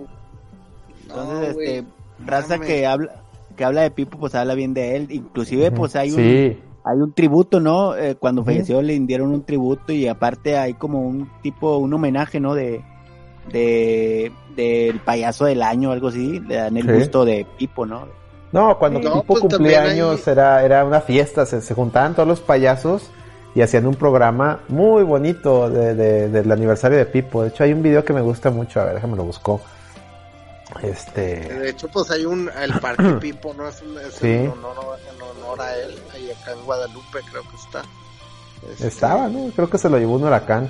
Entonces, 1.03 1.49
este, 1.49 1.84
raza 2.25 2.59
que 2.59 2.85
habla, 2.88 3.11
que 3.55 3.63
habla 3.63 3.81
de 3.81 3.91
Pipo, 3.91 4.17
pues 4.17 4.35
habla 4.35 4.55
bien 4.55 4.73
de 4.73 4.95
él. 4.95 5.07
Inclusive, 5.11 5.71
pues 5.71 5.95
hay 5.95 6.09
un, 6.11 6.17
Sí. 6.17 6.59
hay 6.84 6.97
un 6.99 7.13
tributo, 7.13 7.59
¿no? 7.59 7.95
Eh, 7.95 8.15
cuando 8.15 8.43
falleció 8.43 8.81
le 8.81 8.97
dieron 8.99 9.31
un 9.31 9.43
tributo 9.43 9.93
y 9.93 10.07
aparte 10.07 10.57
hay 10.57 10.73
como 10.73 11.01
un 11.01 11.30
tipo, 11.41 11.77
un 11.77 11.93
homenaje, 11.93 12.39
¿no? 12.39 12.55
De, 12.55 12.84
de, 13.51 14.31
del 14.55 14.99
payaso 15.01 15.45
del 15.45 15.61
año, 15.61 15.91
algo 15.91 16.07
así. 16.07 16.39
Le 16.39 16.55
dan 16.55 16.77
el 16.77 16.88
Sí. 16.88 16.93
gusto 16.93 17.25
de 17.25 17.45
Pipo, 17.57 17.85
¿no? 17.85 18.07
No, 18.53 18.77
cuando 18.80 18.99
No, 18.99 19.11
Pipo 19.21 19.23
pues, 19.25 19.39
cumplía 19.41 19.80
también 19.80 19.81
hay- 19.81 19.89
años 19.99 20.25
era, 20.27 20.63
era 20.63 20.85
una 20.85 21.01
fiesta, 21.01 21.45
se, 21.45 21.61
se 21.61 21.73
juntaban 21.73 22.13
todos 22.15 22.27
los 22.30 22.39
payasos 22.39 23.09
y 23.55 23.61
hacían 23.61 23.85
un 23.88 23.95
programa 23.95 24.61
muy 24.69 25.03
bonito 25.03 25.69
de, 25.69 25.93
de- 25.95 26.30
del 26.30 26.51
aniversario 26.51 26.97
de 26.97 27.05
Pipo. 27.05 27.41
De 27.43 27.49
hecho, 27.49 27.63
hay 27.65 27.73
un 27.73 27.84
video 27.84 28.05
que 28.05 28.13
me 28.13 28.21
gusta 28.21 28.49
mucho, 28.51 28.80
a 28.80 28.85
ver, 28.85 28.95
déjame 28.95 29.17
lo 29.17 29.23
busco. 29.25 29.59
Este, 30.81 31.35
De 31.49 31.69
hecho, 31.69 31.88
pues 31.88 32.09
hay 32.11 32.25
un, 32.25 32.49
el 32.61 32.80
Parque 32.80 33.03
Pipo, 33.21 33.53
¿no? 33.53 33.67
Es, 33.67 33.81
un, 33.81 33.97
es 33.99 34.13
Sí. 34.15 34.27
en, 34.31 34.49
honor, 34.51 34.97
en 35.13 35.21
honor 35.21 35.61
a 35.61 35.75
él, 35.77 35.95
ahí 36.13 36.31
acá 36.31 36.51
en 36.53 36.65
Guadalupe 36.65 37.19
creo 37.31 37.43
que 37.43 37.55
está. 37.57 37.84
Este, 38.71 38.88
estaba, 38.88 39.27
¿no? 39.27 39.51
Creo 39.55 39.69
que 39.69 39.77
se 39.77 39.89
lo 39.89 39.97
llevó 39.99 40.15
un 40.15 40.23
huracán. 40.23 40.69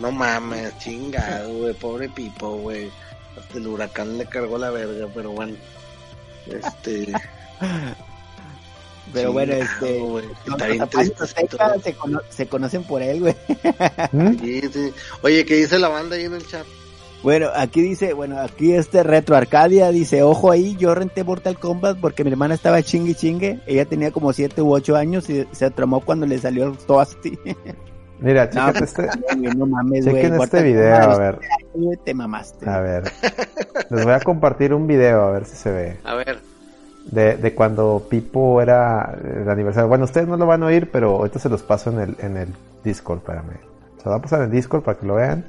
No 0.00 0.10
mames, 0.12 0.76
chingado, 0.78 1.52
güey, 1.58 1.74
pobre 1.74 2.08
Pipo, 2.08 2.56
güey. 2.58 2.90
Hasta 3.38 3.58
el 3.58 3.66
huracán 3.66 4.16
le 4.18 4.26
cargó 4.26 4.56
la 4.58 4.70
verga, 4.70 5.06
pero 5.14 5.30
bueno. 5.30 5.54
Este... 6.52 7.12
Pero 9.12 9.32
bueno, 9.32 9.54
este. 9.54 10.02
se, 11.82 11.94
cono- 11.94 12.20
se 12.28 12.46
conocen 12.46 12.84
por 12.84 13.00
él, 13.02 13.20
güey. 13.20 13.34
¿Mm? 14.12 14.38
Sí, 14.38 14.60
sí. 14.70 14.92
Oye, 15.22 15.44
¿qué 15.46 15.54
dice 15.56 15.78
la 15.78 15.88
banda 15.88 16.16
ahí 16.16 16.24
en 16.24 16.34
el 16.34 16.46
chat? 16.46 16.66
Bueno, 17.22 17.48
aquí 17.56 17.80
dice, 17.80 18.12
bueno, 18.12 18.38
aquí 18.38 18.72
este 18.74 19.02
Retro 19.02 19.34
Arcadia 19.34 19.90
dice, 19.90 20.22
ojo 20.22 20.52
ahí, 20.52 20.76
yo 20.78 20.94
renté 20.94 21.24
Mortal 21.24 21.58
Kombat 21.58 21.98
porque 21.98 22.22
mi 22.22 22.30
hermana 22.30 22.54
estaba 22.54 22.82
chingue 22.82 23.14
chingue, 23.14 23.58
ella 23.66 23.86
tenía 23.86 24.12
como 24.12 24.32
7 24.32 24.62
u 24.62 24.72
8 24.72 24.94
años 24.94 25.28
y 25.28 25.44
se 25.50 25.70
tramó 25.70 26.00
cuando 26.00 26.26
le 26.26 26.38
salió 26.38 26.66
el 26.66 26.76
Toasty. 26.78 27.38
Mira, 28.20 28.48
No, 28.52 28.72
pues, 28.72 28.98
este, 28.98 29.08
no 29.56 29.66
mames, 29.66 30.04
chequen 30.04 30.34
este 30.42 30.62
video, 30.62 30.94
a 30.96 31.18
ver, 31.18 31.38
güey, 31.74 31.96
te 32.04 32.14
mamaste. 32.14 32.68
a 32.68 32.80
ver. 32.80 33.04
Les 33.90 34.04
voy 34.04 34.12
a 34.12 34.20
compartir 34.20 34.74
un 34.74 34.86
video, 34.86 35.22
a 35.24 35.30
ver 35.30 35.44
si 35.44 35.56
se 35.56 35.70
ve. 35.70 35.96
A 36.04 36.14
ver. 36.14 36.38
de, 37.10 37.36
de 37.36 37.54
cuando 37.54 38.06
Pipo 38.10 38.60
era 38.60 39.16
el 39.42 39.48
aniversario. 39.48 39.88
Bueno, 39.88 40.04
ustedes 40.04 40.26
no 40.26 40.36
lo 40.36 40.46
van 40.46 40.62
a 40.62 40.66
oír, 40.66 40.90
pero 40.90 41.16
ahorita 41.16 41.38
se 41.38 41.48
los 41.48 41.62
paso 41.62 41.90
en 41.90 42.00
el, 42.00 42.16
en 42.18 42.36
el 42.36 42.48
Discord, 42.84 43.18
espérame. 43.18 43.52
Se 43.98 44.04
lo 44.04 44.10
voy 44.12 44.18
a 44.18 44.22
pasar 44.22 44.40
en 44.40 44.46
el 44.46 44.50
Discord 44.50 44.82
para 44.82 44.98
que 44.98 45.06
lo 45.06 45.14
vean. 45.14 45.44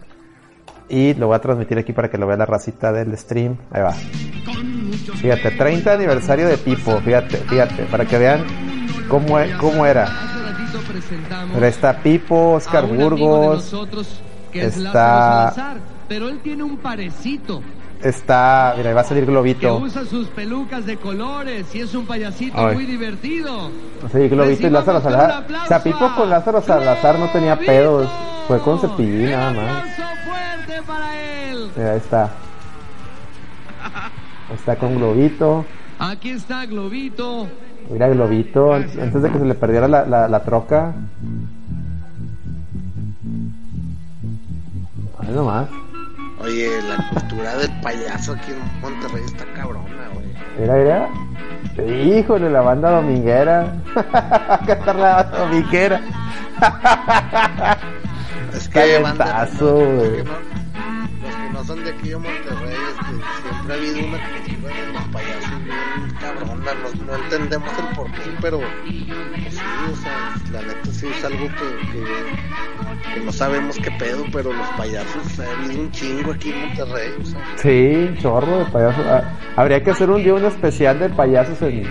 Y 0.88 1.14
lo 1.16 1.28
voy 1.28 1.36
a 1.36 1.40
transmitir 1.40 1.78
aquí 1.78 1.91
para 1.94 2.10
que 2.10 2.18
lo 2.18 2.26
vea 2.28 2.38
la 2.38 2.46
racita 2.46 2.91
del 2.91 3.16
stream. 3.18 3.58
Ahí 3.72 3.82
va. 3.82 3.91
Fíjate, 3.94 5.52
30 5.52 5.91
aniversario 5.94 6.48
de 6.48 6.58
Pipo, 6.58 7.00
fíjate, 7.02 7.38
fíjate, 7.38 7.84
para 7.91 8.06
que 8.06 8.18
vean 8.18 8.44
cómo, 9.10 9.40
e- 9.40 9.56
cómo 9.60 9.86
era. 9.86 10.08
Mira, 11.54 11.68
está 11.68 11.98
Pipo, 12.02 12.54
Oscar 12.54 12.86
Burgos, 12.88 13.74
que 14.52 14.66
es 14.66 14.78
está- 14.78 15.52
Salazar, 15.54 15.78
pero 16.08 16.30
él 16.30 16.40
tiene 16.40 16.64
un 16.64 16.78
parecito 16.78 17.62
está, 18.02 18.74
mira, 18.78 18.94
va 18.94 19.02
a 19.02 19.04
salir 19.04 19.26
que 19.26 19.32
Globito. 19.32 19.78
usa 19.78 20.06
sus 20.06 20.28
pelucas 20.30 20.86
de 20.86 20.98
colores 20.98 21.74
y 21.76 21.82
es 21.82 21.94
un 21.94 22.06
payasito 22.06 22.58
Ay. 22.58 22.76
muy 22.76 22.86
divertido. 22.86 23.72
Sí, 24.12 24.28
Globito 24.30 24.68
y 24.68 24.70
Lázaro 24.70 25.02
Salazar. 25.02 25.46
O 25.64 25.68
sea, 25.68 25.84
Pipo 25.84 26.10
con 26.16 26.30
Lázaro 26.30 26.62
Salazar 26.62 27.20
no 27.20 27.30
tenía 27.30 27.58
pedos. 27.58 28.10
Fue 28.48 28.60
con 28.60 28.80
Cepillín 28.80 29.32
nada 29.32 29.52
más. 29.52 29.84
Fuerte 30.26 30.82
para 30.88 31.20
él. 31.20 31.70
Mira, 31.76 31.91
ahí 31.91 31.98
está. 31.98 32.30
Está 34.54 34.76
con 34.76 34.96
Globito. 34.96 35.66
Aquí 36.00 36.32
está 36.32 36.66
Globito. 36.66 37.48
Mira 37.90 38.07
Globito, 38.10 38.74
an- 38.74 38.88
antes 39.02 39.22
de 39.22 39.30
que 39.32 39.40
se 39.40 39.45
le 39.45 39.56
perdiera 39.56 39.88
la, 39.88 40.06
la, 40.06 40.28
la 40.28 40.44
troca. 40.44 40.94
Ahí 45.20 45.34
nomás. 45.34 45.68
Oye, 46.41 46.70
la 46.84 47.10
cultura 47.10 47.57
del 47.57 47.72
payaso 47.82 48.34
aquí 48.34 48.52
en 48.52 48.82
Monterrey 48.82 49.24
está 49.26 49.45
cabrona, 49.56 50.07
güey. 50.14 50.26
Mira, 50.60 50.76
mira. 50.76 51.10
Híjole, 52.18 52.49
la 52.49 52.61
banda 52.61 52.91
dominguera. 52.91 53.74
Cantar 54.66 54.95
la 54.95 55.16
banda 55.24 55.40
dominguera. 55.40 56.02
Es 58.53 58.68
que 58.70 58.99
banda, 58.99 59.48
no, 59.60 59.68
que 59.68 60.24
no 61.60 61.65
son 61.65 61.84
de 61.84 61.91
aquí 61.91 62.10
de 62.10 62.15
Monterrey, 62.15 62.77
este, 62.90 63.49
siempre 63.52 63.73
ha 63.73 63.77
habido 63.77 64.07
una 64.07 64.18
cultura 64.30 64.76
de 64.76 64.94
los 64.94 65.03
payasos 65.11 65.64
bien 65.65 66.15
cabrona, 66.22 66.72
no, 66.73 67.06
no 67.06 67.15
entendemos 67.23 67.69
el 67.77 67.95
porqué, 67.95 68.22
pero 68.41 68.60
pues 68.60 69.53
sí, 69.53 69.61
o 69.91 69.95
sea, 69.98 70.36
la 70.53 70.61
neta 70.61 70.86
sí 70.91 71.07
es 71.07 71.26
algo 71.26 71.48
que, 71.48 71.91
que, 71.91 73.14
que 73.14 73.26
no 73.26 73.31
sabemos 73.34 73.76
qué 73.77 73.91
pedo, 73.91 74.23
pero 74.31 74.53
los 74.53 74.68
payasos 74.69 75.40
ha 75.40 75.52
habido 75.57 75.81
un 75.81 75.91
chingo 75.91 76.31
aquí 76.31 76.49
en 76.52 76.68
Monterrey, 76.68 77.11
o 77.22 77.26
sea, 77.26 77.41
Sí, 77.57 78.10
chorro 78.22 78.60
de 78.60 78.65
payasos. 78.72 79.06
Ah, 79.06 79.38
Habría 79.57 79.84
que 79.84 79.91
hacer 79.91 80.10
un 80.10 80.23
día 80.23 80.36
un 80.36 80.45
especial 80.45 80.98
de 80.99 81.10
payasos 81.10 81.61
en 81.61 81.84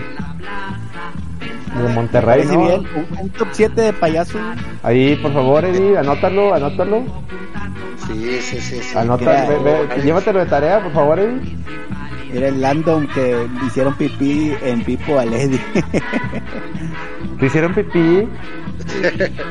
de 1.75 1.93
Monterrey, 1.93 2.45
¿no? 2.45 2.61
bien, 2.65 2.81
un, 2.95 3.17
un 3.19 3.29
top 3.29 3.47
7 3.51 3.81
de 3.81 3.93
payasos. 3.93 4.41
Ahí, 4.83 5.15
por 5.17 5.33
favor, 5.33 5.63
Eddie, 5.65 5.97
anótalo, 5.97 6.53
anótalo. 6.53 7.03
sí, 8.07 8.37
sí, 8.41 8.59
sí, 8.59 8.79
sí. 8.81 8.97
Anota, 8.97 9.45
ve- 9.47 9.59
ve- 9.59 10.01
llévatelo 10.03 10.39
de 10.39 10.45
tarea, 10.47 10.81
por 10.83 10.91
favor, 10.93 11.19
Eddie. 11.19 11.57
Era 12.33 12.47
el 12.49 12.61
Landon 12.61 13.07
que 13.07 13.47
hicieron 13.65 13.95
pipí 13.95 14.53
en 14.61 14.83
Pipo 14.83 15.17
a 15.17 15.25
Lady. 15.25 15.59
¿Te 17.39 17.45
hicieron 17.47 17.73
pipí? 17.73 18.27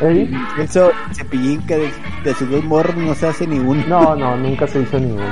Eddie? 0.01 0.31
Eso, 0.59 0.93
cepillín 1.12 1.61
que 1.66 1.77
de, 1.77 1.90
de 2.24 2.35
sus 2.35 2.49
dos 2.51 2.62
morros 2.65 2.97
no 2.97 3.15
se 3.16 3.27
hace 3.28 3.47
ni 3.49 3.59
uno. 3.59 3.82
No, 3.89 4.15
no, 4.15 4.36
nunca 4.36 4.66
se 4.69 4.81
hizo 4.81 4.99
ninguno. 5.01 5.24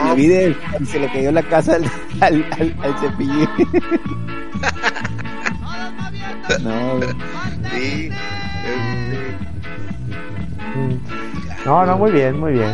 En 0.00 0.06
el 0.08 0.16
video 0.16 0.54
se 0.86 0.98
le 0.98 1.08
cayó 1.12 1.30
la 1.32 1.42
casa 1.42 1.74
al, 1.76 1.84
al, 2.20 2.46
al, 2.58 2.74
al 2.82 2.98
cepillín. 3.00 3.48
no. 6.62 7.00
Sí, 7.70 8.10
este, 8.64 9.36
No, 11.64 11.84
no, 11.86 11.98
muy 11.98 12.10
bien, 12.12 12.38
muy 12.38 12.52
bien. 12.52 12.72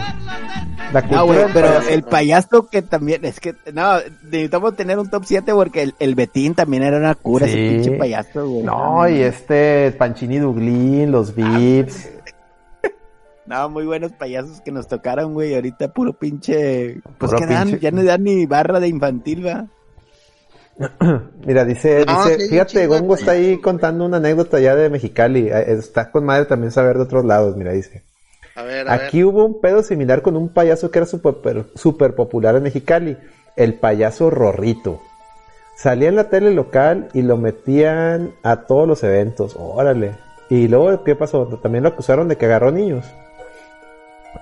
La 0.93 1.01
cultura 1.01 1.21
No, 1.21 1.27
güey, 1.27 1.39
del 1.39 1.51
pero 1.55 1.69
payaso. 1.69 1.89
el 1.89 2.03
payaso 2.03 2.67
que 2.69 2.83
también, 2.83 3.25
es 3.25 3.41
que, 3.41 3.55
no, 3.73 3.95
necesitamos 4.25 4.77
tener 4.77 4.99
un 4.99 5.09
top 5.09 5.23
7 5.25 5.55
porque 5.55 5.83
el, 5.85 5.95
el 5.99 6.15
Betín 6.15 6.55
también 6.55 6.83
era 6.83 6.99
una 6.99 7.15
cura, 7.15 7.47
ese 7.47 7.57
Sí. 7.57 7.69
pinche 7.75 7.93
payaso, 7.93 8.47
güey. 8.47 8.63
No, 8.65 9.09
y 9.09 9.23
este 9.23 9.91
Panchini 9.93 10.39
Duglín, 10.39 11.11
los 11.11 11.35
Vips. 11.35 12.11
No, 13.45 13.69
muy 13.69 13.85
buenos 13.85 14.13
payasos 14.13 14.61
que 14.61 14.71
nos 14.71 14.87
tocaron, 14.87 15.35
güey. 15.35 15.55
Ahorita 15.57 15.93
puro 15.93 16.13
pinche. 16.13 17.01
Pues 17.19 17.33
Puro 17.33 17.39
que 17.39 17.47
dan, 17.47 17.69
pinche- 17.71 17.81
ya 17.81 17.91
no 17.91 18.03
dan 18.05 18.23
ni 18.23 18.47
barra 18.47 18.79
de 18.79 18.87
infantil, 18.87 19.45
va. 19.45 19.67
Mira, 21.47 21.65
dice, 21.65 22.05
No, 22.07 22.25
dice, 22.25 22.41
sí, 22.41 22.49
fíjate, 22.51 22.87
Gongo 22.87 23.15
está 23.15 23.33
ahí 23.33 23.59
contando 23.61 24.05
una 24.05 24.19
anécdota 24.19 24.61
ya 24.61 24.75
de 24.75 24.89
Mexicali. 24.91 25.49
Eh, 25.49 25.73
Está 25.73 26.11
con 26.11 26.25
madre 26.25 26.47
también 26.47 26.73
saber 26.73 26.97
de 26.97 27.03
otros 27.03 27.25
lados, 27.25 27.57
mira, 27.57 27.73
dice. 27.73 28.03
a 28.55 28.63
ver, 28.63 28.89
a 28.89 28.95
Aquí 28.95 29.25
hubo 29.25 29.45
un 29.45 29.61
pedo 29.61 29.83
similar 29.83 30.23
con 30.23 30.37
un 30.37 30.49
payaso 30.49 30.91
que 30.91 30.99
era 30.99 31.07
súper 31.07 31.67
super 31.75 32.15
popular 32.15 32.57
en 32.57 32.65
Mexicali, 32.65 33.17
el 33.57 33.75
payaso 33.75 34.31
Rorrito. 34.31 35.01
salía 35.77 36.09
en 36.09 36.17
la 36.17 36.29
tele 36.29 36.53
local 36.53 37.09
y 37.13 37.23
lo 37.23 37.37
metían 37.37 38.35
a 38.43 38.63
todos 38.67 38.87
los 38.89 39.03
eventos. 39.05 39.57
Órale. 39.59 40.13
Y 40.51 40.69
luego, 40.69 41.03
¿qué 41.05 41.17
pasó? 41.17 41.47
También 41.63 41.83
lo 41.85 41.89
acusaron 41.91 42.29
de 42.29 42.37
que 42.37 42.45
agarró 42.47 42.71
niños. 42.71 43.07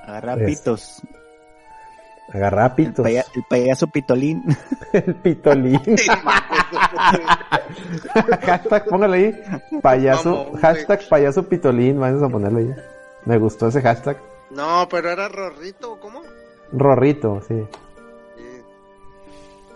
Agarra 0.06 0.36
Es- 2.32 2.34
pitos. 2.34 2.36
Agarraba 2.36 2.74
El, 2.78 2.92
paya- 3.02 3.24
el 3.34 3.42
payaso 3.48 3.86
pitolín. 3.88 4.42
El 4.92 5.14
pitolín. 5.16 5.80
hashtag, 8.42 8.84
póngale 8.86 9.16
ahí. 9.16 9.42
Payaso, 9.82 10.46
güey. 10.50 10.62
hashtag 10.62 11.08
payaso 11.08 11.48
pitolín. 11.48 11.98
Vamos 12.00 12.22
a 12.22 12.28
ponerle 12.28 12.60
ahí. 12.60 12.74
Me 13.24 13.38
gustó 13.38 13.68
ese 13.68 13.82
hashtag. 13.82 14.16
No, 14.50 14.86
pero 14.90 15.10
era 15.10 15.28
Rorrito, 15.28 15.98
¿cómo? 16.00 16.22
Rorrito, 16.72 17.40
sí. 17.46 17.64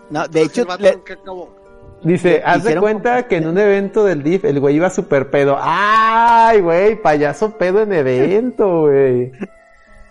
No, 0.09 0.27
de 0.27 0.41
hecho, 0.43 0.61
¿el 0.61 0.67
vato 0.67 0.83
le- 0.83 0.89
acabó? 1.13 1.55
Dice, 2.03 2.33
Le 2.33 2.43
haz 2.43 2.63
de 2.63 2.77
cuenta 2.77 3.27
que 3.27 3.37
en 3.37 3.47
un 3.47 3.57
evento 3.57 4.03
del 4.03 4.21
DIF 4.21 4.45
el 4.45 4.59
güey 4.59 4.75
iba 4.75 4.89
super 4.89 5.29
pedo. 5.31 5.57
¡Ay, 5.59 6.61
güey! 6.61 7.01
Payaso 7.01 7.57
pedo 7.57 7.81
en 7.81 7.93
evento, 7.93 8.81
güey. 8.81 9.31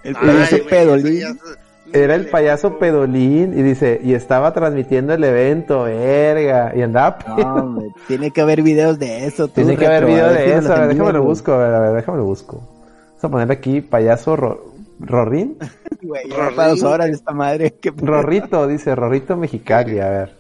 el 0.03 0.17
Ay, 0.17 0.27
payaso 0.27 0.57
güey, 0.65 1.21
ya 1.21 1.33
se- 1.33 1.64
Era 1.95 2.15
el 2.17 2.27
payaso 2.27 2.79
pedolín 2.79 3.57
y 3.57 3.63
dice, 3.63 4.01
y 4.03 4.15
estaba 4.15 4.53
transmitiendo 4.53 5.15
el 5.15 5.23
evento, 5.25 5.85
verga. 5.85 6.73
Y 6.75 6.83
andaba 6.83 7.19
No, 7.39 7.79
tiene 8.09 8.31
que 8.33 8.41
haber 8.41 8.63
videos 8.63 8.99
de 8.99 9.27
eso. 9.27 9.47
tú, 9.49 9.55
Tiene 9.55 9.77
que 9.77 9.87
haber 9.87 10.05
Retro, 10.05 10.15
video 10.15 10.29
ver 10.29 10.39
si 10.45 10.51
de 10.51 10.59
eso. 10.59 10.73
A 10.73 10.79
ver, 10.81 10.89
déjame 10.89 11.13
lo 11.13 11.23
busco, 11.23 11.53
a 11.53 11.59
ver, 11.59 11.75
a 11.75 11.81
ver, 11.81 11.93
déjame 11.95 12.19
lo 12.19 12.25
busco. 12.25 12.57
Vamos 12.57 13.25
a 13.25 13.29
poner 13.29 13.53
aquí 13.53 13.81
payaso 13.81 14.37
Ro- 14.37 14.65
Rorín. 15.01 15.57
Güey, 16.03 16.29
para 16.29 16.69
dos 16.69 16.83
horas 16.83 17.09
esta 17.09 17.33
madre. 17.33 17.75
qué. 17.81 17.91
Rorrito, 17.97 18.67
dice 18.67 18.95
Rorrito 18.95 19.37
Mexicali, 19.39 20.01
a 20.01 20.11
ver. 20.11 20.33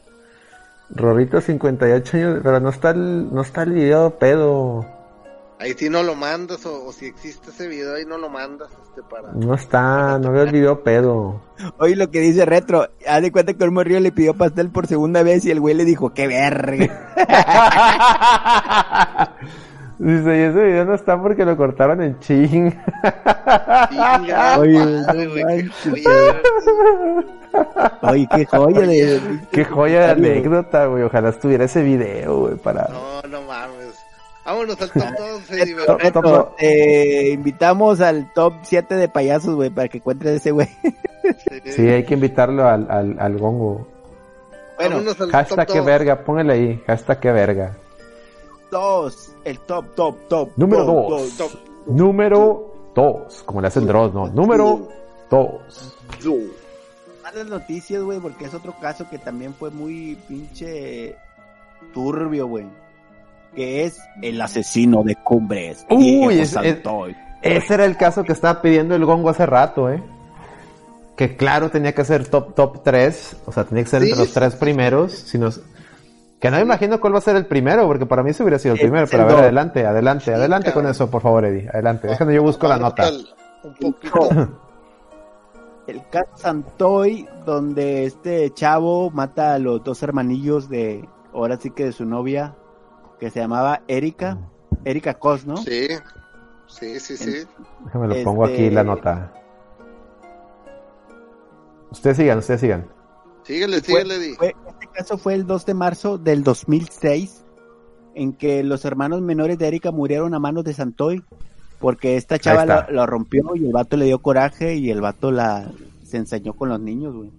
Rorrito 0.90 1.40
58 1.40 2.16
años, 2.18 2.40
pero 2.42 2.60
no 2.60 2.68
está 2.68 2.90
el, 2.90 3.32
no 3.32 3.40
está 3.40 3.62
el 3.62 3.72
video 3.72 4.10
pedo. 4.18 4.84
Ahí 5.58 5.74
sí 5.74 5.88
no 5.88 6.02
lo 6.02 6.14
mandas, 6.16 6.66
o, 6.66 6.86
o 6.86 6.92
si 6.92 7.06
existe 7.06 7.50
ese 7.50 7.68
video 7.68 7.94
ahí 7.94 8.04
no 8.04 8.18
lo 8.18 8.28
mandas, 8.28 8.68
este, 8.82 9.02
para... 9.02 9.30
No 9.32 9.54
está, 9.54 10.18
no 10.18 10.32
veo 10.32 10.42
el 10.42 10.50
video 10.50 10.82
pedo. 10.82 11.40
Oye, 11.78 11.94
lo 11.94 12.10
que 12.10 12.20
dice 12.20 12.44
Retro, 12.44 12.88
haz 13.06 13.22
de 13.22 13.30
cuenta 13.30 13.54
que 13.54 13.64
el 13.64 13.70
morrillo 13.70 14.00
le 14.00 14.10
pidió 14.10 14.34
pastel 14.34 14.70
por 14.70 14.88
segunda 14.88 15.22
vez 15.22 15.44
y 15.44 15.52
el 15.52 15.60
güey 15.60 15.74
le 15.74 15.84
dijo, 15.84 16.12
qué 16.12 16.26
verga. 16.26 17.12
Dice, 19.96 20.36
y 20.36 20.40
ese 20.40 20.64
video 20.64 20.84
no 20.84 20.94
está 20.94 21.22
porque 21.22 21.44
lo 21.44 21.56
cortaron 21.56 22.02
en 22.02 22.18
ching. 22.18 22.76
Oye, 28.02 28.28
qué 28.34 28.44
joya 28.44 28.80
de... 28.80 29.40
Qué 29.52 29.64
joya 29.64 30.00
de 30.00 30.10
anécdota, 30.10 30.86
güey. 30.86 31.04
Ojalá 31.04 31.28
estuviera 31.28 31.66
ese 31.66 31.82
video, 31.82 32.40
güey, 32.40 32.56
para... 32.56 32.88
No, 32.88 33.22
no 33.28 33.42
mames. 33.42 33.83
Vámonos 34.44 34.80
al 34.80 34.90
top 34.90 35.02
12 35.18 35.54
y 35.56 35.58
Top- 35.58 35.66
divertimos. 35.66 36.02
Retro, 36.02 36.22
top- 36.22 36.56
te 36.56 37.30
invitamos 37.30 38.00
al 38.00 38.32
top 38.34 38.54
7 38.62 38.94
de 38.96 39.08
payasos, 39.08 39.54
güey, 39.54 39.70
para 39.70 39.88
que 39.88 39.98
encuentres 39.98 40.36
ese 40.36 40.50
güey. 40.50 40.68
Sí, 41.64 41.88
hay 41.88 42.04
que 42.04 42.14
invitarlo 42.14 42.66
al, 42.68 42.90
al, 42.90 43.18
al 43.18 43.38
gongo. 43.38 43.86
Bueno, 44.76 44.96
Vámonos 44.96 45.20
al 45.20 45.30
Hashtag 45.30 45.66
top 45.66 45.72
que 45.72 45.78
2. 45.78 45.86
verga, 45.86 46.24
póngale 46.24 46.52
ahí. 46.52 46.82
Hashtag 46.86 47.20
que 47.20 47.32
verga. 47.32 47.76
dos, 48.70 49.32
el 49.44 49.58
top, 49.60 49.94
top, 49.94 50.16
top. 50.28 50.50
Número 50.56 50.84
top, 50.84 51.08
dos. 51.10 51.36
top, 51.38 51.50
top. 51.52 51.60
Número 51.86 52.74
2. 52.94 53.42
Como 53.44 53.60
le 53.60 53.68
hacen 53.68 53.86
Dross, 53.86 54.12
¿no? 54.12 54.26
Número 54.28 54.88
2. 55.30 55.94
Malas 57.22 57.46
noticias, 57.46 58.02
güey, 58.02 58.18
porque 58.20 58.44
es 58.44 58.54
otro 58.54 58.74
caso 58.80 59.08
que 59.08 59.18
también 59.18 59.54
fue 59.54 59.70
muy 59.70 60.18
pinche 60.28 61.16
turbio, 61.94 62.46
güey. 62.46 62.66
Que 63.54 63.84
es 63.84 63.98
el 64.22 64.40
asesino 64.40 65.02
de 65.02 65.16
cumbres. 65.16 65.86
Uy, 65.90 66.40
es- 66.40 66.56
es-. 66.56 66.78
Ese 67.42 67.74
era 67.74 67.84
el 67.84 67.96
caso 67.96 68.24
que 68.24 68.32
estaba 68.32 68.62
pidiendo 68.62 68.94
el 68.94 69.04
gongo 69.04 69.28
hace 69.30 69.44
rato, 69.46 69.90
¿eh? 69.90 70.02
Que 71.16 71.36
claro, 71.36 71.70
tenía 71.70 71.92
que 71.94 72.04
ser 72.04 72.26
top, 72.26 72.54
top 72.54 72.82
3. 72.82 73.36
O 73.46 73.52
sea, 73.52 73.64
tenía 73.64 73.84
que 73.84 73.90
ser 73.90 74.02
Sí, 74.02 74.08
entre 74.08 74.24
los 74.24 74.32
tres 74.32 74.56
primeros. 74.56 75.12
Si 75.12 75.38
nos... 75.38 75.60
Que 76.40 76.50
no 76.50 76.56
me 76.56 76.62
imagino 76.62 77.00
cuál 77.00 77.14
va 77.14 77.18
a 77.18 77.22
ser 77.22 77.36
el 77.36 77.46
primero, 77.46 77.86
porque 77.86 78.04
para 78.06 78.22
mí 78.22 78.30
ese 78.30 78.42
hubiera 78.42 78.58
sido 78.58 78.74
el 78.74 78.80
primero. 78.80 79.04
el 79.04 79.10
Pero 79.10 79.22
a 79.22 79.26
ver, 79.26 79.34
dos. 79.36 79.42
adelante, 79.42 79.86
adelante, 79.86 80.24
Sí, 80.26 80.30
adelante 80.32 80.72
con 80.72 80.86
eso, 80.86 81.10
por 81.10 81.22
favor, 81.22 81.44
Eddie. 81.44 81.68
Adelante. 81.72 82.08
Déjame, 82.08 82.34
yo 82.34 82.42
busco 82.42 82.66
la 82.66 82.76
nota. 82.78 83.08
Un 83.62 83.74
poquito. 83.74 84.28
El 85.86 86.02
caso 86.08 86.30
Santoy, 86.36 87.28
donde 87.44 88.06
este 88.06 88.50
chavo 88.54 89.10
mata 89.10 89.54
a 89.54 89.58
los 89.58 89.84
dos 89.84 90.02
hermanillos 90.02 90.68
de, 90.70 91.06
ahora 91.34 91.58
sí 91.58 91.70
que 91.70 91.84
de 91.84 91.92
su 91.92 92.06
novia, 92.06 92.54
que 93.24 93.30
se 93.30 93.40
llamaba 93.40 93.80
Erika. 93.88 94.36
Erika 94.84 95.14
Cos, 95.14 95.46
¿no? 95.46 95.56
Sí, 95.56 95.86
sí, 96.66 97.00
sí, 97.00 97.16
sí. 97.16 97.46
Déjame 97.86 98.08
lo 98.08 98.22
pongo 98.22 98.44
aquí 98.44 98.64
Este- 98.64 98.70
la 98.72 98.84
nota. 98.84 99.32
Ustedes 101.90 102.18
sigan, 102.18 102.38
ustedes 102.38 102.60
sigan. 102.60 102.86
Síguele, 103.44 103.80
síguele, 103.80 104.18
Di. 104.18 104.32
este 104.32 104.86
caso 104.92 105.16
fue 105.16 105.32
el 105.32 105.46
2 105.46 105.64
de 105.64 105.72
marzo 105.72 106.18
del 106.18 106.44
2006, 106.44 107.44
en 108.14 108.34
que 108.34 108.62
los 108.62 108.84
hermanos 108.84 109.22
menores 109.22 109.56
de 109.56 109.68
Erika 109.68 109.90
murieron 109.90 110.34
a 110.34 110.38
manos 110.38 110.64
de 110.64 110.74
Santoy, 110.74 111.24
porque 111.78 112.18
esta 112.18 112.38
chava 112.38 112.88
lo 112.90 113.06
rompió 113.06 113.52
y 113.54 113.64
el 113.64 113.72
vato 113.72 113.96
le 113.96 114.04
dio 114.04 114.18
coraje 114.18 114.74
y 114.74 114.90
el 114.90 115.00
vato 115.00 115.30
la 115.30 115.70
se 116.04 116.18
enseñó 116.18 116.52
con 116.52 116.68
los 116.68 116.80
niños, 116.80 117.14
güey. 117.14 117.30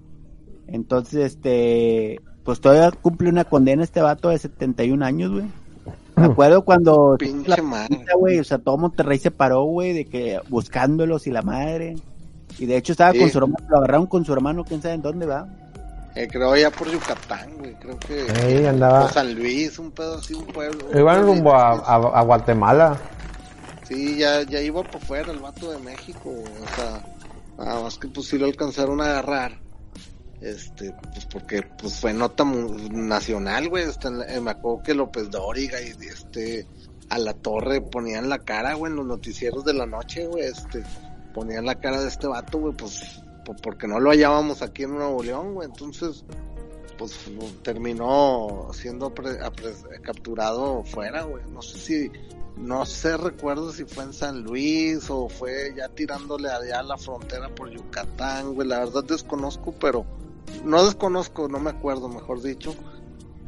Entonces, 0.66 1.34
este, 1.36 2.22
pues 2.44 2.60
todavía 2.60 2.90
cumple 2.90 3.30
una 3.30 3.44
condena 3.46 3.84
este 3.84 4.02
vato 4.02 4.30
de 4.30 4.40
71 4.40 5.04
años, 5.06 5.32
güey. 5.32 5.46
Me 6.16 6.26
acuerdo 6.26 6.64
cuando 6.64 7.16
Pinche 7.20 7.62
madre. 7.62 8.06
güey, 8.18 8.40
o 8.40 8.44
sea, 8.44 8.58
todo 8.58 8.78
Monterrey 8.78 9.20
se 9.20 9.32
paró, 9.32 9.64
güey, 9.64 9.94
de 9.94 10.06
que 10.06 10.40
buscándolos 10.50 11.28
y 11.28 11.32
la 11.32 11.42
madre. 11.42 11.96
Y 12.58 12.66
de 12.66 12.78
hecho 12.78 12.94
estaba 12.94 13.12
Sí. 13.12 13.20
con 13.20 13.30
su 13.30 13.38
hermano, 13.40 13.66
lo 13.70 13.78
agarraron 13.78 14.08
con 14.08 14.24
su 14.26 14.32
hermano, 14.34 14.64
quién 14.64 14.82
sabe 14.82 14.96
en 14.96 15.02
dónde 15.02 15.26
va. 15.26 15.48
Eh, 16.16 16.28
creo 16.32 16.56
ya 16.56 16.72
por 16.72 16.90
Yucatán, 16.90 17.50
güey. 17.58 17.74
Creo 17.74 18.00
que. 18.00 18.26
Ahí 18.42 18.66
andaba. 18.66 19.04
O 19.04 19.10
San 19.10 19.36
Luis, 19.36 19.78
un 19.78 19.92
pedo 19.92 20.16
así, 20.18 20.34
un 20.34 20.46
pueblo. 20.46 20.86
pueblito 20.88 21.22
rumbo 21.24 21.54
a- 21.54 21.72
a 21.74 22.22
Guatemala. 22.24 22.98
Sí, 23.84 24.18
ya, 24.18 24.42
ya 24.44 24.62
iba 24.62 24.82
por 24.84 25.02
fuera 25.02 25.32
el 25.34 25.40
vato 25.40 25.70
de 25.72 25.78
México, 25.80 26.30
o 26.32 26.76
sea, 26.76 27.04
nada 27.64 27.84
más 27.84 27.98
que 27.98 28.08
pues 28.08 28.28
sí 28.28 28.38
lo 28.38 28.46
alcanzaron 28.46 29.00
a 29.02 29.06
agarrar, 29.06 29.52
este, 30.42 30.94
pues 31.14 31.26
porque 31.26 31.62
pues 31.78 32.00
fue 32.00 32.14
nota 32.14 32.44
nacional, 32.44 33.70
güey, 33.70 33.86
eh, 33.86 34.40
me 34.42 34.52
acuerdo 34.52 34.84
que 34.84 34.94
López 34.94 35.30
Dóriga 35.30 35.82
y 35.82 35.90
este, 36.06 36.68
a 37.10 37.18
la 37.18 37.34
torre 37.34 37.82
ponían 37.82 38.30
la 38.30 38.40
cara, 38.40 38.74
güey, 38.74 38.92
en 38.92 38.98
los 38.98 39.06
noticieros 39.06 39.66
de 39.66 39.74
la 39.74 39.86
noche, 39.86 40.26
güey, 40.28 40.46
este, 40.46 40.84
ponían 41.34 41.66
la 41.66 41.76
cara 41.76 42.02
de 42.02 42.08
este 42.08 42.28
vato, 42.28 42.60
güey, 42.60 42.74
pues, 42.76 43.22
po- 43.46 43.56
porque 43.56 43.88
no 43.88 44.00
lo 44.00 44.12
hallábamos 44.12 44.62
aquí 44.62 44.84
en 44.84 44.96
Nuevo 44.96 45.24
León, 45.24 45.54
güey, 45.54 45.68
entonces, 45.68 46.24
pues 46.98 47.14
terminó 47.62 48.70
siendo 48.74 49.14
capturado 50.02 50.84
fuera, 50.84 51.24
güey, 51.24 51.44
no 51.52 51.62
sé 51.62 51.78
si 51.78 52.12
no 52.58 52.86
sé, 52.86 53.18
recuerdo 53.18 53.74
si 53.74 53.84
fue 53.84 54.06
en 54.06 54.14
San 54.14 54.44
Luis 54.44 55.10
o 55.10 55.28
fue 55.28 55.74
ya 55.76 55.90
tirándole 55.90 56.50
allá 56.50 56.80
a 56.80 56.84
la 56.84 56.98
frontera 56.98 57.50
por 57.54 57.70
Yucatán, 57.70 58.54
güey. 58.54 58.66
La 58.66 58.80
verdad 58.80 59.04
desconozco, 59.04 59.74
pero 59.74 60.06
no 60.64 60.86
desconozco, 60.86 61.48
no 61.48 61.60
me 61.60 61.70
acuerdo, 61.70 62.10
mejor 62.10 62.42
dicho. 62.42 62.76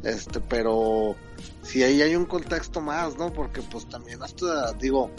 Este, 0.03 0.39
pero 0.39 1.15
si 1.63 1.83
ahí 1.83 2.01
hay 2.01 2.15
un 2.15 2.25
contexto 2.25 2.81
más, 2.81 3.17
¿no? 3.17 3.33
Porque 3.33 3.61
pues 3.61 3.87
también 3.89 4.21
hasta, 4.21 4.73
digo, 4.73 5.09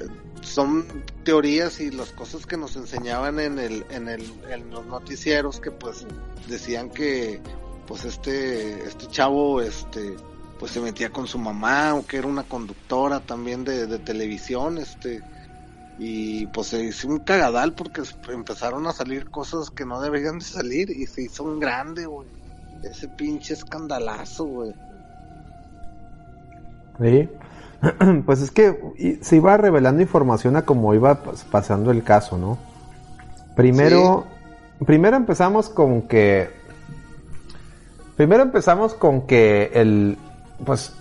eh, 0.00 0.06
son 0.42 0.86
teorías 1.24 1.80
y 1.80 1.90
las 1.90 2.10
cosas 2.10 2.46
que 2.46 2.56
nos 2.56 2.76
enseñaban 2.76 3.40
en 3.40 3.58
el, 3.58 3.84
en 3.90 4.08
el, 4.08 4.22
en 4.48 4.70
los 4.70 4.86
noticieros 4.86 5.60
que 5.60 5.70
pues 5.70 6.06
decían 6.48 6.90
que 6.90 7.40
pues 7.86 8.04
este, 8.04 8.84
este 8.84 9.06
chavo, 9.08 9.60
este, 9.60 10.16
pues 10.58 10.72
se 10.72 10.80
metía 10.80 11.10
con 11.10 11.26
su 11.26 11.38
mamá 11.38 11.94
o 11.94 12.06
que 12.06 12.16
era 12.18 12.26
una 12.26 12.44
conductora 12.44 13.20
también 13.20 13.64
de, 13.64 13.86
de 13.86 13.98
televisión, 13.98 14.78
este, 14.78 15.22
y 15.98 16.46
pues 16.48 16.68
se 16.68 16.84
hizo 16.84 17.08
un 17.08 17.20
cagadal 17.20 17.72
porque 17.72 18.02
empezaron 18.30 18.86
a 18.86 18.92
salir 18.92 19.30
cosas 19.30 19.70
que 19.70 19.86
no 19.86 20.00
deberían 20.00 20.38
de 20.38 20.44
salir 20.44 20.90
y 20.90 21.06
se 21.06 21.22
hizo 21.22 21.44
un 21.44 21.58
grande, 21.58 22.06
güey. 22.06 22.28
Ese 22.82 23.08
pinche 23.08 23.54
escandalazo, 23.54 24.44
güey. 24.44 24.74
Sí. 27.00 27.28
Pues 28.24 28.40
es 28.40 28.50
que 28.50 29.18
se 29.22 29.36
iba 29.36 29.56
revelando 29.56 30.02
información 30.02 30.56
a 30.56 30.62
como 30.62 30.94
iba 30.94 31.22
pas- 31.22 31.44
pasando 31.44 31.90
el 31.90 32.02
caso, 32.02 32.36
¿no? 32.38 32.58
Primero, 33.54 34.26
primero 34.84 35.16
empezamos 35.16 35.68
con 35.68 36.02
que, 36.02 36.50
primero 38.16 38.42
empezamos 38.42 38.94
con 38.94 39.26
que 39.26 39.70
el, 39.74 40.18
pues, 40.64 40.94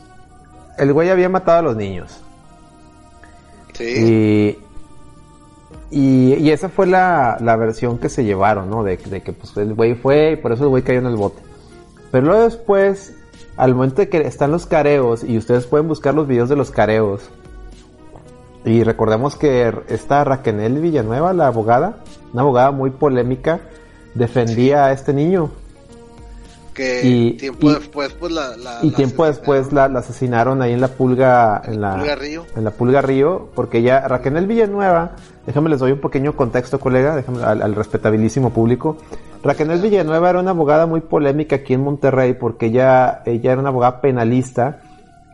el 0.77 0.93
güey 0.93 1.09
había 1.09 1.29
matado 1.29 1.59
a 1.59 1.61
los 1.63 1.75
niños. 1.75 2.21
Sí. 3.73 3.83
Y, 3.83 4.64
y, 5.91 6.49
esa 6.49 6.69
fue 6.69 6.87
la, 6.87 7.37
la 7.41 7.55
versión 7.55 7.97
que 7.97 8.09
se 8.09 8.23
llevaron, 8.23 8.69
¿no? 8.69 8.83
De, 8.83 8.97
de 8.97 9.21
que 9.21 9.33
pues 9.33 9.55
el 9.57 9.73
güey 9.73 9.95
fue 9.95 10.33
y 10.33 10.35
por 10.35 10.51
eso 10.51 10.63
el 10.63 10.69
güey 10.69 10.83
cayó 10.83 10.99
en 10.99 11.05
el 11.05 11.15
bote. 11.15 11.41
Pero 12.11 12.27
luego 12.27 12.43
después 12.43 13.13
al 13.57 13.73
momento 13.73 14.01
de 14.01 14.09
que 14.09 14.17
están 14.19 14.51
los 14.51 14.65
careos, 14.65 15.23
y 15.23 15.37
ustedes 15.37 15.65
pueden 15.65 15.87
buscar 15.87 16.13
los 16.13 16.27
videos 16.27 16.49
de 16.49 16.55
los 16.55 16.71
careos, 16.71 17.29
y 18.65 18.83
recordemos 18.83 19.35
que 19.35 19.71
esta 19.87 20.23
Raquel 20.23 20.79
Villanueva, 20.79 21.33
la 21.33 21.47
abogada, 21.47 21.97
una 22.33 22.41
abogada 22.41 22.71
muy 22.71 22.89
polémica, 22.89 23.59
defendía 24.15 24.85
a 24.85 24.91
este 24.91 25.13
niño. 25.13 25.51
Que 26.75 27.01
Y- 27.07 27.31
tiempo 27.37 27.71
y- 27.71 27.73
después, 27.75 28.13
pues 28.19 28.31
la. 28.33 28.55
la 28.57 28.79
y 28.83 28.89
la 28.91 28.95
tiempo 28.97 29.25
después 29.25 29.71
la, 29.71 29.87
la 29.87 29.99
asesinaron 29.99 30.61
ahí 30.61 30.73
en 30.73 30.81
la 30.81 30.89
pulga 30.89 31.61
en 31.65 31.79
la 31.79 31.95
Pulga 31.95 32.15
Río. 32.15 32.45
en 32.55 32.63
la 32.65 32.71
pulga 32.71 33.01
río 33.01 33.49
porque 33.55 33.81
ya 33.81 34.05
Raquel 34.07 34.45
Villanueva 34.45 35.11
déjame 35.47 35.69
les 35.69 35.79
doy 35.79 35.93
un 35.93 36.01
pequeño 36.01 36.35
contexto 36.35 36.77
colega 36.79 37.15
déjame 37.15 37.41
al, 37.43 37.61
al 37.61 37.75
respetabilísimo 37.75 38.49
público 38.49 38.97
Raquel 39.41 39.69
Villanueva 39.79 40.29
era 40.31 40.39
una 40.41 40.51
abogada 40.51 40.85
muy 40.85 40.99
polémica 40.99 41.55
aquí 41.55 41.73
en 41.75 41.81
Monterrey 41.81 42.33
porque 42.33 42.65
ella 42.65 43.21
ella 43.25 43.53
era 43.53 43.61
una 43.61 43.69
abogada 43.69 44.01
penalista 44.01 44.79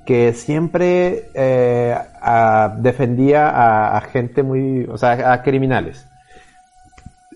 que 0.05 0.33
siempre 0.33 1.29
eh, 1.33 1.95
a- 2.21 2.75
defendía 2.77 3.49
a, 3.49 3.97
a 3.97 4.01
gente 4.01 4.43
muy 4.43 4.85
o 4.91 4.95
sea 4.97 5.33
a 5.33 5.41
criminales 5.41 6.05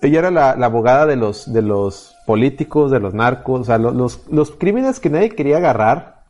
ella 0.02 0.20
era 0.20 0.30
la, 0.32 0.56
la 0.56 0.68
abogada 0.68 1.08
de 1.08 1.16
los, 1.16 1.52
de 1.52 1.62
los 1.64 2.15
políticos, 2.26 2.92
de 2.92 3.00
los 3.00 3.14
narcos, 3.14 3.62
o 3.62 3.64
sea, 3.64 3.78
lo- 3.78 3.92
los, 3.92 4.22
los 4.30 4.52
crímenes 4.52 5.00
que 5.00 5.10
nadie 5.10 5.30
quería 5.30 5.58
agarrar. 5.58 6.24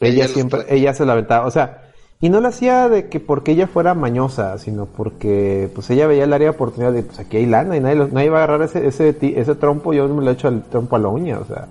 Ella, 0.00 0.12
Ella 0.14 0.22
los 0.24 0.32
siempre, 0.32 0.60
ella 0.68 0.94
se 0.94 1.04
la 1.04 1.12
aventaba, 1.14 1.46
o 1.46 1.50
sea, 1.50 1.82
y 2.20 2.30
no 2.30 2.40
lo 2.40 2.48
hacía 2.48 2.88
de 2.88 3.08
que 3.08 3.20
porque 3.20 3.52
ella 3.52 3.66
fuera 3.68 3.94
mañosa, 3.94 4.58
sino 4.58 4.86
porque 4.86 5.70
pues 5.74 5.88
ella 5.90 6.06
veía 6.06 6.24
el 6.24 6.32
área 6.32 6.50
de 6.50 6.54
oportunidad 6.54 6.92
de 6.92 7.02
pues 7.02 7.18
aquí 7.20 7.36
hay 7.38 7.46
lana 7.46 7.76
y 7.76 7.80
nadie, 7.80 7.96
lo- 7.96 8.08
nadie 8.08 8.30
va 8.30 8.40
a 8.40 8.44
agarrar 8.44 8.62
ese, 8.62 8.86
ese, 8.86 9.16
ese 9.20 9.54
trompo, 9.54 9.92
yo 9.92 10.08
me 10.08 10.22
lo 10.24 10.30
he 10.30 10.34
hecho 10.34 10.48
al 10.48 10.62
trompo 10.64 10.96
a 10.96 10.98
la 10.98 11.08
uña, 11.08 11.38
o 11.38 11.44
sea. 11.44 11.66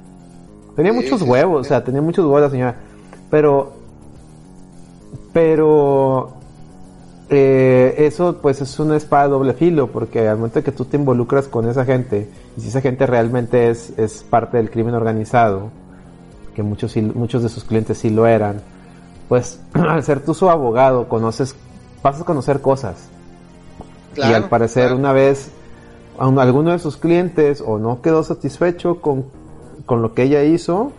Tenía 0.76 0.91
Sí, 0.91 0.97
muchos 0.99 1.22
sí, 1.22 1.26
huevos, 1.27 1.61
o 1.61 1.64
sea, 1.64 1.84
tenía 1.84 2.01
muchos 2.01 2.23
huevos 2.26 2.41
la 2.41 2.49
señora. 2.49 2.76
Pero, 3.31 3.73
pero, 5.34 6.36
eh, 7.30 7.95
eso 8.06 8.38
pues 8.41 8.62
es 8.62 8.80
una 8.80 8.95
espada 8.95 9.24
de 9.26 9.30
doble 9.32 9.54
filo, 9.54 9.88
porque 9.88 10.28
al 10.28 10.38
momento 10.38 10.64
que 10.64 10.72
tú 10.72 10.86
te 10.86 10.98
involucras 10.98 11.48
con 11.48 11.68
esa 11.70 11.84
gente, 11.86 12.30
y 12.56 12.62
si 12.62 12.70
esa 12.70 12.82
gente 12.82 13.06
realmente 13.06 13.70
es, 13.70 13.98
es 13.98 14.24
parte 14.24 14.58
del 14.58 14.70
crimen 14.72 14.94
organizado, 14.95 15.70
que 16.56 16.64
muchos, 16.64 16.95
muchos 16.98 17.44
de 17.44 17.49
sus 17.49 17.64
clientes 17.66 17.98
sí 17.98 18.10
lo 18.10 18.26
eran, 18.28 18.62
pues 19.28 19.60
al 19.74 20.04
ser 20.04 20.22
tú 20.22 20.34
su 20.34 20.49
abogado, 20.49 21.08
conoces, 21.10 21.56
vas 22.02 22.22
a 22.22 22.24
conocer 22.24 22.62
cosas. 22.62 23.10
y 24.16 24.22
al 24.22 24.48
parecer 24.49 24.84
claro. 24.88 24.98
una 24.98 25.12
vez 25.12 25.49
a 26.18 26.28
un- 26.28 26.40
alguno 26.40 26.72
de 26.72 26.80
sus 26.80 26.98
clientes 26.98 27.62
o 27.66 27.78
no 27.78 28.02
quedó 28.02 28.24
satisfecho 28.24 29.02
con, 29.02 29.26
con 29.86 30.02
lo 30.02 30.14
que 30.14 30.24
ella 30.24 30.44
hizo, 30.44 30.91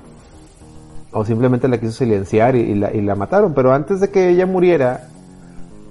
o 1.10 1.24
simplemente 1.24 1.68
la 1.68 1.78
quiso 1.80 1.92
silenciar 1.92 2.54
y, 2.54 2.60
y 2.60 2.74
la, 2.74 2.92
y 2.94 3.00
la 3.00 3.14
mataron. 3.14 3.54
Pero 3.54 3.72
antes 3.72 3.98
de 4.00 4.10
que 4.10 4.28
ella 4.28 4.44
muriera, 4.46 5.08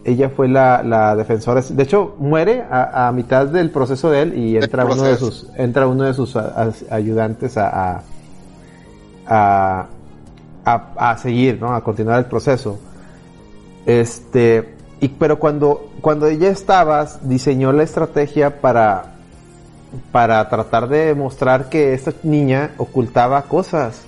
ella 0.08 0.30
fue 0.30 0.48
la, 0.48 0.82
la 0.84 1.16
defensora. 1.16 1.62
De 1.62 1.84
hecho, 1.84 2.16
muere 2.18 2.64
a, 2.72 3.08
a 3.08 3.12
mitad 3.12 3.46
del 3.46 3.70
proceso 3.72 4.10
de 4.10 4.22
él 4.24 4.38
y 4.38 4.56
entra 4.58 4.86
uno 4.86 5.04
de 5.04 5.18
sus, 5.18 5.48
entra 5.58 5.86
uno 5.88 6.04
de 6.06 6.14
sus 6.14 6.36
a- 6.36 6.64
a- 6.64 6.96
ayudantes 6.96 7.58
a, 7.58 8.02
a, 9.28 11.18
seguir, 11.18 11.60
¿no? 11.62 11.74
A 11.76 11.84
continuar 11.84 12.20
el 12.20 12.26
proceso. 12.26 12.80
Este, 13.86 14.76
y, 15.00 15.10
pero 15.10 15.40
cuando, 15.40 15.92
cuando 16.02 16.28
ella 16.28 16.50
estaba, 16.50 17.06
diseñó 17.22 17.72
la 17.72 17.84
estrategia 17.84 18.62
para, 18.62 19.14
para 20.12 20.48
tratar 20.50 20.88
de 20.90 21.06
demostrar 21.08 21.70
que 21.70 21.94
esta 21.94 22.14
niña 22.24 22.72
ocultaba 22.78 23.42
cosas. 23.44 24.02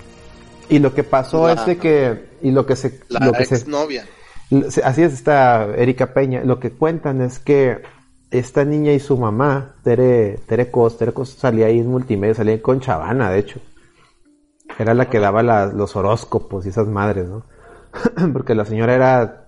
Y 0.69 0.79
lo 0.79 0.93
que 0.93 1.03
pasó 1.03 1.47
La- 1.47 1.53
es 1.53 1.65
de 1.65 1.77
que, 1.77 2.29
y 2.41 2.51
lo 2.51 2.65
que 2.65 2.75
se, 2.75 2.99
La 3.09 3.25
lo 3.25 3.31
que 3.33 3.43
exnovia. 3.43 4.03
se- 4.03 4.18
Así 4.83 5.03
es, 5.03 5.13
esta 5.13 5.65
Erika 5.75 6.13
Peña. 6.13 6.43
Lo 6.43 6.59
que 6.59 6.71
cuentan 6.71 7.21
es 7.21 7.39
que 7.39 7.81
esta 8.31 8.65
niña 8.65 8.91
y 8.93 8.99
su 8.99 9.17
mamá, 9.17 9.75
Tere, 9.83 10.39
Tere 10.47 10.71
Cos, 10.71 10.97
Tere 10.97 11.13
Cos 11.13 11.29
salía 11.29 11.67
ahí 11.67 11.79
en 11.79 11.87
multimedia, 11.87 12.33
salía 12.35 12.61
con 12.61 12.79
Chavana, 12.79 13.29
de 13.31 13.39
hecho. 13.39 13.59
Era 14.77 14.93
la 14.93 15.09
que 15.09 15.19
daba 15.19 15.43
la- 15.43 15.67
los 15.67 15.95
horóscopos 15.95 16.65
y 16.65 16.69
esas 16.69 16.87
madres, 16.87 17.27
¿no? 17.27 17.43
Porque 18.33 18.55
la 18.55 18.65
señora 18.65 18.93
era, 18.95 19.47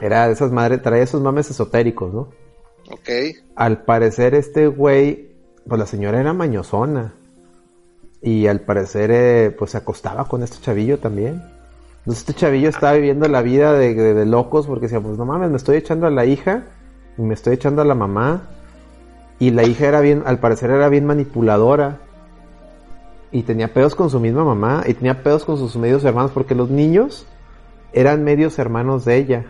era 0.00 0.26
de 0.26 0.32
esas 0.34 0.50
madres, 0.52 0.82
traía 0.82 1.02
esos 1.02 1.22
mames 1.22 1.50
esotéricos, 1.50 2.12
¿no? 2.12 2.28
Ok. 2.90 3.08
Al 3.56 3.82
parecer 3.84 4.34
este 4.34 4.66
güey, 4.66 5.32
pues 5.66 5.78
la 5.78 5.86
señora 5.86 6.20
era 6.20 6.32
mañosona. 6.34 7.14
Y 8.20 8.46
al 8.46 8.60
parecer, 8.60 9.10
eh, 9.10 9.54
pues 9.58 9.72
se 9.72 9.78
acostaba 9.78 10.26
con 10.26 10.42
este 10.42 10.58
chavillo 10.58 10.98
también. 10.98 11.42
Entonces 12.04 12.28
este 12.28 12.34
chavillo 12.34 12.68
estaba 12.68 12.92
viviendo 12.92 13.26
la 13.28 13.40
vida 13.40 13.72
de, 13.72 13.94
de- 13.94 14.26
locos 14.26 14.66
porque 14.66 14.82
decía, 14.82 15.00
pues 15.00 15.16
no 15.16 15.24
mames, 15.24 15.48
me 15.48 15.56
estoy 15.56 15.78
echando 15.78 16.06
a 16.06 16.10
la 16.10 16.26
hija 16.26 16.64
y 17.16 17.22
me 17.22 17.32
estoy 17.32 17.54
echando 17.54 17.80
a 17.80 17.86
la 17.86 17.94
mamá. 17.94 18.42
Y 19.38 19.52
la 19.52 19.62
hija 19.64 19.86
era 19.88 20.00
bien, 20.02 20.22
al 20.26 20.38
parecer 20.38 20.70
era 20.70 20.90
bien 20.90 21.06
manipuladora. 21.06 22.00
Y 23.32 23.44
tenía 23.44 23.72
pedos 23.72 23.94
con 23.94 24.10
su 24.10 24.20
misma 24.20 24.44
mamá 24.44 24.84
y 24.86 24.92
tenía 24.92 25.22
pedos 25.22 25.46
con 25.46 25.56
sus 25.56 25.76
medios 25.76 26.04
hermanos 26.04 26.30
porque 26.32 26.54
los 26.54 26.68
niños 26.68 27.26
eran 27.94 28.22
medios 28.22 28.58
hermanos 28.58 29.06
de 29.06 29.16
ella. 29.16 29.44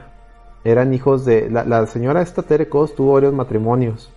Eran 0.62 0.94
hijos 0.94 1.24
de... 1.24 1.50
La, 1.50 1.86
señora 1.88 2.22
esta 2.22 2.42
Tere 2.42 2.68
Cos 2.68 2.94
tuvo 2.94 3.14
varios 3.14 3.34
matrimonios. 3.34 4.12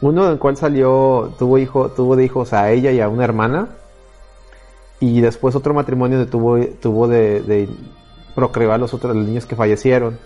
Uno 0.00 0.28
del 0.28 0.38
cual 0.38 0.56
salió, 0.56 1.32
tuvo 1.36 1.58
hijo, 1.58 1.90
tuvo 1.90 2.18
hijos 2.20 2.52
a 2.52 2.70
ella 2.70 2.92
y 2.92 3.00
a 3.00 3.08
una 3.08 3.24
hermana. 3.24 3.70
Y 5.00 5.20
después 5.20 5.56
otro 5.56 5.74
matrimonio 5.74 6.26
tuvo, 6.28 6.64
tuvo 6.80 7.08
de, 7.08 7.40
de 7.40 7.68
procrear 8.34 8.72
a 8.72 8.78
los 8.78 8.94
otros 8.94 9.16
los 9.16 9.26
niños 9.26 9.46
que 9.46 9.56
fallecieron. 9.56 10.18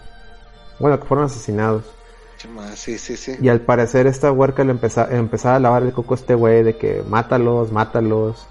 Bueno, 0.81 0.99
que 0.99 1.07
fueron 1.07 1.27
asesinados. 1.27 1.85
Sí, 2.75 2.99
sí, 2.99 3.17
sí. 3.17 3.37
Y 3.41 3.49
al 3.49 3.61
parecer 3.61 4.07
esta 4.07 4.31
huerca 4.31 4.65
le 4.65 4.73
empezaba, 4.73 5.11
empezaba 5.15 5.57
a 5.57 5.61
lavar 5.61 5.83
el 5.83 5.93
coco 5.93 6.15
a 6.15 6.17
este 6.17 6.35
güey 6.35 6.63
de 6.63 6.77
que 6.77 7.03
mátalos, 7.09 7.73
mátalos. 7.73 8.47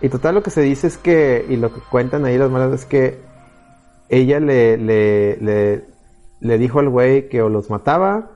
Y 0.00 0.08
total 0.08 0.34
lo 0.34 0.42
que 0.42 0.50
se 0.50 0.60
dice 0.60 0.88
es 0.88 0.98
que, 0.98 1.46
y 1.48 1.56
lo 1.56 1.72
que 1.72 1.80
cuentan 1.90 2.24
ahí 2.24 2.36
las 2.36 2.50
malas 2.50 2.72
es 2.72 2.84
que 2.84 3.20
ella 4.08 4.40
le, 4.40 4.76
le, 4.76 5.36
le, 5.36 5.84
le 6.40 6.58
dijo 6.58 6.80
al 6.80 6.88
güey 6.88 7.28
que 7.28 7.40
o 7.40 7.48
los 7.48 7.70
mataba 7.70 8.32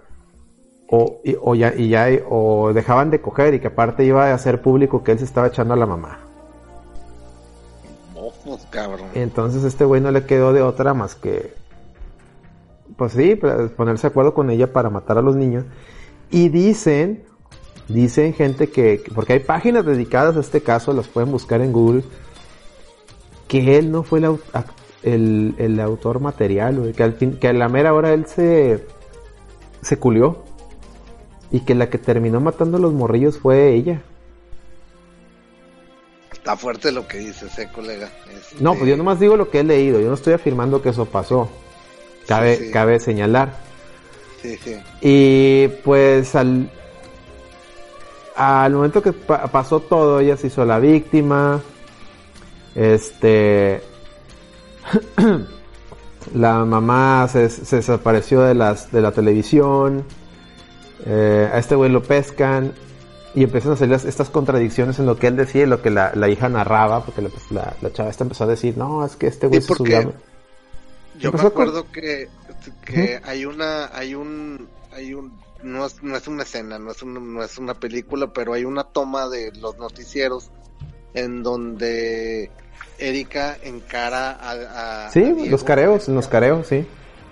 o, 0.88 1.20
y, 1.24 1.36
o 1.40 1.54
ya, 1.54 1.74
y 1.76 1.88
ya, 1.88 2.06
o 2.30 2.72
dejaban 2.72 3.10
de 3.10 3.20
coger 3.20 3.54
y 3.54 3.60
que 3.60 3.66
aparte 3.66 4.04
iba 4.04 4.30
a 4.30 4.34
hacer 4.34 4.62
público 4.62 5.02
que 5.02 5.12
él 5.12 5.18
se 5.18 5.24
estaba 5.24 5.48
echando 5.48 5.74
a 5.74 5.76
la 5.76 5.86
mamá. 5.86 6.25
Cabrón. 8.70 9.08
Entonces 9.14 9.64
este 9.64 9.84
güey 9.84 10.00
no 10.00 10.10
le 10.10 10.24
quedó 10.24 10.52
de 10.52 10.62
otra 10.62 10.94
más 10.94 11.14
que, 11.14 11.52
pues 12.96 13.12
sí, 13.12 13.34
pues, 13.34 13.70
ponerse 13.72 14.06
de 14.06 14.10
acuerdo 14.10 14.34
con 14.34 14.50
ella 14.50 14.72
para 14.72 14.90
matar 14.90 15.18
a 15.18 15.22
los 15.22 15.36
niños. 15.36 15.64
Y 16.30 16.48
dicen, 16.48 17.24
dicen 17.88 18.34
gente 18.34 18.68
que, 18.68 19.02
porque 19.14 19.34
hay 19.34 19.40
páginas 19.40 19.84
dedicadas 19.84 20.36
a 20.36 20.40
este 20.40 20.60
caso, 20.60 20.92
las 20.92 21.08
pueden 21.08 21.30
buscar 21.30 21.60
en 21.60 21.72
Google, 21.72 22.04
que 23.48 23.78
él 23.78 23.90
no 23.90 24.02
fue 24.02 24.20
el, 25.02 25.80
autor 25.80 26.20
material, 26.20 26.92
que 26.96 27.02
al 27.02 27.14
que 27.16 27.48
a 27.48 27.52
la 27.52 27.68
mera 27.68 27.94
hora 27.94 28.12
él 28.12 28.26
se, 28.26 28.84
se 29.82 29.98
culió. 29.98 30.44
Y 31.52 31.60
que 31.60 31.76
la 31.76 31.88
que 31.88 31.98
terminó 31.98 32.40
matando 32.40 32.76
a 32.76 32.80
los 32.80 32.92
morrillos 32.92 33.38
fue 33.38 33.72
ella. 33.72 34.02
Está 36.46 36.56
fuerte 36.56 36.92
lo 36.92 37.08
que 37.08 37.18
dices, 37.18 37.58
eh, 37.58 37.68
colega. 37.74 38.08
Este, 38.32 38.62
No, 38.62 38.74
pues 38.74 38.88
yo 38.88 38.96
nomás 38.96 39.18
digo 39.18 39.36
lo 39.36 39.50
que 39.50 39.58
he 39.58 39.64
leído, 39.64 39.98
yo 39.98 40.06
no 40.06 40.14
estoy 40.14 40.32
afirmando 40.32 40.80
que 40.80 40.90
eso 40.90 41.04
pasó. 41.04 41.48
Cabe, 42.28 42.56
Sí, 42.56 42.66
sí. 42.66 42.70
cabe 42.70 43.00
señalar. 43.00 43.52
Sí, 44.40 44.56
sí. 44.62 44.76
Y 45.00 45.66
pues 45.82 46.36
al, 46.36 46.70
al 48.36 48.72
momento 48.74 49.02
que 49.02 49.12
pa- 49.12 49.48
pasó 49.48 49.80
todo, 49.80 50.20
ella 50.20 50.36
se 50.36 50.46
hizo 50.46 50.64
la 50.64 50.78
víctima. 50.78 51.60
Este. 52.76 53.82
la 56.32 56.64
mamá 56.64 57.26
se, 57.28 57.48
se 57.50 57.74
desapareció 57.76 58.42
de, 58.42 58.54
las, 58.54 58.92
de 58.92 59.00
la 59.00 59.10
televisión. 59.10 60.04
Eh, 61.04 61.50
a 61.52 61.58
este 61.58 61.74
güey 61.74 61.90
lo 61.90 62.04
pescan. 62.04 62.72
Y 63.36 63.44
empiezan 63.44 63.72
a 63.72 63.76
salir 63.76 63.92
las- 63.92 64.04
estas 64.04 64.30
contradicciones 64.30 64.98
en 64.98 65.06
lo 65.06 65.16
que 65.18 65.28
él 65.28 65.36
decía 65.36 65.62
y 65.62 65.66
lo 65.66 65.80
que 65.82 65.90
la, 65.90 66.10
la 66.14 66.28
hija 66.28 66.48
narraba. 66.48 67.04
Porque 67.04 67.22
la, 67.22 67.28
pues, 67.28 67.50
la, 67.52 67.76
la 67.80 67.92
chava 67.92 68.10
esta 68.10 68.24
empezó 68.24 68.44
a 68.44 68.46
decir: 68.48 68.76
No, 68.76 69.04
es 69.06 69.14
que 69.14 69.26
este 69.28 69.46
güey 69.46 69.60
se 69.60 69.74
subió. 69.74 70.12
Yo 71.18 71.30
me 71.32 71.38
con- 71.38 71.46
acuerdo 71.46 71.90
que, 71.92 72.28
que 72.84 73.20
hay 73.24 73.44
una, 73.46 73.86
hay 73.96 74.14
un, 74.14 74.66
hay 74.92 75.14
un, 75.14 75.38
no 75.62 75.86
es, 75.86 76.02
no 76.02 76.16
es 76.16 76.26
una 76.28 76.42
escena, 76.42 76.78
no 76.78 76.90
es 76.90 77.02
una, 77.02 77.20
no 77.20 77.42
es 77.42 77.56
una 77.58 77.74
película, 77.74 78.26
pero 78.32 78.52
hay 78.54 78.64
una 78.64 78.84
toma 78.84 79.28
de 79.28 79.52
los 79.60 79.78
noticieros 79.78 80.50
en 81.14 81.42
donde 81.42 82.50
Erika 82.98 83.56
encara 83.62 84.32
a, 84.32 85.06
a- 85.06 85.10
Sí, 85.10 85.20
a 85.22 85.32
Diego, 85.32 85.50
los 85.50 85.64
careos, 85.64 86.08
en 86.08 86.14
los 86.16 86.28
careos, 86.28 86.66
sí. 86.66 86.84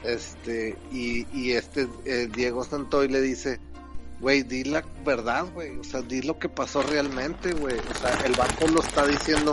este, 0.02 0.76
y, 0.90 1.26
y 1.38 1.52
este, 1.52 1.86
eh, 2.06 2.28
Diego 2.34 2.64
Santoy 2.64 3.08
le 3.08 3.20
dice, 3.20 3.60
güey, 4.20 4.42
di 4.42 4.64
la 4.64 4.82
verdad, 5.04 5.44
güey. 5.52 5.78
O 5.78 5.84
sea, 5.84 6.00
di 6.02 6.22
lo 6.22 6.38
que 6.38 6.48
pasó 6.48 6.82
realmente, 6.82 7.52
güey. 7.52 7.76
O 7.78 7.94
sea, 7.94 8.18
el 8.24 8.32
banco 8.34 8.66
lo 8.72 8.80
está 8.80 9.06
diciendo. 9.06 9.52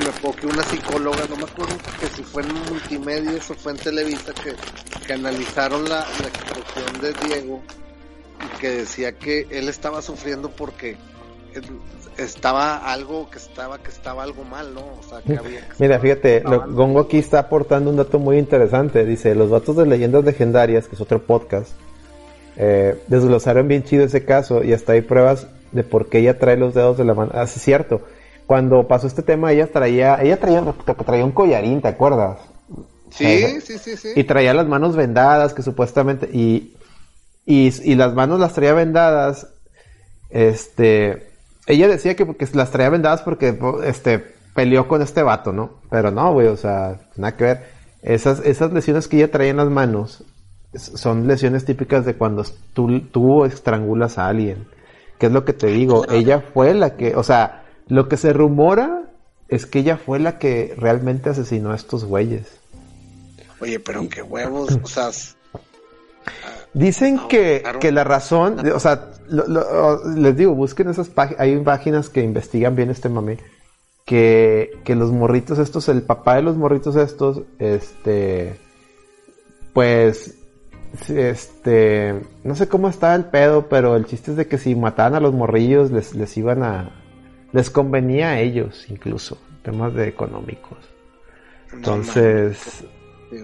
Y 0.00 0.04
me 0.04 0.10
acuerdo 0.10 0.36
que 0.40 0.46
una 0.46 0.62
psicóloga, 0.62 1.18
no 1.28 1.36
me 1.36 1.44
acuerdo 1.44 1.74
que 2.00 2.06
si 2.08 2.22
fue 2.22 2.42
en 2.42 2.54
multimedia 2.70 3.32
o 3.36 3.54
fue 3.54 3.72
en 3.72 3.78
Televisa, 3.78 4.32
que, 4.34 4.54
que 5.06 5.12
analizaron 5.12 5.84
la, 5.88 6.00
la 6.00 6.28
expresión 6.28 7.00
de 7.00 7.12
Diego 7.26 7.62
y 8.44 8.58
que 8.60 8.70
decía 8.70 9.12
que 9.18 9.46
él 9.50 9.68
estaba 9.68 10.02
sufriendo 10.02 10.50
porque 10.50 10.96
él- 11.54 11.80
estaba 12.18 12.76
algo 12.92 13.30
que 13.30 13.38
estaba 13.38 13.78
que 13.82 13.88
estaba 13.88 14.22
algo 14.22 14.44
mal, 14.44 14.74
¿no? 14.74 14.80
O 14.80 15.02
sea, 15.08 15.22
que 15.22 15.34
había 15.36 15.66
que 15.66 15.74
Mira, 15.78 15.98
fíjate, 15.98 16.42
lo- 16.42 16.66
Gongo 16.70 17.00
aquí 17.00 17.16
está 17.18 17.38
aportando 17.38 17.88
un 17.90 17.96
dato 17.96 18.18
muy 18.18 18.36
interesante. 18.38 19.04
Dice, 19.06 19.34
los 19.34 19.48
datos 19.50 19.76
de 19.76 19.86
leyendas 19.86 20.22
legendarias, 20.24 20.88
que 20.88 20.94
es 20.94 21.00
otro 21.00 21.22
podcast, 21.22 21.72
eh, 22.56 23.00
desglosaron 23.08 23.68
bien 23.68 23.84
chido 23.84 24.04
ese 24.04 24.24
caso 24.24 24.62
y 24.62 24.72
hasta 24.72 24.92
hay 24.92 25.02
pruebas 25.02 25.46
de 25.72 25.84
por 25.84 26.08
qué 26.08 26.18
ella 26.18 26.38
trae 26.38 26.56
los 26.56 26.74
dedos 26.74 26.98
de 26.98 27.04
la 27.04 27.14
mano. 27.14 27.32
Ah, 27.34 27.46
sí, 27.46 27.54
es 27.56 27.62
cierto. 27.64 28.02
Cuando 28.46 28.86
pasó 28.88 29.06
este 29.06 29.22
tema, 29.22 29.52
ella 29.52 29.66
traía, 29.68 30.20
ella 30.20 30.38
traía, 30.38 30.62
traía 31.06 31.24
un 31.24 31.32
collarín, 31.32 31.80
¿te 31.80 31.88
acuerdas? 31.88 32.38
Sí, 33.10 33.24
Eh, 33.26 33.60
sí, 33.64 33.78
sí, 33.78 33.96
sí. 33.96 34.08
Y 34.14 34.24
traía 34.24 34.52
las 34.54 34.66
manos 34.66 34.96
vendadas, 34.96 35.54
que 35.54 35.62
supuestamente, 35.62 36.28
y, 36.32 36.74
y, 37.46 37.72
y 37.90 37.94
las 37.94 38.14
manos 38.14 38.40
las 38.40 38.52
traía 38.52 38.74
vendadas, 38.74 39.46
este, 40.30 41.28
ella 41.66 41.88
decía 41.88 42.16
que, 42.16 42.36
que 42.36 42.48
las 42.54 42.70
traía 42.70 42.90
vendadas 42.90 43.22
porque, 43.22 43.58
este, 43.84 44.18
peleó 44.54 44.88
con 44.88 45.02
este 45.02 45.22
vato, 45.22 45.52
¿no? 45.52 45.80
Pero 45.90 46.10
no, 46.10 46.32
güey, 46.32 46.48
o 46.48 46.56
sea, 46.56 47.00
nada 47.16 47.36
que 47.36 47.44
ver. 47.44 47.64
Esas, 48.02 48.40
esas 48.40 48.72
lesiones 48.72 49.08
que 49.08 49.16
ella 49.18 49.30
traía 49.30 49.50
en 49.52 49.58
las 49.58 49.70
manos 49.70 50.24
son 50.74 51.26
lesiones 51.26 51.64
típicas 51.64 52.04
de 52.04 52.14
cuando 52.14 52.44
tú, 52.72 53.00
tú 53.00 53.44
estrangulas 53.44 54.18
a 54.18 54.28
alguien. 54.28 54.66
¿Qué 55.18 55.26
es 55.26 55.32
lo 55.32 55.44
que 55.44 55.52
te 55.52 55.68
digo? 55.68 56.04
Ella 56.10 56.40
fue 56.52 56.74
la 56.74 56.96
que, 56.96 57.14
o 57.14 57.22
sea, 57.22 57.64
lo 57.88 58.08
que 58.08 58.16
se 58.16 58.32
rumora 58.32 59.02
es 59.48 59.66
que 59.66 59.80
ella 59.80 59.96
fue 59.98 60.18
la 60.18 60.38
que 60.38 60.74
realmente 60.78 61.30
asesinó 61.30 61.72
a 61.72 61.76
estos 61.76 62.04
güeyes. 62.04 62.46
Oye, 63.60 63.78
pero 63.78 64.08
qué 64.08 64.22
huevos, 64.22 64.76
o 64.82 64.86
sea, 64.86 65.10
s- 65.10 65.34
Dicen 66.74 67.20
que, 67.28 67.60
claro. 67.62 67.78
que 67.80 67.92
la 67.92 68.02
razón, 68.04 68.66
o 68.70 68.80
sea, 68.80 69.10
lo- 69.28 69.46
lo- 69.46 70.04
les 70.14 70.36
digo, 70.36 70.54
busquen 70.54 70.88
esas 70.88 71.08
páginas, 71.08 71.40
hay 71.40 71.56
páginas 71.58 72.08
que 72.08 72.22
investigan 72.22 72.74
bien 72.74 72.90
este 72.90 73.08
mame, 73.10 73.38
que, 74.06 74.70
que 74.84 74.94
los 74.94 75.12
morritos 75.12 75.58
estos, 75.58 75.88
el 75.90 76.02
papá 76.02 76.36
de 76.36 76.42
los 76.42 76.56
morritos 76.56 76.96
estos, 76.96 77.42
este, 77.58 78.58
pues, 79.74 80.34
este, 81.08 82.20
no 82.44 82.54
sé 82.54 82.68
cómo 82.68 82.88
está 82.88 83.14
el 83.14 83.24
pedo, 83.26 83.68
pero 83.68 83.96
el 83.96 84.04
chiste 84.06 84.32
es 84.32 84.36
de 84.36 84.46
que 84.46 84.58
si 84.58 84.74
mataban 84.74 85.14
a 85.14 85.20
los 85.20 85.32
morrillos, 85.32 85.90
les, 85.90 86.14
les 86.14 86.36
iban 86.36 86.62
a, 86.62 86.90
les 87.52 87.70
convenía 87.70 88.30
a 88.30 88.40
ellos 88.40 88.86
incluso, 88.88 89.38
temas 89.62 89.94
de 89.94 90.08
económicos. 90.08 90.78
Entonces, 91.72 92.84
sí, 93.30 93.36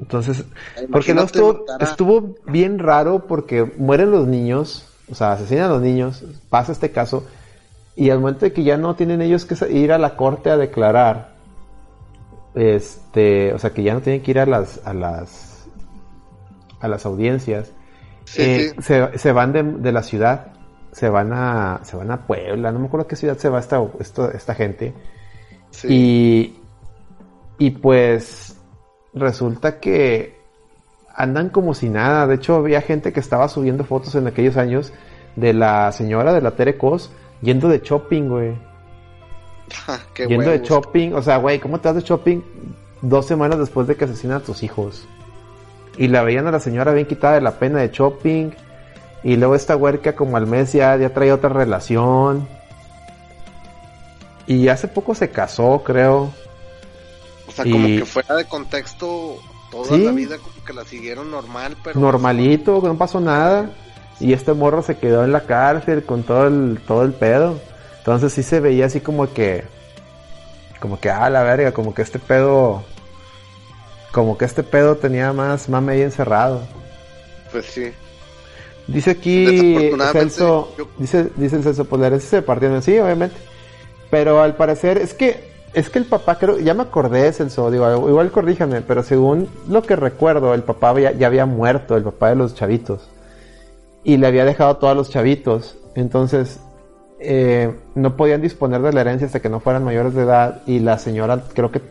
entonces, 0.00 0.44
porque 0.90 1.14
no 1.14 1.22
estuvo, 1.22 1.64
a- 1.80 1.84
estuvo 1.84 2.34
bien 2.46 2.78
raro 2.78 3.26
porque 3.26 3.64
mueren 3.78 4.10
los 4.10 4.26
niños, 4.26 4.88
o 5.10 5.14
sea, 5.14 5.32
asesinan 5.32 5.66
a 5.66 5.74
los 5.74 5.82
niños, 5.82 6.24
pasa 6.48 6.72
este 6.72 6.90
caso, 6.90 7.24
y 7.94 8.10
al 8.10 8.18
momento 8.20 8.44
de 8.46 8.52
que 8.52 8.64
ya 8.64 8.76
no 8.76 8.96
tienen 8.96 9.20
ellos 9.22 9.44
que 9.44 9.54
ir 9.72 9.92
a 9.92 9.98
la 9.98 10.16
corte 10.16 10.50
a 10.50 10.56
declarar, 10.56 11.34
este, 12.54 13.52
o 13.54 13.58
sea, 13.58 13.70
que 13.70 13.82
ya 13.82 13.94
no 13.94 14.00
tienen 14.00 14.22
que 14.22 14.30
ir 14.32 14.38
a 14.40 14.46
las, 14.46 14.80
a 14.84 14.92
las, 14.94 15.49
a 16.80 16.88
las 16.88 17.06
audiencias, 17.06 17.72
Sí, 18.24 18.42
eh, 18.42 18.72
sí. 18.76 18.82
Se, 18.82 19.18
se 19.18 19.32
van 19.32 19.52
de, 19.52 19.62
de 19.62 19.92
la 19.92 20.02
ciudad, 20.02 20.52
se 20.92 21.08
van 21.08 21.32
a, 21.32 21.80
se 21.82 21.96
van 21.96 22.10
a 22.10 22.26
Puebla, 22.26 22.70
no 22.70 22.78
me 22.78 22.86
acuerdo 22.86 23.06
a 23.06 23.08
qué 23.08 23.16
ciudad 23.16 23.36
se 23.38 23.48
va 23.48 23.58
esta, 23.58 23.82
esta, 23.98 24.30
esta 24.30 24.54
gente, 24.54 24.94
y, 25.84 26.54
y 27.58 27.70
pues 27.70 28.56
resulta 29.14 29.80
que 29.80 30.38
andan 31.14 31.48
como 31.50 31.74
si 31.74 31.88
nada. 31.88 32.26
De 32.26 32.36
hecho, 32.36 32.56
había 32.56 32.80
gente 32.82 33.12
que 33.12 33.20
estaba 33.20 33.48
subiendo 33.48 33.84
fotos 33.84 34.14
en 34.14 34.26
aquellos 34.26 34.56
años 34.56 34.92
de 35.36 35.52
la 35.52 35.92
señora 35.92 36.32
de 36.32 36.40
la 36.40 36.52
Tere 36.52 36.76
Cos 36.76 37.10
yendo 37.40 37.68
de 37.68 37.80
shopping, 37.80 38.28
güey. 38.28 38.58
qué 40.14 40.26
yendo 40.26 40.50
de 40.50 40.60
shopping. 40.60 41.12
O 41.12 41.22
sea, 41.22 41.38
güey, 41.38 41.58
¿cómo 41.58 41.80
te 41.80 41.88
vas 41.88 41.96
de 41.96 42.02
shopping 42.02 42.40
dos 43.02 43.26
semanas 43.26 43.58
después 43.58 43.86
de 43.86 43.96
que 43.96 44.04
asesinan 44.04 44.38
a 44.38 44.40
tus 44.40 44.62
hijos? 44.62 45.06
Y 46.00 46.08
la 46.08 46.22
veían 46.22 46.46
a 46.46 46.50
la 46.50 46.60
señora 46.60 46.92
bien 46.92 47.06
quitada 47.06 47.34
de 47.34 47.42
la 47.42 47.52
pena 47.58 47.80
de 47.80 47.90
shopping. 47.90 48.50
Y 49.22 49.36
luego 49.36 49.54
esta 49.54 49.76
huerca 49.76 50.16
como 50.16 50.38
al 50.38 50.46
mes 50.46 50.72
ya, 50.72 50.96
ya 50.96 51.10
traía 51.10 51.34
otra 51.34 51.50
relación. 51.50 52.48
Y 54.46 54.68
hace 54.68 54.88
poco 54.88 55.14
se 55.14 55.28
casó, 55.30 55.82
creo. 55.84 56.32
O 57.46 57.52
sea, 57.52 57.64
como 57.64 57.86
que 57.86 58.04
fuera 58.06 58.34
de 58.36 58.46
contexto, 58.46 59.36
toda 59.70 59.84
Sí. 59.94 60.02
la 60.04 60.12
vida 60.12 60.38
como 60.38 60.64
que 60.64 60.72
la 60.72 60.84
siguieron 60.84 61.30
normal, 61.30 61.76
pero... 61.84 62.00
normalito, 62.00 62.80
que 62.80 62.88
no 62.88 62.96
pasó 62.96 63.20
nada. 63.20 63.70
Y 64.20 64.32
este 64.32 64.54
morro 64.54 64.82
se 64.82 64.96
quedó 64.96 65.22
en 65.24 65.32
la 65.32 65.42
cárcel 65.42 66.04
con 66.04 66.22
todo 66.22 66.46
el, 66.46 66.80
todo 66.86 67.02
el 67.02 67.12
pedo. 67.12 67.58
Entonces 67.98 68.32
sí 68.32 68.42
se 68.42 68.60
veía 68.60 68.86
así 68.86 69.00
como 69.00 69.30
que, 69.32 69.64
como 70.80 70.98
que, 70.98 71.10
ah, 71.10 71.28
la 71.28 71.42
verga, 71.42 71.72
como 71.72 71.92
que 71.94 72.00
este 72.02 72.18
pedo, 72.18 72.82
como 74.12 74.36
que 74.38 74.44
este 74.44 74.62
pedo 74.62 74.96
tenía 74.96 75.32
más 75.32 75.68
mame 75.68 75.92
ahí 75.92 76.02
encerrado. 76.02 76.62
Pues 77.52 77.66
sí. 77.66 77.90
Dice 78.86 79.12
aquí 79.12 79.90
Celso, 80.12 80.72
yo- 80.76 80.88
dice, 80.98 81.28
dice 81.36 81.56
el 81.56 81.62
Celso, 81.62 81.84
pues 81.84 82.00
la 82.00 82.08
herencia 82.08 82.28
se 82.28 82.42
partió, 82.42 82.80
sí, 82.82 82.98
obviamente. 82.98 83.36
Pero 84.10 84.42
al 84.42 84.56
parecer, 84.56 84.98
es 84.98 85.14
que, 85.14 85.48
es 85.72 85.88
que 85.90 86.00
el 86.00 86.06
papá, 86.06 86.38
creo, 86.38 86.58
ya 86.58 86.74
me 86.74 86.82
acordé, 86.82 87.32
Celso, 87.32 87.70
digo, 87.70 88.08
igual 88.08 88.30
corríjame, 88.32 88.80
pero 88.80 89.02
según 89.04 89.48
lo 89.68 89.82
que 89.82 89.94
recuerdo, 89.94 90.54
el 90.54 90.64
papá 90.64 90.88
había- 90.90 91.12
ya 91.12 91.28
había 91.28 91.46
muerto, 91.46 91.96
el 91.96 92.02
papá 92.02 92.30
de 92.30 92.36
los 92.36 92.54
chavitos. 92.56 93.08
Y 94.02 94.16
le 94.16 94.26
había 94.26 94.44
dejado 94.44 94.70
a 94.70 94.78
todos 94.80 94.96
los 94.96 95.10
chavitos. 95.10 95.76
Entonces, 95.94 96.58
eh, 97.20 97.72
no 97.94 98.16
podían 98.16 98.40
disponer 98.40 98.80
de 98.80 98.92
la 98.92 99.02
herencia 99.02 99.26
hasta 99.26 99.40
que 99.40 99.50
no 99.50 99.60
fueran 99.60 99.84
mayores 99.84 100.14
de 100.14 100.22
edad. 100.22 100.62
Y 100.66 100.80
la 100.80 100.98
señora, 100.98 101.44
creo 101.54 101.70
que 101.70 101.82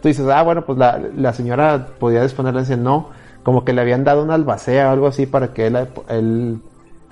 tú 0.00 0.08
dices, 0.08 0.26
ah, 0.28 0.42
bueno, 0.42 0.64
pues 0.64 0.78
la, 0.78 0.98
la 1.16 1.32
señora 1.32 1.86
podía 1.98 2.22
disponer 2.22 2.52
de 2.52 2.60
la 2.60 2.60
herencia. 2.60 2.76
No, 2.76 3.10
como 3.42 3.64
que 3.64 3.72
le 3.72 3.80
habían 3.80 4.04
dado 4.04 4.22
una 4.22 4.34
albacea 4.34 4.88
o 4.88 4.92
algo 4.92 5.06
así 5.06 5.26
para 5.26 5.52
que 5.54 5.66
él, 5.66 5.88
él 6.08 6.58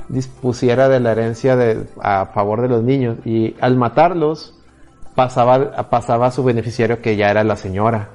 dispusiera 0.09 0.89
de 0.89 1.01
la 1.01 1.13
herencia 1.13 1.57
de, 1.57 1.87
a 2.01 2.27
favor 2.27 2.61
de 2.63 2.69
los 2.69 2.83
niños. 2.83 3.17
Y 3.25 3.55
al 3.61 3.77
matarlos, 3.77 4.55
pasaba, 5.15 5.89
pasaba 5.91 6.27
a 6.27 6.31
su 6.31 6.45
beneficiario 6.45 7.01
que 7.03 7.17
ya 7.17 7.31
era 7.31 7.45
la 7.45 7.57
señora. 7.57 8.09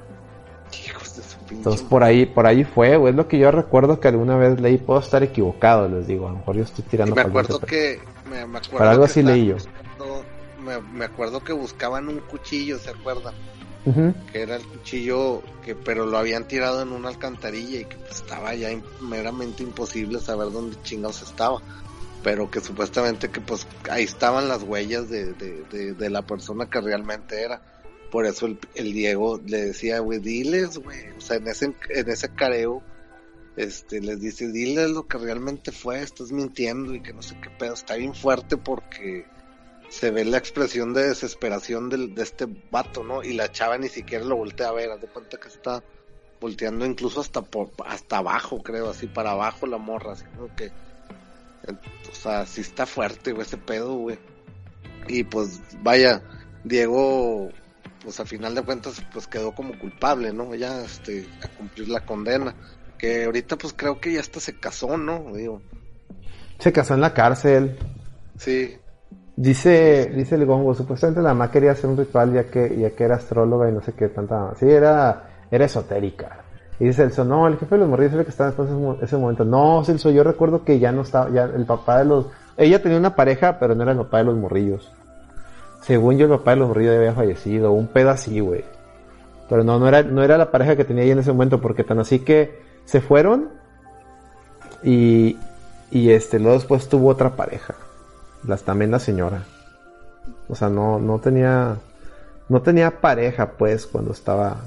Entonces 1.50 1.82
por 1.82 2.02
ahí, 2.02 2.26
por 2.26 2.46
ahí 2.46 2.64
fue, 2.64 2.96
güey, 2.96 3.10
es 3.12 3.16
lo 3.16 3.28
que 3.28 3.38
yo 3.38 3.50
recuerdo 3.50 4.00
que 4.00 4.08
alguna 4.08 4.36
vez 4.36 4.60
leí, 4.60 4.76
puedo 4.76 4.98
estar 5.00 5.22
equivocado, 5.22 5.88
les 5.88 6.06
digo, 6.06 6.26
a 6.26 6.30
lo 6.32 6.38
mejor 6.38 6.56
yo 6.56 6.62
estoy 6.64 6.84
Y 6.86 6.90
tirando 6.90 7.14
me 7.14 7.22
pa'l 7.22 7.30
acuerdo 7.30 7.60
que... 7.60 8.00
Me, 8.28 8.46
me 8.46 8.58
acuerdo 8.58 8.78
Para 8.78 8.90
algo 8.92 9.04
que 9.04 9.10
así 9.10 9.22
leí 9.22 9.46
yo. 9.46 9.54
buscando- 9.54 10.24
Me, 10.64 10.80
me 10.98 11.04
acuerdo 11.04 11.40
que 11.44 11.52
buscaban 11.52 12.08
un 12.08 12.18
cuchillo, 12.20 12.78
¿se 12.78 12.90
acuerdan? 12.90 13.34
Que 14.32 14.40
era 14.40 14.56
el 14.56 14.62
cuchillo 14.62 15.42
que 15.62 15.74
pero 15.74 16.06
lo 16.06 16.16
habían 16.16 16.48
tirado 16.48 16.80
en 16.82 16.92
una 16.92 17.10
alcantarilla 17.10 17.80
y 17.80 17.84
que 17.84 17.96
pues, 17.96 18.16
estaba 18.16 18.54
ya 18.54 18.68
meramente 19.00 19.62
imposible 19.62 20.20
saber 20.20 20.50
dónde 20.52 20.76
chingados 20.82 21.22
estaba. 21.22 21.60
Pero 22.22 22.50
que 22.50 22.60
supuestamente 22.60 23.30
que 23.30 23.42
pues 23.42 23.66
ahí 23.90 24.04
estaban 24.04 24.48
las 24.48 24.62
huellas 24.62 25.10
de, 25.10 25.34
de, 25.34 25.64
de, 25.70 25.92
de 25.92 26.10
la 26.10 26.22
persona 26.22 26.70
que 26.70 26.80
realmente 26.80 27.42
era. 27.42 27.60
Por 28.10 28.24
eso 28.26 28.46
el, 28.46 28.58
el 28.74 28.92
Diego 28.92 29.40
le 29.44 29.66
decía, 29.66 29.98
güey, 29.98 30.20
diles, 30.20 30.78
güey. 30.78 31.10
O 31.18 31.20
sea, 31.20 31.36
en 31.36 31.48
ese, 31.48 31.74
en 31.90 32.08
ese 32.08 32.28
careo, 32.30 32.82
este, 33.56 34.00
les 34.00 34.20
dice, 34.20 34.48
diles 34.48 34.90
lo 34.90 35.06
que 35.06 35.18
realmente 35.18 35.72
fue, 35.72 36.00
estás 36.00 36.32
mintiendo 36.32 36.94
y 36.94 37.02
que 37.02 37.12
no 37.12 37.22
sé 37.22 37.36
qué 37.42 37.50
pedo. 37.50 37.74
Está 37.74 37.96
bien 37.96 38.14
fuerte 38.14 38.56
porque 38.56 39.26
se 39.94 40.10
ve 40.10 40.24
la 40.24 40.38
expresión 40.38 40.92
de 40.92 41.08
desesperación 41.08 41.88
del, 41.88 42.16
de 42.16 42.24
este 42.24 42.46
vato, 42.72 43.04
¿no? 43.04 43.22
Y 43.22 43.32
la 43.34 43.52
chava 43.52 43.78
ni 43.78 43.88
siquiera 43.88 44.24
lo 44.24 44.36
voltea 44.36 44.68
a 44.68 44.72
ver, 44.72 44.90
haz 44.90 45.00
de 45.00 45.06
cuenta 45.06 45.38
que 45.38 45.46
está 45.46 45.84
volteando 46.40 46.84
incluso 46.84 47.20
hasta 47.20 47.42
por, 47.42 47.70
hasta 47.86 48.18
abajo, 48.18 48.60
creo, 48.60 48.90
así 48.90 49.06
para 49.06 49.30
abajo 49.30 49.68
la 49.68 49.78
morra, 49.78 50.12
así 50.14 50.24
como 50.36 50.52
que, 50.56 50.72
o 52.10 52.14
sea, 52.14 52.44
sí 52.44 52.60
está 52.60 52.86
fuerte, 52.86 53.30
güey, 53.30 53.46
ese 53.46 53.56
pedo, 53.56 53.94
güey. 53.94 54.18
Y 55.06 55.22
pues, 55.22 55.60
vaya, 55.80 56.22
Diego, 56.64 57.50
pues 58.02 58.18
a 58.18 58.26
final 58.26 58.56
de 58.56 58.62
cuentas, 58.62 59.00
pues 59.12 59.28
quedó 59.28 59.54
como 59.54 59.78
culpable, 59.78 60.32
¿no? 60.32 60.56
Ya, 60.56 60.82
este, 60.84 61.24
a 61.40 61.48
cumplir 61.56 61.88
la 61.88 62.04
condena. 62.04 62.56
Que 62.98 63.24
ahorita, 63.24 63.56
pues 63.56 63.72
creo 63.72 64.00
que 64.00 64.12
ya 64.12 64.20
hasta 64.20 64.40
se 64.40 64.58
casó, 64.58 64.96
¿no? 64.96 65.32
Digo, 65.34 65.62
Se 66.58 66.72
casó 66.72 66.94
en 66.94 67.00
la 67.00 67.14
cárcel. 67.14 67.78
sí, 68.36 68.76
Dice, 69.36 70.12
dice 70.14 70.36
el 70.36 70.46
gongo, 70.46 70.74
supuestamente 70.74 71.20
la 71.20 71.30
mamá 71.34 71.50
quería 71.50 71.72
hacer 71.72 71.90
un 71.90 71.96
ritual 71.96 72.32
ya 72.32 72.44
que, 72.44 72.76
ya 72.78 72.90
que 72.90 73.04
era 73.04 73.16
astróloga 73.16 73.68
y 73.68 73.72
no 73.72 73.80
sé 73.82 73.92
qué 73.92 74.08
tanta. 74.08 74.54
Sí, 74.56 74.70
era, 74.70 75.24
era 75.50 75.64
esotérica. 75.64 76.38
Y 76.78 76.84
dice 76.86 77.02
Celso, 77.02 77.24
no, 77.24 77.46
el 77.48 77.56
jefe 77.56 77.74
de 77.74 77.80
los 77.80 77.88
morrillos 77.88 78.12
es 78.14 78.18
el 78.20 78.24
que 78.24 78.30
estaba 78.30 78.50
después 78.50 78.68
de 78.68 78.74
ese 78.74 78.84
mo- 78.84 78.96
ese 79.02 79.16
momento. 79.16 79.44
No, 79.44 79.84
Celso, 79.84 80.10
yo 80.10 80.22
recuerdo 80.24 80.64
que 80.64 80.78
ya 80.78 80.92
no 80.92 81.02
estaba, 81.02 81.30
ya 81.30 81.44
el 81.44 81.66
papá 81.66 81.98
de 81.98 82.04
los... 82.04 82.26
Ella 82.56 82.80
tenía 82.82 82.98
una 82.98 83.16
pareja, 83.16 83.58
pero 83.58 83.74
no 83.74 83.82
era 83.82 83.92
el 83.92 83.98
papá 83.98 84.18
de 84.18 84.24
los 84.24 84.36
morrillos. 84.36 84.92
Según 85.82 86.16
yo, 86.16 86.26
el 86.26 86.32
papá 86.32 86.52
de 86.52 86.56
los 86.58 86.68
morrillos 86.68 86.96
había 86.96 87.12
fallecido, 87.12 87.72
un 87.72 87.88
pedo 87.88 88.14
güey. 88.42 88.64
Pero 89.48 89.64
no, 89.64 89.78
no 89.78 89.88
era, 89.88 90.02
no 90.02 90.22
era 90.22 90.38
la 90.38 90.50
pareja 90.50 90.76
que 90.76 90.84
tenía 90.84 91.02
ella 91.04 91.12
en 91.14 91.18
ese 91.18 91.32
momento, 91.32 91.60
porque 91.60 91.84
tan 91.84 91.98
así 91.98 92.20
que 92.20 92.60
se 92.84 93.00
fueron 93.00 93.50
y, 94.82 95.36
y 95.90 96.10
este, 96.10 96.38
luego 96.38 96.54
después 96.58 96.88
tuvo 96.88 97.08
otra 97.08 97.30
pareja. 97.36 97.74
Las, 98.46 98.62
también 98.62 98.90
la 98.90 98.98
señora. 98.98 99.42
O 100.48 100.54
sea, 100.54 100.68
no, 100.68 100.98
no 100.98 101.18
tenía, 101.18 101.76
no 102.48 102.62
tenía 102.62 103.00
pareja, 103.00 103.52
pues, 103.52 103.86
cuando 103.86 104.12
estaba, 104.12 104.58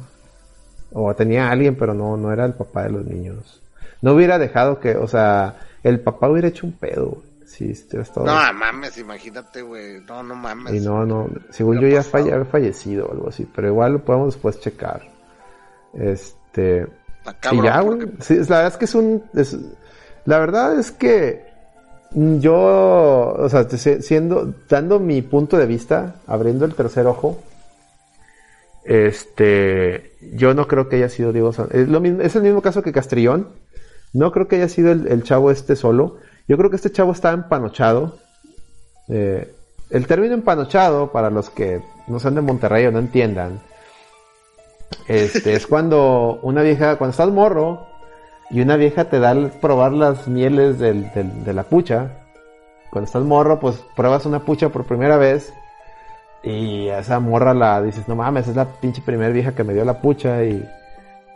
o 0.92 1.14
tenía 1.16 1.50
alguien, 1.52 1.76
pero 1.76 1.94
no, 1.94 2.18
no 2.18 2.32
era 2.32 2.46
el 2.46 2.54
papá 2.54 2.84
de 2.84 2.90
los 2.92 3.06
niños. 3.06 3.62
No 4.02 4.14
hubiera 4.14 4.38
dejado 4.38 4.80
que, 4.80 4.96
o 4.96 5.08
sea, 5.08 5.56
el 5.84 6.00
papá 6.00 6.30
hubiera 6.30 6.48
hecho 6.48 6.66
un 6.68 6.74
pedo, 6.74 7.22
hubiera 7.60 8.02
estado- 8.04 8.26
No, 8.26 8.54
mames, 8.54 8.98
imagínate, 8.98 9.62
güey. 9.62 10.02
No, 10.02 10.22
no 10.24 10.36
mames. 10.36 10.74
y 10.74 10.80
no, 10.80 11.06
no, 11.06 11.28
según 11.50 11.80
yo 11.80 11.88
ya 11.88 12.04
falle- 12.04 12.34
había 12.34 12.46
fallecido 12.46 13.08
o 13.08 13.12
algo 13.12 13.30
así, 13.30 13.48
pero 13.56 13.68
igual 13.70 13.94
lo 13.94 14.00
podemos 14.06 14.34
después 14.34 14.60
checar. 14.60 15.02
Este, 15.94 16.86
cabrón, 17.40 17.64
y 17.64 17.68
ya, 17.68 17.80
güey. 17.82 18.08
Sí, 18.20 18.36
la 18.36 18.44
verdad 18.58 18.68
es 18.68 18.78
que 18.78 18.86
es 18.86 18.96
un, 18.96 19.24
es- 19.34 19.58
la 20.26 20.40
verdad 20.40 20.78
es 20.80 20.92
que 20.92 21.47
yo, 22.14 23.36
o 23.38 23.50
sea, 23.50 23.68
siendo, 23.70 24.54
dando 24.70 25.00
mi 25.00 25.22
punto 25.22 25.58
de 25.58 25.66
vista, 25.66 26.16
abriendo 26.26 26.66
el 26.66 26.74
tercer 26.74 27.06
ojo, 27.06 27.40
este, 28.86 30.14
yo 30.34 30.54
no 30.54 30.68
creo 30.68 30.88
que 30.88 30.96
haya 30.96 31.10
sido 31.10 31.34
Diego 31.34 31.52
San- 31.52 31.68
es, 31.72 31.90
lo 31.90 32.00
mismo, 32.00 32.22
es 32.22 32.36
el 32.36 32.44
mismo 32.44 32.62
caso 32.62 32.82
que 32.82 32.94
Castrillón. 32.94 33.50
No 34.14 34.32
creo 34.32 34.48
que 34.48 34.56
haya 34.56 34.70
sido 34.70 34.92
el, 34.92 35.08
el 35.08 35.24
chavo 35.24 35.52
este 35.52 35.76
solo. 35.76 36.18
Yo 36.48 36.58
creo 36.58 36.70
que 36.70 36.78
este 36.78 36.92
chavo 36.92 37.12
estaba 37.12 37.34
empanochado. 37.34 38.18
Eh, 39.10 39.54
el 39.90 40.08
término 40.08 40.34
empanochado, 40.34 41.12
para 41.12 41.30
los 41.30 41.50
que 41.50 41.82
no 42.08 42.20
sean 42.20 42.36
de 42.36 42.42
Monterrey 42.42 42.86
o 42.86 42.92
no 42.92 43.00
entiendan, 43.00 43.60
este, 45.10 45.54
es 45.54 45.68
cuando 45.68 46.40
una 46.42 46.62
vieja, 46.62 46.96
cuando 46.98 47.12
estás 47.12 47.30
morro 47.30 47.87
y 48.50 48.62
una 48.62 48.76
vieja 48.78 49.06
te 49.06 49.20
da 49.20 49.36
probar 49.62 49.92
las 49.94 50.28
mieles 50.28 50.80
del- 50.80 51.12
del- 51.14 51.44
de 51.44 51.54
la 51.54 51.64
pucha. 51.64 52.12
Cuando 52.92 53.06
estás 53.06 53.24
morro, 53.24 53.60
pues 53.60 53.84
pruebas 53.96 54.26
una 54.26 54.40
pucha 54.40 54.70
por 54.70 54.86
primera 54.86 55.18
vez 55.18 55.54
y 56.44 56.88
a 56.90 57.00
esa 57.00 57.20
morra 57.20 57.54
la 57.54 57.82
dices, 57.82 58.08
no 58.08 58.16
mames, 58.16 58.48
es 58.48 58.56
la 58.56 58.66
pinche 58.66 59.02
primera 59.02 59.32
vieja 59.34 59.54
que 59.54 59.64
me 59.64 59.74
dio 59.74 59.84
la 59.84 60.00
pucha 60.02 60.44
y, 60.44 60.66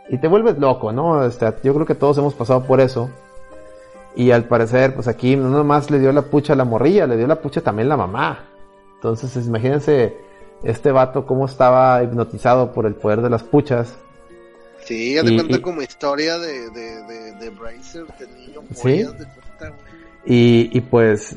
y 0.08 0.18
te 0.18 0.28
vuelves 0.28 0.58
loco, 0.58 0.92
¿no? 0.92 1.24
Este, 1.24 1.44
yo 1.62 1.74
creo 1.74 1.86
que 1.86 1.94
todos 1.94 2.16
hemos 2.18 2.34
pasado 2.34 2.62
por 2.64 2.80
eso. 2.80 3.10
Y 4.14 4.30
al 4.30 4.44
parecer, 4.44 4.94
pues 4.94 5.08
aquí 5.08 5.36
no 5.36 5.48
nomás 5.48 5.90
le 5.90 5.98
dio 5.98 6.12
la 6.12 6.22
pucha 6.22 6.52
a 6.52 6.56
la 6.56 6.64
morrilla, 6.64 7.06
le 7.06 7.16
dio 7.16 7.26
la 7.26 7.36
pucha 7.40 7.60
también 7.62 7.88
la 7.88 7.96
mamá. 7.96 8.40
Entonces, 8.96 9.46
imagínense 9.46 10.16
este 10.62 10.92
vato 10.92 11.26
cómo 11.26 11.46
estaba 11.46 12.02
hipnotizado 12.02 12.72
por 12.72 12.86
el 12.86 12.94
poder 12.94 13.20
de 13.22 13.30
las 13.30 13.42
puchas. 13.42 13.96
Sí, 14.84 15.14
ya 15.14 15.22
te 15.22 15.32
Y- 15.32 15.36
cuenta 15.36 15.56
y- 15.56 15.60
como 15.60 15.82
historia 15.82 16.38
de, 16.38 16.70
de, 16.70 17.02
de, 17.04 17.32
de 17.32 17.50
Bracer, 17.50 18.04
de 18.18 18.26
niño, 18.28 18.60
Sí. 18.74 18.98
de 18.98 19.04
cuenta. 19.04 19.76
Y, 20.26 20.70
y 20.76 20.80
pues 20.80 21.36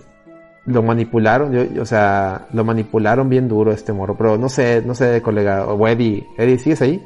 lo 0.65 0.81
manipularon, 0.81 1.51
yo- 1.53 1.63
yo- 1.65 1.81
o 1.83 1.85
sea, 1.85 2.47
lo 2.53 2.63
manipularon 2.63 3.29
bien 3.29 3.47
duro 3.47 3.71
este 3.71 3.93
morro, 3.93 4.17
pero 4.17 4.37
no 4.37 4.49
sé, 4.49 4.81
no 4.83 4.95
sé, 4.95 5.21
colega, 5.21 5.65
o 5.67 5.87
Eddie, 5.87 6.25
Eddie, 6.37 6.57
¿sigues 6.57 6.81
ahí? 6.81 7.03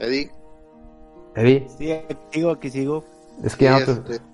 Eddie, 0.00 0.30
Eddie, 1.36 1.66
Sí, 1.78 1.92
aquí 1.92 2.16
sigo, 2.32 2.50
aquí 2.50 2.70
sigo. 2.70 3.04
es 3.44 3.54
que 3.54 3.66
ya, 3.66 3.78
sí, 3.78 3.84
no 3.92 4.00
te- 4.02 4.12
este, 4.14 4.24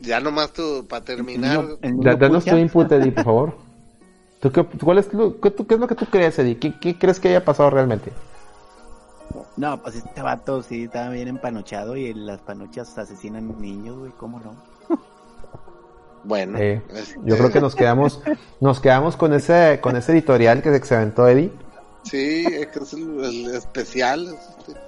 ya 0.00 0.20
nomás 0.20 0.50
tú, 0.52 0.86
para 0.88 1.04
terminar, 1.04 1.62
da- 1.82 2.14
danos 2.16 2.44
tu 2.46 2.56
input, 2.56 2.90
Eddie, 2.90 3.12
por 3.12 3.24
favor. 3.24 3.54
¿Tú 4.40 4.50
qué, 4.50 4.64
cuál 4.82 4.96
es, 4.98 5.12
lo- 5.12 5.38
qué, 5.38 5.50
tú- 5.50 5.66
qué 5.66 5.74
es 5.74 5.80
lo 5.80 5.86
que 5.86 5.94
tú 5.94 6.06
crees, 6.06 6.38
Eddie? 6.38 6.58
¿Qué, 6.58 6.72
qué 6.80 6.98
crees 6.98 7.20
que 7.20 7.28
haya 7.28 7.44
pasado 7.44 7.68
realmente? 7.68 8.10
No, 9.56 9.82
pues 9.82 9.96
este 9.96 10.22
vato 10.22 10.62
sí 10.62 10.84
estaba 10.84 11.10
bien 11.10 11.28
empanochado 11.28 11.96
y 11.96 12.12
las 12.14 12.40
panochas 12.40 12.96
asesinan 12.98 13.60
niños, 13.60 13.98
güey, 13.98 14.12
¿cómo 14.12 14.40
no? 14.40 14.56
bueno, 16.24 16.58
Eh, 16.58 16.82
este, 16.90 17.18
yo 17.24 17.36
creo 17.36 17.50
que 17.50 17.60
nos 17.60 17.74
quedamos, 17.74 18.22
nos 18.60 18.80
quedamos 18.80 19.16
con 19.16 19.32
ese, 19.32 19.80
con 19.80 19.96
ese 19.96 20.12
editorial 20.12 20.62
que 20.62 20.78
se 20.84 20.94
aventó 20.94 21.28
Eddie. 21.28 21.52
sí, 22.02 22.44
es 22.46 22.66
que 22.68 22.78
es 22.78 22.92
el, 22.92 23.24
el 23.24 23.54
especial, 23.54 24.26
este, 24.26 24.80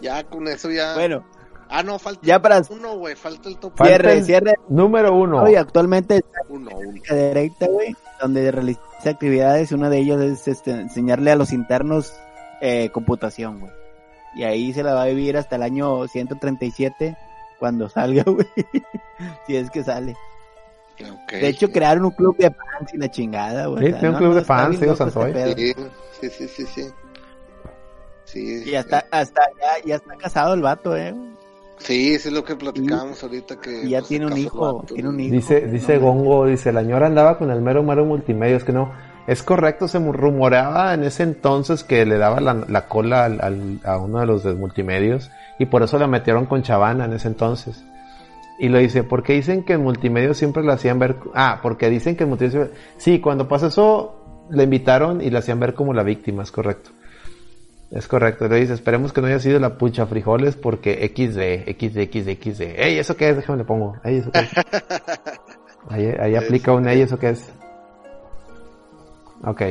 ya 0.00 0.24
con 0.24 0.46
eso 0.46 0.70
ya, 0.70 0.94
Bueno, 0.94 1.24
ah, 1.68 1.82
no, 1.82 1.98
falta 1.98 2.20
ya 2.22 2.40
para 2.40 2.62
uno, 2.70 2.96
güey, 2.96 3.16
falta 3.16 3.48
el 3.48 3.58
top 3.58 3.72
cierre, 3.82 4.12
el 4.18 4.24
cierre. 4.24 4.54
Número 4.68 5.14
uno. 5.14 5.42
Hoy 5.42 5.56
actualmente 5.56 6.16
está 6.16 6.40
uno, 6.48 6.70
uno. 6.74 7.02
directa, 7.08 7.66
güey, 7.66 7.96
donde 8.20 8.50
realiza 8.50 8.80
actividades. 9.04 9.72
Una 9.72 9.90
de 9.90 9.98
ellas 9.98 10.20
es 10.20 10.48
este, 10.48 10.72
enseñarle 10.72 11.30
a 11.30 11.36
los 11.36 11.52
internos 11.52 12.12
eh, 12.60 12.90
computación, 12.90 13.60
güey. 13.60 13.72
Y 14.34 14.44
ahí 14.44 14.72
se 14.72 14.82
la 14.82 14.94
va 14.94 15.02
a 15.02 15.06
vivir 15.06 15.36
hasta 15.36 15.56
el 15.56 15.62
año 15.62 16.06
137 16.06 17.16
cuando 17.58 17.88
salga, 17.88 18.22
güey. 18.26 18.46
si 19.46 19.56
es 19.56 19.70
que 19.70 19.82
sale. 19.82 20.14
De 21.30 21.48
hecho, 21.48 21.70
crearon 21.70 22.06
un 22.06 22.10
club 22.10 22.36
de 22.36 22.50
fans 22.50 22.92
y 22.92 22.98
la 22.98 23.10
chingada, 23.10 23.66
güey. 23.66 23.84
Sí, 23.84 23.88
O 23.88 23.90
sea, 23.90 24.00
tiene 24.00 24.08
un 24.08 24.12
no, 24.14 24.18
club 24.18 24.30
no, 24.30 24.34
de 24.36 24.44
fans, 24.44 24.80
digo, 24.80 24.94
loco 24.98 25.26
este. 25.26 25.74
Sí, 25.74 25.74
sí, 26.20 26.30
sí, 26.30 26.48
sí, 26.48 26.66
sí. 26.66 26.90
Sí, 28.24 28.62
Y 28.66 28.74
hasta, 28.74 29.06
hasta 29.10 29.40
ya, 29.58 29.86
ya 29.86 29.94
está 29.94 30.14
casado 30.16 30.52
el 30.52 30.60
vato, 30.60 30.94
eh. 30.94 31.14
sí, 31.78 32.12
eso 32.12 32.28
es 32.28 32.34
lo 32.34 32.44
que 32.44 32.56
platicábamos 32.56 33.22
ahorita 33.22 33.58
que 33.58 33.84
Y 33.84 33.90
ya 33.90 34.00
pues, 34.00 34.08
tiene 34.08 34.26
un 34.26 34.36
hijo, 34.36 34.80
vato, 34.80 34.94
tiene 34.94 35.08
un 35.08 35.18
hijo. 35.18 35.32
Dice, 35.32 35.60
dice 35.62 35.94
No, 35.94 36.06
Gongo, 36.06 36.46
dice, 36.46 36.70
la 36.72 36.82
ñora 36.82 37.06
andaba 37.06 37.38
con 37.38 37.50
el 37.50 37.62
mero 37.62 37.82
mero 37.82 38.04
multimedia, 38.04 38.56
es 38.56 38.64
que 38.64 38.72
no, 38.72 38.92
es 39.28 39.42
correcto, 39.44 39.86
se 39.86 39.98
rumoreaba 40.00 40.92
en 40.94 41.04
ese 41.04 41.22
entonces 41.22 41.84
que 41.84 42.04
le 42.04 42.18
daba 42.18 42.40
la, 42.40 42.54
la 42.68 42.86
cola 42.88 43.24
al, 43.26 43.40
al- 43.40 43.80
a 43.84 43.98
uno 43.98 44.18
de 44.20 44.26
los 44.26 44.42
de 44.42 44.54
multimedios 44.54 45.30
y 45.60 45.66
por 45.66 45.82
eso 45.82 45.98
la 45.98 46.06
metieron 46.08 46.46
con 46.46 46.62
Chavana 46.62 47.04
en 47.04 47.12
ese 47.12 47.28
entonces. 47.28 47.84
Y 48.58 48.68
lo 48.70 48.78
dice, 48.78 49.04
porque 49.04 49.34
dicen 49.34 49.62
que 49.64 49.74
en 49.74 49.82
multimedia 49.84 50.34
siempre 50.34 50.64
la 50.64 50.72
hacían 50.72 50.98
ver, 50.98 51.16
ah, 51.34 51.60
porque 51.62 51.88
dicen 51.88 52.16
que 52.16 52.24
en 52.24 52.30
multimedia, 52.30 52.58
siempre- 52.64 52.80
sí, 52.96 53.20
cuando 53.20 53.46
pasa 53.46 53.68
eso, 53.68 54.46
la 54.50 54.64
invitaron 54.64 55.20
y 55.20 55.30
la 55.30 55.38
hacían 55.40 55.60
ver 55.60 55.74
como 55.74 55.92
la 55.94 56.02
víctima, 56.02 56.42
es 56.42 56.50
correcto. 56.50 56.90
Es 57.90 58.06
correcto, 58.08 58.48
le 58.48 58.56
dice, 58.56 58.74
esperemos 58.74 59.12
que 59.12 59.20
no 59.22 59.28
haya 59.28 59.38
sido 59.38 59.58
la 59.60 59.78
pucha 59.78 60.06
frijoles 60.06 60.56
porque 60.56 61.06
XD, 61.14 61.70
XD, 61.78 62.10
XD, 62.12 62.42
XD. 62.42 62.60
Ey, 62.82 62.98
¿eso 62.98 63.16
qué 63.16 63.30
es? 63.30 63.36
Déjame 63.36 63.58
le 63.58 63.64
pongo. 63.64 63.96
Ey, 64.04 64.16
¿eso 64.18 64.30
qué 64.32 64.40
es? 64.40 64.50
Ahí, 65.90 66.06
ahí 66.20 66.34
aplica 66.36 66.72
un 66.72 66.86
ey, 66.86 67.00
¿eso 67.00 67.18
qué 67.18 67.30
es? 67.30 67.50
Ok. 69.44 69.62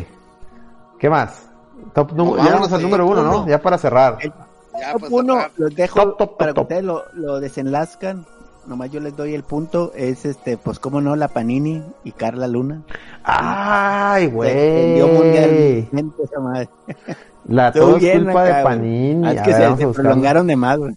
¿Qué 1.00 1.10
más? 1.10 1.50
Top 1.94 2.10
ya 2.16 2.54
vamos 2.54 2.72
al 2.72 2.82
número 2.82 3.06
uno, 3.06 3.24
¿no? 3.24 3.48
Ya 3.48 3.62
para 3.62 3.78
cerrar. 3.78 4.18
Ya, 4.80 4.94
top 4.94 5.12
uno, 5.12 5.40
los 5.58 5.76
dejo 5.76 6.00
Top, 6.02 6.18
top, 6.18 6.18
top, 6.18 6.38
para 6.38 6.52
que 6.52 6.56
top. 6.56 6.64
ustedes 6.64 6.84
lo, 6.84 7.04
lo 7.14 7.40
desenlazcan. 7.40 8.26
Nomás 8.68 8.92
yo 8.92 9.00
les 9.00 9.16
doy 9.16 9.34
el 9.34 9.44
punto. 9.44 9.94
Es 9.96 10.26
este, 10.26 10.58
pues, 10.58 10.78
cómo 10.80 11.00
no, 11.00 11.16
la 11.16 11.30
Panini 11.30 11.84
y 12.04 12.12
Carla 12.12 12.48
Luna. 12.48 12.84
¡Ay, 13.24 14.28
güey! 14.28 15.02
mundialmente 15.02 16.24
esa 16.24 16.40
madre. 16.40 16.70
La 17.48 17.72
todo 17.72 17.96
es 17.96 18.12
culpa 18.12 18.44
acá, 18.44 18.58
de. 18.58 18.64
Panini. 18.64 19.28
Ah, 19.28 19.32
Es 19.32 19.42
que 19.42 19.54
ver, 19.54 19.78
se, 19.78 19.88
prolongaron 19.88 20.48
de 20.48 20.56
más, 20.58 20.78
güey. 20.78 20.94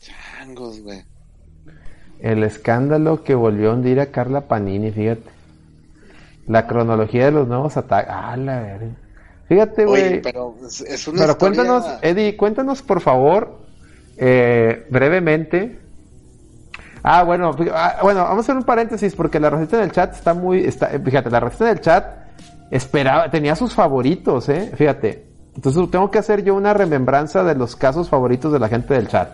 Changos, 0.00 0.80
güey. 0.80 1.04
El 2.20 2.42
escándalo 2.42 3.22
que 3.22 3.34
volvió 3.34 3.70
a 3.70 3.74
hundir 3.74 4.00
a 4.00 4.06
Carla 4.06 4.48
Panini, 4.48 4.90
fíjate. 4.92 5.35
La 6.46 6.66
cronología 6.66 7.26
de 7.26 7.30
los 7.32 7.48
nuevos 7.48 7.76
ataques. 7.76 8.12
Ah, 8.14 8.36
la 8.36 8.60
verga. 8.60 8.86
Fíjate, 9.48 9.84
güey. 9.84 10.22
pero 10.22 10.54
es, 10.64 10.80
una 11.08 11.20
Pero 11.20 11.32
historia... 11.32 11.36
cuéntanos, 11.38 11.84
Eddie, 12.02 12.36
cuéntanos 12.36 12.82
por 12.82 13.00
favor, 13.00 13.58
eh, 14.16 14.86
brevemente. 14.90 15.78
Ah, 17.02 17.22
bueno, 17.22 17.54
ah, 17.72 17.98
bueno, 18.02 18.24
vamos 18.24 18.38
a 18.38 18.40
hacer 18.40 18.56
un 18.56 18.64
paréntesis 18.64 19.14
porque 19.14 19.38
la 19.38 19.50
receta 19.50 19.78
del 19.78 19.92
chat 19.92 20.12
está 20.14 20.34
muy, 20.34 20.64
está, 20.64 20.92
eh, 20.92 20.98
fíjate, 20.98 21.30
la 21.30 21.38
receta 21.38 21.66
del 21.66 21.80
chat 21.80 22.04
esperaba, 22.70 23.30
tenía 23.30 23.54
sus 23.54 23.74
favoritos, 23.74 24.48
eh, 24.48 24.72
fíjate. 24.74 25.24
Entonces 25.54 25.88
tengo 25.90 26.10
que 26.10 26.18
hacer 26.18 26.42
yo 26.42 26.54
una 26.54 26.74
remembranza 26.74 27.44
de 27.44 27.54
los 27.54 27.76
casos 27.76 28.08
favoritos 28.08 28.52
de 28.52 28.58
la 28.58 28.68
gente 28.68 28.94
del 28.94 29.06
chat. 29.06 29.30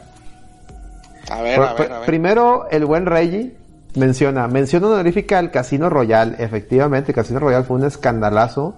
A 1.30 1.40
ver, 1.40 1.60
a 1.60 1.72
ver, 1.72 1.92
a 1.92 1.98
ver. 2.00 2.06
Primero, 2.06 2.68
el 2.70 2.84
buen 2.84 3.06
Reggie 3.06 3.56
menciona, 3.96 4.48
mención 4.48 4.84
honorífica 4.84 5.38
al 5.38 5.50
Casino 5.50 5.88
Royal. 5.90 6.36
Efectivamente, 6.38 7.12
Casino 7.12 7.38
Royal 7.40 7.64
fue 7.64 7.76
un 7.76 7.84
escandalazo. 7.84 8.74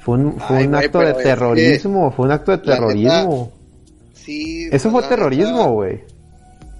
Fue 0.00 0.18
un, 0.18 0.38
fue 0.38 0.58
Ay, 0.58 0.66
un 0.68 0.74
acto 0.76 1.00
de 1.00 1.14
terrorismo, 1.14 2.10
fue 2.12 2.26
un 2.26 2.32
acto 2.32 2.52
de 2.52 2.58
terrorismo. 2.58 3.50
Sí. 4.14 4.68
Eso 4.70 4.90
pues, 4.90 5.06
fue 5.06 5.16
terrorismo, 5.16 5.72
güey. 5.72 6.04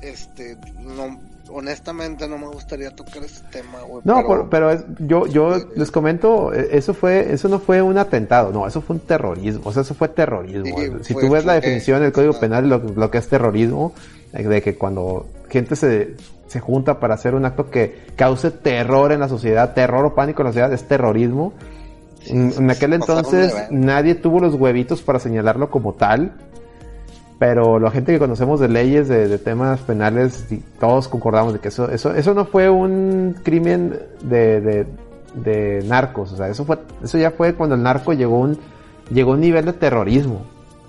Este, 0.01 0.57
no, 0.81 1.19
honestamente 1.51 2.29
no 2.29 2.39
me 2.39 2.47
gustaría 2.47 2.91
tocar 2.95 3.25
ese 3.25 3.43
tema, 3.51 3.81
güey. 3.89 4.03
No, 4.05 4.17
pero, 4.17 4.27
por- 4.27 4.49
pero 4.51 4.71
es- 4.71 4.85
yo, 5.01 5.27
yo 5.27 5.57
les 5.75 5.91
comento, 5.91 6.53
eh, 6.53 6.69
eso 6.73 6.95
fue, 6.95 7.33
eso 7.33 7.49
no 7.49 7.59
fue 7.59 7.83
un 7.83 7.99
atentado, 7.99 8.53
no, 8.53 8.67
eso 8.67 8.81
fue 8.81 8.95
un 8.97 9.01
terrorismo, 9.01 9.63
o 9.65 9.73
sea, 9.73 9.83
eso 9.83 9.95
fue 9.95 10.09
terrorismo. 10.09 10.79
Sí, 10.79 10.93
si 11.03 11.13
fue- 11.15 11.23
tú 11.25 11.31
ves 11.31 11.45
la 11.45 11.55
definición 11.55 12.03
del 12.03 12.13
Código 12.13 12.39
Penal, 12.39 12.69
lo, 12.69 12.79
lo 12.79 13.11
que 13.11 13.19
es 13.19 13.29
terrorismo, 13.29 13.93
de 14.33 14.63
que 14.63 14.77
cuando 14.77 15.27
gente 15.49 15.75
se, 15.77 16.15
se 16.47 16.61
junta 16.61 17.01
para 17.01 17.15
hacer 17.15 17.35
un 17.35 17.45
acto 17.45 17.71
que 17.71 18.07
cause 18.17 18.51
terror 18.51 19.13
en 19.13 19.21
la 19.21 19.29
sociedad, 19.29 19.75
terror 19.75 20.05
o 20.05 20.15
pánico 20.15 20.43
en 20.43 20.47
la 20.47 20.53
sociedad, 20.53 20.73
es 20.73 20.87
terrorismo. 20.87 21.53
en, 22.27 22.53
en 22.57 22.71
aquel 22.71 22.93
entonces 22.93 23.55
nadie 23.71 24.15
tuvo 24.15 24.41
los 24.41 24.55
huevitos 24.55 25.03
para 25.03 25.19
señalarlo 25.19 25.71
como 25.71 25.95
tal, 25.95 26.33
pero 27.39 27.79
la 27.79 27.91
gente 27.91 28.13
que 28.13 28.19
conocemos 28.19 28.61
de 28.61 28.69
leyes, 28.69 29.09
de, 29.09 29.29
de 29.29 29.39
temas 29.39 29.81
penales, 29.81 30.47
todos 30.81 31.09
concordamos 31.09 31.53
de 31.53 31.59
que 31.59 31.69
eso, 31.69 31.91
eso, 31.91 32.15
eso 32.15 32.33
no 32.33 32.47
fue 32.47 32.71
un 32.71 33.37
crimen 33.43 33.99
de, 34.23 34.61
de, 34.61 34.87
de 35.35 35.85
narcos, 35.87 36.33
o 36.33 36.37
sea, 36.37 36.49
eso 36.49 36.65
fue, 36.65 36.79
eso 37.05 37.19
ya 37.19 37.33
fue 37.33 37.55
cuando 37.55 37.75
el 37.75 37.83
narco 37.83 38.15
llegó 38.15 38.37
a 38.37 38.41
un, 38.41 38.59
llegó 39.11 39.33
a 39.33 39.35
un 39.35 39.41
nivel 39.41 39.67
de 39.67 39.73
terrorismo. 39.75 40.43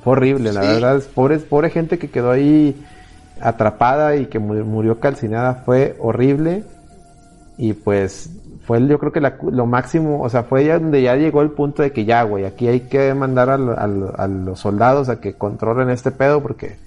Fue 0.04 0.14
horrible, 0.14 0.54
la 0.54 0.62
verdad, 0.62 0.96
es 0.98 1.06
pobre, 1.06 1.38
pobre 1.40 1.70
gente 1.70 1.98
que 1.98 2.10
quedó 2.10 2.32
ahí 2.32 2.82
atrapada 3.42 4.16
y 4.16 4.26
que 4.28 4.40
mu- 4.40 4.64
murió 4.66 5.00
calcinada, 5.00 5.56
fue 5.66 5.96
horrible. 6.00 6.64
Y 7.58 7.74
pues 7.74 8.30
fue 8.66 8.86
yo 8.86 9.00
creo 9.00 9.12
que 9.12 9.22
la 9.22 9.38
lo 9.52 9.66
máximo, 9.66 10.22
o 10.22 10.30
sea, 10.30 10.44
fue 10.44 10.66
ya 10.66 10.78
donde 10.80 11.02
ya 11.02 11.16
llegó 11.16 11.42
el 11.42 11.52
punto 11.52 11.82
de 11.82 11.92
que 11.92 12.06
ya, 12.06 12.24
güey, 12.24 12.46
aquí 12.46 12.68
hay 12.68 12.82
que 12.82 13.14
mandar 13.14 13.50
al- 13.50 13.78
al- 13.78 14.14
a 14.18 14.28
los 14.28 14.60
soldados 14.60 15.10
a 15.10 15.20
que 15.20 15.34
controlen 15.34 15.90
este 15.90 16.12
pedo 16.12 16.42
porque 16.42 16.78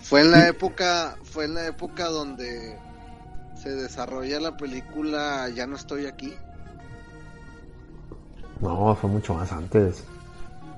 Fue 0.00 0.20
en 0.22 0.30
la 0.30 0.48
época, 0.48 1.16
fue 1.24 1.44
en 1.46 1.54
la 1.54 1.66
época 1.66 2.06
donde 2.06 2.76
se 3.60 3.70
desarrolla 3.70 4.38
la 4.40 4.56
película 4.56 5.48
Ya 5.54 5.66
no 5.66 5.74
estoy 5.76 6.06
aquí. 6.06 6.32
no, 8.60 8.94
fue 8.94 9.10
mucho 9.10 9.34
más 9.34 9.52
antes. 9.52 10.02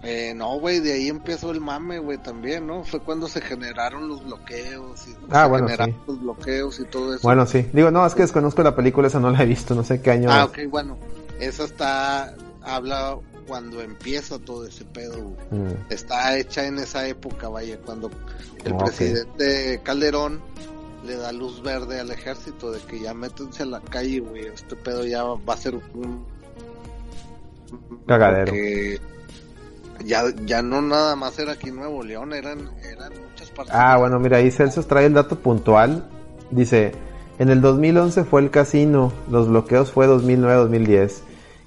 Eh, 0.02 0.32
no, 0.36 0.58
güey, 0.60 0.78
de 0.78 0.92
ahí 0.92 1.08
empezó 1.08 1.50
el 1.50 1.60
mame, 1.60 1.98
güey, 1.98 2.18
también, 2.18 2.66
¿no? 2.68 2.84
Fue 2.84 3.00
cuando 3.00 3.26
se 3.28 3.40
generaron 3.40 4.08
los 4.08 4.24
bloqueos 4.24 5.08
y 5.08 5.16
Ah, 5.30 5.42
se 5.44 5.48
bueno, 5.48 5.66
generaron 5.66 5.94
sí. 5.94 6.00
los 6.06 6.20
bloqueos 6.20 6.80
y 6.80 6.84
todo 6.84 7.14
eso. 7.14 7.22
Bueno, 7.22 7.46
sí. 7.46 7.66
Digo, 7.72 7.90
no, 7.90 8.06
es 8.06 8.14
que 8.14 8.22
desconozco 8.22 8.62
la 8.62 8.76
película, 8.76 9.08
esa 9.08 9.18
no 9.18 9.30
la 9.30 9.42
he 9.42 9.46
visto, 9.46 9.74
no 9.74 9.82
sé 9.82 10.00
qué 10.00 10.12
año 10.12 10.28
Ah, 10.30 10.42
es. 10.44 10.48
ok, 10.66 10.70
bueno, 10.70 10.96
esa 11.40 11.64
está, 11.64 12.34
habla 12.62 13.18
cuando 13.48 13.80
empieza 13.80 14.38
todo 14.38 14.66
ese 14.66 14.84
pedo, 14.84 15.20
güey. 15.20 15.62
Mm. 15.62 15.74
Está 15.90 16.36
hecha 16.38 16.66
en 16.66 16.78
esa 16.78 17.08
época, 17.08 17.48
vaya, 17.48 17.76
cuando 17.84 18.08
el 18.64 18.76
presidente 18.76 19.80
Calderón 19.82 20.40
le 21.04 21.16
da 21.16 21.32
luz 21.32 21.60
verde 21.62 21.98
al 21.98 22.10
ejército 22.12 22.70
de 22.70 22.78
que 22.82 23.00
ya 23.00 23.14
métense 23.14 23.62
a 23.64 23.66
la 23.66 23.80
calle, 23.80 24.20
güey, 24.20 24.46
este 24.46 24.76
pedo 24.76 25.04
ya 25.04 25.24
va 25.24 25.54
a 25.54 25.56
ser 25.56 25.74
un 25.76 26.24
Cagadero. 28.06 28.44
porque 28.46 29.00
ya, 30.04 30.22
ya 30.44 30.62
no 30.62 30.80
nada 30.82 31.16
más 31.16 31.38
era 31.38 31.52
aquí 31.52 31.70
Nuevo 31.70 32.02
León, 32.02 32.32
eran, 32.32 32.70
eran 32.90 33.12
muchas 33.30 33.50
partes. 33.50 33.74
Ah, 33.74 33.96
bueno, 33.98 34.18
mira, 34.18 34.38
ahí 34.38 34.50
Celso 34.50 34.82
trae 34.84 35.06
el 35.06 35.14
dato 35.14 35.36
puntual. 35.38 36.04
Dice, 36.50 36.92
en 37.38 37.50
el 37.50 37.60
2011 37.60 38.24
fue 38.24 38.40
el 38.40 38.50
casino, 38.50 39.12
los 39.30 39.48
bloqueos 39.48 39.90
fue 39.92 40.06
2009-2010. 40.08 41.22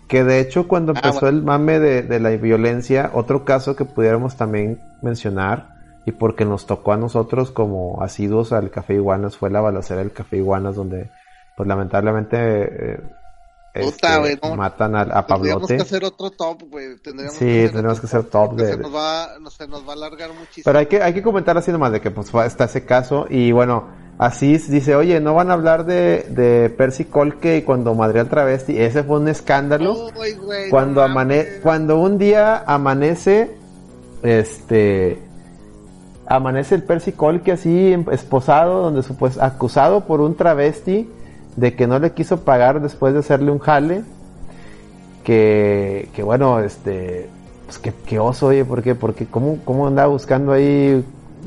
Que 0.08 0.24
de 0.26 0.40
hecho 0.40 0.68
cuando 0.68 0.92
Ah, 0.94 0.98
empezó 1.04 1.22
bueno. 1.22 1.38
el 1.38 1.44
mame 1.44 1.80
de, 1.80 2.02
de 2.04 2.20
la 2.20 2.30
violencia, 2.32 3.12
otro 3.14 3.46
caso 3.46 3.76
que 3.76 3.86
pudiéramos 3.86 4.36
también 4.36 4.82
mencionar, 5.02 5.70
y 6.06 6.12
porque 6.12 6.44
nos 6.46 6.66
tocó 6.66 6.94
a 6.94 6.98
nosotros 6.98 7.52
como 7.52 8.02
asiduos 8.04 8.52
al 8.54 8.72
Café 8.72 8.96
Iguanas, 8.96 9.38
fue 9.38 9.50
la 9.52 9.62
balacera 9.62 10.00
del 10.02 10.12
Café 10.12 10.38
Iguanas, 10.38 10.76
donde 10.76 11.10
pues 11.56 11.68
lamentablemente 11.68 12.38
eh, 12.94 13.00
Puta, 13.74 14.28
este, 14.28 14.50
no. 14.50 14.56
matan 14.56 14.96
a, 14.96 15.02
a 15.02 15.26
Tendríamos 15.26 15.62
Pablote. 15.62 15.76
que 15.78 15.82
hacer 15.82 16.04
otro 16.04 16.32
top, 16.32 16.64
güey. 16.70 16.98
Tendríamos 16.98 17.36
Sí, 17.38 17.46
que 17.46 17.70
que 17.72 18.06
hacer 18.06 18.24
top 18.26 18.54
de- 18.56 18.68
Se 18.68 18.78
nos, 18.78 18.94
va, 18.94 19.30
no, 19.40 19.50
se 19.50 19.68
nos 19.68 19.86
va 19.88 19.92
a 19.92 19.94
alargar 19.94 20.30
muchísimo. 20.34 20.64
Pero 20.66 20.80
hay 20.80 20.86
que, 20.88 21.02
hay 21.02 21.14
que 21.14 21.22
comentar 21.22 21.58
así 21.58 21.72
nomás 21.72 21.92
de 21.94 22.02
que 22.02 22.12
pues 22.12 22.30
está 22.46 22.66
ese 22.66 22.84
caso 22.86 23.28
y 23.30 23.52
bueno, 23.54 23.86
así 24.18 24.58
dice, 24.58 24.96
oye, 24.96 25.20
no 25.22 25.34
van 25.36 25.50
a 25.52 25.54
hablar 25.54 25.86
de, 25.86 26.26
de 26.30 26.70
Percy 26.70 27.06
Colke 27.06 27.58
y 27.58 27.62
cuando 27.62 27.96
madre 27.96 28.20
al 28.20 28.28
travesti, 28.30 28.78
ese 28.78 29.04
fue 29.04 29.20
un 29.20 29.28
escándalo. 29.30 30.12
Güey, 30.14 30.70
cuando 30.70 31.02
no 31.02 31.08
amane 31.08 31.46
cuando 31.64 31.98
un 32.00 32.18
día 32.18 32.64
amanece, 32.68 33.56
este, 34.22 35.18
amanece 36.28 36.76
el 36.76 36.84
Percy 36.84 37.14
Colke 37.14 37.54
así 37.54 37.94
em- 37.94 38.06
esposado, 38.12 38.82
donde 38.84 39.02
supues 39.04 39.38
acusado 39.40 40.02
por 40.06 40.22
un 40.22 40.36
travesti 40.36 41.10
de 41.56 41.76
que 41.76 41.88
no 41.88 42.00
le 42.00 42.12
quiso 42.12 42.42
pagar 42.42 42.82
después 42.82 43.14
de 43.14 43.20
hacerle 43.20 43.52
un 43.52 43.60
jale, 43.60 44.04
que, 45.24 46.10
que 46.16 46.24
bueno, 46.24 46.60
este, 46.60 47.30
pues 47.66 47.78
que, 47.80 47.94
que 48.06 48.20
oso, 48.20 48.48
oye, 48.48 48.66
¿por 48.66 48.82
qué? 48.82 48.96
Porque 48.96 49.26
cómo, 49.26 49.60
cómo 49.66 49.88
andaba 49.88 50.08
buscando 50.10 50.52
ahí 50.52 51.04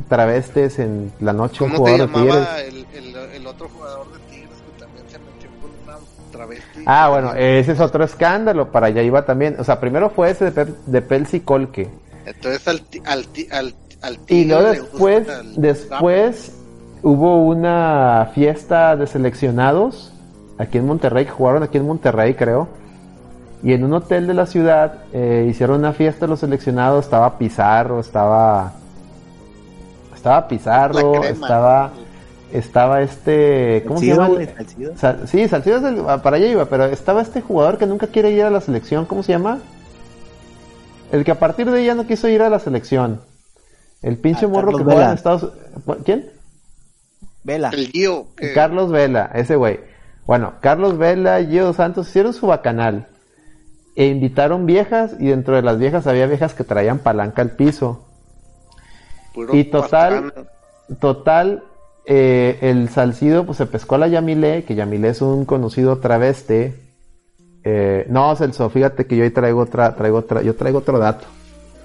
travestes 0.08 0.78
en 0.78 1.12
la 1.20 1.32
noche 1.32 1.64
un 1.64 1.70
¿Cómo 1.70 1.86
se 1.88 1.96
jugador 1.96 2.00
de 2.08 2.14
Tigres? 2.14 2.34
llamaba 2.34 2.60
el, 2.60 2.86
el, 2.94 3.16
el 3.34 3.46
otro 3.46 3.68
jugador 3.68 4.06
de 4.12 4.18
Tigres 4.30 4.48
que 4.66 4.84
también 4.84 5.04
se 5.08 5.18
metió 5.18 5.50
con 5.60 5.70
una 5.84 5.98
travesti? 6.32 6.82
Ah, 6.86 7.08
bueno, 7.10 7.32
ese 7.34 7.72
es 7.72 7.80
otro 7.80 8.04
escándalo, 8.04 8.70
para 8.70 8.86
allá 8.88 9.02
iba 9.02 9.24
también. 9.24 9.56
O 9.58 9.64
sea, 9.64 9.80
primero 9.80 10.10
fue 10.10 10.30
ese 10.30 10.46
de, 10.46 10.52
Pe- 10.52 10.72
de 10.86 11.02
Pelsi 11.02 11.40
Colque. 11.40 11.88
Entonces 12.26 12.66
al, 12.68 12.82
al, 13.06 13.26
al, 13.52 13.74
al 14.02 14.14
Y 14.14 14.16
Tigre 14.26 14.46
luego 14.48 14.62
le 14.62 14.80
después, 14.80 15.26
después 15.56 16.52
hubo 17.04 17.44
una 17.44 18.30
fiesta 18.34 18.96
de 18.96 19.06
seleccionados 19.06 20.12
aquí 20.58 20.78
en 20.78 20.86
Monterrey, 20.86 21.24
que 21.26 21.30
jugaron 21.30 21.62
aquí 21.62 21.78
en 21.78 21.86
Monterrey, 21.86 22.34
creo. 22.34 22.66
Y 23.62 23.72
en 23.72 23.84
un 23.84 23.94
hotel 23.94 24.26
de 24.26 24.34
la 24.34 24.46
ciudad 24.46 25.04
eh, 25.12 25.46
hicieron 25.48 25.78
una 25.78 25.92
fiesta 25.92 26.26
de 26.26 26.30
los 26.30 26.40
seleccionados, 26.40 27.04
estaba 27.04 27.38
Pizarro, 27.38 28.00
estaba... 28.00 28.72
Estaba 30.14 30.48
Pizarro, 30.48 31.12
crema. 31.12 31.26
estaba... 31.28 31.90
Estaba 32.52 33.02
este... 33.02 33.82
¿Cómo 33.86 33.98
se 33.98 34.06
llama? 34.06 34.28
Salcido. 34.56 34.96
Sal- 34.96 35.26
sí, 35.26 35.48
Salcido 35.48 35.76
es 35.78 35.82
del- 35.82 36.04
ah, 36.08 36.22
para 36.22 36.36
allá 36.36 36.46
iba, 36.46 36.64
pero 36.66 36.84
estaba 36.84 37.20
este 37.20 37.40
jugador 37.40 37.78
que 37.78 37.86
nunca 37.86 38.06
quiere 38.06 38.30
ir 38.30 38.44
a 38.44 38.50
la 38.50 38.60
selección, 38.60 39.06
¿cómo 39.06 39.22
se 39.24 39.32
llama? 39.32 39.58
El 41.10 41.24
que 41.24 41.32
a 41.32 41.38
partir 41.38 41.68
de 41.70 41.84
ya 41.84 41.94
no 41.94 42.06
quiso 42.06 42.28
ir 42.28 42.42
a 42.42 42.50
la 42.50 42.60
selección. 42.60 43.20
El 44.02 44.18
pinche 44.18 44.44
Ah, 44.46 44.48
morro 44.48 44.66
Carlos 44.66 44.78
que 44.80 44.84
juega 44.94 45.08
en 45.08 45.14
Estados 45.14 45.52
¿Quién? 46.04 46.30
Vela. 47.44 47.70
El 47.72 47.88
Gio. 47.88 48.26
que- 48.36 48.52
Carlos 48.52 48.90
Vela, 48.90 49.30
ese 49.34 49.56
güey. 49.56 49.80
Bueno, 50.26 50.54
Carlos 50.60 50.96
Vela 50.98 51.40
y 51.40 51.48
Gio 51.48 51.72
Santos 51.74 52.08
hicieron 52.08 52.32
su 52.32 52.46
bacanal. 52.46 53.08
E 53.96 54.06
invitaron 54.06 54.66
viejas 54.66 55.12
y 55.20 55.26
dentro 55.28 55.54
de 55.54 55.62
las 55.62 55.78
viejas 55.78 56.06
había 56.08 56.26
viejas 56.26 56.54
que 56.54 56.64
traían 56.64 56.98
palanca 56.98 57.42
al 57.42 57.50
piso. 57.52 58.04
puro 59.32 59.54
Y 59.54 59.64
total, 59.64 60.32
total, 61.00 61.62
eh, 62.06 62.58
el 62.62 62.88
Salcido 62.88 63.44
pues 63.46 63.58
se 63.58 63.66
pescó 63.66 63.94
a 63.96 63.98
la 63.98 64.08
Yamile, 64.08 64.64
que 64.64 64.74
Yamile 64.74 65.08
es 65.10 65.22
un 65.22 65.44
conocido 65.44 65.98
traveste. 65.98 66.74
Eh, 67.62 68.06
no, 68.08 68.34
Celso, 68.36 68.68
fíjate 68.68 69.06
que 69.06 69.16
yo 69.16 69.24
ahí 69.24 69.30
traigo 69.30 69.60
otra, 69.60 69.94
traigo 69.96 70.18
otra, 70.18 70.42
yo 70.42 70.54
traigo 70.56 70.78
otro 70.78 70.98
dato. 70.98 71.26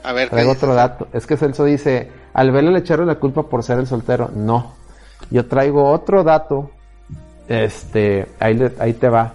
A 0.03 0.11
ver, 0.13 0.25
¿qué 0.29 0.31
Traigo 0.35 0.51
dices? 0.51 0.63
otro 0.63 0.75
dato. 0.75 1.07
Es 1.13 1.25
que 1.27 1.37
Celso 1.37 1.63
dice, 1.65 2.09
al 2.33 2.51
Vela 2.51 2.71
le 2.71 2.79
echaron 2.79 3.07
la 3.07 3.15
culpa 3.15 3.43
por 3.43 3.63
ser 3.63 3.79
el 3.79 3.87
soltero. 3.87 4.29
No. 4.35 4.73
Yo 5.31 5.45
traigo 5.45 5.89
otro 5.89 6.23
dato. 6.23 6.71
Este, 7.47 8.27
ahí, 8.39 8.71
ahí 8.79 8.93
te 8.93 9.09
va. 9.09 9.33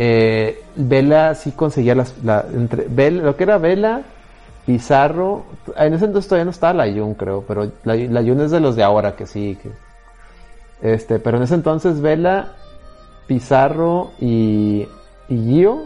Eh, 0.00 0.62
Vela 0.76 1.34
sí 1.34 1.50
conseguía 1.50 1.94
las, 1.96 2.14
la, 2.22 2.44
entre, 2.54 2.88
lo 3.10 3.36
que 3.36 3.42
era 3.42 3.58
Vela, 3.58 4.02
Pizarro, 4.64 5.44
en 5.76 5.94
ese 5.94 6.04
entonces 6.04 6.28
todavía 6.28 6.44
no 6.44 6.52
estaba 6.52 6.86
la 6.86 6.92
Jun, 6.92 7.14
creo, 7.14 7.42
pero 7.48 7.72
la, 7.82 7.96
la 7.96 8.20
Jun 8.22 8.40
es 8.42 8.52
de 8.52 8.60
los 8.60 8.76
de 8.76 8.84
ahora 8.84 9.16
que 9.16 9.26
sí, 9.26 9.58
que, 9.60 9.70
este, 10.82 11.18
pero 11.18 11.38
en 11.38 11.42
ese 11.42 11.56
entonces 11.56 12.00
Vela, 12.00 12.52
Pizarro 13.26 14.12
y, 14.20 14.86
y 15.28 15.36
Gio, 15.36 15.84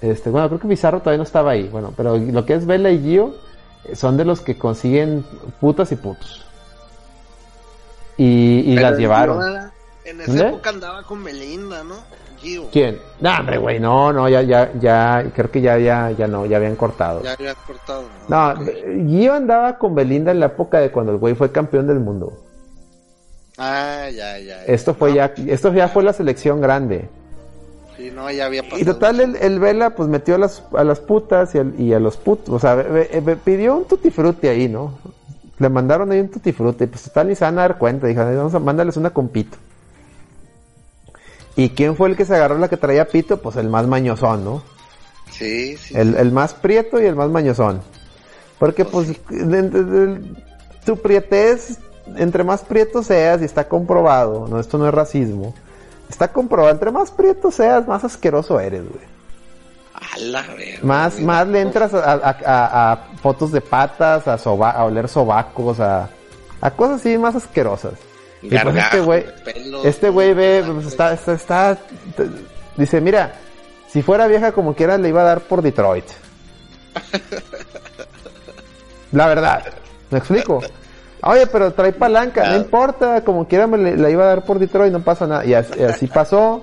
este, 0.00 0.30
bueno, 0.30 0.46
creo 0.46 0.60
que 0.60 0.68
Pizarro 0.68 1.00
todavía 1.00 1.18
no 1.18 1.24
estaba 1.24 1.50
ahí, 1.50 1.68
bueno, 1.68 1.92
pero 1.96 2.18
lo 2.18 2.46
que 2.46 2.54
es 2.54 2.66
Vela 2.66 2.90
y 2.90 3.02
Gio 3.02 3.34
son 3.94 4.16
de 4.16 4.24
los 4.24 4.42
que 4.42 4.56
consiguen 4.56 5.24
putas 5.60 5.90
y 5.90 5.96
putos. 5.96 6.46
Y, 8.22 8.74
las 8.76 8.98
llevaron. 8.98 9.42
Era- 9.42 9.72
En 10.04 10.20
esa 10.20 10.30
¿Dónde? 10.32 10.48
época 10.48 10.70
andaba 10.70 11.02
con 11.04 11.22
Belinda, 11.24 11.84
¿no? 11.84 11.94
Gio. 12.38 12.68
¿Quién? 12.72 12.98
No, 13.20 13.30
hombre, 13.38 13.58
güey, 13.58 13.78
no, 13.80 14.12
no, 14.12 14.28
ya, 14.28 14.42
ya, 14.42 14.72
ya, 14.80 15.24
creo 15.34 15.50
que 15.50 15.60
ya, 15.60 15.78
ya, 15.78 16.10
ya 16.10 16.26
no, 16.26 16.46
ya 16.46 16.56
habían 16.56 16.74
cortado. 16.76 17.22
Ya 17.22 17.32
había 17.34 17.54
cortado. 17.54 18.04
No, 18.28 18.54
Gio 19.08 19.34
andaba 19.34 19.78
con 19.78 19.94
Belinda 19.94 20.30
en 20.32 20.40
la 20.40 20.46
época 20.46 20.80
de 20.80 20.90
cuando 20.90 21.12
el 21.12 21.18
güey 21.18 21.34
fue 21.34 21.52
campeón 21.52 21.86
del 21.86 22.00
mundo. 22.00 22.32
Ah, 23.58 24.06
ya, 24.10 24.38
ya. 24.38 24.44
ya. 24.56 24.64
Esto 24.64 24.94
fue 24.94 25.14
ya, 25.14 25.32
esto 25.46 25.72
ya 25.72 25.88
fue 25.88 26.02
la 26.02 26.12
selección 26.14 26.60
grande. 26.60 27.08
Sí, 27.96 28.10
no, 28.10 28.30
ya 28.30 28.46
había 28.46 28.62
pasado. 28.62 28.80
Y 28.80 28.84
total, 28.84 29.20
el, 29.20 29.36
el 29.36 29.60
Vela 29.60 29.90
pues 29.90 30.08
metió 30.08 30.34
a 30.36 30.38
las, 30.38 30.62
a 30.74 30.82
las 30.84 31.00
putas 31.00 31.52
y, 31.78 31.92
a 31.92 32.00
los 32.00 32.16
putos, 32.16 32.54
o 32.54 32.58
sea, 32.58 32.82
pidió 33.44 33.76
un 33.76 33.84
tutti 33.84 34.10
frutti 34.10 34.48
ahí, 34.48 34.68
¿no? 34.68 34.98
Le 35.60 35.68
mandaron 35.68 36.10
ahí 36.10 36.18
un 36.20 36.28
tutti 36.28 36.52
frutti, 36.52 36.86
pues 36.86 37.04
total 37.04 37.28
ni 37.28 37.36
se 37.36 37.44
van 37.44 37.58
a 37.58 37.62
dar 37.62 37.78
cuenta. 37.78 38.06
Dijeron, 38.08 38.36
vamos 38.36 38.54
a 38.54 38.58
mandarles 38.58 38.96
una 38.96 39.10
con 39.10 39.28
pito. 39.28 39.56
¿Y 41.56 41.70
quién 41.70 41.94
fue 41.96 42.08
el 42.08 42.16
que 42.16 42.24
se 42.24 42.34
agarró 42.34 42.58
la 42.58 42.68
que 42.68 42.76
traía 42.76 43.04
pito? 43.06 43.36
Pues 43.42 43.56
el 43.56 43.68
más 43.68 43.86
mañosón, 43.86 44.44
¿no? 44.44 44.62
Sí, 45.30 45.76
sí. 45.76 45.94
El, 45.96 46.16
el 46.16 46.32
más 46.32 46.54
prieto 46.54 47.00
y 47.00 47.04
el 47.04 47.14
más 47.14 47.28
mañosón. 47.30 47.82
Porque 48.58 48.84
pues 48.84 49.08
de- 49.28 49.62
de- 49.62 49.84
de- 49.84 50.20
tu 50.84 50.96
prietez, 50.96 51.78
entre 52.16 52.42
más 52.42 52.62
prieto 52.62 53.02
seas, 53.02 53.42
y 53.42 53.44
está 53.44 53.68
comprobado, 53.68 54.48
no, 54.48 54.58
esto 54.58 54.78
no 54.78 54.88
es 54.88 54.94
racismo, 54.94 55.54
está 56.08 56.28
comprobado, 56.32 56.72
entre 56.72 56.90
más 56.90 57.10
prieto 57.10 57.50
seas, 57.50 57.86
más 57.86 58.02
asqueroso 58.02 58.58
eres, 58.58 58.82
güey. 58.82 59.09
A 60.14 60.18
la 60.18 60.42
verga. 60.42 60.78
Más, 60.82 61.20
más 61.20 61.46
le 61.46 61.60
entras 61.60 61.94
a, 61.94 62.12
a- 62.12 62.36
a- 62.44 62.92
a 62.92 62.96
fotos 63.22 63.52
de 63.52 63.60
patas, 63.60 64.26
a, 64.28 64.36
soba- 64.38 64.70
a 64.72 64.84
oler 64.84 65.08
sobacos, 65.08 65.78
a, 65.80 66.08
a 66.60 66.70
cosas 66.72 67.00
así 67.00 67.16
más 67.18 67.34
asquerosas. 67.36 67.92
Y 68.42 68.48
pues 68.48 68.76
este 68.86 69.00
güey, 69.00 69.26
este 69.84 70.08
güey 70.08 70.32
ve, 70.34 70.64
pues, 70.66 70.86
está, 70.86 71.12
está, 71.12 71.78
dice, 72.76 73.00
mira, 73.00 73.34
si 73.88 74.02
fuera 74.02 74.26
vieja 74.26 74.52
como 74.52 74.74
quiera 74.74 74.96
le 74.96 75.08
iba 75.10 75.20
a 75.20 75.24
dar 75.24 75.40
por 75.40 75.60
Detroit. 75.62 76.06
La 79.12 79.26
verdad, 79.26 79.64
¿me 80.10 80.18
explico? 80.18 80.60
Oye, 81.22 81.46
pero 81.48 81.72
trae 81.72 81.92
palanca, 81.92 82.48
no 82.50 82.56
importa, 82.56 83.22
como 83.24 83.46
quiera 83.46 83.66
me 83.66 83.76
le- 83.76 83.96
la 83.96 84.08
iba 84.08 84.24
a 84.24 84.28
dar 84.28 84.44
por 84.44 84.58
Detroit, 84.58 84.92
no 84.92 85.00
pasa 85.00 85.26
nada. 85.26 85.44
Y 85.44 85.52
así, 85.54 85.72
y 85.78 85.82
así 85.82 86.06
pasó, 86.06 86.62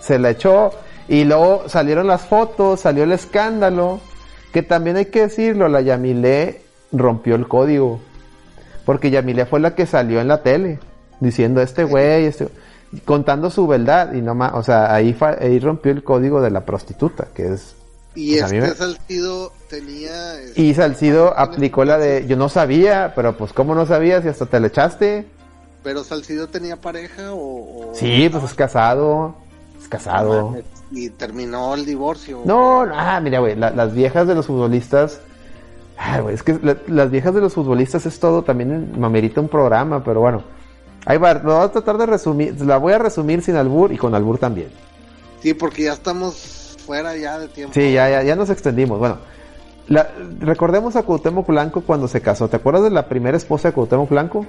se 0.00 0.18
la 0.18 0.30
echó, 0.30 0.70
y 1.08 1.24
luego 1.24 1.68
salieron 1.68 2.06
las 2.06 2.22
fotos, 2.22 2.80
salió 2.80 3.04
el 3.04 3.12
escándalo, 3.12 4.00
que 4.52 4.62
también 4.62 4.96
hay 4.96 5.06
que 5.06 5.22
decirlo, 5.22 5.68
la 5.68 5.80
Yamile 5.80 6.62
rompió 6.92 7.34
el 7.36 7.46
código. 7.48 8.00
Porque 8.84 9.10
Yamile 9.10 9.46
fue 9.46 9.60
la 9.60 9.74
que 9.74 9.86
salió 9.86 10.20
en 10.20 10.28
la 10.28 10.42
tele, 10.42 10.78
diciendo 11.20 11.60
este 11.60 11.84
güey, 11.84 12.24
este, 12.26 12.48
contando 13.04 13.50
su 13.50 13.66
verdad, 13.66 14.12
y 14.14 14.22
no 14.22 14.34
más, 14.34 14.52
o 14.54 14.62
sea, 14.62 14.94
ahí, 14.94 15.16
ahí 15.40 15.58
rompió 15.58 15.92
el 15.92 16.02
código 16.04 16.40
de 16.40 16.50
la 16.50 16.64
prostituta, 16.64 17.26
que 17.34 17.52
es... 17.52 17.74
Y 18.14 18.38
pues, 18.38 18.50
este 18.52 18.60
me- 18.62 18.68
Salcido 18.74 19.52
tenía. 19.68 20.40
este, 20.40 20.62
y 20.62 20.72
Salcido 20.72 21.38
aplicó 21.38 21.84
la 21.84 21.98
de, 21.98 22.26
yo 22.26 22.36
no 22.36 22.48
sabía, 22.48 23.12
pero 23.14 23.36
pues 23.36 23.52
¿cómo 23.52 23.74
no 23.74 23.84
sabías 23.84 24.22
si 24.22 24.28
hasta 24.30 24.46
te 24.46 24.58
le 24.58 24.68
echaste? 24.68 25.26
Pero 25.82 26.02
Salcido 26.02 26.48
tenía 26.48 26.76
pareja 26.80 27.34
o. 27.34 27.90
o- 27.90 27.94
Sí, 27.94 28.30
pues 28.30 28.42
es 28.44 28.54
casado, 28.54 29.34
es 29.78 29.86
casado. 29.88 30.46
mames, 30.52 30.64
Y 30.90 31.10
terminó 31.10 31.74
el 31.74 31.84
divorcio. 31.84 32.42
No, 32.44 32.86
no, 32.86 32.94
ah, 32.96 33.20
mira, 33.20 33.40
güey, 33.40 33.56
la- 33.56 33.70
las 33.70 33.92
viejas 33.94 34.26
de 34.28 34.34
los 34.34 34.46
futbolistas, 34.46 35.20
ah, 35.98 36.20
güey, 36.20 36.34
es 36.34 36.42
que 36.42 36.58
la- 36.62 36.76
las 36.86 37.10
viejas 37.10 37.34
de 37.34 37.40
los 37.40 37.54
futbolistas 37.54 38.06
es 38.06 38.20
todo, 38.20 38.42
también 38.42 38.92
me 38.98 39.06
amerita 39.06 39.40
un 39.40 39.48
programa, 39.48 40.04
pero 40.04 40.20
bueno, 40.20 40.42
ahí 41.04 41.18
va, 41.18 41.34
lo 41.34 41.56
voy 41.56 41.64
a 41.64 41.68
tratar 41.72 41.98
de 41.98 42.06
resumir, 42.06 42.60
la 42.64 42.76
voy 42.78 42.92
a 42.92 42.98
resumir 42.98 43.42
sin 43.42 43.56
albur 43.56 43.92
y 43.92 43.96
con 43.98 44.14
albur 44.14 44.38
también. 44.38 44.68
Sí, 45.42 45.54
porque 45.54 45.82
ya 45.84 45.92
estamos 45.94 46.76
fuera 46.86 47.16
ya 47.16 47.38
de 47.38 47.48
tiempo. 47.48 47.74
Sí, 47.74 47.92
ya, 47.92 48.08
ya, 48.08 48.22
ya 48.22 48.36
nos 48.36 48.48
extendimos. 48.50 48.98
Bueno, 49.00 49.18
la- 49.88 50.08
recordemos 50.40 50.94
a 50.94 51.02
Cuauhtémoc 51.02 51.46
Blanco 51.48 51.80
cuando 51.80 52.06
se 52.06 52.20
casó. 52.20 52.48
¿Te 52.48 52.56
acuerdas 52.56 52.84
de 52.84 52.90
la 52.90 53.08
primera 53.08 53.36
esposa 53.36 53.68
de 53.68 53.74
Cuauhtémoc 53.74 54.08
Blanco? 54.08 54.46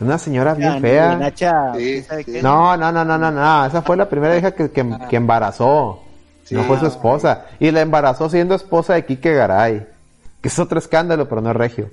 Una 0.00 0.18
señora 0.18 0.54
bien 0.54 0.74
Ah, 0.74 0.80
fea. 0.80 1.16
Nacha, 1.16 1.72
Sí. 1.76 2.04
No, 2.42 2.76
no, 2.76 2.92
no, 2.92 3.04
no, 3.04 3.18
no, 3.18 3.30
no. 3.30 3.66
Esa 3.66 3.82
fue 3.82 3.96
la 3.96 4.08
primera 4.08 4.36
hija 4.36 4.52
que, 4.52 4.70
que, 4.70 4.86
que 5.10 5.16
embarazó. 5.16 6.02
No 6.50 6.62
fue 6.64 6.78
su 6.78 6.86
esposa. 6.86 7.46
Y 7.58 7.70
la 7.72 7.80
embarazó 7.80 8.30
siendo 8.30 8.54
esposa 8.54 8.94
de 8.94 9.04
Quique 9.04 9.34
Garay. 9.34 9.86
Que 10.40 10.48
es 10.48 10.58
otro 10.58 10.78
escándalo, 10.78 11.28
pero 11.28 11.40
no 11.40 11.50
es 11.50 11.56
regio. 11.56 11.90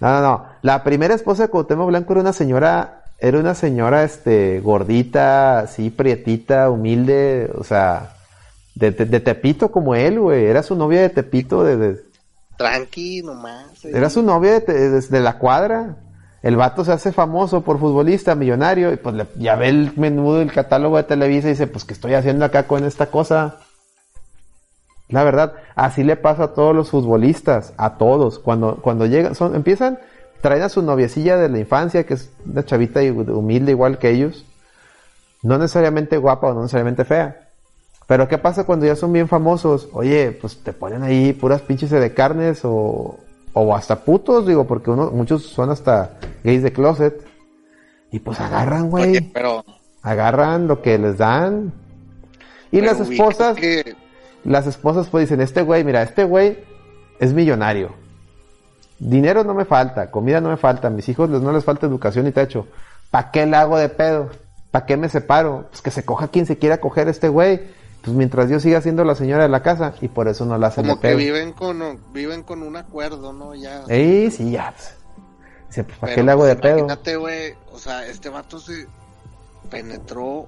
No, 0.00 0.10
no, 0.10 0.20
no. 0.20 0.46
La 0.62 0.82
primera 0.82 1.14
esposa 1.14 1.44
de 1.44 1.48
Cuauhtémoc 1.50 1.86
Blanco 1.86 2.12
era 2.12 2.20
una 2.20 2.32
señora, 2.32 3.04
era 3.20 3.38
una 3.38 3.54
señora, 3.54 4.02
este, 4.02 4.60
gordita, 4.60 5.60
así, 5.60 5.88
prietita, 5.90 6.68
humilde, 6.68 7.50
o 7.56 7.62
sea, 7.64 8.16
de, 8.74 8.90
de- 8.90 9.04
de 9.06 9.20
Tepito 9.20 9.70
como 9.70 9.94
él, 9.94 10.18
güey. 10.18 10.44
Era 10.46 10.62
su 10.64 10.74
novia 10.74 11.00
de 11.02 11.10
Tepito, 11.10 11.62
de, 11.64 11.76
de- 11.76 12.02
Tranqui, 12.58 13.22
nomás. 13.22 13.84
eh. 13.84 13.92
era 13.94 14.10
su 14.10 14.22
novia 14.22 14.52
de, 14.54 14.60
te- 14.62 14.90
desde 14.90 15.20
la 15.20 15.38
cuadra. 15.38 15.96
El 16.44 16.56
vato 16.56 16.84
se 16.84 16.92
hace 16.92 17.10
famoso 17.10 17.62
por 17.62 17.78
futbolista, 17.78 18.34
millonario, 18.34 18.92
y 18.92 18.98
pues 18.98 19.16
ya 19.36 19.56
ve 19.56 19.70
el 19.70 19.94
menú 19.96 20.34
del 20.34 20.52
catálogo 20.52 20.98
de 20.98 21.04
Televisa 21.04 21.46
y 21.46 21.52
dice, 21.52 21.66
pues, 21.66 21.86
¿qué 21.86 21.94
estoy 21.94 22.12
haciendo 22.12 22.44
acá 22.44 22.66
con 22.66 22.84
esta 22.84 23.06
cosa? 23.06 23.60
La 25.08 25.24
verdad, 25.24 25.54
así 25.74 26.04
le 26.04 26.16
pasa 26.16 26.42
a 26.44 26.48
todos 26.48 26.76
los 26.76 26.90
futbolistas, 26.90 27.72
a 27.78 27.96
todos. 27.96 28.38
Cuando, 28.38 28.76
cuando 28.82 29.06
llegan, 29.06 29.32
empiezan, 29.54 29.98
traen 30.42 30.60
a 30.60 30.68
su 30.68 30.82
noviecilla 30.82 31.38
de 31.38 31.48
la 31.48 31.60
infancia, 31.60 32.04
que 32.04 32.12
es 32.12 32.30
una 32.44 32.62
chavita 32.62 33.00
humilde 33.00 33.72
igual 33.72 33.96
que 33.96 34.10
ellos. 34.10 34.44
No 35.42 35.56
necesariamente 35.56 36.18
guapa 36.18 36.48
o 36.48 36.52
no 36.52 36.60
necesariamente 36.60 37.06
fea. 37.06 37.48
Pero 38.06 38.28
¿qué 38.28 38.36
pasa 38.36 38.64
cuando 38.64 38.84
ya 38.84 38.96
son 38.96 39.14
bien 39.14 39.28
famosos? 39.28 39.88
Oye, 39.94 40.36
pues 40.38 40.62
te 40.62 40.74
ponen 40.74 41.04
ahí 41.04 41.32
puras 41.32 41.62
pinches 41.62 41.88
de 41.88 42.12
carnes 42.12 42.66
o, 42.66 43.18
o 43.54 43.74
hasta 43.74 44.04
putos, 44.04 44.46
digo, 44.46 44.66
porque 44.66 44.90
uno, 44.90 45.10
muchos 45.10 45.44
son 45.44 45.70
hasta 45.70 46.18
gays 46.44 46.62
de 46.62 46.72
closet. 46.72 47.26
Y 48.12 48.20
pues 48.20 48.38
agarran, 48.40 48.90
güey. 48.90 49.20
Pero. 49.32 49.64
Agarran 50.02 50.68
lo 50.68 50.82
que 50.82 50.98
les 50.98 51.18
dan. 51.18 51.72
Y 52.70 52.80
pero 52.80 52.92
las 52.92 53.00
esposas, 53.00 53.56
que- 53.56 53.96
las 54.44 54.66
esposas 54.66 55.08
pues 55.08 55.22
dicen, 55.28 55.40
este 55.40 55.62
güey, 55.62 55.82
mira, 55.82 56.02
este 56.02 56.24
güey 56.24 56.58
es 57.18 57.32
millonario. 57.32 57.92
Dinero 58.98 59.42
no 59.44 59.54
me 59.54 59.64
falta, 59.64 60.10
comida 60.10 60.40
no 60.40 60.50
me 60.50 60.56
falta, 60.56 60.88
mis 60.90 61.08
hijos 61.08 61.28
les, 61.30 61.40
no 61.40 61.52
les 61.52 61.64
falta 61.64 61.86
educación 61.86 62.26
y 62.26 62.32
techo. 62.32 62.68
¿Para 63.10 63.30
qué 63.30 63.46
le 63.46 63.56
hago 63.56 63.76
de 63.78 63.88
pedo? 63.88 64.30
¿Para 64.70 64.86
qué 64.86 64.96
me 64.96 65.08
separo? 65.08 65.66
Pues 65.70 65.82
que 65.82 65.90
se 65.90 66.04
coja 66.04 66.28
quien 66.28 66.46
se 66.46 66.58
quiera 66.58 66.78
coger 66.78 67.08
este 67.08 67.28
güey. 67.28 67.60
Pues 68.02 68.14
mientras 68.16 68.50
yo 68.50 68.60
siga 68.60 68.80
siendo 68.82 69.02
la 69.04 69.14
señora 69.14 69.44
de 69.44 69.48
la 69.48 69.62
casa 69.62 69.94
y 70.02 70.08
por 70.08 70.28
eso 70.28 70.44
no 70.44 70.58
la 70.58 70.66
hacen 70.66 70.84
de 70.84 70.90
Como 70.90 71.00
que 71.00 71.08
pedo. 71.08 71.16
viven 71.18 71.52
con, 71.52 71.98
viven 72.12 72.42
con 72.42 72.62
un 72.62 72.76
acuerdo, 72.76 73.32
¿no? 73.32 73.54
Ya. 73.54 73.82
Sí, 73.86 74.50
ya. 74.50 74.74
Dice, 75.74 75.82
pues, 75.82 75.98
¿para 75.98 76.14
Pero, 76.14 76.22
qué 76.22 76.26
le 76.26 76.30
hago 76.30 76.44
de 76.44 76.54
pues, 76.54 76.62
pedo? 76.62 76.78
Imagínate, 76.78 77.16
güey. 77.16 77.54
O 77.72 77.78
sea, 77.80 78.06
este 78.06 78.28
vato 78.28 78.60
se 78.60 78.86
penetró. 79.70 80.46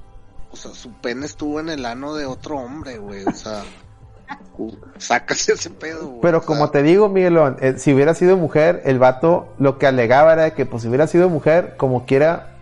O 0.53 0.57
sea, 0.57 0.71
su 0.73 0.93
pene 0.93 1.27
estuvo 1.27 1.59
en 1.59 1.69
el 1.69 1.85
ano 1.85 2.15
de 2.15 2.27
otro 2.27 2.59
hombre, 2.59 2.99
güey. 2.99 3.25
O 3.25 3.33
sea, 3.33 3.65
sácase 4.99 5.55
ese 5.55 5.71
pedo, 5.71 6.07
güey. 6.07 6.21
Pero 6.23 6.39
sea, 6.39 6.47
como 6.47 6.71
te 6.71 6.85
digo, 6.85 7.09
Miguelón, 7.09 7.57
eh, 7.61 7.75
si 7.77 7.93
hubiera 7.93 8.15
sido 8.15 8.37
mujer, 8.37 8.83
el 8.85 9.01
vato 9.01 9.49
lo 9.59 9.79
que 9.79 9.89
alegaba 9.89 10.35
era 10.35 10.55
que, 10.55 10.65
pues, 10.65 10.83
si 10.83 10.89
hubiera 10.89 11.09
sido 11.09 11.29
mujer, 11.29 11.75
como 11.77 12.07
quiera, 12.07 12.57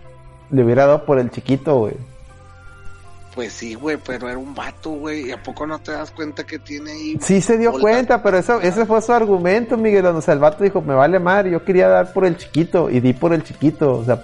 le 0.51 0.65
hubiera 0.65 0.87
dado 0.87 1.05
por 1.05 1.19
el 1.19 1.31
chiquito, 1.31 1.77
güey. 1.77 1.99
Pues 3.35 3.53
sí, 3.53 3.75
güey, 3.75 3.97
pero 3.97 4.29
era 4.29 4.39
un 4.39 4.55
vato, 4.55 4.91
güey. 4.91 5.29
¿Y 5.29 5.33
a 5.33 5.43
poco 5.43 5.67
no 5.67 5.81
te 5.81 5.91
das 5.91 6.11
cuenta 6.13 6.45
que 6.45 6.59
tiene 6.61 6.93
ahí? 6.93 7.19
Sí 7.21 7.41
se 7.41 7.59
dio 7.59 7.73
bolas? 7.73 7.83
cuenta, 7.83 8.23
pero 8.23 8.39
eso, 8.39 8.61
ese 8.61 8.87
fue 8.87 9.03
su 9.03 9.13
argumento, 9.13 9.77
Miguelón. 9.77 10.15
O 10.17 10.21
sea, 10.21 10.35
el 10.35 10.41
vato 10.41 10.63
dijo, 10.63 10.81
me 10.81 10.95
vale 10.95 11.19
mar, 11.19 11.47
yo 11.49 11.65
quería 11.65 11.89
dar 11.89 12.13
por 12.13 12.25
el 12.27 12.37
chiquito, 12.37 12.89
y 12.91 13.01
di 13.01 13.13
por 13.13 13.33
el 13.35 13.43
chiquito. 13.43 13.95
O 13.95 14.05
sea, 14.05 14.23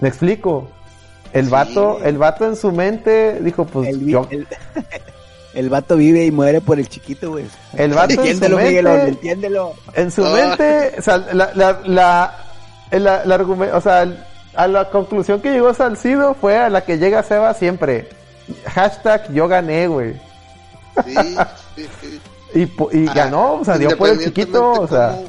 me 0.00 0.08
explico. 0.08 0.68
El 1.32 1.46
Sí. 1.46 1.50
vato, 1.50 1.98
el 2.04 2.18
vato 2.18 2.44
en 2.46 2.56
su 2.56 2.70
mente 2.72 3.40
dijo, 3.40 3.64
pues, 3.64 3.88
El, 3.88 4.06
yo, 4.06 4.28
el, 4.30 4.46
el 5.54 5.70
vato 5.70 5.96
vive 5.96 6.26
y 6.26 6.30
muere 6.30 6.60
por 6.60 6.78
el 6.78 6.88
chiquito, 6.88 7.30
güey. 7.30 7.46
el 7.72 7.92
vato 7.94 8.12
en 8.12 8.16
su 8.18 8.22
Entiéndelo, 8.44 8.56
mente, 8.58 9.08
entiéndelo. 9.08 9.72
En 9.94 10.10
su 10.10 10.22
mente, 10.24 10.92
o 10.98 11.02
sea, 11.02 11.16
la, 11.18 11.50
la, 11.54 11.80
la, 11.86 12.36
el, 12.90 13.06
el 13.06 13.32
argumento, 13.32 13.76
o 13.76 13.80
sea, 13.80 14.02
el- 14.02 14.18
a 14.56 14.66
la 14.68 14.90
conclusión 14.90 15.40
que 15.40 15.50
llegó 15.52 15.72
Salcido 15.74 16.34
fue 16.34 16.58
a 16.58 16.68
la 16.68 16.84
que 16.84 16.98
llega 16.98 17.22
Seba 17.22 17.54
siempre. 17.54 18.08
Hashtag 18.66 19.32
yo 19.32 19.48
gané, 19.48 19.86
güey. 19.88 20.14
Sí, 21.04 21.36
sí, 21.76 21.88
sí. 22.00 22.20
Y, 22.92 23.08
Ah, 23.08 23.12
ganó, 23.14 23.54
o 23.54 23.64
sea, 23.64 23.76
dio 23.78 23.96
por 23.98 24.08
el 24.10 24.20
chiquito, 24.22 24.70
o 24.72 24.86
sea. 24.86 25.08
cómo- 25.16 25.28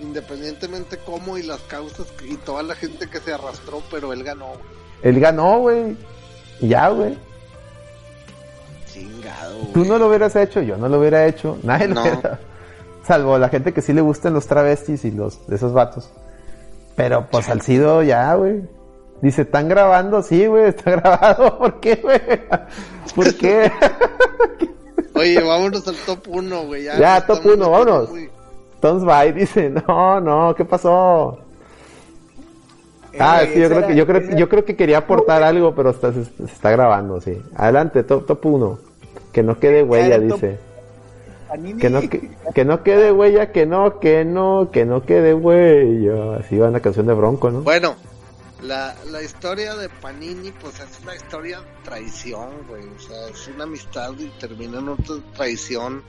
independientemente 0.00 0.98
cómo 0.98 1.38
y 1.38 1.44
las 1.44 1.60
causas 1.60 2.06
y 2.28 2.34
toda 2.36 2.64
la 2.64 2.74
gente 2.74 3.08
que 3.08 3.20
se 3.20 3.32
arrastró, 3.32 3.80
pero 3.92 4.12
él 4.12 4.24
ganó, 4.24 4.46
güey. 4.48 4.60
Él 5.02 5.20
ganó, 5.20 5.58
güey. 5.60 5.96
Ya, 6.60 6.88
güey. 6.88 7.16
Chingado, 8.92 9.58
Tú 9.72 9.80
güey. 9.80 9.88
no 9.88 9.98
lo 9.98 10.08
hubieras 10.08 10.34
hecho, 10.36 10.60
yo 10.62 10.76
no 10.76 10.88
lo 10.88 10.98
hubiera 10.98 11.26
hecho. 11.26 11.58
Nadie 11.62 11.88
lo 11.88 12.00
hubiera. 12.02 12.38
Salvo 13.06 13.38
la 13.38 13.48
gente 13.48 13.72
que 13.72 13.80
sí 13.82 13.92
le 13.92 14.00
gustan 14.00 14.34
los 14.34 14.46
travestis 14.46 15.04
y 15.04 15.10
los 15.10 15.46
de 15.46 15.56
esos 15.56 15.72
vatos. 15.72 16.10
Pero 16.98 17.26
pues 17.30 17.46
Salcido 17.46 18.02
ya, 18.02 18.34
güey. 18.34 18.60
Dice, 19.22 19.42
¿están 19.42 19.68
grabando? 19.68 20.20
Sí, 20.20 20.46
güey, 20.46 20.64
está 20.66 20.90
grabado. 20.90 21.56
¿Por 21.58 21.78
qué, 21.80 21.94
güey? 21.94 22.20
¿Por 23.14 23.34
qué? 23.36 23.70
Oye, 25.14 25.40
vámonos 25.42 25.86
al 25.86 25.94
top 25.94 26.18
1, 26.28 26.66
güey. 26.66 26.84
Ya, 26.84 27.24
top 27.24 27.36
estamos 27.38 27.56
uno, 27.56 27.70
vámonos. 27.70 28.10
muy- 28.10 28.30
by 28.80 29.32
dice, 29.32 29.70
no, 29.88 30.20
no, 30.20 30.54
¿qué 30.56 30.64
pasó? 30.64 31.38
Ah, 33.18 33.42
Eh, 33.42 33.50
sí, 33.54 33.60
yo 33.60 33.68
creo, 33.68 33.86
que, 33.86 33.94
yo, 33.96 34.06
creo, 34.06 34.36
yo 34.36 34.48
creo 34.48 34.64
que 34.64 34.76
quería 34.76 34.98
aportar 34.98 35.42
algo, 35.44 35.74
pero 35.74 35.90
está, 35.90 36.12
se, 36.12 36.24
se 36.24 36.44
está 36.44 36.70
grabando, 36.72 37.20
sí. 37.20 37.40
Adelante, 37.54 38.02
top, 38.02 38.26
top 38.26 38.44
1. 38.46 38.78
Que 39.32 39.42
no 39.44 39.58
quede 39.58 39.82
huella, 39.84 40.18
dice. 40.18 40.58
Panini. 41.48 41.80
Que 41.80 41.90
no, 41.90 42.00
que, 42.02 42.30
que 42.54 42.64
no 42.64 42.82
quede 42.82 43.10
huella, 43.10 43.50
que 43.50 43.66
no, 43.66 43.98
que 43.98 44.24
no, 44.24 44.70
que 44.70 44.84
no 44.84 45.02
quede 45.02 45.34
huella. 45.34 46.36
Así 46.36 46.56
va 46.56 46.70
la 46.70 46.80
canción 46.80 47.06
de 47.06 47.14
Bronco, 47.14 47.50
¿no? 47.50 47.62
Bueno, 47.62 47.96
la, 48.62 48.94
la 49.10 49.22
historia 49.22 49.74
de 49.76 49.88
Panini, 49.88 50.52
pues 50.52 50.80
es 50.80 51.00
una 51.02 51.14
historia 51.14 51.60
de 51.60 51.66
traición, 51.84 52.50
güey. 52.68 52.84
O 52.84 53.00
sea, 53.00 53.28
es 53.28 53.48
una 53.48 53.64
amistad 53.64 54.12
y 54.18 54.28
termina 54.38 54.78
en 54.78 54.88
otra 54.88 55.16
traición, 55.34 56.02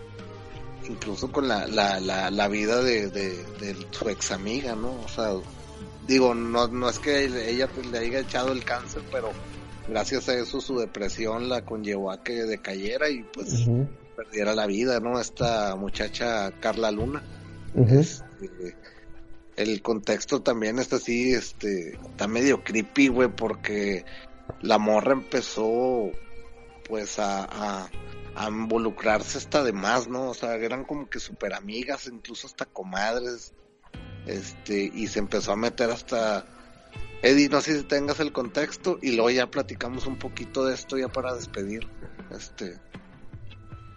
incluso 0.87 1.31
con 1.31 1.47
la, 1.47 1.67
la, 1.67 1.99
la, 1.99 2.29
la 2.29 2.47
vida 2.47 2.81
de, 2.81 3.09
de, 3.09 3.43
de 3.59 3.75
su 3.91 4.09
ex 4.09 4.31
amiga, 4.31 4.75
¿no? 4.75 4.91
O 5.03 5.07
sea, 5.07 5.31
digo, 6.07 6.33
no, 6.33 6.67
no 6.67 6.89
es 6.89 6.99
que 6.99 7.25
ella 7.49 7.67
pues, 7.67 7.87
le 7.87 7.99
haya 7.99 8.19
echado 8.19 8.51
el 8.51 8.63
cáncer, 8.63 9.03
pero 9.11 9.29
gracias 9.87 10.27
a 10.29 10.33
eso 10.33 10.59
su 10.59 10.77
depresión 10.79 11.49
la 11.49 11.63
conllevó 11.63 12.11
a 12.11 12.23
que 12.23 12.33
decayera 12.33 13.09
y 13.09 13.23
pues 13.23 13.67
perdiera 14.19 14.53
la 14.53 14.65
vida, 14.65 14.99
¿no? 14.99 15.17
Esta 15.17 15.75
muchacha 15.77 16.51
Carla 16.59 16.91
Luna. 16.91 17.23
Este, 17.73 18.75
el 19.55 19.81
contexto 19.81 20.41
también 20.41 20.77
está 20.77 20.97
así, 20.97 21.31
este, 21.33 21.95
está 21.95 22.27
medio 22.27 22.61
creepy, 22.61 23.07
güey, 23.07 23.29
porque 23.29 24.03
la 24.61 24.77
morra 24.77 25.13
empezó, 25.13 26.11
pues, 26.87 27.17
a, 27.17 27.45
a, 27.45 27.89
a 28.35 28.49
involucrarse 28.49 29.37
hasta 29.37 29.63
de 29.63 29.71
más, 29.71 30.09
¿no? 30.09 30.31
O 30.31 30.33
sea, 30.33 30.55
eran 30.55 30.83
como 30.83 31.09
que 31.09 31.19
super 31.19 31.53
amigas, 31.53 32.09
incluso 32.11 32.47
hasta 32.47 32.65
comadres, 32.65 33.53
este, 34.25 34.91
y 34.93 35.07
se 35.07 35.19
empezó 35.19 35.53
a 35.53 35.55
meter 35.55 35.91
hasta... 35.91 36.45
Eddie, 37.21 37.49
no 37.49 37.61
sé 37.61 37.77
si 37.77 37.83
tengas 37.83 38.19
el 38.19 38.33
contexto, 38.33 38.99
y 39.01 39.11
luego 39.11 39.29
ya 39.29 39.49
platicamos 39.49 40.07
un 40.07 40.17
poquito 40.17 40.65
de 40.65 40.73
esto 40.73 40.97
ya 40.97 41.07
para 41.07 41.35
despedir, 41.35 41.87
este... 42.31 42.77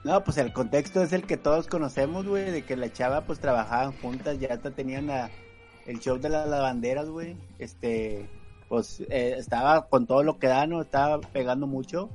No, 0.04 0.24
pues 0.24 0.36
el 0.38 0.52
contexto 0.52 1.02
es 1.02 1.12
el 1.12 1.26
que 1.26 1.36
todos 1.36 1.68
conocemos, 1.68 2.26
güey, 2.26 2.50
de 2.50 2.64
que 2.64 2.76
la 2.76 2.92
chava 2.92 3.22
pues 3.22 3.38
trabajaban 3.38 3.92
juntas, 4.00 4.40
ya 4.40 4.52
hasta 4.52 4.72
tenían 4.72 5.06
la, 5.06 5.30
el 5.86 6.00
show 6.00 6.18
de 6.18 6.28
las 6.28 6.48
lavanderas, 6.48 7.08
güey. 7.08 7.36
Este, 7.58 8.28
pues 8.68 9.00
eh, 9.10 9.36
estaba 9.38 9.86
con 9.86 10.06
todo 10.06 10.24
lo 10.24 10.38
que 10.38 10.48
da, 10.48 10.66
¿no? 10.66 10.82
Estaba 10.82 11.20
pegando 11.20 11.66
mucho. 11.66 12.10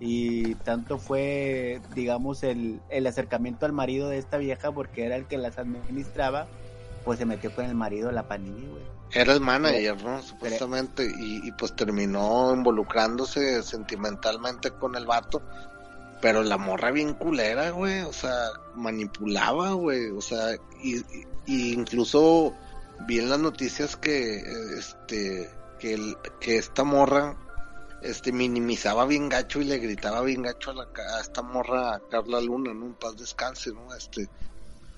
Y 0.00 0.54
tanto 0.56 0.98
fue, 0.98 1.80
digamos, 1.94 2.44
el, 2.44 2.80
el 2.88 3.06
acercamiento 3.06 3.66
al 3.66 3.72
marido 3.72 4.08
de 4.08 4.18
esta 4.18 4.38
vieja, 4.38 4.72
porque 4.72 5.04
era 5.04 5.16
el 5.16 5.26
que 5.26 5.36
las 5.36 5.58
administraba, 5.58 6.46
pues 7.04 7.18
se 7.18 7.26
metió 7.26 7.52
con 7.54 7.64
el 7.64 7.74
marido 7.74 8.08
de 8.08 8.14
la 8.14 8.28
Panini, 8.28 8.66
güey. 8.66 8.82
Era 9.12 9.32
el 9.32 9.40
manager, 9.40 10.02
¿no? 10.04 10.22
Supuestamente, 10.22 11.04
y, 11.04 11.48
y 11.48 11.52
pues 11.52 11.74
terminó 11.74 12.54
involucrándose 12.54 13.62
sentimentalmente 13.62 14.70
con 14.70 14.94
el 14.94 15.04
vato. 15.04 15.42
Pero 16.20 16.42
la 16.42 16.58
morra 16.58 16.90
bien 16.90 17.14
culera, 17.14 17.70
güey, 17.70 18.00
o 18.02 18.12
sea, 18.12 18.50
manipulaba, 18.74 19.72
güey, 19.72 20.10
o 20.10 20.20
sea, 20.20 20.56
y, 20.82 21.04
incluso 21.46 22.54
vi 23.06 23.20
en 23.20 23.30
las 23.30 23.38
noticias 23.38 23.96
que, 23.96 24.42
este, 24.76 25.48
que, 25.78 26.16
que 26.40 26.56
esta 26.56 26.82
morra, 26.82 27.36
este, 28.02 28.32
minimizaba 28.32 29.06
bien 29.06 29.28
gacho 29.28 29.60
y 29.60 29.64
le 29.64 29.78
gritaba 29.78 30.22
bien 30.22 30.42
gacho 30.42 30.72
a, 30.72 30.74
la, 30.74 30.88
a 31.16 31.20
esta 31.20 31.42
morra, 31.42 31.94
a 31.94 32.00
Carla 32.08 32.40
Luna, 32.40 32.74
¿no? 32.74 32.86
En 32.86 32.94
paz 32.94 33.16
descanse, 33.16 33.70
¿no? 33.72 33.94
Este, 33.94 34.28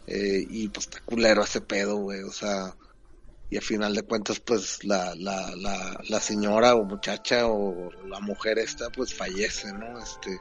eh, 0.06 0.46
y 0.48 0.68
pues 0.68 0.86
está 0.86 1.00
culero 1.00 1.42
ese 1.42 1.60
pedo, 1.60 1.96
güey, 1.96 2.22
o 2.22 2.32
sea, 2.32 2.74
y 3.50 3.56
al 3.56 3.62
final 3.62 3.94
de 3.94 4.02
cuentas 4.02 4.40
pues 4.40 4.84
la, 4.84 5.14
la, 5.16 5.54
la, 5.56 6.00
la 6.08 6.20
señora 6.20 6.74
o 6.74 6.84
muchacha 6.84 7.46
o 7.46 7.90
la 8.06 8.20
mujer 8.20 8.58
esta 8.58 8.90
pues 8.90 9.12
fallece, 9.12 9.72
¿no? 9.72 9.98
Este, 9.98 10.38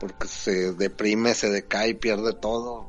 porque 0.00 0.26
se 0.26 0.72
deprime, 0.72 1.34
se 1.34 1.50
decae, 1.50 1.94
pierde 1.94 2.32
todo. 2.32 2.88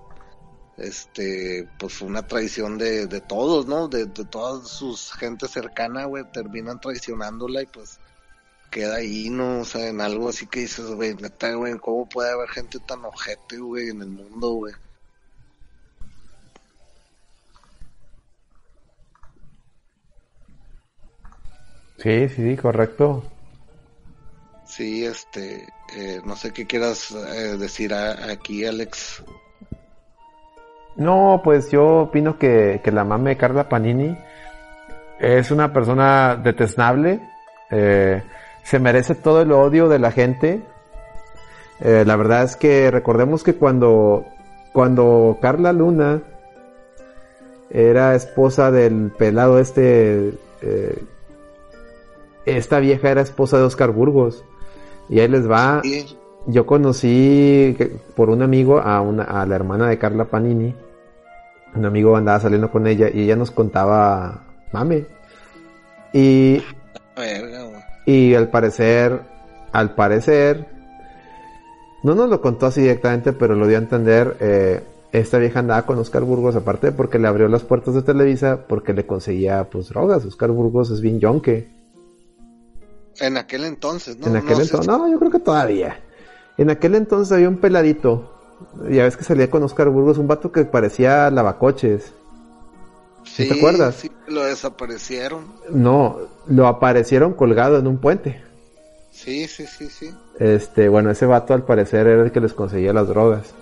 Este, 0.77 1.67
pues 1.77 1.93
fue 1.93 2.07
una 2.07 2.25
traición 2.25 2.77
de, 2.77 3.05
de 3.05 3.19
todos, 3.19 3.67
¿no? 3.67 3.89
De, 3.89 4.05
de 4.05 4.25
todas 4.25 4.67
sus 4.69 5.11
gente 5.11 5.47
cercana, 5.47 6.05
güey, 6.05 6.23
terminan 6.31 6.79
traicionándola 6.79 7.61
y 7.61 7.65
pues 7.67 7.99
queda 8.71 8.95
ahí, 8.95 9.29
¿no? 9.29 9.59
O 9.59 9.65
sea, 9.65 9.89
en 9.89 9.99
algo 9.99 10.29
así 10.29 10.47
que 10.47 10.61
dices, 10.61 10.85
güey, 10.88 11.13
neta, 11.15 11.53
güey, 11.53 11.77
¿cómo 11.77 12.07
puede 12.07 12.31
haber 12.31 12.49
gente 12.49 12.79
tan 12.79 13.03
ojete, 13.03 13.57
güey, 13.57 13.89
en 13.89 14.01
el 14.01 14.09
mundo, 14.09 14.51
güey? 14.53 14.73
Sí, 21.97 22.29
sí, 22.29 22.35
sí, 22.35 22.57
correcto. 22.57 23.23
Sí, 24.65 25.05
este, 25.05 25.67
eh, 25.93 26.22
no 26.23 26.35
sé 26.35 26.51
qué 26.51 26.65
quieras 26.65 27.11
eh, 27.11 27.57
decir 27.57 27.93
aquí, 27.93 28.65
Alex. 28.65 29.23
No, 30.95 31.41
pues 31.43 31.72
yo 31.72 32.01
opino 32.03 32.38
que, 32.38 32.81
que 32.84 32.91
la 32.91 33.03
mame 33.03 33.31
de 33.31 33.38
Carla 33.38 33.68
Panini 33.69 34.18
es 35.19 35.51
una 35.51 35.73
persona 35.73 36.35
detestable. 36.35 37.19
eh, 37.72 38.23
se 38.63 38.80
merece 38.80 39.15
todo 39.15 39.41
el 39.41 39.51
odio 39.51 39.89
de 39.89 39.99
la 39.99 40.11
gente. 40.11 40.61
La 41.80 42.15
verdad 42.15 42.43
es 42.43 42.55
que 42.55 42.91
recordemos 42.91 43.43
que 43.43 43.55
cuando, 43.55 44.23
cuando 44.72 45.39
Carla 45.41 45.73
Luna 45.73 46.22
era 47.72 48.13
esposa 48.13 48.69
del 48.69 49.11
pelado 49.18 49.57
este, 49.57 50.34
esta 52.45 52.80
vieja 52.80 53.09
era 53.09 53.22
esposa 53.22 53.57
de 53.57 53.63
Oscar 53.63 53.89
Burgos. 53.89 54.43
Y 55.11 55.19
ahí 55.19 55.27
les 55.27 55.49
va. 55.49 55.81
Yo 56.47 56.65
conocí 56.65 57.77
por 58.15 58.31
un 58.31 58.41
amigo 58.41 58.79
a, 58.79 58.99
una, 59.01 59.25
a 59.25 59.45
la 59.45 59.55
hermana 59.55 59.89
de 59.89 59.99
Carla 59.99 60.25
Panini. 60.25 60.73
Un 61.75 61.85
amigo 61.85 62.15
andaba 62.15 62.39
saliendo 62.39 62.71
con 62.71 62.88
ella 62.88 63.09
y 63.13 63.25
ella 63.25 63.35
nos 63.35 63.51
contaba 63.51 64.41
mame. 64.71 65.05
Y 66.13 66.63
al 68.33 68.49
parecer, 68.49 69.21
al 69.71 69.93
parecer, 69.93 70.67
no 72.03 72.15
nos 72.15 72.29
lo 72.29 72.41
contó 72.41 72.65
así 72.65 72.81
directamente, 72.81 73.33
pero 73.33 73.55
lo 73.55 73.67
dio 73.67 73.77
a 73.77 73.81
entender. 73.81 74.35
eh, 74.39 74.81
esta 75.11 75.39
vieja 75.39 75.59
andaba 75.59 75.85
con 75.85 75.97
Oscar 75.97 76.23
Burgos, 76.23 76.55
aparte 76.55 76.93
porque 76.93 77.19
le 77.19 77.27
abrió 77.27 77.49
las 77.49 77.63
puertas 77.63 77.93
de 77.93 78.01
Televisa, 78.01 78.65
porque 78.65 78.93
le 78.93 79.05
conseguía 79.05 79.69
pues 79.69 79.89
drogas. 79.89 80.25
Oscar 80.25 80.51
Burgos 80.51 80.89
es 80.89 81.01
bien 81.01 81.19
yonque. 81.19 81.81
En 83.19 83.38
aquel 83.38 83.65
entonces, 83.65 84.17
¿no? 84.17 84.27
en 84.27 84.38
aquel 84.38 84.57
sé 84.57 84.63
entonces, 84.63 84.88
no, 84.88 85.09
yo 85.09 85.19
creo 85.19 85.31
que 85.31 85.39
todavía. 85.39 86.01
En 86.57 86.69
aquel 86.69 86.95
entonces 86.95 87.31
había 87.31 87.49
un 87.49 87.57
peladito. 87.57 88.31
Ya 88.89 89.03
ves 89.03 89.17
que 89.17 89.23
salía 89.23 89.49
con 89.49 89.63
Oscar 89.63 89.89
Burgos, 89.89 90.17
un 90.17 90.27
vato 90.27 90.51
que 90.51 90.65
parecía 90.65 91.29
lavacoches. 91.31 92.13
Sí, 93.23 93.47
te 93.47 93.55
acuerdas? 93.55 93.95
Sí, 93.95 94.11
lo 94.27 94.43
desaparecieron. 94.43 95.45
No, 95.69 96.17
lo 96.47 96.67
aparecieron 96.67 97.33
colgado 97.33 97.77
en 97.79 97.88
un 97.88 97.97
puente. 97.97 98.43
Sí, 99.11 99.47
sí, 99.47 99.65
sí, 99.67 99.89
sí. 99.89 100.13
Este, 100.39 100.89
bueno, 100.89 101.11
ese 101.11 101.25
vato 101.25 101.53
al 101.53 101.63
parecer 101.63 102.07
era 102.07 102.23
el 102.23 102.31
que 102.31 102.39
les 102.39 102.53
conseguía 102.53 102.93
las 102.93 103.07
drogas. 103.07 103.53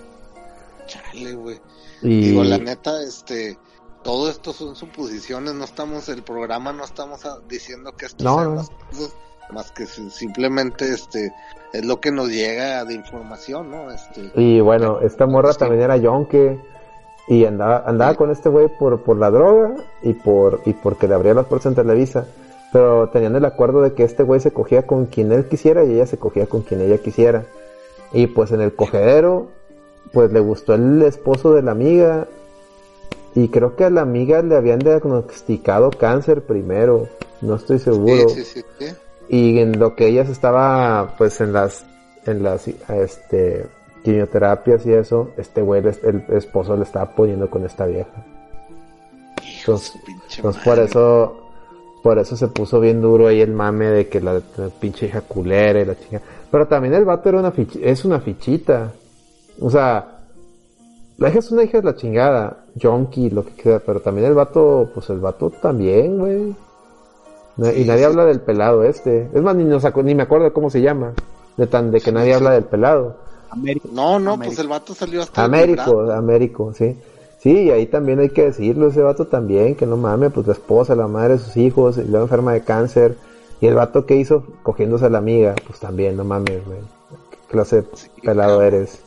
Chale, 0.86 1.34
güey. 1.34 1.60
Y 2.02 2.30
Digo, 2.30 2.44
la 2.44 2.58
neta, 2.58 3.02
este, 3.02 3.58
todo 4.02 4.30
esto 4.30 4.52
son 4.52 4.74
suposiciones, 4.76 5.54
no 5.54 5.64
estamos, 5.64 6.08
el 6.08 6.22
programa 6.22 6.72
no 6.72 6.84
estamos 6.84 7.20
diciendo 7.48 7.92
que 7.94 8.06
esto 8.06 8.24
No, 8.24 8.42
no. 8.44 8.54
las 8.56 8.70
cosas, 8.70 9.12
más 9.52 9.70
que 9.72 9.86
si- 9.86 10.10
simplemente, 10.10 10.92
este, 10.92 11.32
es 11.72 11.84
lo 11.84 12.00
que 12.00 12.10
nos 12.10 12.28
llega 12.28 12.84
de 12.84 12.94
información, 12.94 13.70
¿no? 13.70 13.90
Este, 13.90 14.30
Y 14.34 14.60
bueno, 14.60 15.00
esta 15.00 15.26
morra 15.26 15.52
también 15.54 15.82
era 15.82 15.96
yonke 15.96 16.58
y 17.28 17.44
andaba, 17.44 17.84
andaba 17.86 18.14
con 18.14 18.30
este 18.30 18.48
güey 18.48 18.68
por, 18.78 19.02
por 19.02 19.16
la 19.16 19.30
droga 19.30 19.74
y 20.02 20.14
por 20.14 20.60
y 20.64 20.72
porque 20.72 21.06
le 21.06 21.14
abría 21.14 21.34
las 21.34 21.46
puertas 21.46 21.66
en 21.70 21.76
Televisa. 21.76 22.26
Pero 22.72 23.08
tenían 23.08 23.34
el 23.34 23.44
acuerdo 23.44 23.82
de 23.82 23.94
que 23.94 24.04
este 24.04 24.22
güey 24.22 24.38
se 24.40 24.52
cogía 24.52 24.86
con 24.86 25.06
quien 25.06 25.32
él 25.32 25.46
quisiera 25.48 25.84
y 25.84 25.92
ella 25.94 26.06
se 26.06 26.18
cogía 26.18 26.46
con 26.46 26.62
quien 26.62 26.80
ella 26.80 26.98
quisiera. 26.98 27.44
Y 28.12 28.28
pues 28.28 28.52
en 28.52 28.60
el 28.60 28.74
cogedero, 28.74 29.48
pues 30.12 30.32
le 30.32 30.38
gustó 30.40 30.74
el 30.74 31.02
esposo 31.02 31.52
de 31.52 31.62
la 31.62 31.72
amiga 31.72 32.26
y 33.34 33.48
creo 33.48 33.76
que 33.76 33.84
a 33.84 33.90
la 33.90 34.00
amiga 34.02 34.42
le 34.42 34.56
habían 34.56 34.80
diagnosticado 34.80 35.90
cáncer 35.90 36.42
primero, 36.42 37.08
no 37.40 37.54
estoy 37.56 37.78
seguro. 37.78 38.28
sí, 38.28 38.44
sí, 38.44 38.62
sí. 38.78 38.86
Y 39.32 39.58
en 39.60 39.78
lo 39.78 39.94
que 39.94 40.08
ella 40.08 40.22
estaba, 40.22 41.14
pues 41.16 41.40
en 41.40 41.52
las, 41.52 41.86
en 42.26 42.42
las, 42.42 42.66
este, 42.66 43.64
quimioterapias 44.02 44.84
y 44.86 44.92
eso, 44.92 45.30
este 45.36 45.62
güey, 45.62 45.80
el, 45.86 46.24
el 46.28 46.36
esposo 46.36 46.76
le 46.76 46.82
estaba 46.82 47.14
poniendo 47.14 47.48
con 47.48 47.64
esta 47.64 47.86
vieja. 47.86 48.24
Entonces, 49.60 49.94
entonces 50.36 50.62
por 50.64 50.78
eso, 50.80 51.36
por 52.02 52.18
eso 52.18 52.36
se 52.36 52.48
puso 52.48 52.80
bien 52.80 53.00
duro 53.00 53.28
ahí 53.28 53.40
el 53.40 53.52
mame 53.52 53.86
de 53.86 54.08
que 54.08 54.20
la, 54.20 54.34
la 54.56 54.68
pinche 54.80 55.06
hija 55.06 55.20
culera 55.20 55.80
y 55.80 55.84
la 55.84 55.96
chinga. 55.98 56.20
Pero 56.50 56.66
también 56.66 56.94
el 56.94 57.04
vato 57.04 57.28
era 57.28 57.38
una 57.38 57.52
fich- 57.52 57.78
es 57.80 58.04
una 58.04 58.18
fichita. 58.20 58.90
O 59.60 59.70
sea, 59.70 60.18
la 61.18 61.28
hija 61.28 61.38
es 61.38 61.52
una 61.52 61.62
hija 61.62 61.78
de 61.78 61.84
la 61.84 61.94
chingada, 61.94 62.64
junkie, 62.82 63.30
lo 63.30 63.44
que 63.44 63.52
queda, 63.52 63.78
pero 63.78 64.00
también 64.00 64.26
el 64.26 64.34
vato, 64.34 64.90
pues 64.92 65.08
el 65.10 65.20
vato 65.20 65.50
también, 65.50 66.18
güey. 66.18 66.54
Y 67.68 67.84
nadie 67.84 68.04
habla 68.04 68.24
del 68.24 68.40
pelado 68.40 68.84
este. 68.84 69.28
Es 69.34 69.42
más, 69.42 69.54
ni, 69.54 69.64
nos 69.64 69.84
ni 69.96 70.14
me 70.14 70.22
acuerdo 70.22 70.52
cómo 70.52 70.70
se 70.70 70.80
llama. 70.80 71.12
De 71.56 71.66
tan 71.66 71.90
de 71.90 72.00
que 72.00 72.12
nadie 72.12 72.34
habla 72.34 72.52
del 72.52 72.64
pelado. 72.64 73.18
Américo. 73.50 73.88
No, 73.92 74.18
no, 74.18 74.32
Américo. 74.32 74.44
pues 74.46 74.58
el 74.60 74.68
vato 74.68 74.94
salió 74.94 75.22
hasta 75.22 75.44
Américo, 75.44 76.10
Américo, 76.10 76.72
sí. 76.72 76.96
Sí, 77.38 77.64
y 77.64 77.70
ahí 77.70 77.86
también 77.86 78.20
hay 78.20 78.30
que 78.30 78.44
decirlo, 78.44 78.88
ese 78.88 79.00
vato 79.00 79.26
también, 79.26 79.74
que 79.74 79.86
no 79.86 79.96
mames, 79.96 80.30
pues 80.32 80.46
la 80.46 80.52
esposa, 80.52 80.94
la 80.94 81.06
madre 81.06 81.34
de 81.34 81.38
sus 81.38 81.56
hijos, 81.56 81.96
y 81.96 82.04
luego 82.04 82.26
enferma 82.26 82.52
de 82.52 82.62
cáncer. 82.62 83.16
Y 83.60 83.66
el 83.66 83.74
vato 83.74 84.06
que 84.06 84.16
hizo 84.16 84.44
cogiéndose 84.62 85.06
a 85.06 85.10
la 85.10 85.18
amiga, 85.18 85.54
pues 85.66 85.80
también, 85.80 86.16
no 86.16 86.24
mames, 86.24 86.64
güey. 86.66 86.78
¿Qué 87.30 87.38
clase 87.48 87.76
de 87.76 87.88
pelado 88.22 88.58
cabrón. 88.58 88.74
eres? 88.74 89.00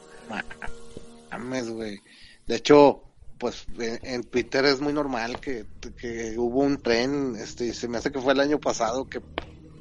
Mames, 1.31 1.71
güey. 1.71 1.99
De 2.47 2.55
hecho, 2.55 3.01
pues 3.43 3.65
en, 3.77 3.99
en 4.03 4.23
Twitter 4.23 4.63
es 4.63 4.79
muy 4.79 4.93
normal 4.93 5.41
que, 5.41 5.65
que 5.97 6.35
hubo 6.37 6.61
un 6.61 6.77
tren, 6.77 7.35
este, 7.35 7.73
se 7.73 7.89
me 7.89 7.97
hace 7.97 8.09
que 8.09 8.21
fue 8.21 8.31
el 8.31 8.39
año 8.39 8.57
pasado 8.57 9.09
que 9.09 9.19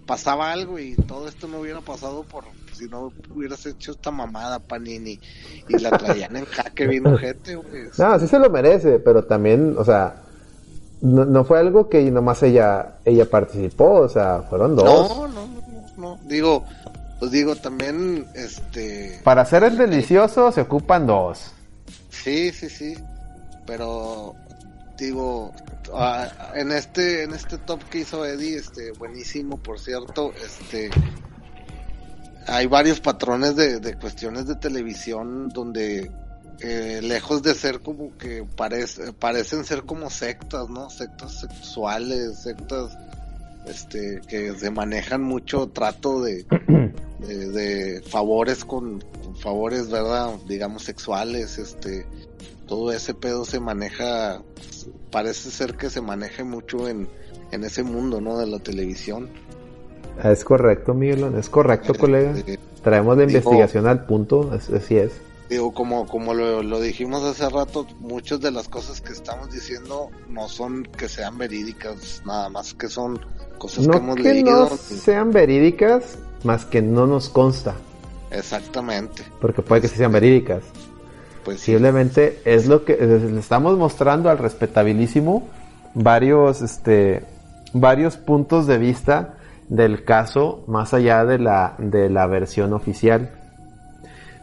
pasaba 0.04 0.50
algo 0.50 0.80
y 0.80 0.96
todo 0.96 1.28
esto 1.28 1.46
no 1.46 1.60
hubiera 1.60 1.80
pasado 1.80 2.24
por 2.24 2.42
si 2.72 2.88
no 2.88 3.12
hubieras 3.32 3.64
hecho 3.66 3.92
esta 3.92 4.10
mamada 4.10 4.58
Panini 4.58 5.20
y 5.68 5.78
la 5.78 5.96
traían 5.96 6.34
en 6.34 6.44
jaque 6.44 6.88
bien 6.88 7.06
ojete, 7.06 7.54
güey. 7.54 7.84
No, 7.96 8.18
sí 8.18 8.26
se 8.26 8.40
lo 8.40 8.50
merece, 8.50 8.98
pero 8.98 9.26
también, 9.26 9.76
o 9.78 9.84
sea, 9.84 10.24
no, 11.00 11.24
no 11.24 11.44
fue 11.44 11.60
algo 11.60 11.88
que 11.88 12.02
nomás 12.10 12.42
ella 12.42 12.96
ella 13.04 13.30
participó, 13.30 14.00
o 14.00 14.08
sea, 14.08 14.42
fueron 14.50 14.74
dos. 14.74 14.84
No, 14.84 15.28
no, 15.28 15.46
no, 15.46 15.46
no, 15.46 15.96
no. 15.96 16.20
Digo, 16.24 16.64
pues 17.20 17.30
digo 17.30 17.54
también, 17.54 18.26
este, 18.34 19.20
Para 19.22 19.42
hacer 19.42 19.62
el 19.62 19.78
delicioso 19.78 20.50
se 20.50 20.62
ocupan 20.62 21.06
dos. 21.06 21.52
Sí, 22.10 22.50
sí, 22.50 22.68
sí. 22.68 22.96
Pero 23.66 24.34
digo, 24.98 25.52
ah, 25.94 26.28
en 26.54 26.72
este 26.72 27.22
en 27.24 27.34
este 27.34 27.58
top 27.58 27.82
que 27.84 28.00
hizo 28.00 28.24
Eddie, 28.24 28.56
este 28.56 28.92
buenísimo, 28.92 29.56
por 29.58 29.78
cierto, 29.78 30.32
este 30.44 30.90
hay 32.46 32.66
varios 32.66 33.00
patrones 33.00 33.56
de, 33.56 33.78
de 33.78 33.94
cuestiones 33.94 34.46
de 34.46 34.56
televisión 34.56 35.48
donde 35.50 36.10
eh, 36.64 37.00
lejos 37.02 37.42
de 37.42 37.54
ser 37.54 37.80
como 37.80 38.16
que 38.18 38.44
parece, 38.56 39.12
parecen 39.12 39.64
ser 39.64 39.82
como 39.82 40.10
sectas, 40.10 40.68
¿no? 40.68 40.90
Sectas 40.90 41.40
sexuales, 41.40 42.38
sectas 42.38 42.96
este 43.66 44.20
que 44.28 44.54
se 44.54 44.70
manejan 44.70 45.22
mucho 45.22 45.68
trato 45.68 46.22
de, 46.22 46.44
de, 47.18 48.02
favores 48.02 48.64
con 48.64 49.02
favores, 49.40 49.90
¿verdad? 49.90 50.36
Digamos 50.48 50.84
sexuales, 50.84 51.58
este 51.58 52.06
todo 52.72 52.90
ese 52.90 53.12
pedo 53.12 53.44
se 53.44 53.60
maneja, 53.60 54.40
parece 55.10 55.50
ser 55.50 55.76
que 55.76 55.90
se 55.90 56.00
maneje 56.00 56.42
mucho 56.42 56.88
en, 56.88 57.06
en 57.50 57.64
ese 57.64 57.82
mundo, 57.82 58.22
¿no? 58.22 58.38
De 58.38 58.46
la 58.46 58.60
televisión. 58.60 59.28
Es 60.24 60.42
correcto, 60.42 60.94
Miguelón, 60.94 61.38
es 61.38 61.50
correcto, 61.50 61.92
colega. 61.94 62.32
Eh, 62.46 62.58
Traemos 62.82 63.18
la 63.18 63.26
digo- 63.26 63.36
investigación 63.40 63.86
al 63.86 64.06
punto, 64.06 64.50
así 64.74 64.96
es. 64.96 65.12
Digo, 65.50 65.74
como, 65.74 66.06
como 66.06 66.32
lo, 66.32 66.62
lo 66.62 66.80
dijimos 66.80 67.22
hace 67.24 67.46
rato, 67.50 67.86
muchas 68.00 68.40
de 68.40 68.50
las 68.50 68.70
cosas 68.70 69.02
que 69.02 69.12
estamos 69.12 69.52
diciendo 69.52 70.08
no 70.30 70.48
son 70.48 70.84
que 70.84 71.10
sean 71.10 71.36
verídicas, 71.36 72.22
nada 72.24 72.48
más 72.48 72.72
que 72.72 72.88
son 72.88 73.20
cosas 73.58 73.86
que 73.86 73.96
hemos 73.98 74.16
que 74.16 74.22
leído. 74.22 74.70
no 74.70 74.76
sean 74.78 75.30
verídicas, 75.30 76.16
más 76.42 76.64
que 76.64 76.80
no 76.80 77.06
nos 77.06 77.28
consta, 77.28 77.74
Exactamente. 78.30 79.24
porque 79.42 79.60
puede 79.60 79.82
que 79.82 79.88
sí 79.88 79.96
sean 79.96 80.12
verídicas. 80.12 80.62
Pues 81.44 81.60
sí. 81.60 81.72
Simplemente 81.72 82.40
es 82.44 82.66
lo 82.66 82.84
que 82.84 82.96
le 82.96 83.38
estamos 83.40 83.76
mostrando 83.78 84.30
al 84.30 84.38
respetabilísimo 84.38 85.48
varios 85.94 86.62
este 86.62 87.24
varios 87.74 88.16
puntos 88.16 88.66
de 88.66 88.78
vista 88.78 89.34
del 89.68 90.04
caso 90.04 90.64
más 90.66 90.94
allá 90.94 91.24
de 91.24 91.38
la 91.38 91.74
de 91.78 92.08
la 92.10 92.26
versión 92.26 92.72
oficial. 92.72 93.30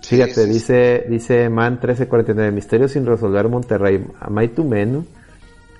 Fíjate, 0.01 0.45
sí, 0.45 0.49
dice 0.49 1.05
dice 1.09 1.49
Man 1.49 1.73
1349 1.73 2.51
Misterio 2.51 2.87
sin 2.87 3.05
resolver 3.05 3.47
Monterrey, 3.47 4.05
Amaitu 4.19 4.63
Menu. 4.63 5.05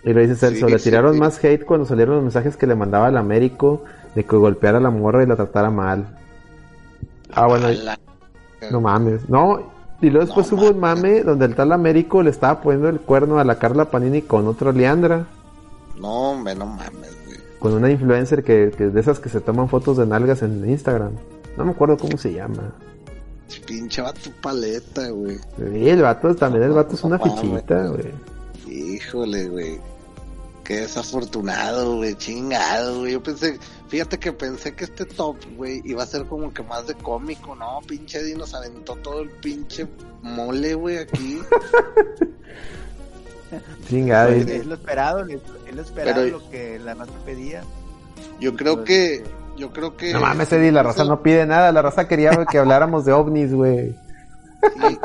Y 0.03 0.13
lo 0.13 0.21
dice 0.21 0.35
Celso, 0.35 0.67
Sí, 0.67 0.71
le 0.71 0.79
sí, 0.79 0.85
tiraron 0.89 1.13
sí. 1.15 1.19
más 1.19 1.43
hate 1.43 1.65
cuando 1.65 1.85
salieron 1.85 2.15
los 2.15 2.23
mensajes 2.23 2.55
que 2.55 2.67
le 2.67 2.75
mandaba 2.75 3.07
al 3.07 3.17
Américo 3.17 3.83
de 4.15 4.23
que 4.23 4.35
golpeara 4.35 4.77
a 4.77 4.81
la 4.81 4.91
morra 4.91 5.23
y 5.23 5.27
la 5.27 5.35
tratara 5.35 5.69
mal. 5.69 6.05
Ah, 7.31 7.47
bueno, 7.47 7.67
no 8.71 8.81
mames, 8.81 9.29
no. 9.29 9.78
Y 10.01 10.09
luego 10.09 10.25
después 10.25 10.51
hubo 10.53 10.69
un 10.69 10.79
mame 10.79 11.23
donde 11.23 11.45
el 11.45 11.55
tal 11.55 11.71
Américo 11.73 12.23
le 12.23 12.29
estaba 12.29 12.61
poniendo 12.61 12.87
el 12.89 12.99
cuerno 13.01 13.39
a 13.39 13.43
la 13.43 13.59
Carla 13.59 13.85
Panini 13.91 14.21
con 14.21 14.47
otra 14.47 14.71
Leandra, 14.71 15.25
No, 15.99 16.31
hombre, 16.31 16.55
no 16.55 16.65
mames, 16.65 17.17
güey. 17.25 17.37
con 17.59 17.73
una 17.73 17.91
influencer 17.91 18.43
que, 18.43 18.71
que 18.77 18.85
de 18.87 18.99
esas 18.99 19.19
que 19.19 19.27
se 19.29 19.41
toman 19.41 19.67
fotos 19.67 19.97
de 19.97 20.05
nalgas 20.05 20.41
en 20.41 20.69
Instagram. 20.69 21.11
No 21.57 21.65
me 21.65 21.71
acuerdo 21.71 21.97
cómo 21.97 22.17
se 22.17 22.31
llama. 22.33 22.71
Pinche 23.67 24.01
vato 24.01 24.29
paleta, 24.41 25.09
güey. 25.09 25.37
Y 25.73 25.89
el 25.89 26.01
vato, 26.03 26.33
también 26.35 26.63
el 26.63 26.71
vato 26.71 26.95
es 26.95 27.03
una 27.03 27.17
No 27.17 27.23
fichita, 27.25 27.87
güey. 27.87 28.13
Híjole, 28.67 29.49
güey. 29.49 29.79
Qué 30.63 30.81
desafortunado, 30.81 31.97
güey. 31.97 32.15
Chingado, 32.15 32.99
güey. 32.99 33.13
Yo 33.13 33.23
pensé, 33.23 33.59
fíjate 33.89 34.17
que 34.19 34.31
pensé 34.31 34.73
que 34.75 34.85
este 34.85 35.05
top, 35.05 35.37
güey, 35.57 35.81
iba 35.83 36.03
a 36.03 36.05
ser 36.05 36.25
como 36.25 36.53
que 36.53 36.63
más 36.63 36.87
de 36.87 36.93
cómico, 36.95 37.55
¿no? 37.55 37.79
Pinche 37.87 38.19
Eddie 38.19 38.35
nos 38.35 38.53
aventó 38.53 38.95
todo 38.97 39.21
el 39.21 39.29
pinche 39.29 39.87
mole, 40.21 40.75
güey, 40.75 40.97
aquí. 40.99 41.39
Chingada. 43.87 44.35
Y- 44.35 44.41
es 44.41 44.65
lo 44.65 44.75
esperado, 44.75 45.25
es 45.25 45.39
es 45.67 45.75
lo 45.75 45.81
esperado, 45.81 46.21
Pero- 46.23 46.37
lo 46.39 46.49
que 46.49 46.79
la 46.79 46.93
raza 46.93 47.11
pedía. 47.25 47.63
Yo 48.39 48.55
creo 48.55 48.83
que, 48.83 49.23
yo 49.57 49.71
creo 49.71 49.95
que. 49.97 50.13
No 50.13 50.21
mames, 50.21 50.51
Eddie, 50.51 50.71
la 50.71 50.83
raza 50.83 51.03
no 51.05 51.21
pide 51.23 51.45
nada. 51.45 51.71
La 51.71 51.81
raza 51.81 52.07
quería 52.07 52.45
que 52.45 52.57
habláramos 52.59 53.05
de 53.05 53.13
ovnis, 53.13 53.53
güey. 53.53 53.95
Sí, 54.61 54.99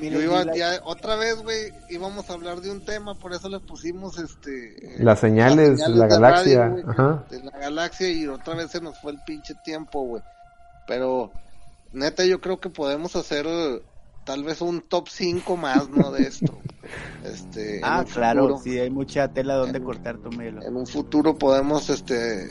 Mira, 0.00 0.16
yo 0.16 0.22
iba, 0.22 0.42
y 0.42 0.44
la- 0.46 0.56
ya, 0.56 0.80
otra 0.84 1.16
vez, 1.16 1.36
güey, 1.42 1.72
íbamos 1.90 2.28
a 2.30 2.34
hablar 2.34 2.60
de 2.60 2.70
un 2.70 2.84
tema, 2.84 3.14
por 3.14 3.32
eso 3.32 3.48
le 3.48 3.60
pusimos 3.60 4.18
este. 4.18 4.96
eh, 4.96 4.96
Las 5.02 5.20
señales, 5.20 5.78
la 5.88 6.04
de 6.04 6.08
galaxia, 6.08 6.68
radio, 6.68 6.90
ajá. 6.90 7.24
De 7.30 7.42
la 7.42 7.50
galaxia 7.58 8.08
y 8.10 8.26
otra 8.26 8.54
vez 8.54 8.70
se 8.70 8.80
nos 8.80 8.98
fue 8.98 9.12
el 9.12 9.18
pinche 9.26 9.54
tiempo, 9.64 10.02
güey. 10.02 10.22
Pero, 10.86 11.32
neta, 11.92 12.24
yo 12.24 12.40
creo 12.40 12.58
que 12.60 12.70
podemos 12.70 13.16
hacer 13.16 13.46
eh, 13.48 13.82
tal 14.24 14.44
vez 14.44 14.60
un 14.60 14.80
top 14.82 15.08
5 15.08 15.56
más, 15.56 15.88
¿no? 15.88 16.10
De 16.12 16.22
esto. 16.22 16.58
Este, 17.24 17.80
Ah, 17.82 18.02
claro, 18.10 18.42
futuro. 18.42 18.60
sí, 18.62 18.78
hay 18.78 18.88
mucha 18.88 19.28
tela 19.28 19.56
donde 19.56 19.82
cortar 19.82 20.16
tu 20.18 20.30
melo. 20.30 20.62
En 20.62 20.74
un 20.76 20.86
futuro 20.86 21.36
podemos 21.36 21.90
este 21.90 22.44
eh, 22.46 22.48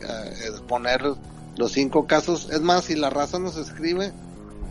poner 0.67 1.01
los 1.57 1.71
cinco 1.71 2.05
casos. 2.05 2.49
Es 2.51 2.61
más, 2.61 2.83
si 2.85 2.95
la 2.95 3.09
raza 3.09 3.39
nos 3.39 3.57
escribe, 3.57 4.11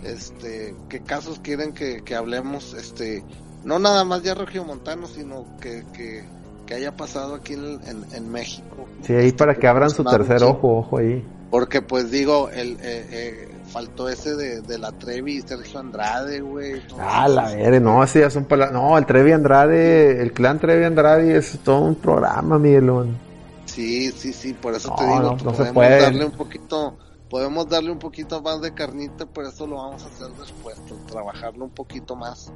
este, 0.05 0.75
qué 0.89 1.01
casos 1.01 1.39
quieren 1.41 1.73
que, 1.73 2.03
que 2.03 2.15
hablemos, 2.15 2.75
este, 2.75 3.25
no 3.65 3.79
nada 3.79 4.05
más 4.05 4.23
ya 4.23 4.35
regiomontano, 4.35 5.07
sino 5.07 5.45
que, 5.61 5.85
que, 5.93 6.25
que 6.67 6.75
haya 6.75 6.97
pasado 6.97 7.35
aquí 7.35 7.55
en, 7.55 7.81
en, 7.87 8.05
en 8.13 8.31
México. 8.31 8.87
Sí, 9.03 9.13
ahí 9.15 9.33
para 9.33 9.55
que 9.55 9.67
abran 9.67 9.91
su 9.91 10.05
tercer 10.05 10.43
ojo, 10.45 10.79
ojo 10.79 10.99
ahí. 10.99 11.25
Porque 11.51 11.81
pues 11.81 12.11
digo, 12.11 12.51
el, 12.51 12.73
eh, 12.73 13.07
eh, 13.11 13.49
faltó 13.73 14.09
ese 14.09 14.35
de, 14.35 14.63
de 14.63 14.79
la 14.79 14.91
Trevi 14.93 15.37
y 15.37 15.43
Sergio 15.43 15.79
Andrade, 15.79 16.41
güey. 16.41 16.83
Ah, 16.99 17.29
la 17.29 17.55
verga, 17.55 17.79
no, 17.81 18.03
ese 18.03 18.21
ya 18.21 18.31
son 18.31 18.45
palabras. 18.45 18.75
No, 18.75 18.99
el 18.99 19.07
Trevi 19.07 19.31
Andrade, 19.33 20.21
el 20.21 20.33
clan 20.33 20.59
Trevi 20.59 20.85
Andrade 20.85 21.37
es 21.37 21.59
todo 21.63 21.81
un 21.81 21.95
programa, 21.95 22.59
Miguelón. 22.59 23.17
Sí, 23.65 24.11
sí, 24.13 24.33
sí, 24.33 24.55
por 24.55 24.75
eso 24.75 24.95
te 24.97 25.05
digo, 25.05 25.21
no, 25.21 25.31
no 25.33 25.39
se 25.39 25.45
podemos 25.45 25.73
puede. 25.75 26.01
darle 26.01 26.25
un 26.25 26.33
poquito, 26.33 26.97
podemos 27.29 27.69
darle 27.69 27.91
un 27.91 27.99
poquito 27.99 28.41
más 28.43 28.61
de 28.61 28.73
carnita, 28.75 29.27
por 29.27 29.45
eso 29.45 29.67
lo 29.67 29.77
vamos 29.77 30.03
a 30.05 30.07
hacer 30.07 30.29
después, 30.39 30.77
trabajarlo 31.07 31.65
un 31.65 31.71
poquito 31.71 32.17
más. 32.17 32.53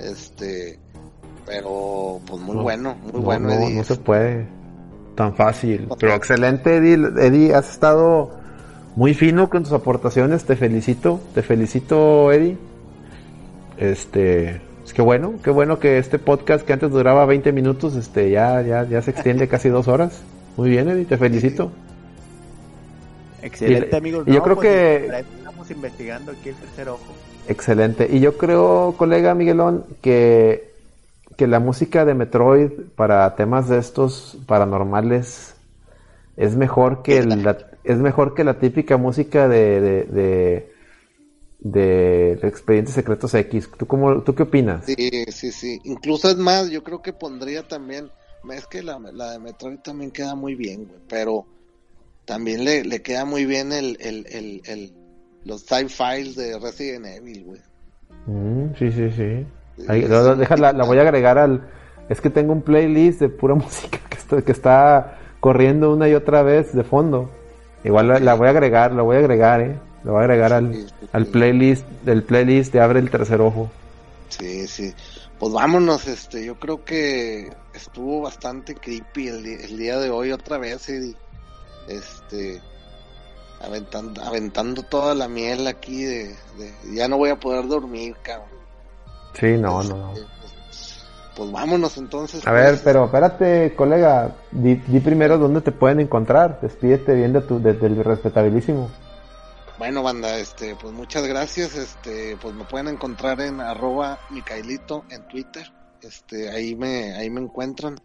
Este, 0.00 0.78
pero 1.46 2.20
pues 2.26 2.40
muy 2.42 2.56
No, 2.56 2.62
bueno, 2.62 2.96
muy 3.02 3.12
no, 3.12 3.20
bueno, 3.20 3.48
no, 3.48 3.54
Eddie. 3.54 3.76
no 3.76 3.84
se 3.84 3.96
puede 3.96 4.46
tan 5.14 5.34
fácil. 5.34 5.88
Pero 5.98 6.14
excelente, 6.14 6.76
Eddie. 6.76 6.94
Eddie, 7.20 7.54
has 7.54 7.70
estado 7.70 8.30
muy 8.96 9.14
fino 9.14 9.48
con 9.48 9.62
tus 9.62 9.72
aportaciones. 9.72 10.44
Te 10.44 10.56
felicito, 10.56 11.20
te 11.34 11.42
felicito, 11.42 12.32
Eddie. 12.32 12.58
Este, 13.76 14.60
es 14.84 14.92
que 14.92 15.02
bueno, 15.02 15.34
qué 15.42 15.50
bueno 15.50 15.78
que 15.78 15.98
este 15.98 16.18
podcast 16.18 16.64
que 16.64 16.72
antes 16.72 16.90
duraba 16.90 17.26
20 17.26 17.52
minutos, 17.52 17.96
este, 17.96 18.30
ya, 18.30 18.60
ya, 18.62 18.84
ya 18.84 19.02
se 19.02 19.10
extiende 19.12 19.48
casi 19.48 19.68
dos 19.68 19.88
horas. 19.88 20.20
Muy 20.56 20.70
bien, 20.70 20.88
Eddie, 20.88 21.04
te 21.04 21.16
felicito. 21.16 21.70
Excelente, 23.44 23.90
Y- 23.92 23.96
amigos. 23.96 24.24
y 24.26 24.30
yo 24.30 24.36
No, 24.38 24.42
creo 24.42 24.56
pues, 24.56 24.68
que- 24.68 25.06
eso 25.06 25.14
Estamos 25.38 25.70
investigando 25.70 26.32
aquí 26.32 26.48
el 26.48 26.54
tercer 26.56 26.88
ojo. 26.88 27.12
Excelente. 27.48 28.08
Y 28.10 28.20
yo 28.20 28.36
creo, 28.36 28.94
colega 28.96 29.34
Miguelón, 29.34 29.84
que, 30.02 30.72
que 31.36 31.46
la 31.46 31.60
música 31.60 32.04
de 32.04 32.14
Metroid 32.14 32.70
para 32.96 33.34
temas 33.36 33.68
de 33.68 33.78
estos 33.78 34.36
paranormales 34.46 35.54
es 36.36 36.56
mejor 36.56 37.02
que 37.02 37.22
la, 37.22 37.56
es 37.84 37.98
mejor 37.98 38.34
que 38.34 38.44
la 38.44 38.58
típica 38.58 38.96
música 38.96 39.46
de, 39.48 39.80
de, 39.80 40.70
de, 41.60 42.36
de 42.40 42.48
Expedientes 42.48 42.94
Secretos 42.94 43.34
X. 43.34 43.70
¿Tú, 43.78 43.86
cómo, 43.86 44.22
¿Tú 44.22 44.34
qué 44.34 44.42
opinas? 44.44 44.84
Sí, 44.86 45.24
sí, 45.30 45.52
sí. 45.52 45.80
Incluso 45.84 46.28
es 46.30 46.36
más, 46.36 46.70
yo 46.70 46.82
creo 46.82 47.02
que 47.02 47.12
pondría 47.12 47.66
también, 47.68 48.10
es 48.52 48.66
que 48.66 48.82
la, 48.82 48.98
la 48.98 49.32
de 49.32 49.38
Metroid 49.38 49.78
también 49.78 50.10
queda 50.10 50.34
muy 50.34 50.54
bien, 50.54 50.86
güey, 50.86 51.00
pero 51.08 51.46
también 52.24 52.64
le, 52.64 52.84
le 52.84 53.02
queda 53.02 53.24
muy 53.24 53.44
bien 53.46 53.72
el, 53.72 53.96
el, 54.00 54.26
el, 54.30 54.62
el 54.66 54.92
los 55.44 55.62
sci 55.62 55.88
files 55.88 56.36
de 56.36 56.58
Resident 56.58 57.06
Evil, 57.06 57.44
güey. 57.44 57.60
Mm, 58.26 58.74
sí, 58.78 58.90
sí, 58.92 59.10
sí. 59.10 59.46
Ahí, 59.88 60.02
lo- 60.02 60.22
lo- 60.22 60.36
deja, 60.36 60.56
la, 60.56 60.72
la 60.72 60.84
voy 60.84 60.98
a 60.98 61.02
agregar 61.02 61.36
al... 61.38 61.68
Es 62.08 62.20
que 62.20 62.30
tengo 62.30 62.52
un 62.52 62.62
playlist 62.62 63.20
de 63.20 63.28
pura 63.28 63.54
música 63.54 63.98
que 64.08 64.16
está, 64.16 64.42
que 64.42 64.52
está 64.52 65.18
corriendo 65.40 65.92
una 65.92 66.08
y 66.08 66.14
otra 66.14 66.42
vez 66.42 66.72
de 66.74 66.84
fondo. 66.84 67.30
Igual 67.84 68.08
la, 68.08 68.18
la 68.20 68.34
voy 68.34 68.46
a 68.46 68.50
agregar, 68.50 68.92
la 68.92 69.02
voy 69.02 69.16
a 69.16 69.18
agregar, 69.18 69.60
eh. 69.60 69.78
La 70.04 70.12
voy 70.12 70.20
a 70.20 70.24
agregar 70.24 70.52
al, 70.52 70.86
al 71.12 71.26
playlist, 71.26 71.86
del 72.04 72.22
playlist 72.22 72.72
de 72.72 72.80
Abre 72.80 73.00
el 73.00 73.10
Tercer 73.10 73.40
Ojo. 73.40 73.70
Sí, 74.28 74.66
sí. 74.66 74.92
Pues 75.38 75.52
vámonos, 75.52 76.06
este, 76.06 76.44
yo 76.44 76.58
creo 76.58 76.84
que 76.84 77.50
estuvo 77.74 78.20
bastante 78.22 78.74
creepy 78.74 79.28
el, 79.28 79.46
el 79.46 79.78
día 79.78 79.98
de 79.98 80.10
hoy 80.10 80.30
otra 80.32 80.58
vez, 80.58 80.88
Eddie. 80.88 81.14
Este, 81.88 82.60
aventando, 83.60 84.22
aventando 84.22 84.82
toda 84.82 85.14
la 85.14 85.28
miel 85.28 85.66
aquí 85.66 86.04
de, 86.04 86.28
de- 86.58 86.94
ya 86.94 87.08
no 87.08 87.16
voy 87.18 87.30
a 87.30 87.36
poder 87.40 87.66
dormir, 87.66 88.16
cabrón. 88.22 88.48
Sí, 89.34 89.56
no, 89.58 89.82
no, 89.82 89.96
no. 89.96 90.14
Pues 91.36 91.50
vámonos 91.50 91.96
entonces. 91.96 92.46
A 92.46 92.52
ver, 92.52 92.70
pues. 92.74 92.82
pero 92.84 93.06
espérate, 93.06 93.74
colega. 93.74 94.32
Di, 94.52 94.76
di 94.76 95.00
primero 95.00 95.36
dónde 95.36 95.60
te 95.62 95.72
pueden 95.72 95.98
encontrar. 96.00 96.60
Despídete 96.60 97.12
bien 97.14 97.32
de 97.32 97.40
tu, 97.40 97.60
de- 97.60 97.72
del 97.74 98.02
respetabilísimo. 98.04 98.88
Bueno, 99.76 100.04
banda, 100.04 100.38
este, 100.38 100.76
pues 100.76 100.92
muchas 100.92 101.26
gracias. 101.26 101.74
Este, 101.74 102.36
pues 102.40 102.54
me 102.54 102.62
pueden 102.64 102.86
encontrar 102.86 103.40
en 103.40 103.60
arroba 103.60 104.20
Micaelito 104.30 105.04
en 105.10 105.26
Twitter. 105.26 105.72
Este, 106.00 106.48
ahí 106.50 106.76
me, 106.76 107.14
ahí 107.16 107.28
me 107.30 107.40
encuentran. 107.40 107.96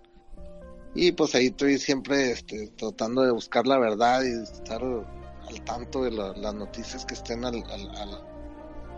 Y 0.96 1.12
pues 1.12 1.36
ahí 1.36 1.48
estoy 1.48 1.78
siempre, 1.78 2.32
este, 2.32 2.70
tratando 2.78 3.22
de 3.22 3.32
buscar 3.32 3.66
la 3.68 3.78
verdad 3.78 4.22
y 4.24 4.44
estar 4.44 4.82
al 4.84 5.62
tanto 5.64 6.04
de 6.04 6.12
la- 6.12 6.34
las 6.34 6.54
noticias 6.54 7.06
que 7.06 7.14
estén 7.14 7.46
al, 7.46 7.56
al, 7.72 7.90
al, 7.98 8.22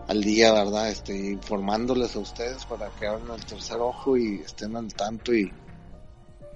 al 0.08 0.20
día, 0.22 0.52
¿verdad? 0.52 0.88
Este, 0.90 1.14
informándoles 1.16 2.16
a 2.16 2.20
ustedes 2.20 2.64
para 2.66 2.88
que 2.90 3.06
abran 3.06 3.30
el 3.38 3.44
tercer 3.44 3.78
ojo 3.78 4.16
y 4.16 4.40
estén 4.40 4.74
al 4.76 4.92
tanto 4.94 5.34
y, 5.34 5.52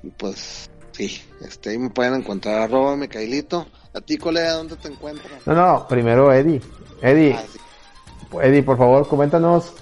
y 0.02 0.10
pues, 0.10 0.68
sí, 0.92 1.20
este, 1.42 1.70
ahí 1.70 1.78
me 1.78 1.90
pueden 1.90 2.14
encontrar 2.14 2.62
arroba 2.62 2.96
Micaelito. 2.96 3.66
A 3.92 4.00
ti, 4.00 4.16
colega, 4.18 4.52
¿dónde 4.54 4.76
te 4.76 4.88
encuentran? 4.88 5.38
No, 5.46 5.54
no, 5.54 5.86
primero 5.88 6.32
Eddie. 6.32 6.60
Eddie, 7.02 7.34
Ah, 7.34 7.44
sí. 7.50 7.58
Eddie, 8.42 8.62
por 8.62 8.76
favor, 8.78 9.06
coméntanos 9.06 9.72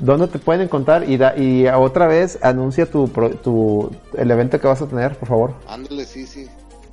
dónde 0.00 0.26
te 0.26 0.38
pueden 0.38 0.62
encontrar 0.62 1.08
y, 1.08 1.16
da, 1.16 1.36
y 1.36 1.66
otra 1.68 2.06
vez 2.06 2.38
anuncia 2.42 2.86
tu, 2.90 3.08
pro- 3.08 3.30
tu 3.30 3.90
el 4.16 4.30
evento 4.30 4.60
que 4.60 4.66
vas 4.66 4.82
a 4.82 4.86
tener, 4.88 5.16
por 5.16 5.28
favor. 5.28 5.54
Ándale, 5.68 6.04
sí, 6.04 6.26
sí. 6.26 6.46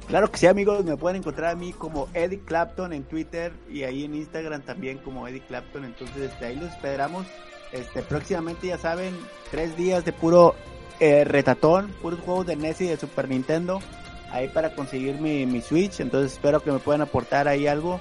Claro 0.08 0.32
que 0.32 0.38
sí, 0.38 0.48
amigos, 0.48 0.86
me 0.86 0.96
pueden 0.96 1.18
encontrar 1.18 1.52
a 1.52 1.56
mí 1.56 1.74
como 1.74 2.08
Eddie 2.14 2.40
Clapton 2.40 2.94
en 2.94 3.04
Twitter 3.04 3.52
y 3.70 3.84
ahí 3.84 4.06
en 4.06 4.16
Instagram 4.16 4.62
también 4.62 5.00
como 5.00 5.28
Eddie 5.28 5.42
Clapton. 5.46 5.84
Entonces, 5.84 6.32
este, 6.32 6.46
ahí 6.46 6.56
los 6.56 6.70
esperamos. 6.72 7.26
Este, 7.74 8.02
próximamente, 8.04 8.68
ya 8.68 8.78
saben, 8.78 9.14
tres 9.52 9.76
días 9.76 10.06
de 10.06 10.14
puro 10.14 10.56
eh, 11.02 11.26
retatón, 11.26 11.92
puros 12.02 12.22
juegos 12.22 12.46
de 12.48 12.56
NES 12.56 12.80
y 12.82 12.88
de 12.88 12.96
Super 12.98 13.28
Nintendo. 13.28 13.80
Ahí 14.32 14.48
para 14.48 14.74
conseguir 14.76 15.20
mi, 15.20 15.46
mi 15.46 15.60
Switch. 15.62 16.00
Entonces, 16.00 16.34
espero 16.34 16.62
que 16.62 16.72
me 16.72 16.80
puedan 16.80 17.02
aportar 17.02 17.50
ahí 17.50 17.68
algo. 17.68 18.00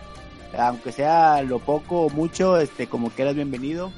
Aunque 0.56 0.92
sea 0.92 1.42
lo 1.42 1.58
poco 1.58 2.02
o 2.02 2.10
mucho, 2.10 2.56
este, 2.58 2.86
como 2.86 3.10
quieras, 3.10 3.34
bienvenido. 3.34 3.90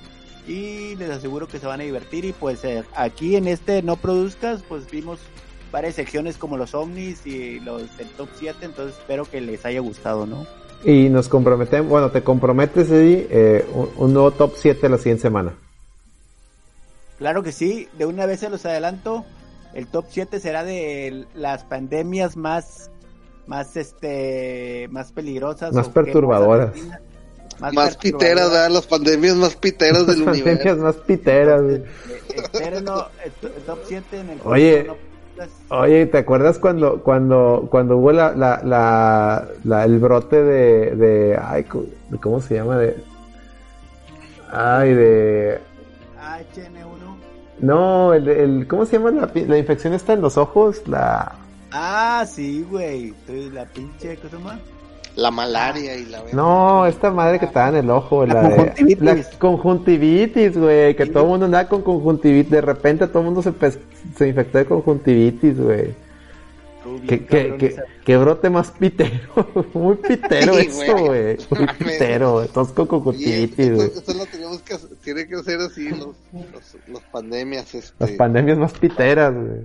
Y 0.48 0.96
les 0.96 1.10
aseguro 1.10 1.46
que 1.46 1.58
se 1.58 1.66
van 1.66 1.80
a 1.80 1.84
divertir. 1.84 2.24
Y 2.24 2.32
pues 2.32 2.64
eh, 2.64 2.82
aquí 2.96 3.36
en 3.36 3.46
este 3.46 3.82
No 3.82 3.96
Produzcas, 3.96 4.62
pues 4.68 4.90
vimos 4.90 5.20
varias 5.70 5.94
secciones 5.94 6.36
como 6.36 6.56
los 6.56 6.74
ovnis 6.74 7.26
y 7.26 7.60
los 7.60 7.96
del 7.98 8.08
top 8.08 8.28
7, 8.36 8.64
entonces 8.64 8.98
espero 8.98 9.26
que 9.26 9.40
les 9.40 9.64
haya 9.66 9.80
gustado, 9.80 10.26
¿no? 10.26 10.46
Y 10.82 11.10
nos 11.10 11.28
comprometemos, 11.28 11.90
bueno, 11.90 12.10
te 12.10 12.22
comprometes, 12.22 12.90
Eddie, 12.90 13.26
eh, 13.30 13.66
un, 13.74 13.90
un 13.96 14.14
nuevo 14.14 14.30
top 14.30 14.54
7 14.56 14.88
la 14.88 14.96
siguiente 14.96 15.22
semana. 15.22 15.52
Claro 17.18 17.42
que 17.42 17.52
sí, 17.52 17.88
de 17.98 18.06
una 18.06 18.24
vez 18.24 18.40
se 18.40 18.48
los 18.48 18.64
adelanto, 18.64 19.26
el 19.74 19.86
top 19.88 20.06
7 20.08 20.40
será 20.40 20.64
de 20.64 21.26
las 21.34 21.64
pandemias 21.64 22.36
más 22.36 22.90
más 23.46 23.76
este 23.76 24.88
más 24.90 25.10
peligrosas 25.12 25.72
Más 25.72 25.88
que 25.88 26.12
Más 27.60 27.96
piteras, 27.96 28.50
¿verdad? 28.50 28.70
Las 28.70 28.86
pandemias 28.86 29.34
más 29.36 29.56
piteras 29.56 30.06
del 30.06 30.18
Las 30.18 30.24
pandemias 30.26 30.54
universo. 30.60 30.82
más 30.84 30.96
piteras, 30.96 31.62
güey. 31.62 31.82
To- 32.84 33.10
el 33.16 33.62
top 33.64 33.78
7 33.86 34.20
en 34.20 34.30
el 34.30 34.38
Oye, 34.44 34.84
Podcast. 34.84 35.52
Oye, 35.70 36.06
¿te 36.06 36.18
acuerdas 36.18 36.58
cuando 36.58 37.02
cuando 37.02 37.66
cuando 37.70 37.96
hubo 37.96 38.12
la, 38.12 38.32
la, 38.34 38.60
la, 38.64 39.48
la- 39.64 39.84
el 39.84 39.98
brote 39.98 40.42
de, 40.42 40.94
de 40.96 41.38
ay, 41.42 41.64
cómo 42.20 42.40
se 42.40 42.54
llama 42.56 42.76
de 42.78 42.96
ay 44.52 44.94
de 44.94 45.60
HN1. 46.20 47.16
no 47.60 48.14
el, 48.14 48.28
el 48.28 48.66
cómo 48.68 48.84
se 48.86 48.98
llama 48.98 49.10
la, 49.10 49.58
infección 49.58 49.94
está 49.94 50.12
en 50.14 50.20
los 50.22 50.36
ojos 50.36 50.82
la 50.86 51.32
Ah, 51.70 52.24
sí, 52.26 52.64
güey, 52.70 53.14
la 53.52 53.66
pinche 53.66 54.16
cosa 54.16 54.38
más. 54.38 54.58
La 55.18 55.30
malaria 55.30 55.96
y 55.96 56.06
la 56.06 56.22
no 56.32 56.86
esta 56.86 57.10
madre 57.10 57.38
que 57.38 57.46
estaba 57.46 57.68
en 57.70 57.76
el 57.76 57.90
ojo 57.90 58.24
La 58.24 58.34
la, 58.34 58.48
de- 58.48 58.56
conjuntivitis. 58.56 59.02
la 59.02 59.38
conjuntivitis 59.38 60.56
güey 60.56 60.94
que 60.96 61.06
todo 61.06 61.24
el 61.24 61.28
mundo 61.30 61.46
andaba 61.46 61.68
con 61.68 61.82
conjuntivitis 61.82 62.50
de 62.52 62.60
repente 62.60 63.06
todo 63.08 63.18
el 63.20 63.24
mundo 63.26 63.42
se 63.42 63.52
se 64.16 64.28
infectó 64.28 64.58
de 64.58 64.64
conjuntivitis 64.66 65.58
güey 65.58 65.94
que, 67.06 67.26
que, 67.26 67.56
que, 67.58 67.76
que 68.04 68.16
brote 68.16 68.48
más 68.48 68.70
pitero 68.70 69.46
muy 69.74 69.96
pitero 69.96 70.54
Sí, 70.54 70.60
eso 70.68 70.96
güey. 70.96 71.36
muy 71.50 71.66
pitero 71.78 72.46
todos 72.46 72.68
con 72.72 72.86
conjuntivitis 72.86 73.58
esto, 73.58 73.74
güey 73.76 73.86
esto 73.88 74.14
lo 74.14 74.26
tenemos 74.26 74.62
que 74.62 74.74
hacer, 74.74 74.90
tiene 75.04 75.26
que 75.26 75.42
ser 75.42 75.60
así 75.60 75.88
los, 75.90 76.08
los, 76.32 76.76
los 76.86 77.02
pandemias, 77.12 77.74
este. 77.74 77.92
Las 77.98 78.10
pandemias 78.12 78.56
más 78.56 78.72
piteras, 78.72 79.34
güey. 79.34 79.60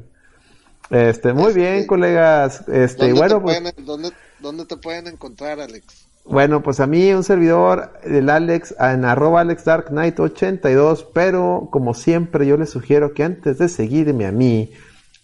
Este, 0.89 1.31
muy 1.33 1.47
Este, 1.49 1.59
bien, 1.59 1.87
colegas. 1.87 2.67
Este, 2.67 3.07
¿Dónde, 3.07 3.19
bueno, 3.19 3.35
te 3.37 3.41
pues, 3.41 3.61
pueden, 3.61 3.85
dónde, 3.85 4.09
¿Dónde 4.43 4.65
te 4.65 4.77
pueden 4.77 5.07
encontrar, 5.07 5.59
Alex? 5.61 6.05
bueno, 6.25 6.61
pues 6.63 6.79
a 6.79 6.87
mí 6.87 7.11
un 7.13 7.23
servidor, 7.23 7.93
el 8.03 8.29
Alex, 8.29 8.75
en 8.79 9.05
arroba 9.05 9.43
AlexDarkKnight82, 9.43 11.07
pero 11.13 11.69
como 11.71 11.93
siempre 11.93 12.45
yo 12.45 12.57
les 12.57 12.69
sugiero 12.69 13.13
que 13.13 13.23
antes 13.23 13.57
de 13.57 13.67
seguirme 13.67 14.25
a 14.25 14.31
mí, 14.31 14.71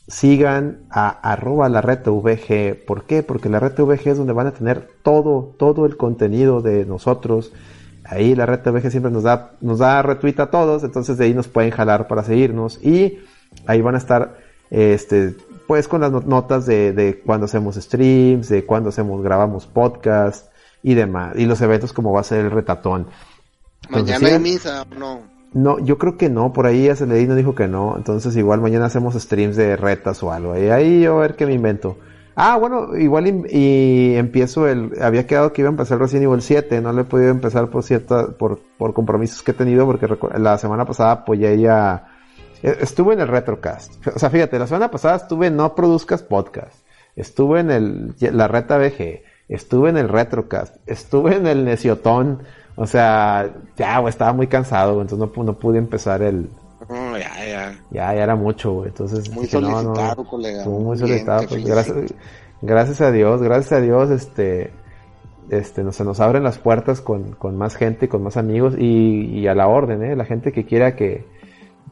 sigan 0.08 0.80
a 0.90 1.10
arroba 1.10 1.70
la 1.70 1.82
red 1.82 2.00
VG. 2.06 2.86
¿Por 2.86 3.04
qué? 3.04 3.24
Porque 3.24 3.50
la 3.50 3.60
red 3.60 3.78
VG 3.78 4.08
es 4.08 4.18
donde 4.18 4.34
van 4.34 4.48
a 4.48 4.54
tener 4.54 4.90
todo, 5.04 5.54
todo 5.58 5.86
el 5.86 5.96
contenido 5.98 6.62
de 6.62 6.86
nosotros. 6.86 7.54
Ahí 8.04 8.36
la 8.36 8.46
red 8.46 8.60
VG 8.60 8.90
siempre 8.90 9.12
nos 9.12 9.24
da, 9.24 9.52
nos 9.62 9.80
da 9.80 10.02
retweet 10.02 10.40
a 10.40 10.50
todos, 10.50 10.84
entonces 10.84 11.18
de 11.18 11.26
ahí 11.26 11.34
nos 11.34 11.48
pueden 11.48 11.72
jalar 11.72 12.08
para 12.08 12.24
seguirnos 12.24 12.82
y 12.84 13.20
ahí 13.68 13.82
van 13.82 13.96
a 13.96 14.00
estar, 14.00 14.38
este, 14.70 15.36
pues 15.70 15.88
con 15.88 16.02
las 16.02 16.12
no- 16.12 16.22
notas 16.26 16.66
de, 16.66 16.94
de 16.94 17.20
cuando 17.20 17.46
hacemos 17.46 17.76
streams, 17.76 18.50
de 18.50 18.66
cuando 18.66 18.90
hacemos, 18.90 19.22
grabamos 19.22 19.68
podcast 19.68 20.52
y 20.82 20.96
demás, 20.96 21.36
y 21.36 21.46
los 21.46 21.62
eventos 21.62 21.94
como 21.94 22.12
va 22.12 22.22
a 22.22 22.24
ser 22.24 22.40
el 22.46 22.50
retatón. 22.50 23.06
Entonces, 23.84 24.20
Mañana 24.20 24.36
hay 24.36 24.42
misa, 24.42 24.82
¿o 24.92 24.96
no? 25.00 25.20
no, 25.54 25.78
yo 25.78 26.00
creo 26.00 26.18
que 26.18 26.28
no, 26.28 26.54
por 26.54 26.66
ahí 26.66 26.90
Aceledino 26.90 27.36
dijo 27.36 27.54
que 27.54 27.68
no, 27.68 27.96
entonces 27.98 28.36
igual 28.36 28.62
mañana 28.62 28.86
hacemos 28.88 29.14
streams 29.14 29.56
de 29.58 29.76
retas 29.76 30.24
o 30.24 30.32
algo, 30.32 30.58
y 30.58 30.70
ahí 30.70 31.02
yo 31.02 31.20
a 31.20 31.22
ver 31.22 31.36
qué 31.36 31.46
me 31.46 31.54
invento. 31.54 31.98
Ah, 32.36 32.58
bueno, 32.58 32.98
igual 32.98 33.28
y, 33.28 33.56
y 33.56 34.16
empiezo 34.16 34.68
el, 34.68 34.94
había 35.04 35.28
quedado 35.28 35.54
que 35.54 35.62
iba 35.62 35.70
a 35.70 35.72
empezar 35.72 36.00
recién 36.00 36.24
nivel 36.24 36.42
7, 36.42 36.82
no 36.82 36.94
lo 36.94 37.02
he 37.02 37.04
podido 37.04 37.30
empezar 37.30 37.70
por 37.70 37.84
cierta, 37.84 38.30
por, 38.30 38.60
por 38.80 38.94
compromisos 38.96 39.44
que 39.44 39.52
he 39.52 39.54
tenido, 39.54 39.86
porque 39.86 40.08
la 40.36 40.58
semana 40.58 40.86
pasada 40.86 41.12
apoyé 41.12 41.60
ya, 41.60 41.76
eh, 41.98 42.08
estuve 42.64 43.14
en 43.14 43.22
el 43.22 43.28
Retrocast, 43.28 44.06
o 44.16 44.20
sea, 44.20 44.30
fíjate, 44.30 44.60
la 44.60 44.68
semana 44.68 44.92
pasada 44.92 45.16
estuve 45.18 45.48
en 45.48 45.56
No 45.56 45.76
Produzcas 45.76 46.24
Podcast, 46.24 46.76
estuve 47.16 47.60
en 47.62 47.72
el, 47.72 48.16
la 48.20 48.48
Reta 48.48 48.78
BG, 48.78 49.24
estuve 49.48 49.90
en 49.90 49.98
el 49.98 50.10
Retrocast, 50.10 50.76
estuve 50.88 51.36
en 51.36 51.48
el 51.48 51.66
Neciotón, 51.66 52.44
o 52.76 52.86
sea, 52.86 53.50
ya, 53.78 54.00
güey, 54.00 54.10
estaba 54.10 54.34
muy 54.34 54.48
cansado, 54.48 54.94
güey, 54.94 55.02
entonces 55.04 55.30
no, 55.36 55.44
no 55.44 55.54
pude 55.58 55.78
empezar 55.78 56.22
el, 56.22 56.50
No, 56.90 57.18
ya, 57.18 57.34
ya. 57.46 57.72
ya, 57.92 58.14
ya 58.14 58.24
era 58.24 58.36
mucho, 58.36 58.72
güey, 58.74 58.90
entonces 58.90 59.30
Muy 59.30 59.46
dije, 59.46 59.60
no, 59.60 59.70
no, 59.70 59.96
solicitado, 59.96 60.24
colega. 60.26 60.58
estuvo 60.60 60.80
muy 60.80 60.96
Bien, 60.98 61.08
solicitado, 61.08 61.48
pues, 61.48 61.66
gracias, 61.66 62.14
gracias 62.62 63.02
a 63.02 63.12
Dios, 63.12 63.42
gracias 63.42 63.72
a 63.74 63.82
Dios, 63.82 64.10
este, 64.12 64.72
este, 65.50 65.84
nos, 65.84 65.96
se 65.96 66.04
nos 66.04 66.20
abren 66.20 66.44
las 66.44 66.58
puertas 66.58 67.02
con, 67.02 67.32
con 67.34 67.58
más 67.58 67.76
gente, 67.76 68.08
con 68.08 68.22
más 68.24 68.38
amigos 68.38 68.76
y, 68.78 69.40
y 69.40 69.48
a 69.48 69.56
la 69.56 69.68
orden, 69.68 70.04
eh, 70.04 70.16
la 70.16 70.26
gente 70.26 70.52
que 70.52 70.66
quiera 70.66 70.96
que, 70.96 71.26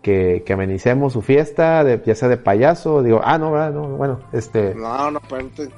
que, 0.01 0.43
que 0.45 0.53
amenicemos 0.53 1.13
su 1.13 1.21
fiesta, 1.21 1.83
de, 1.83 2.01
ya 2.05 2.15
sea 2.15 2.27
de 2.29 2.37
payaso, 2.37 3.01
digo, 3.03 3.21
ah, 3.23 3.37
no, 3.37 3.51
¿verdad? 3.51 3.71
no, 3.71 3.87
bueno, 3.89 4.19
este, 4.33 4.73
No, 4.75 5.11
no, 5.11 5.19
espérate. 5.19 5.69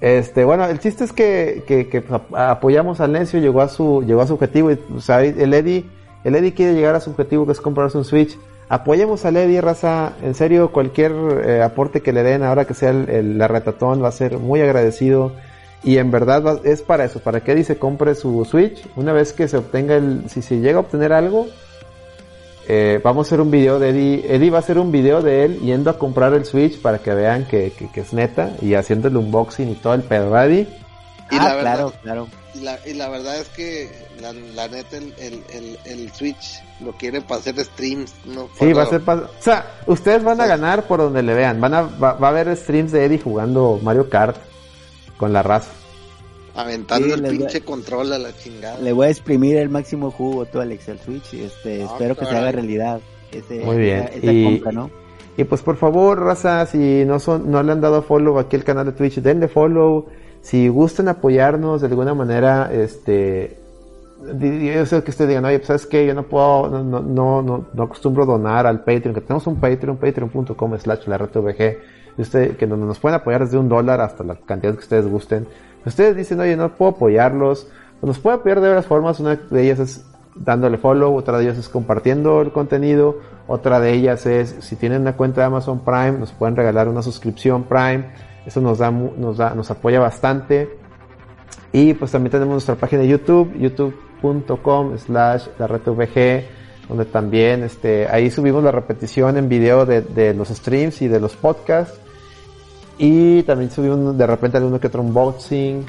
este, 0.00 0.44
bueno, 0.44 0.64
el 0.66 0.78
chiste 0.78 1.04
es 1.04 1.12
que, 1.12 1.64
que, 1.66 1.88
que 1.88 1.98
ap- 2.10 2.34
apoyamos 2.34 3.00
al 3.00 3.12
Necio, 3.12 3.40
llegó 3.40 3.60
a 3.62 3.68
su, 3.68 4.02
llegó 4.06 4.20
a 4.22 4.26
su 4.26 4.34
objetivo, 4.34 4.70
y, 4.70 4.78
o 4.96 5.00
sea, 5.00 5.22
el 5.22 5.52
Eddie, 5.54 5.84
el 6.24 6.34
Eddie 6.34 6.54
quiere 6.54 6.74
llegar 6.74 6.94
a 6.94 7.00
su 7.00 7.10
objetivo 7.10 7.46
que 7.46 7.52
es 7.52 7.60
comprarse 7.60 7.98
un 7.98 8.04
Switch. 8.04 8.38
Apoyemos 8.70 9.24
al 9.24 9.36
Eddie, 9.38 9.60
raza, 9.62 10.12
en 10.22 10.34
serio, 10.34 10.70
cualquier 10.72 11.12
eh, 11.44 11.62
aporte 11.62 12.02
que 12.02 12.12
le 12.12 12.22
den 12.22 12.42
ahora 12.42 12.66
que 12.66 12.74
sea 12.74 12.90
el, 12.90 13.08
el- 13.08 13.38
la 13.38 13.48
retatón 13.48 14.02
va 14.02 14.08
a 14.08 14.12
ser 14.12 14.38
muy 14.38 14.60
agradecido. 14.60 15.32
Y 15.84 15.96
en 15.98 16.10
verdad 16.10 16.42
va- 16.44 16.60
es 16.64 16.82
para 16.82 17.04
eso, 17.04 17.20
para 17.20 17.40
que 17.40 17.52
Eddie 17.52 17.64
se 17.64 17.78
compre 17.78 18.14
su 18.14 18.44
Switch. 18.44 18.84
Una 18.96 19.12
vez 19.12 19.32
que 19.32 19.48
se 19.48 19.56
obtenga 19.56 19.94
el, 19.96 20.28
si 20.28 20.42
se 20.42 20.58
llega 20.60 20.76
a 20.78 20.80
obtener 20.80 21.12
algo, 21.12 21.46
eh, 22.68 23.00
vamos 23.02 23.26
a 23.26 23.28
hacer 23.28 23.40
un 23.40 23.50
video 23.50 23.78
de 23.78 23.88
Eddie. 23.90 24.26
Eddie 24.34 24.50
va 24.50 24.58
a 24.58 24.60
hacer 24.60 24.78
un 24.78 24.92
video 24.92 25.22
de 25.22 25.44
él 25.44 25.60
yendo 25.60 25.90
a 25.90 25.98
comprar 25.98 26.34
el 26.34 26.44
Switch 26.44 26.78
para 26.80 26.98
que 26.98 27.12
vean 27.14 27.46
que, 27.46 27.72
que, 27.72 27.90
que 27.90 28.00
es 28.02 28.12
neta 28.12 28.52
y 28.60 28.74
haciendo 28.74 29.08
el 29.08 29.16
unboxing 29.16 29.70
y 29.70 29.74
todo 29.74 29.94
el 29.94 30.02
pedo, 30.02 30.30
¿verdad, 30.30 30.50
Eddie? 30.50 30.68
Y 31.30 31.36
ah, 31.36 31.44
la 31.44 31.54
verdad- 31.56 31.72
claro, 31.74 31.92
claro. 32.02 32.28
Y 32.54 32.60
la, 32.60 32.78
y 32.86 32.94
la 32.94 33.08
verdad 33.08 33.36
es 33.38 33.48
que 33.50 33.90
la, 34.20 34.32
la 34.32 34.66
neta 34.68 34.96
el, 34.96 35.12
el, 35.18 35.42
el, 35.52 35.78
el 35.84 36.12
Switch 36.12 36.60
lo 36.80 36.92
quiere 36.92 37.20
para 37.20 37.40
hacer 37.40 37.62
streams, 37.62 38.12
¿no? 38.24 38.48
Sí, 38.58 38.72
va 38.72 38.82
a 38.82 38.86
Para- 38.86 38.90
ser 38.98 39.04
pas- 39.04 39.24
O 39.38 39.42
sea, 39.42 39.66
ustedes 39.86 40.24
van 40.24 40.40
a 40.40 40.46
ganar 40.46 40.84
por 40.84 40.98
donde 41.00 41.22
le 41.22 41.34
vean. 41.34 41.60
Van 41.60 41.74
a, 41.74 41.82
va, 41.82 42.14
va 42.14 42.28
a 42.28 42.30
haber 42.30 42.56
streams 42.56 42.90
de 42.92 43.04
Eddie 43.04 43.18
jugando 43.20 43.78
Mario 43.82 44.08
Kart 44.08 44.36
con 45.18 45.32
la 45.32 45.42
raza. 45.42 45.70
Aventando 46.58 47.06
Sí, 47.06 47.12
el 47.12 47.22
pinche 47.38 47.60
control 47.60 48.12
a 48.12 48.18
la 48.18 48.34
chingada. 48.36 48.78
Le 48.80 48.92
voy 48.92 49.06
a 49.06 49.10
exprimir 49.10 49.56
el 49.56 49.68
máximo 49.68 50.10
jugo 50.10 50.44
todo 50.46 50.62
el 50.62 50.72
Excel 50.72 50.98
Switch 50.98 51.34
y 51.34 51.42
este, 51.44 51.82
Ah, 51.82 51.86
espero 51.86 52.16
que 52.16 52.26
se 52.26 52.36
haga 52.36 52.50
realidad. 52.52 53.00
Ese, 53.30 53.64
Muy 53.64 53.76
bien. 53.76 53.98
Esa, 54.00 54.16
esa 54.16 54.32
Y- 54.32 54.44
compra, 54.44 54.72
¿no? 54.72 54.90
Y 55.36 55.44
pues 55.44 55.62
por 55.62 55.76
favor, 55.76 56.18
raza, 56.18 56.66
si 56.66 57.04
no 57.04 57.20
son, 57.20 57.48
no 57.48 57.62
le 57.62 57.70
han 57.70 57.80
dado 57.80 58.02
follow 58.02 58.40
aquí 58.40 58.56
al 58.56 58.64
canal 58.64 58.86
de 58.86 58.92
Twitch, 58.92 59.20
denle 59.20 59.46
follow. 59.46 60.06
Si 60.40 60.66
gustan 60.66 61.06
apoyarnos 61.06 61.80
de 61.80 61.86
alguna 61.86 62.12
manera, 62.12 62.70
este, 62.72 63.56
yo 64.40 64.84
sé 64.86 65.02
que 65.04 65.10
ustedes 65.12 65.28
digan, 65.28 65.44
oye, 65.44 65.58
pues 65.58 65.68
sabes 65.68 65.86
que 65.86 66.04
yo 66.04 66.12
no 66.14 66.24
puedo, 66.24 66.68
no, 66.68 66.82
no, 66.82 67.00
no, 67.00 67.42
no, 67.42 67.66
no 67.72 67.82
acostumbro 67.84 68.26
donar 68.26 68.66
al 68.66 68.80
Patreon, 68.80 69.14
que 69.14 69.20
tenemos 69.20 69.46
un 69.46 69.60
Patreon, 69.60 69.96
patreon.com 69.96 70.76
slash 70.76 71.06
la 71.06 71.28
usted, 72.18 72.56
que 72.56 72.66
donde 72.66 72.86
nos 72.86 72.98
pueden 72.98 73.20
apoyar 73.20 73.44
desde 73.44 73.58
un 73.58 73.68
dólar 73.68 74.00
hasta 74.00 74.24
la 74.24 74.34
cantidad 74.34 74.72
que 74.72 74.80
ustedes 74.80 75.06
gusten. 75.06 75.46
Ustedes 75.88 76.16
dicen, 76.16 76.40
oye, 76.40 76.56
no 76.56 76.68
puedo 76.70 76.92
apoyarlos, 76.92 77.66
pues 78.00 78.08
nos 78.08 78.18
puede 78.18 78.36
apoyar 78.36 78.60
de 78.60 78.68
varias 78.68 78.86
formas, 78.86 79.20
una 79.20 79.36
de 79.36 79.62
ellas 79.62 79.78
es 79.80 80.04
dándole 80.34 80.78
follow, 80.78 81.14
otra 81.14 81.38
de 81.38 81.44
ellas 81.44 81.58
es 81.58 81.68
compartiendo 81.68 82.40
el 82.40 82.52
contenido, 82.52 83.18
otra 83.46 83.80
de 83.80 83.92
ellas 83.92 84.26
es 84.26 84.56
si 84.60 84.76
tienen 84.76 85.02
una 85.02 85.16
cuenta 85.16 85.40
de 85.40 85.46
Amazon 85.46 85.84
Prime, 85.84 86.12
nos 86.12 86.32
pueden 86.32 86.56
regalar 86.56 86.88
una 86.88 87.02
suscripción 87.02 87.64
Prime, 87.64 88.10
eso 88.46 88.60
nos 88.60 88.78
da, 88.78 88.90
nos 88.90 89.36
da, 89.36 89.54
nos 89.54 89.70
apoya 89.70 90.00
bastante. 90.00 90.78
Y 91.72 91.94
pues 91.94 92.12
también 92.12 92.30
tenemos 92.30 92.52
nuestra 92.52 92.76
página 92.76 93.02
de 93.02 93.08
YouTube, 93.08 93.52
youtube.com 93.58 94.96
slash 94.96 95.48
la 95.58 95.66
VG, 95.66 96.44
donde 96.88 97.04
también 97.04 97.62
este, 97.62 98.08
ahí 98.08 98.30
subimos 98.30 98.64
la 98.64 98.72
repetición 98.72 99.36
en 99.36 99.48
video 99.48 99.84
de, 99.84 100.00
de 100.00 100.32
los 100.32 100.48
streams 100.48 101.02
y 101.02 101.08
de 101.08 101.20
los 101.20 101.36
podcasts. 101.36 102.00
Y 102.98 103.42
también 103.44 103.70
subimos 103.70 104.18
de 104.18 104.26
repente 104.26 104.56
alguno 104.56 104.80
que 104.80 104.88
otro 104.88 105.02
unboxing. 105.02 105.86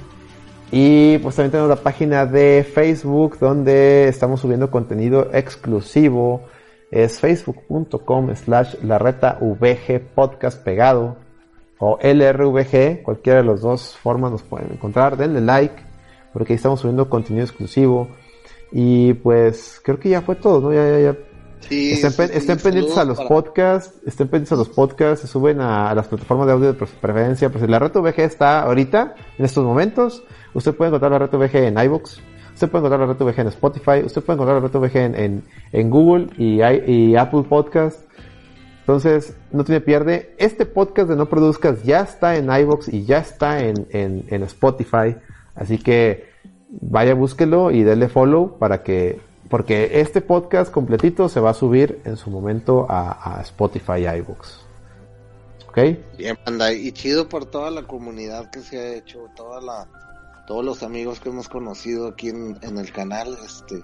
Y 0.72 1.18
pues 1.18 1.36
también 1.36 1.52
tenemos 1.52 1.69
la 1.69 1.84
página 1.84 2.26
de 2.27 2.64
Facebook 2.64 3.40
donde 3.40 4.07
estamos 4.07 4.40
subiendo 4.40 4.69
contenido 4.69 5.30
exclusivo. 5.34 6.44
Es 6.91 7.19
facebook.com 7.19 8.36
slash 8.36 8.76
la 8.84 8.99
reta 8.99 9.40
VG 9.41 9.99
podcast 10.14 10.64
pegado. 10.64 11.18
O 11.80 11.98
LRVG, 12.02 13.03
cualquiera 13.03 13.41
de 13.41 13.45
las 13.45 13.61
dos 13.61 13.98
formas 13.98 14.31
nos 14.31 14.44
pueden 14.44 14.72
encontrar. 14.72 15.18
Denle 15.18 15.41
like 15.41 15.90
porque 16.34 16.53
ahí 16.53 16.57
estamos 16.57 16.80
subiendo 16.81 17.10
contenido 17.10 17.45
exclusivo. 17.45 18.10
Y 18.72 19.14
pues 19.14 19.81
creo 19.84 19.99
que 19.99 20.10
ya 20.10 20.22
fue 20.22 20.36
todo, 20.36 20.61
¿no? 20.61 20.73
Ya, 20.73 20.88
ya, 20.88 20.99
ya. 20.99 21.18
Sí, 21.68 21.91
estén 21.91 22.14
pen- 22.14 22.57
pendientes 22.64 22.98
a 22.98 23.03
los 23.03 23.18
para- 23.18 23.30
podcasts, 23.30 23.99
estén 24.06 24.27
pendientes 24.27 24.52
a 24.53 24.56
los 24.56 24.69
podcasts, 24.69 25.22
se 25.22 25.27
suben 25.27 25.60
a, 25.61 25.90
a 25.90 25.95
las 25.95 26.07
plataformas 26.07 26.48
de 26.48 26.53
audio 26.53 26.68
de 26.68 26.73
pre- 26.73 26.88
preferencia. 27.02 27.49
Pues 27.49 27.68
la 27.69 27.80
Reto 27.80 28.02
VG 28.02 28.19
está 28.22 28.61
ahorita, 28.61 29.15
en 29.38 29.45
estos 29.45 29.64
momentos. 29.64 30.23
Usted 30.53 30.73
puede 30.73 30.90
encontrar 30.90 31.11
la 31.11 31.19
Reto 31.19 31.38
VG 31.38 31.56
en 31.68 31.77
iVoox, 31.77 32.18
usted 32.53 32.69
puede 32.69 32.86
encontrar 32.86 32.99
la 33.02 33.14
Reto 33.14 33.26
VG 33.26 33.40
en 33.41 33.48
Spotify, 33.48 34.03
usted 34.06 34.23
puede 34.23 34.36
encontrar 34.38 34.61
la 34.61 34.68
Reto 34.68 34.80
VG 34.80 34.95
en, 34.98 35.15
en, 35.15 35.44
en 35.73 35.90
Google 35.90 36.27
y, 36.38 37.15
Apple 37.15 37.44
Podcast. 37.48 38.02
Entonces, 38.81 39.36
no 39.52 39.64
tiene 39.64 39.81
pierde. 39.81 40.34
Este 40.40 40.65
podcast 40.65 41.10
de 41.10 41.15
No 41.15 41.27
Produzcas 41.27 41.84
ya 41.84 41.99
está 42.02 42.36
en 42.38 42.45
iVoox 42.52 42.88
y 42.91 43.06
ya 43.06 43.19
está 43.19 43.60
en, 43.64 43.86
en, 43.91 44.26
en 44.30 44.41
Spotify. 44.44 45.15
Así 45.53 45.77
que 45.77 46.30
vaya, 46.81 47.14
búsquelo 47.14 47.69
y 47.69 47.84
denle 47.84 48.07
follow 48.10 48.57
para 48.57 48.81
que, 48.81 49.19
porque 49.50 50.00
este 50.00 50.22
podcast 50.22 50.72
completito 50.72 51.28
se 51.28 51.40
va 51.40 51.52
a 51.52 51.54
subir 51.54 52.02
en 52.06 52.18
su 52.18 52.30
momento 52.30 52.86
a, 52.90 53.38
a 53.38 53.42
Spotify 53.42 54.02
y 54.02 54.08
iVoox. 54.20 54.48
¿Ok? 55.68 55.78
Bien, 56.18 56.38
banda, 56.46 56.74
y 56.74 56.92
chido 56.92 57.30
por 57.30 57.46
toda 57.46 57.70
la 57.70 57.84
comunidad 57.84 58.50
que 58.50 58.62
se 58.62 58.80
ha 58.80 58.94
hecho, 58.96 59.26
toda 59.36 59.62
la, 59.62 59.88
todos 60.48 60.66
los 60.66 60.82
amigos 60.82 61.20
que 61.20 61.30
hemos 61.30 61.48
conocido 61.48 62.08
aquí 62.08 62.30
en, 62.30 62.58
en 62.62 62.80
el 62.80 62.92
canal, 62.92 63.38
este, 63.46 63.84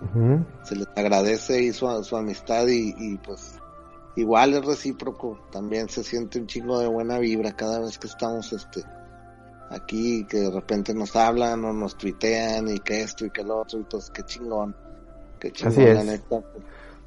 se 0.64 0.76
les 0.76 0.88
agradece 0.96 1.62
y 1.62 1.72
su, 1.72 2.04
su 2.04 2.18
amistad 2.18 2.66
y, 2.68 2.96
y 2.98 3.18
pues 3.18 3.60
igual 4.16 4.56
es 4.56 4.66
recíproco, 4.66 5.40
también 5.52 5.90
se 5.90 6.04
siente 6.04 6.40
un 6.40 6.48
chingo 6.48 6.80
de 6.80 6.88
buena 6.88 7.20
vibra 7.20 7.56
cada 7.56 7.80
vez 7.80 8.00
que 8.00 8.08
estamos 8.08 8.52
este 8.52 8.84
aquí, 9.70 10.26
que 10.26 10.40
de 10.40 10.52
repente 10.52 10.94
nos 10.96 11.16
hablan 11.16 11.64
o 11.66 11.74
nos 11.74 11.96
tuitean 11.98 12.68
y 12.70 12.80
que 12.80 13.02
esto 13.02 13.26
y 13.26 13.30
que 13.30 13.44
lo 13.44 13.60
otro, 13.60 13.80
y 13.80 13.84
pues 13.84 14.10
qué 14.10 14.24
chingón, 14.24 14.76
qué 15.51 15.51
chingón, 15.51 15.73
Así 15.73 15.81
la 15.81 15.99
es. 16.01 16.05
neta. 16.05 16.43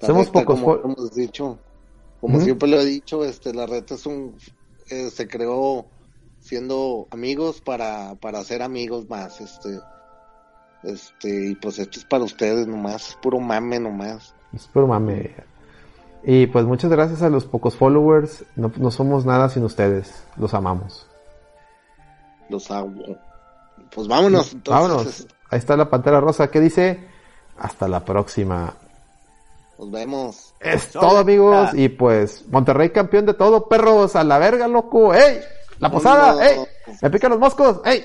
La 0.01 0.06
Somos 0.06 0.27
neta, 0.27 0.40
pocos 0.40 0.60
como 0.60 0.77
hemos 0.77 1.15
dicho, 1.15 1.59
como 2.20 2.40
siempre 2.40 2.69
lo 2.69 2.81
he 2.81 2.85
dicho, 2.85 3.24
este, 3.24 3.52
la 3.52 3.66
red 3.66 3.85
es 3.90 4.06
un, 4.06 4.35
eh, 4.90 5.10
se 5.10 5.27
creó 5.28 5.86
siendo 6.41 7.07
amigos 7.10 7.60
para, 7.60 8.15
para 8.17 8.42
ser 8.44 8.62
amigos 8.62 9.08
más, 9.08 9.41
este, 9.41 9.81
este, 10.84 11.50
y 11.50 11.55
pues 11.57 11.78
esto 11.78 11.99
es 11.99 12.05
para 12.05 12.25
ustedes 12.25 12.67
nomás, 12.67 13.08
es 13.10 13.15
puro 13.17 13.41
mame 13.41 13.81
nomás. 13.81 14.34
Es 14.52 14.67
puro 14.68 14.86
mame. 14.86 15.34
Y 16.25 16.47
pues 16.47 16.65
muchas 16.65 16.91
gracias 16.91 17.23
a 17.23 17.28
los 17.31 17.44
pocos 17.44 17.76
followers. 17.76 18.44
No, 18.57 18.73
no 18.76 18.91
somos 18.91 19.25
nada 19.25 19.49
sin 19.49 19.62
ustedes. 19.65 20.25
Los 20.36 20.52
amamos. 20.52 21.07
Los 22.49 22.70
hago. 22.70 22.91
Pues 23.94 24.08
vámonos, 24.08 24.52
entonces. 24.52 24.83
Vámonos. 24.89 25.07
este, 25.07 25.34
Ahí 25.50 25.58
está 25.58 25.76
la 25.76 25.89
pantera 25.89 26.20
rosa. 26.20 26.50
¿Qué 26.50 26.60
dice? 26.60 26.99
Hasta 27.59 27.89
la 27.89 28.05
próxima. 28.05 28.75
Nos 29.78 29.91
vemos. 29.91 30.55
Es 30.61 30.91
todo, 30.91 31.19
amigos. 31.19 31.70
Y 31.75 31.89
pues, 31.89 32.45
Monterrey 32.49 32.91
campeón 32.91 33.27
de 33.27 33.35
todo, 33.35 33.69
perros. 33.69 34.17
A 34.17 34.25
la 34.25 34.39
verga, 34.39 34.67
loco. 34.67 35.15
¡Ey! 35.15 35.41
La 35.78 35.91
posada. 35.91 36.35
Vámonos. 36.35 36.69
¡Ey! 36.87 36.97
Me 37.03 37.11
pican 37.11 37.31
los 37.31 37.41
moscos. 37.41 37.81
¡Ey! 37.85 38.05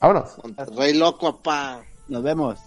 Vámonos. 0.00 0.38
Monterrey 0.42 0.94
loco, 0.94 1.36
papá. 1.36 1.80
Nos 2.08 2.22
vemos. 2.22 2.58